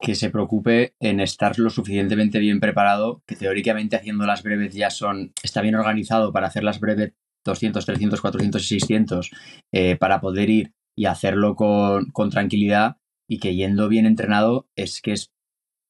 que 0.00 0.14
se 0.14 0.30
preocupe 0.30 0.94
en 1.00 1.20
estar 1.20 1.58
lo 1.58 1.70
suficientemente 1.70 2.38
bien 2.38 2.60
preparado, 2.60 3.22
que 3.26 3.34
teóricamente 3.34 3.96
haciendo 3.96 4.26
las 4.26 4.42
breves 4.42 4.74
ya 4.74 4.90
son, 4.90 5.32
está 5.42 5.60
bien 5.60 5.74
organizado 5.74 6.32
para 6.32 6.46
hacer 6.46 6.62
las 6.62 6.78
breves 6.78 7.14
200, 7.44 7.84
300, 7.84 8.20
400 8.20 8.62
y 8.62 8.80
600, 8.80 9.30
eh, 9.72 9.96
para 9.96 10.20
poder 10.20 10.50
ir 10.50 10.72
y 10.96 11.06
hacerlo 11.06 11.56
con, 11.56 12.10
con 12.10 12.30
tranquilidad 12.30 12.97
y 13.28 13.38
que 13.38 13.54
yendo 13.54 13.88
bien 13.88 14.06
entrenado 14.06 14.66
es 14.74 15.00
que 15.00 15.12
es 15.12 15.30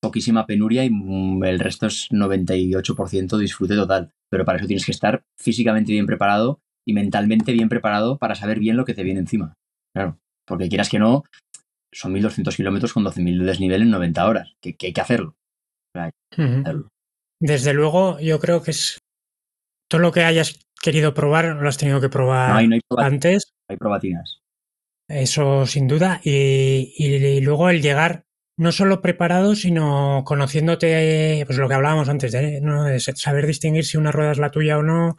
poquísima 0.00 0.46
penuria 0.46 0.84
y 0.84 0.90
mm, 0.90 1.44
el 1.44 1.60
resto 1.60 1.86
es 1.86 2.08
98% 2.10 3.38
disfrute 3.38 3.74
total. 3.74 4.12
Pero 4.30 4.44
para 4.44 4.58
eso 4.58 4.66
tienes 4.66 4.84
que 4.84 4.92
estar 4.92 5.24
físicamente 5.36 5.92
bien 5.92 6.06
preparado 6.06 6.60
y 6.86 6.92
mentalmente 6.92 7.52
bien 7.52 7.68
preparado 7.68 8.18
para 8.18 8.34
saber 8.34 8.58
bien 8.58 8.76
lo 8.76 8.84
que 8.84 8.94
te 8.94 9.02
viene 9.02 9.20
encima. 9.20 9.54
Claro, 9.94 10.18
porque 10.46 10.68
quieras 10.68 10.88
que 10.88 10.98
no, 10.98 11.24
son 11.92 12.14
1.200 12.14 12.54
kilómetros 12.56 12.92
con 12.92 13.04
12.000 13.04 13.40
de 13.40 13.44
desnivel 13.44 13.82
en 13.82 13.90
90 13.90 14.28
horas, 14.28 14.54
que, 14.60 14.76
hay 14.80 14.92
que 14.92 15.00
hacerlo. 15.00 15.36
Desde 17.40 17.72
luego, 17.72 18.18
yo 18.20 18.38
creo 18.40 18.62
que 18.62 18.72
es 18.72 18.98
todo 19.88 20.00
lo 20.00 20.12
que 20.12 20.24
hayas 20.24 20.60
querido 20.80 21.14
probar, 21.14 21.56
lo 21.56 21.68
has 21.68 21.78
tenido 21.78 22.00
que 22.00 22.08
probar 22.08 22.62
antes. 22.96 23.52
Hay 23.68 23.76
probatinas. 23.76 24.40
Eso 25.08 25.66
sin 25.66 25.86
duda. 25.88 26.20
Y, 26.22 27.40
luego 27.40 27.70
el 27.70 27.82
llegar 27.82 28.26
no 28.56 28.72
solo 28.72 29.00
preparado, 29.00 29.54
sino 29.54 30.22
conociéndote, 30.26 31.44
pues 31.46 31.58
lo 31.58 31.68
que 31.68 31.74
hablábamos 31.74 32.08
antes, 32.08 32.32
de, 32.32 32.60
¿no? 32.60 32.86
saber 32.98 33.46
distinguir 33.46 33.84
si 33.84 33.96
una 33.96 34.12
rueda 34.12 34.32
es 34.32 34.38
la 34.38 34.50
tuya 34.50 34.78
o 34.78 34.82
no, 34.82 35.16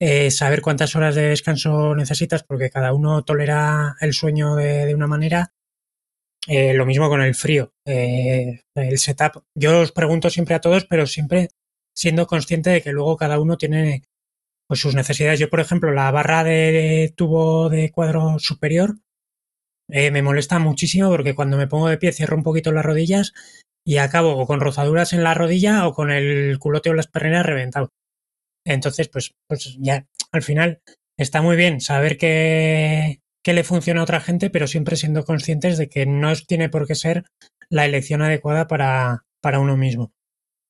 eh, 0.00 0.30
saber 0.30 0.60
cuántas 0.60 0.94
horas 0.94 1.14
de 1.14 1.28
descanso 1.28 1.94
necesitas, 1.94 2.44
porque 2.44 2.70
cada 2.70 2.92
uno 2.92 3.22
tolera 3.24 3.96
el 4.00 4.12
sueño 4.12 4.54
de, 4.56 4.94
una 4.94 5.06
manera. 5.06 5.52
Eh, 6.46 6.72
lo 6.74 6.86
mismo 6.86 7.08
con 7.08 7.20
el 7.20 7.34
frío. 7.34 7.74
Eh, 7.84 8.62
el 8.74 8.98
setup, 8.98 9.44
yo 9.54 9.80
os 9.80 9.92
pregunto 9.92 10.30
siempre 10.30 10.54
a 10.54 10.60
todos, 10.60 10.86
pero 10.86 11.06
siempre 11.06 11.50
siendo 11.94 12.26
consciente 12.26 12.70
de 12.70 12.82
que 12.82 12.92
luego 12.92 13.16
cada 13.16 13.40
uno 13.40 13.56
tiene 13.56 14.04
pues 14.68 14.80
sus 14.80 14.94
necesidades. 14.94 15.40
Yo, 15.40 15.50
por 15.50 15.60
ejemplo, 15.60 15.92
la 15.92 16.10
barra 16.10 16.44
de 16.44 17.12
tubo 17.16 17.70
de 17.70 17.90
cuadro 17.90 18.38
superior 18.38 18.98
eh, 19.90 20.10
me 20.10 20.22
molesta 20.22 20.58
muchísimo 20.58 21.08
porque 21.08 21.34
cuando 21.34 21.56
me 21.56 21.66
pongo 21.66 21.88
de 21.88 21.96
pie 21.96 22.12
cierro 22.12 22.36
un 22.36 22.42
poquito 22.42 22.70
las 22.70 22.84
rodillas 22.84 23.32
y 23.84 23.96
acabo 23.96 24.36
o 24.36 24.46
con 24.46 24.60
rozaduras 24.60 25.14
en 25.14 25.24
la 25.24 25.34
rodilla 25.34 25.88
o 25.88 25.94
con 25.94 26.10
el 26.10 26.58
culote 26.58 26.90
o 26.90 26.94
las 26.94 27.06
perneras 27.06 27.46
reventado. 27.46 27.90
Entonces, 28.66 29.08
pues, 29.08 29.34
pues 29.48 29.78
ya 29.80 30.06
al 30.30 30.42
final 30.42 30.82
está 31.16 31.40
muy 31.40 31.56
bien 31.56 31.80
saber 31.80 32.18
que, 32.18 33.22
que 33.42 33.54
le 33.54 33.64
funciona 33.64 34.00
a 34.00 34.02
otra 34.04 34.20
gente, 34.20 34.50
pero 34.50 34.66
siempre 34.66 34.96
siendo 34.96 35.24
conscientes 35.24 35.78
de 35.78 35.88
que 35.88 36.04
no 36.04 36.34
tiene 36.36 36.68
por 36.68 36.86
qué 36.86 36.94
ser 36.94 37.24
la 37.70 37.86
elección 37.86 38.20
adecuada 38.20 38.68
para, 38.68 39.24
para 39.40 39.58
uno 39.58 39.78
mismo. 39.78 40.12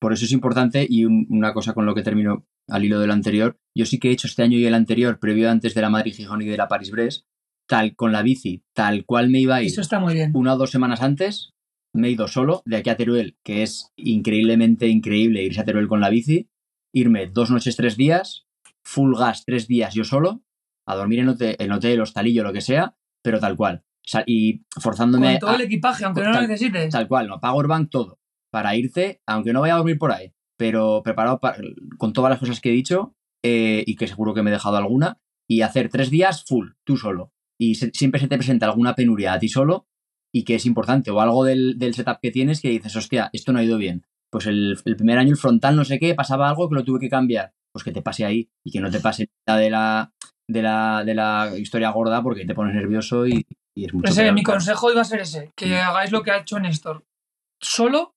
Por 0.00 0.12
eso 0.12 0.24
es 0.24 0.32
importante 0.32 0.86
y 0.88 1.04
una 1.04 1.52
cosa 1.52 1.74
con 1.74 1.86
lo 1.86 1.94
que 1.94 2.02
termino 2.02 2.46
al 2.68 2.84
hilo 2.84 3.00
del 3.00 3.10
anterior, 3.10 3.58
yo 3.74 3.84
sí 3.84 3.98
que 3.98 4.08
he 4.08 4.12
hecho 4.12 4.26
este 4.28 4.42
año 4.42 4.58
y 4.58 4.66
el 4.66 4.74
anterior, 4.74 5.18
previo 5.18 5.50
antes 5.50 5.74
de 5.74 5.80
la 5.80 5.90
Madrid-Gijón 5.90 6.42
y 6.42 6.46
de 6.46 6.56
la 6.56 6.68
Paris-Brest, 6.68 7.26
tal 7.66 7.96
con 7.96 8.12
la 8.12 8.22
bici, 8.22 8.62
tal 8.74 9.04
cual 9.04 9.28
me 9.28 9.40
iba 9.40 9.56
a 9.56 9.62
ir. 9.62 9.68
Eso 9.68 9.80
está 9.80 9.98
muy 9.98 10.14
bien. 10.14 10.30
Una 10.34 10.54
o 10.54 10.58
dos 10.58 10.70
semanas 10.70 11.02
antes, 11.02 11.54
me 11.92 12.08
he 12.08 12.10
ido 12.12 12.28
solo 12.28 12.62
de 12.64 12.76
aquí 12.76 12.90
a 12.90 12.96
Teruel, 12.96 13.36
que 13.42 13.62
es 13.62 13.92
increíblemente 13.96 14.86
increíble 14.88 15.42
irse 15.42 15.60
a 15.60 15.64
Teruel 15.64 15.88
con 15.88 16.00
la 16.00 16.10
bici, 16.10 16.48
irme 16.92 17.26
dos 17.26 17.50
noches, 17.50 17.76
tres 17.76 17.96
días, 17.96 18.46
full 18.84 19.14
gas 19.16 19.44
tres 19.44 19.66
días 19.66 19.94
yo 19.94 20.04
solo, 20.04 20.42
a 20.86 20.94
dormir 20.94 21.20
en 21.20 21.28
hotel, 21.28 21.56
en 21.58 21.72
hotel 21.72 22.00
hostalillo, 22.00 22.42
lo 22.42 22.52
que 22.52 22.60
sea, 22.60 22.96
pero 23.22 23.40
tal 23.40 23.56
cual. 23.56 23.84
y 24.26 24.64
forzándome. 24.80 25.32
Con 25.32 25.48
todo 25.48 25.56
el 25.56 25.62
equipaje, 25.62 26.04
aunque 26.04 26.22
no 26.22 26.32
lo 26.32 26.40
necesites. 26.40 26.90
Tal 26.90 27.08
cual, 27.08 27.28
no, 27.28 27.40
pago 27.40 27.58
Urban 27.58 27.88
todo. 27.90 28.18
Para 28.50 28.76
irte, 28.76 29.20
aunque 29.26 29.52
no 29.52 29.60
vaya 29.60 29.74
a 29.74 29.78
dormir 29.78 29.98
por 29.98 30.12
ahí, 30.12 30.32
pero 30.56 31.02
preparado 31.02 31.40
con 31.98 32.12
todas 32.12 32.30
las 32.30 32.38
cosas 32.38 32.60
que 32.60 32.70
he 32.70 32.72
dicho 32.72 33.14
eh, 33.42 33.84
y 33.86 33.96
que 33.96 34.06
seguro 34.06 34.34
que 34.34 34.42
me 34.42 34.50
he 34.50 34.52
dejado 34.52 34.76
alguna, 34.76 35.20
y 35.48 35.62
hacer 35.62 35.88
tres 35.88 36.10
días 36.10 36.44
full, 36.44 36.70
tú 36.84 36.96
solo. 36.96 37.32
Y 37.58 37.74
siempre 37.74 38.20
se 38.20 38.28
te 38.28 38.36
presenta 38.36 38.66
alguna 38.66 38.94
penuria 38.94 39.32
a 39.32 39.38
ti 39.38 39.48
solo 39.48 39.88
y 40.32 40.44
que 40.44 40.56
es 40.56 40.66
importante, 40.66 41.10
o 41.10 41.20
algo 41.20 41.44
del, 41.44 41.78
setup 41.94 42.20
que 42.20 42.30
tienes 42.30 42.60
que 42.60 42.68
dices, 42.68 42.94
hostia, 42.94 43.30
esto 43.32 43.52
no 43.52 43.58
ha 43.58 43.64
ido 43.64 43.78
bien. 43.78 44.04
Pues 44.30 44.46
el, 44.46 44.78
primer 44.84 45.18
año 45.18 45.30
el 45.30 45.38
frontal 45.38 45.74
no 45.74 45.84
sé 45.84 45.98
qué, 45.98 46.14
pasaba 46.14 46.48
algo 46.48 46.68
que 46.68 46.74
lo 46.74 46.84
tuve 46.84 47.00
que 47.00 47.08
cambiar. 47.08 47.54
Pues 47.72 47.84
que 47.84 47.92
te 47.92 48.02
pase 48.02 48.24
ahí 48.24 48.50
y 48.64 48.70
que 48.70 48.80
no 48.80 48.90
te 48.90 49.00
pase 49.00 49.30
nada 49.46 49.60
de 49.60 49.70
la, 49.70 50.12
de 50.48 50.62
la, 50.62 51.02
de 51.04 51.14
la 51.14 51.52
historia 51.56 51.90
gorda 51.90 52.22
porque 52.22 52.44
te 52.44 52.54
pones 52.54 52.74
nervioso 52.74 53.26
y, 53.26 53.46
es 53.74 53.94
mucho. 53.94 54.10
Ese, 54.10 54.32
mi 54.32 54.42
consejo 54.42 54.90
iba 54.90 55.00
a 55.00 55.04
ser 55.04 55.20
ese, 55.20 55.52
que 55.54 55.78
hagáis 55.78 56.10
lo 56.10 56.22
que 56.22 56.30
ha 56.30 56.38
hecho 56.38 56.58
Néstor. 56.58 57.04
Solo 57.60 58.16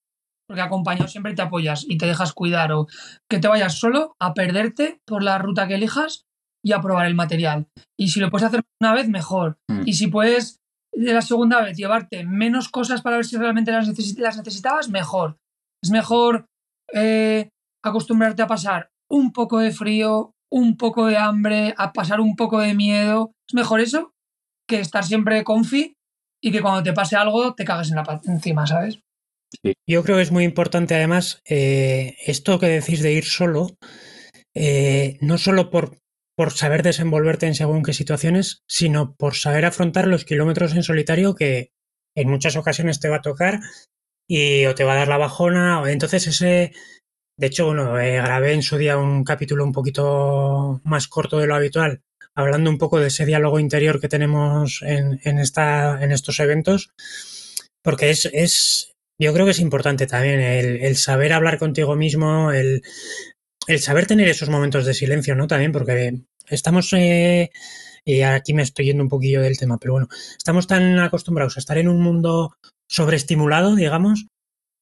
porque 0.51 0.63
acompañado 0.63 1.07
siempre 1.07 1.33
te 1.33 1.41
apoyas 1.41 1.85
y 1.87 1.97
te 1.97 2.05
dejas 2.05 2.33
cuidar 2.33 2.73
o 2.73 2.85
que 3.29 3.39
te 3.39 3.47
vayas 3.47 3.79
solo 3.79 4.17
a 4.19 4.33
perderte 4.33 4.99
por 5.07 5.23
la 5.23 5.37
ruta 5.37 5.65
que 5.65 5.75
elijas 5.75 6.25
y 6.61 6.73
a 6.73 6.81
probar 6.81 7.07
el 7.07 7.15
material. 7.15 7.69
Y 7.97 8.09
si 8.09 8.19
lo 8.19 8.29
puedes 8.29 8.49
hacer 8.49 8.61
una 8.81 8.93
vez, 8.93 9.07
mejor. 9.07 9.59
Mm. 9.69 9.83
Y 9.85 9.93
si 9.93 10.07
puedes 10.07 10.57
de 10.93 11.13
la 11.13 11.21
segunda 11.21 11.61
vez 11.61 11.77
llevarte 11.77 12.25
menos 12.25 12.67
cosas 12.67 13.01
para 13.01 13.15
ver 13.15 13.25
si 13.25 13.37
realmente 13.37 13.71
las, 13.71 13.87
necesitabas, 13.87 14.89
mejor. 14.89 15.37
Es 15.81 15.89
mejor 15.89 16.47
eh, 16.93 17.47
acostumbrarte 17.81 18.41
a 18.41 18.47
pasar 18.47 18.89
un 19.09 19.31
poco 19.31 19.59
de 19.59 19.71
frío, 19.71 20.33
un 20.51 20.75
poco 20.75 21.05
de 21.05 21.15
hambre, 21.15 21.73
a 21.77 21.93
pasar 21.93 22.19
un 22.19 22.35
poco 22.35 22.59
de 22.59 22.73
miedo. 22.73 23.31
Es 23.47 23.53
mejor 23.53 23.79
eso 23.79 24.11
que 24.67 24.81
estar 24.81 25.05
siempre 25.05 25.45
confi 25.45 25.93
y 26.43 26.51
que 26.51 26.61
cuando 26.61 26.83
te 26.83 26.91
pase 26.91 27.15
algo 27.15 27.53
te 27.55 27.63
cagues 27.63 27.89
en 27.91 27.95
la 27.95 28.21
encima, 28.25 28.67
¿sabes? 28.67 28.99
Yo 29.87 30.03
creo 30.03 30.17
que 30.17 30.23
es 30.23 30.31
muy 30.31 30.43
importante 30.43 30.95
además 30.95 31.41
eh, 31.45 32.15
esto 32.25 32.59
que 32.59 32.67
decís 32.67 33.01
de 33.01 33.13
ir 33.13 33.25
solo, 33.25 33.77
eh, 34.55 35.17
no 35.21 35.37
solo 35.37 35.69
por, 35.69 35.97
por 36.35 36.51
saber 36.51 36.83
desenvolverte 36.83 37.47
en 37.47 37.55
según 37.55 37.83
qué 37.83 37.93
situaciones, 37.93 38.63
sino 38.67 39.15
por 39.15 39.35
saber 39.35 39.65
afrontar 39.65 40.07
los 40.07 40.25
kilómetros 40.25 40.73
en 40.73 40.83
solitario 40.83 41.35
que 41.35 41.71
en 42.15 42.29
muchas 42.29 42.55
ocasiones 42.55 42.99
te 42.99 43.09
va 43.09 43.17
a 43.17 43.21
tocar 43.21 43.59
y 44.27 44.65
o 44.65 44.75
te 44.75 44.83
va 44.83 44.93
a 44.93 44.97
dar 44.97 45.07
la 45.07 45.17
bajona. 45.17 45.81
O 45.81 45.87
entonces 45.87 46.27
ese, 46.27 46.71
de 47.37 47.47
hecho, 47.47 47.65
bueno, 47.65 47.99
eh, 47.99 48.17
grabé 48.17 48.53
en 48.53 48.63
su 48.63 48.77
día 48.77 48.97
un 48.97 49.23
capítulo 49.23 49.63
un 49.63 49.71
poquito 49.71 50.81
más 50.83 51.07
corto 51.07 51.37
de 51.39 51.47
lo 51.47 51.55
habitual, 51.55 52.01
hablando 52.35 52.69
un 52.69 52.77
poco 52.77 52.99
de 52.99 53.07
ese 53.07 53.25
diálogo 53.25 53.59
interior 53.59 53.99
que 53.99 54.09
tenemos 54.09 54.81
en, 54.83 55.19
en, 55.23 55.39
esta, 55.39 56.01
en 56.03 56.11
estos 56.11 56.39
eventos, 56.39 56.91
porque 57.83 58.09
es, 58.09 58.29
es, 58.31 58.90
yo 59.21 59.33
creo 59.33 59.45
que 59.45 59.51
es 59.51 59.59
importante 59.59 60.07
también 60.07 60.39
el, 60.39 60.95
saber 60.97 61.33
hablar 61.33 61.59
contigo 61.59 61.95
mismo, 61.95 62.51
el, 62.51 62.81
saber 63.79 64.07
tener 64.07 64.27
esos 64.27 64.49
momentos 64.49 64.85
de 64.85 64.95
silencio, 64.95 65.35
¿no? 65.35 65.47
También 65.47 65.71
porque 65.71 66.21
estamos, 66.49 66.91
eh, 66.93 67.51
y 68.03 68.21
aquí 68.21 68.53
me 68.55 68.63
estoy 68.63 68.85
yendo 68.85 69.03
un 69.03 69.09
poquillo 69.09 69.41
del 69.41 69.59
tema, 69.59 69.77
pero 69.77 69.93
bueno, 69.93 70.07
estamos 70.35 70.65
tan 70.65 70.97
acostumbrados 70.97 71.55
a 71.55 71.59
estar 71.59 71.77
en 71.77 71.87
un 71.87 72.01
mundo 72.01 72.55
sobreestimulado, 72.89 73.75
digamos, 73.75 74.25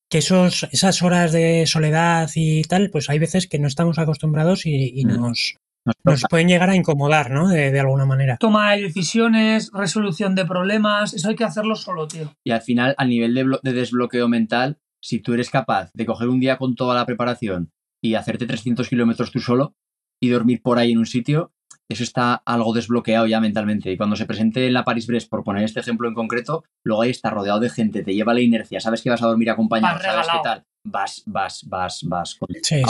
que 0.10 0.20
esos, 0.20 0.68
esas 0.72 1.02
horas 1.04 1.34
de 1.34 1.66
soledad 1.68 2.30
y 2.34 2.64
tal, 2.64 2.90
pues 2.92 3.10
hay 3.10 3.20
veces 3.20 3.46
que 3.48 3.60
no 3.60 3.68
estamos 3.68 4.00
acostumbrados 4.00 4.66
y, 4.66 5.04
mm. 5.06 5.08
nos, 5.08 5.58
nos 6.04 6.24
pueden 6.30 6.48
llegar 6.48 6.70
a 6.70 6.76
incomodar, 6.76 7.32
¿no? 7.32 7.48
De, 7.48 7.78
alguna 7.80 8.06
manera. 8.06 8.38
Toma 8.38 8.72
de 8.72 8.84
decisiones, 8.84 9.72
resolución 9.74 10.36
de 10.36 10.46
problemas, 10.46 11.14
eso 11.14 11.30
hay 11.30 11.36
que 11.36 11.44
hacerlo 11.44 11.76
solo, 11.76 12.08
tío. 12.08 12.34
Y 12.44 12.52
al 12.52 12.62
final, 12.62 12.96
al 12.98 13.10
nivel 13.10 13.34
de, 13.34 13.74
desbloqueo 13.74 14.28
mental, 14.28 14.80
si 15.02 15.20
tú 15.20 15.34
eres 15.34 15.50
capaz 15.50 15.92
de 15.94 16.06
coger 16.06 16.30
un 16.30 16.40
día 16.40 16.58
con 16.58 16.76
toda 16.76 16.96
la 16.96 17.06
preparación 17.06 17.72
y 18.02 18.16
hacerte 18.16 18.46
300 18.46 18.88
kilómetros 18.90 19.32
tú 19.32 19.40
solo 19.40 19.76
y 20.22 20.30
dormir 20.30 20.62
por 20.62 20.78
ahí 20.78 20.92
en 20.92 21.00
un 21.00 21.06
sitio, 21.06 21.54
eso 21.88 22.04
está 22.04 22.36
algo 22.46 22.74
desbloqueado 22.74 23.26
ya 23.26 23.40
mentalmente. 23.40 23.92
Y 23.92 23.98
cuando 23.98 24.16
se 24.16 24.26
presente 24.26 24.68
en 24.68 24.74
la 24.74 24.84
Paris-Brest, 24.84 25.30
por 25.30 25.44
poner 25.44 25.64
este 25.64 25.80
ejemplo 25.80 26.08
en 26.08 26.14
concreto, 26.14 26.64
luego 26.84 27.02
ahí 27.02 27.10
está 27.10 27.30
rodeado 27.30 27.60
de 27.60 27.70
gente, 27.70 28.04
te 28.04 28.14
lleva 28.14 28.34
la 28.34 28.42
inercia, 28.42 28.80
sabes 28.80 29.02
que 29.02 29.10
vas 29.10 29.24
a 29.24 29.28
dormir 29.28 29.50
acompañado, 29.50 30.00
sabes 30.00 30.28
qué 30.32 30.40
tal 30.44 30.66
vas, 30.84 31.24
vas, 31.26 31.64
vas, 31.68 32.04
vas 32.04 32.36
con, 32.36 32.50
sí, 32.62 32.82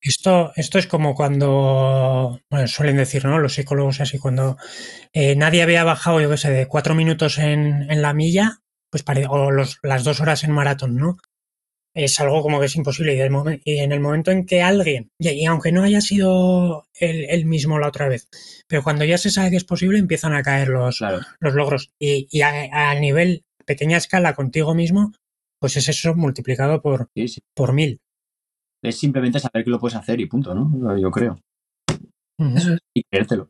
Esto, 0.00 0.52
esto 0.56 0.78
es 0.78 0.86
como 0.86 1.14
cuando, 1.14 2.40
bueno, 2.50 2.66
suelen 2.66 2.96
decir, 2.96 3.24
¿no? 3.24 3.38
Los 3.38 3.54
psicólogos 3.54 4.00
así, 4.00 4.18
cuando 4.18 4.56
eh, 5.12 5.36
nadie 5.36 5.62
había 5.62 5.84
bajado, 5.84 6.20
yo 6.20 6.30
qué 6.30 6.36
sé, 6.36 6.50
de 6.50 6.66
cuatro 6.66 6.94
minutos 6.94 7.38
en, 7.38 7.90
en 7.90 8.02
la 8.02 8.14
milla, 8.14 8.62
pues 8.90 9.04
o 9.28 9.50
los, 9.50 9.78
las 9.82 10.04
dos 10.04 10.20
horas 10.20 10.44
en 10.44 10.52
maratón, 10.52 10.96
¿no? 10.96 11.16
Es 11.94 12.18
algo 12.20 12.40
como 12.42 12.58
que 12.58 12.66
es 12.66 12.76
imposible. 12.76 13.14
Y, 13.64 13.78
en 13.78 13.92
el 13.92 14.00
momento 14.00 14.30
en 14.30 14.46
que 14.46 14.62
alguien, 14.62 15.10
y, 15.18 15.44
aunque 15.44 15.72
no 15.72 15.82
haya 15.82 16.00
sido 16.00 16.86
el, 16.98 17.44
mismo 17.46 17.78
la 17.78 17.88
otra 17.88 18.08
vez, 18.08 18.28
pero 18.66 18.82
cuando 18.82 19.04
ya 19.04 19.18
se 19.18 19.30
sabe 19.30 19.50
que 19.50 19.56
es 19.56 19.64
posible, 19.64 19.98
empiezan 19.98 20.34
a 20.34 20.42
caer 20.42 20.68
los, 20.68 21.02
los 21.40 21.54
logros. 21.54 21.90
Y, 21.98 22.28
y 22.30 22.40
a, 22.42 22.90
a, 22.90 22.94
nivel 22.94 23.44
pequeña 23.66 23.98
escala 23.98 24.34
contigo 24.34 24.74
mismo, 24.74 25.12
pues 25.62 25.76
es 25.76 25.88
eso 25.88 26.14
multiplicado 26.16 26.82
por, 26.82 27.08
por 27.54 27.72
mil. 27.72 28.00
Es 28.82 28.98
simplemente 28.98 29.38
saber 29.38 29.62
que 29.62 29.70
lo 29.70 29.78
puedes 29.78 29.96
hacer 29.96 30.20
y 30.20 30.26
punto, 30.26 30.52
¿no? 30.56 30.98
Yo 30.98 31.08
creo. 31.12 31.38
Y 32.92 33.04
creértelo. 33.04 33.48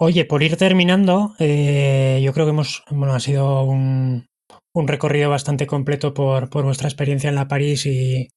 Oye, 0.00 0.24
por 0.24 0.42
ir 0.42 0.56
terminando, 0.56 1.34
eh, 1.38 2.20
yo 2.24 2.32
creo 2.32 2.46
que 2.46 2.50
hemos, 2.52 2.82
bueno, 2.90 3.12
ha 3.14 3.20
sido 3.20 3.64
un, 3.64 4.26
recorrido 4.74 5.28
bastante 5.28 5.66
completo 5.66 6.14
por, 6.14 6.48
vuestra 6.48 6.88
experiencia 6.88 7.28
en 7.28 7.34
la 7.34 7.46
París 7.46 7.84
y, 7.84 8.30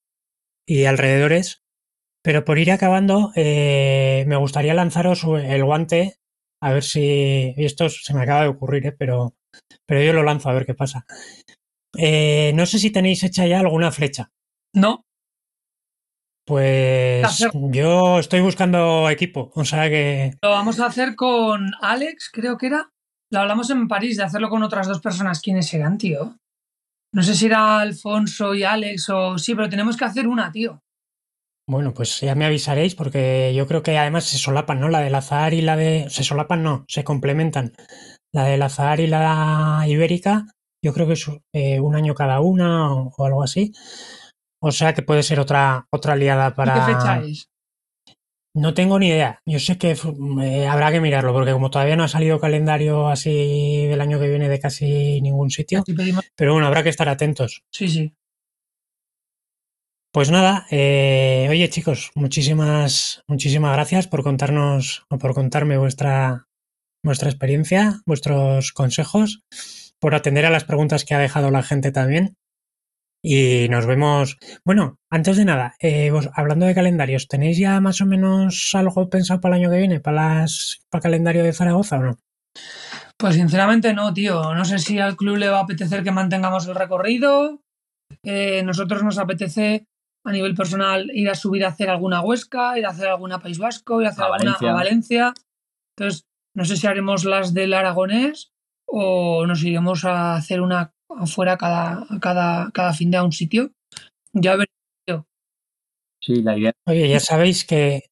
alrededores. 0.85 1.63
Pero 2.23 2.43
por 2.43 2.59
ir 2.59 2.71
acabando, 2.71 3.31
eh, 3.35 4.25
me 4.27 4.35
gustaría 4.35 4.73
lanzaros 4.73 5.23
el 5.23 5.63
guante 5.63 6.17
A 6.61 6.73
ver 6.73 6.83
si. 6.83 7.53
Y 7.55 7.65
esto 7.65 7.89
se 7.89 8.13
me 8.13 8.23
acaba 8.23 8.43
de 8.43 8.49
ocurrir, 8.49 8.87
¿eh? 8.87 8.95
pero, 8.97 9.35
pero 9.85 10.01
yo 10.03 10.13
lo 10.13 10.23
lanzo 10.23 10.49
a 10.49 10.53
ver 10.53 10.65
qué 10.65 10.73
pasa. 10.73 11.05
Eh, 11.97 12.51
no 12.55 12.65
sé 12.65 12.79
si 12.79 12.91
tenéis 12.91 13.23
hecha 13.23 13.45
ya 13.45 13.59
alguna 13.59 13.91
flecha. 13.91 14.31
No, 14.73 15.03
Pues 16.45 17.45
yo 17.71 18.19
estoy 18.19 18.41
buscando 18.41 19.09
equipo, 19.09 19.51
o 19.53 19.65
sea 19.65 19.89
que 19.89 20.33
lo 20.41 20.49
vamos 20.49 20.79
a 20.79 20.85
hacer 20.87 21.15
con 21.15 21.71
Alex, 21.81 22.29
creo 22.31 22.57
que 22.57 22.67
era. 22.67 22.89
Lo 23.31 23.39
hablamos 23.39 23.69
en 23.69 23.87
París 23.87 24.17
de 24.17 24.23
hacerlo 24.23 24.49
con 24.49 24.63
otras 24.63 24.87
dos 24.87 24.99
personas. 24.99 25.41
¿Quiénes 25.41 25.67
serán, 25.67 25.97
tío? 25.97 26.37
No 27.13 27.23
sé 27.23 27.35
si 27.35 27.45
era 27.45 27.79
Alfonso 27.79 28.53
y 28.53 28.63
Alex 28.63 29.09
o 29.09 29.37
sí, 29.37 29.55
pero 29.55 29.69
tenemos 29.69 29.95
que 29.97 30.05
hacer 30.05 30.27
una, 30.27 30.51
tío. 30.51 30.81
bueno, 31.67 31.93
pues 31.93 32.19
ya 32.19 32.35
me 32.35 32.45
avisaréis 32.45 32.95
porque 32.95 33.53
yo 33.55 33.67
creo 33.67 33.83
que 33.83 33.97
además 33.97 34.25
se 34.25 34.37
solapan, 34.37 34.79
¿no? 34.81 34.89
La 34.89 34.99
del 34.99 35.15
azahar 35.15 35.53
y 35.53 35.61
la 35.61 35.77
de... 35.77 36.09
Se 36.09 36.23
solapan, 36.23 36.63
no, 36.63 36.83
se 36.87 37.03
complementan. 37.05 37.73
La 38.33 38.45
del 38.45 38.61
azahar 38.61 38.99
y 38.99 39.07
la 39.07 39.83
ibérica, 39.87 40.47
yo 40.83 40.93
creo 40.93 41.07
que 41.07 41.13
es 41.13 41.27
eh, 41.53 41.79
un 41.79 41.95
año 41.95 42.15
cada 42.15 42.39
una 42.39 42.93
o, 42.93 43.13
o 43.15 43.25
algo 43.25 43.43
así. 43.43 43.73
O 44.61 44.71
sea 44.71 44.93
que 44.93 45.01
puede 45.01 45.23
ser 45.23 45.39
otra, 45.39 45.87
otra 45.91 46.15
liada 46.15 46.53
para... 46.53 46.75
¿Y 46.75 46.79
qué 46.79 46.93
fecha 46.93 47.21
es? 47.23 47.47
No 48.53 48.73
tengo 48.73 48.99
ni 48.99 49.07
idea. 49.07 49.39
Yo 49.45 49.59
sé 49.59 49.77
que 49.77 49.91
eh, 49.91 50.67
habrá 50.67 50.91
que 50.91 50.99
mirarlo, 50.99 51.31
porque 51.33 51.53
como 51.53 51.69
todavía 51.71 51.95
no 51.95 52.03
ha 52.03 52.09
salido 52.09 52.39
calendario 52.39 53.07
así 53.07 53.85
del 53.87 54.01
año 54.01 54.19
que 54.19 54.27
viene 54.27 54.49
de 54.49 54.59
casi 54.59 55.21
ningún 55.21 55.49
sitio, 55.49 55.83
pero 56.35 56.53
bueno, 56.53 56.67
habrá 56.67 56.83
que 56.83 56.89
estar 56.89 57.07
atentos. 57.07 57.63
Sí, 57.71 57.87
sí. 57.87 58.13
Pues 60.13 60.29
nada, 60.29 60.65
eh, 60.69 61.47
oye 61.49 61.69
chicos, 61.69 62.11
muchísimas, 62.15 63.23
muchísimas 63.27 63.71
gracias 63.71 64.07
por 64.07 64.23
contarnos 64.23 65.05
o 65.09 65.17
por 65.17 65.33
contarme 65.33 65.77
vuestra, 65.77 66.49
vuestra 67.03 67.29
experiencia, 67.29 68.01
vuestros 68.05 68.71
consejos, 68.71 69.41
por 69.99 70.15
atender 70.15 70.45
a 70.45 70.49
las 70.51 70.63
preguntas 70.65 71.05
que 71.05 71.13
ha 71.15 71.19
dejado 71.19 71.51
la 71.51 71.63
gente 71.63 71.91
también. 71.91 72.35
Y 73.23 73.67
nos 73.69 73.85
vemos. 73.85 74.37
Bueno, 74.65 74.97
antes 75.11 75.37
de 75.37 75.45
nada, 75.45 75.75
eh, 75.79 76.09
vos- 76.09 76.29
hablando 76.33 76.65
de 76.65 76.73
calendarios, 76.73 77.27
¿tenéis 77.27 77.57
ya 77.59 77.79
más 77.79 78.01
o 78.01 78.05
menos 78.07 78.71
algo 78.73 79.09
pensado 79.09 79.39
para 79.41 79.55
el 79.57 79.61
año 79.61 79.71
que 79.71 79.77
viene, 79.77 79.99
para 79.99 80.39
las, 80.41 80.81
para 80.89 80.99
el 80.99 81.03
calendario 81.03 81.43
de 81.43 81.53
Zaragoza 81.53 81.97
o 81.99 82.03
no? 82.03 82.17
Pues 83.17 83.35
sinceramente 83.35 83.93
no, 83.93 84.11
tío. 84.13 84.55
No 84.55 84.65
sé 84.65 84.79
si 84.79 84.97
al 84.99 85.15
club 85.15 85.37
le 85.37 85.49
va 85.49 85.59
a 85.59 85.63
apetecer 85.63 86.03
que 86.03 86.11
mantengamos 86.11 86.67
el 86.67 86.73
recorrido. 86.75 87.61
Eh, 88.23 88.63
nosotros 88.63 89.03
nos 89.03 89.19
apetece 89.19 89.85
a 90.25 90.31
nivel 90.31 90.55
personal 90.55 91.09
ir 91.13 91.29
a 91.29 91.35
subir 91.35 91.63
a 91.63 91.69
hacer 91.69 91.89
alguna 91.91 92.21
Huesca, 92.21 92.77
ir 92.79 92.85
a 92.87 92.89
hacer 92.89 93.07
alguna 93.07 93.39
País 93.39 93.59
Vasco, 93.59 94.01
ir 94.01 94.07
a 94.07 94.09
hacer 94.09 94.23
A 94.23 94.27
alguna 94.27 94.51
Valencia. 94.53 94.69
a 94.69 94.73
Valencia. 94.73 95.33
Entonces, 95.95 96.25
no 96.53 96.65
sé 96.65 96.77
si 96.77 96.87
haremos 96.87 97.25
las 97.25 97.53
del 97.53 97.73
Aragonés 97.73 98.51
o 98.85 99.45
nos 99.45 99.63
iremos 99.63 100.05
a 100.05 100.35
hacer 100.35 100.61
una 100.61 100.93
afuera 101.09 101.57
cada, 101.57 102.05
cada, 102.19 102.71
cada 102.71 102.93
fin 102.93 103.11
de 103.11 103.17
a 103.17 103.23
un 103.23 103.31
sitio. 103.31 103.71
Ya 104.33 104.55
ver. 104.55 104.67
Sí, 106.23 106.43
la 106.43 106.55
idea 106.55 106.71
Oye, 106.85 107.09
ya 107.09 107.19
sabéis 107.19 107.65
que. 107.65 108.03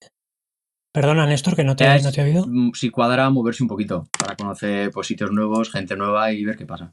Perdona, 0.92 1.28
Néstor, 1.28 1.56
que 1.56 1.64
no 1.64 1.76
te, 1.76 1.96
es, 1.96 2.04
no 2.04 2.12
te 2.12 2.22
he 2.22 2.24
oído. 2.24 2.46
mm, 2.48 2.72
si 2.74 2.90
cuadra, 2.90 3.30
moverse 3.30 3.62
un 3.62 3.70
poquito 3.70 4.08
para 4.18 4.36
conocer 4.36 4.90
pues, 4.92 5.06
sitios 5.06 5.32
nuevos, 5.32 5.72
gente 5.72 5.96
nueva 5.96 6.32
y 6.32 6.44
ver 6.44 6.58
qué 6.58 6.66
pasa. 6.66 6.92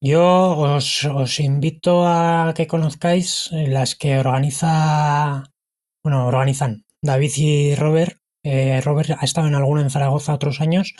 Yo 0.00 0.56
os, 0.56 1.04
os 1.04 1.40
invito 1.40 2.06
a 2.06 2.54
que 2.56 2.66
conozcáis 2.66 3.50
las 3.52 3.96
que 3.96 4.18
organiza, 4.18 5.52
bueno, 6.02 6.26
organizan 6.26 6.84
David 7.02 7.32
y 7.36 7.74
Robert. 7.74 8.16
Eh, 8.44 8.80
Robert 8.82 9.10
ha 9.18 9.24
estado 9.24 9.48
en 9.48 9.54
alguna 9.54 9.82
en 9.82 9.90
Zaragoza 9.90 10.34
otros 10.34 10.60
años. 10.60 10.94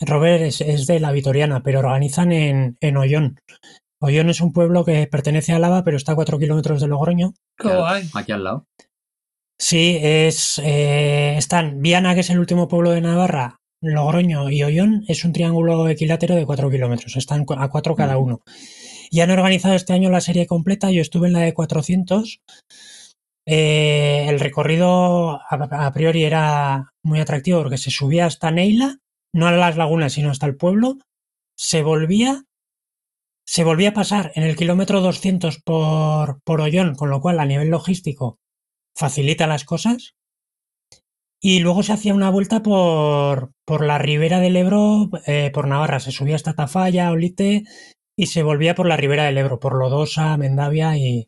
Robert 0.00 0.42
es, 0.42 0.60
es 0.60 0.86
de 0.86 1.00
la 1.00 1.12
Vitoriana, 1.12 1.62
pero 1.62 1.80
organizan 1.80 2.32
en, 2.32 2.76
en 2.80 2.96
Ollón. 2.96 3.38
Ollón 4.00 4.30
es 4.30 4.40
un 4.40 4.52
pueblo 4.52 4.84
que 4.84 5.06
pertenece 5.06 5.52
a 5.52 5.58
Lava, 5.58 5.84
pero 5.84 5.96
está 5.96 6.12
a 6.12 6.14
cuatro 6.14 6.38
kilómetros 6.38 6.80
de 6.80 6.88
Logroño. 6.88 7.34
Aquí 8.14 8.32
al 8.32 8.44
lado. 8.44 8.66
Sí, 9.58 9.98
es, 10.00 10.58
eh, 10.64 11.34
están 11.36 11.82
Viana, 11.82 12.14
que 12.14 12.20
es 12.20 12.30
el 12.30 12.38
último 12.38 12.66
pueblo 12.66 12.92
de 12.92 13.02
Navarra, 13.02 13.60
Logroño 13.82 14.50
y 14.50 14.62
Ollón, 14.62 15.04
es 15.06 15.22
un 15.24 15.34
triángulo 15.34 15.86
equilátero 15.86 16.34
de 16.34 16.46
4 16.46 16.70
kilómetros, 16.70 17.16
están 17.16 17.44
a 17.58 17.68
4 17.68 17.94
cada 17.94 18.16
uno. 18.16 18.40
Y 19.10 19.20
han 19.20 19.30
organizado 19.30 19.74
este 19.74 19.92
año 19.92 20.10
la 20.10 20.22
serie 20.22 20.46
completa, 20.46 20.90
yo 20.90 21.02
estuve 21.02 21.26
en 21.26 21.34
la 21.34 21.40
de 21.40 21.52
400. 21.52 22.40
Eh, 23.52 24.28
el 24.28 24.38
recorrido 24.38 25.40
a, 25.50 25.92
priori 25.92 26.22
era 26.22 26.92
muy 27.02 27.18
atractivo 27.18 27.58
porque 27.62 27.78
se 27.78 27.90
subía 27.90 28.26
hasta 28.26 28.52
Neila, 28.52 28.98
no 29.34 29.48
a 29.48 29.50
las 29.50 29.76
lagunas, 29.76 30.12
sino 30.12 30.30
hasta 30.30 30.46
el 30.46 30.56
pueblo, 30.56 30.98
se 31.58 31.82
volvía, 31.82 32.44
se 33.44 33.64
volvía 33.64 33.88
a 33.88 33.94
pasar 33.94 34.30
en 34.36 34.44
el 34.44 34.54
kilómetro 34.54 35.00
200 35.00 35.62
por, 35.62 36.40
por 36.44 36.60
Ollón, 36.60 36.94
con 36.94 37.10
lo 37.10 37.20
cual 37.20 37.40
a 37.40 37.44
nivel 37.44 37.70
logístico 37.70 38.38
facilita 38.96 39.48
las 39.48 39.64
cosas. 39.64 40.14
Y 41.42 41.58
luego 41.58 41.82
se 41.82 41.94
hacía 41.94 42.14
una 42.14 42.30
vuelta 42.30 42.62
por, 42.62 43.50
por 43.64 43.84
la 43.84 43.98
ribera 43.98 44.38
del 44.38 44.58
Ebro, 44.58 45.10
eh, 45.26 45.50
por 45.52 45.66
Navarra. 45.66 45.98
Se 45.98 46.12
subía 46.12 46.36
hasta 46.36 46.54
Tafalla, 46.54 47.10
Olite 47.10 47.64
y 48.16 48.26
se 48.26 48.44
volvía 48.44 48.76
por 48.76 48.86
la 48.86 48.96
ribera 48.96 49.24
del 49.24 49.38
Ebro, 49.38 49.58
por 49.58 49.76
Lodosa, 49.76 50.36
Mendavia 50.36 50.96
y, 50.96 51.26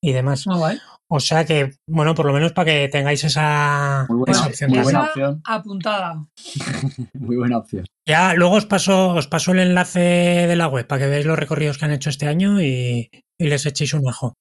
y 0.00 0.12
demás. 0.12 0.46
Guay. 0.46 0.78
O 1.12 1.18
sea 1.18 1.44
que, 1.44 1.72
bueno, 1.88 2.14
por 2.14 2.24
lo 2.26 2.32
menos 2.32 2.52
para 2.52 2.66
que 2.66 2.88
tengáis 2.88 3.24
esa, 3.24 4.06
Muy 4.08 4.18
buena, 4.18 4.32
esa 4.38 4.46
opción. 4.46 4.70
muy 4.70 4.76
también. 4.78 4.82
buena 4.84 4.98
Esa- 5.00 5.08
opción. 5.10 5.42
Apuntada. 5.44 6.26
Muy 7.14 7.36
buena 7.36 7.58
opción. 7.58 7.84
Ya 8.06 8.34
luego 8.34 8.54
os 8.54 8.66
paso, 8.66 9.08
os 9.14 9.26
paso 9.26 9.50
el 9.52 9.58
enlace 9.58 9.98
de 10.00 10.56
la 10.56 10.68
web 10.68 10.86
para 10.86 11.00
que 11.02 11.08
veáis 11.08 11.26
los 11.26 11.38
recorridos 11.38 11.78
que 11.78 11.84
han 11.86 11.90
hecho 11.92 12.10
este 12.10 12.28
año 12.28 12.60
y, 12.62 13.10
y 13.38 13.46
les 13.48 13.66
echéis 13.66 13.92
un 13.94 14.06
ojo. 14.08 14.34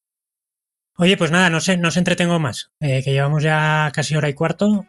Oye, 0.98 1.18
pues 1.18 1.32
nada, 1.32 1.50
no 1.50 1.60
sé, 1.60 1.78
no 1.78 1.88
os 1.88 1.98
entretengo 1.98 2.38
más, 2.40 2.70
eh, 2.80 3.02
que 3.04 3.14
llevamos 3.14 3.42
ya 3.42 3.90
casi 3.94 4.16
hora 4.16 4.30
y 4.30 4.34
cuarto. 4.36 4.86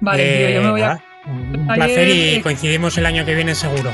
Vale, 0.00 0.22
Eh, 0.22 0.46
tío, 0.48 0.56
yo 0.60 0.62
me 0.66 0.70
voy 0.70 0.82
a. 0.82 0.86
nada, 0.86 1.04
Un 1.26 1.70
Ayer, 1.70 1.74
placer 1.86 2.08
y 2.08 2.34
eh, 2.36 2.40
coincidimos 2.42 2.96
el 2.98 3.06
año 3.06 3.24
que 3.24 3.34
viene 3.34 3.54
seguro. 3.56 3.92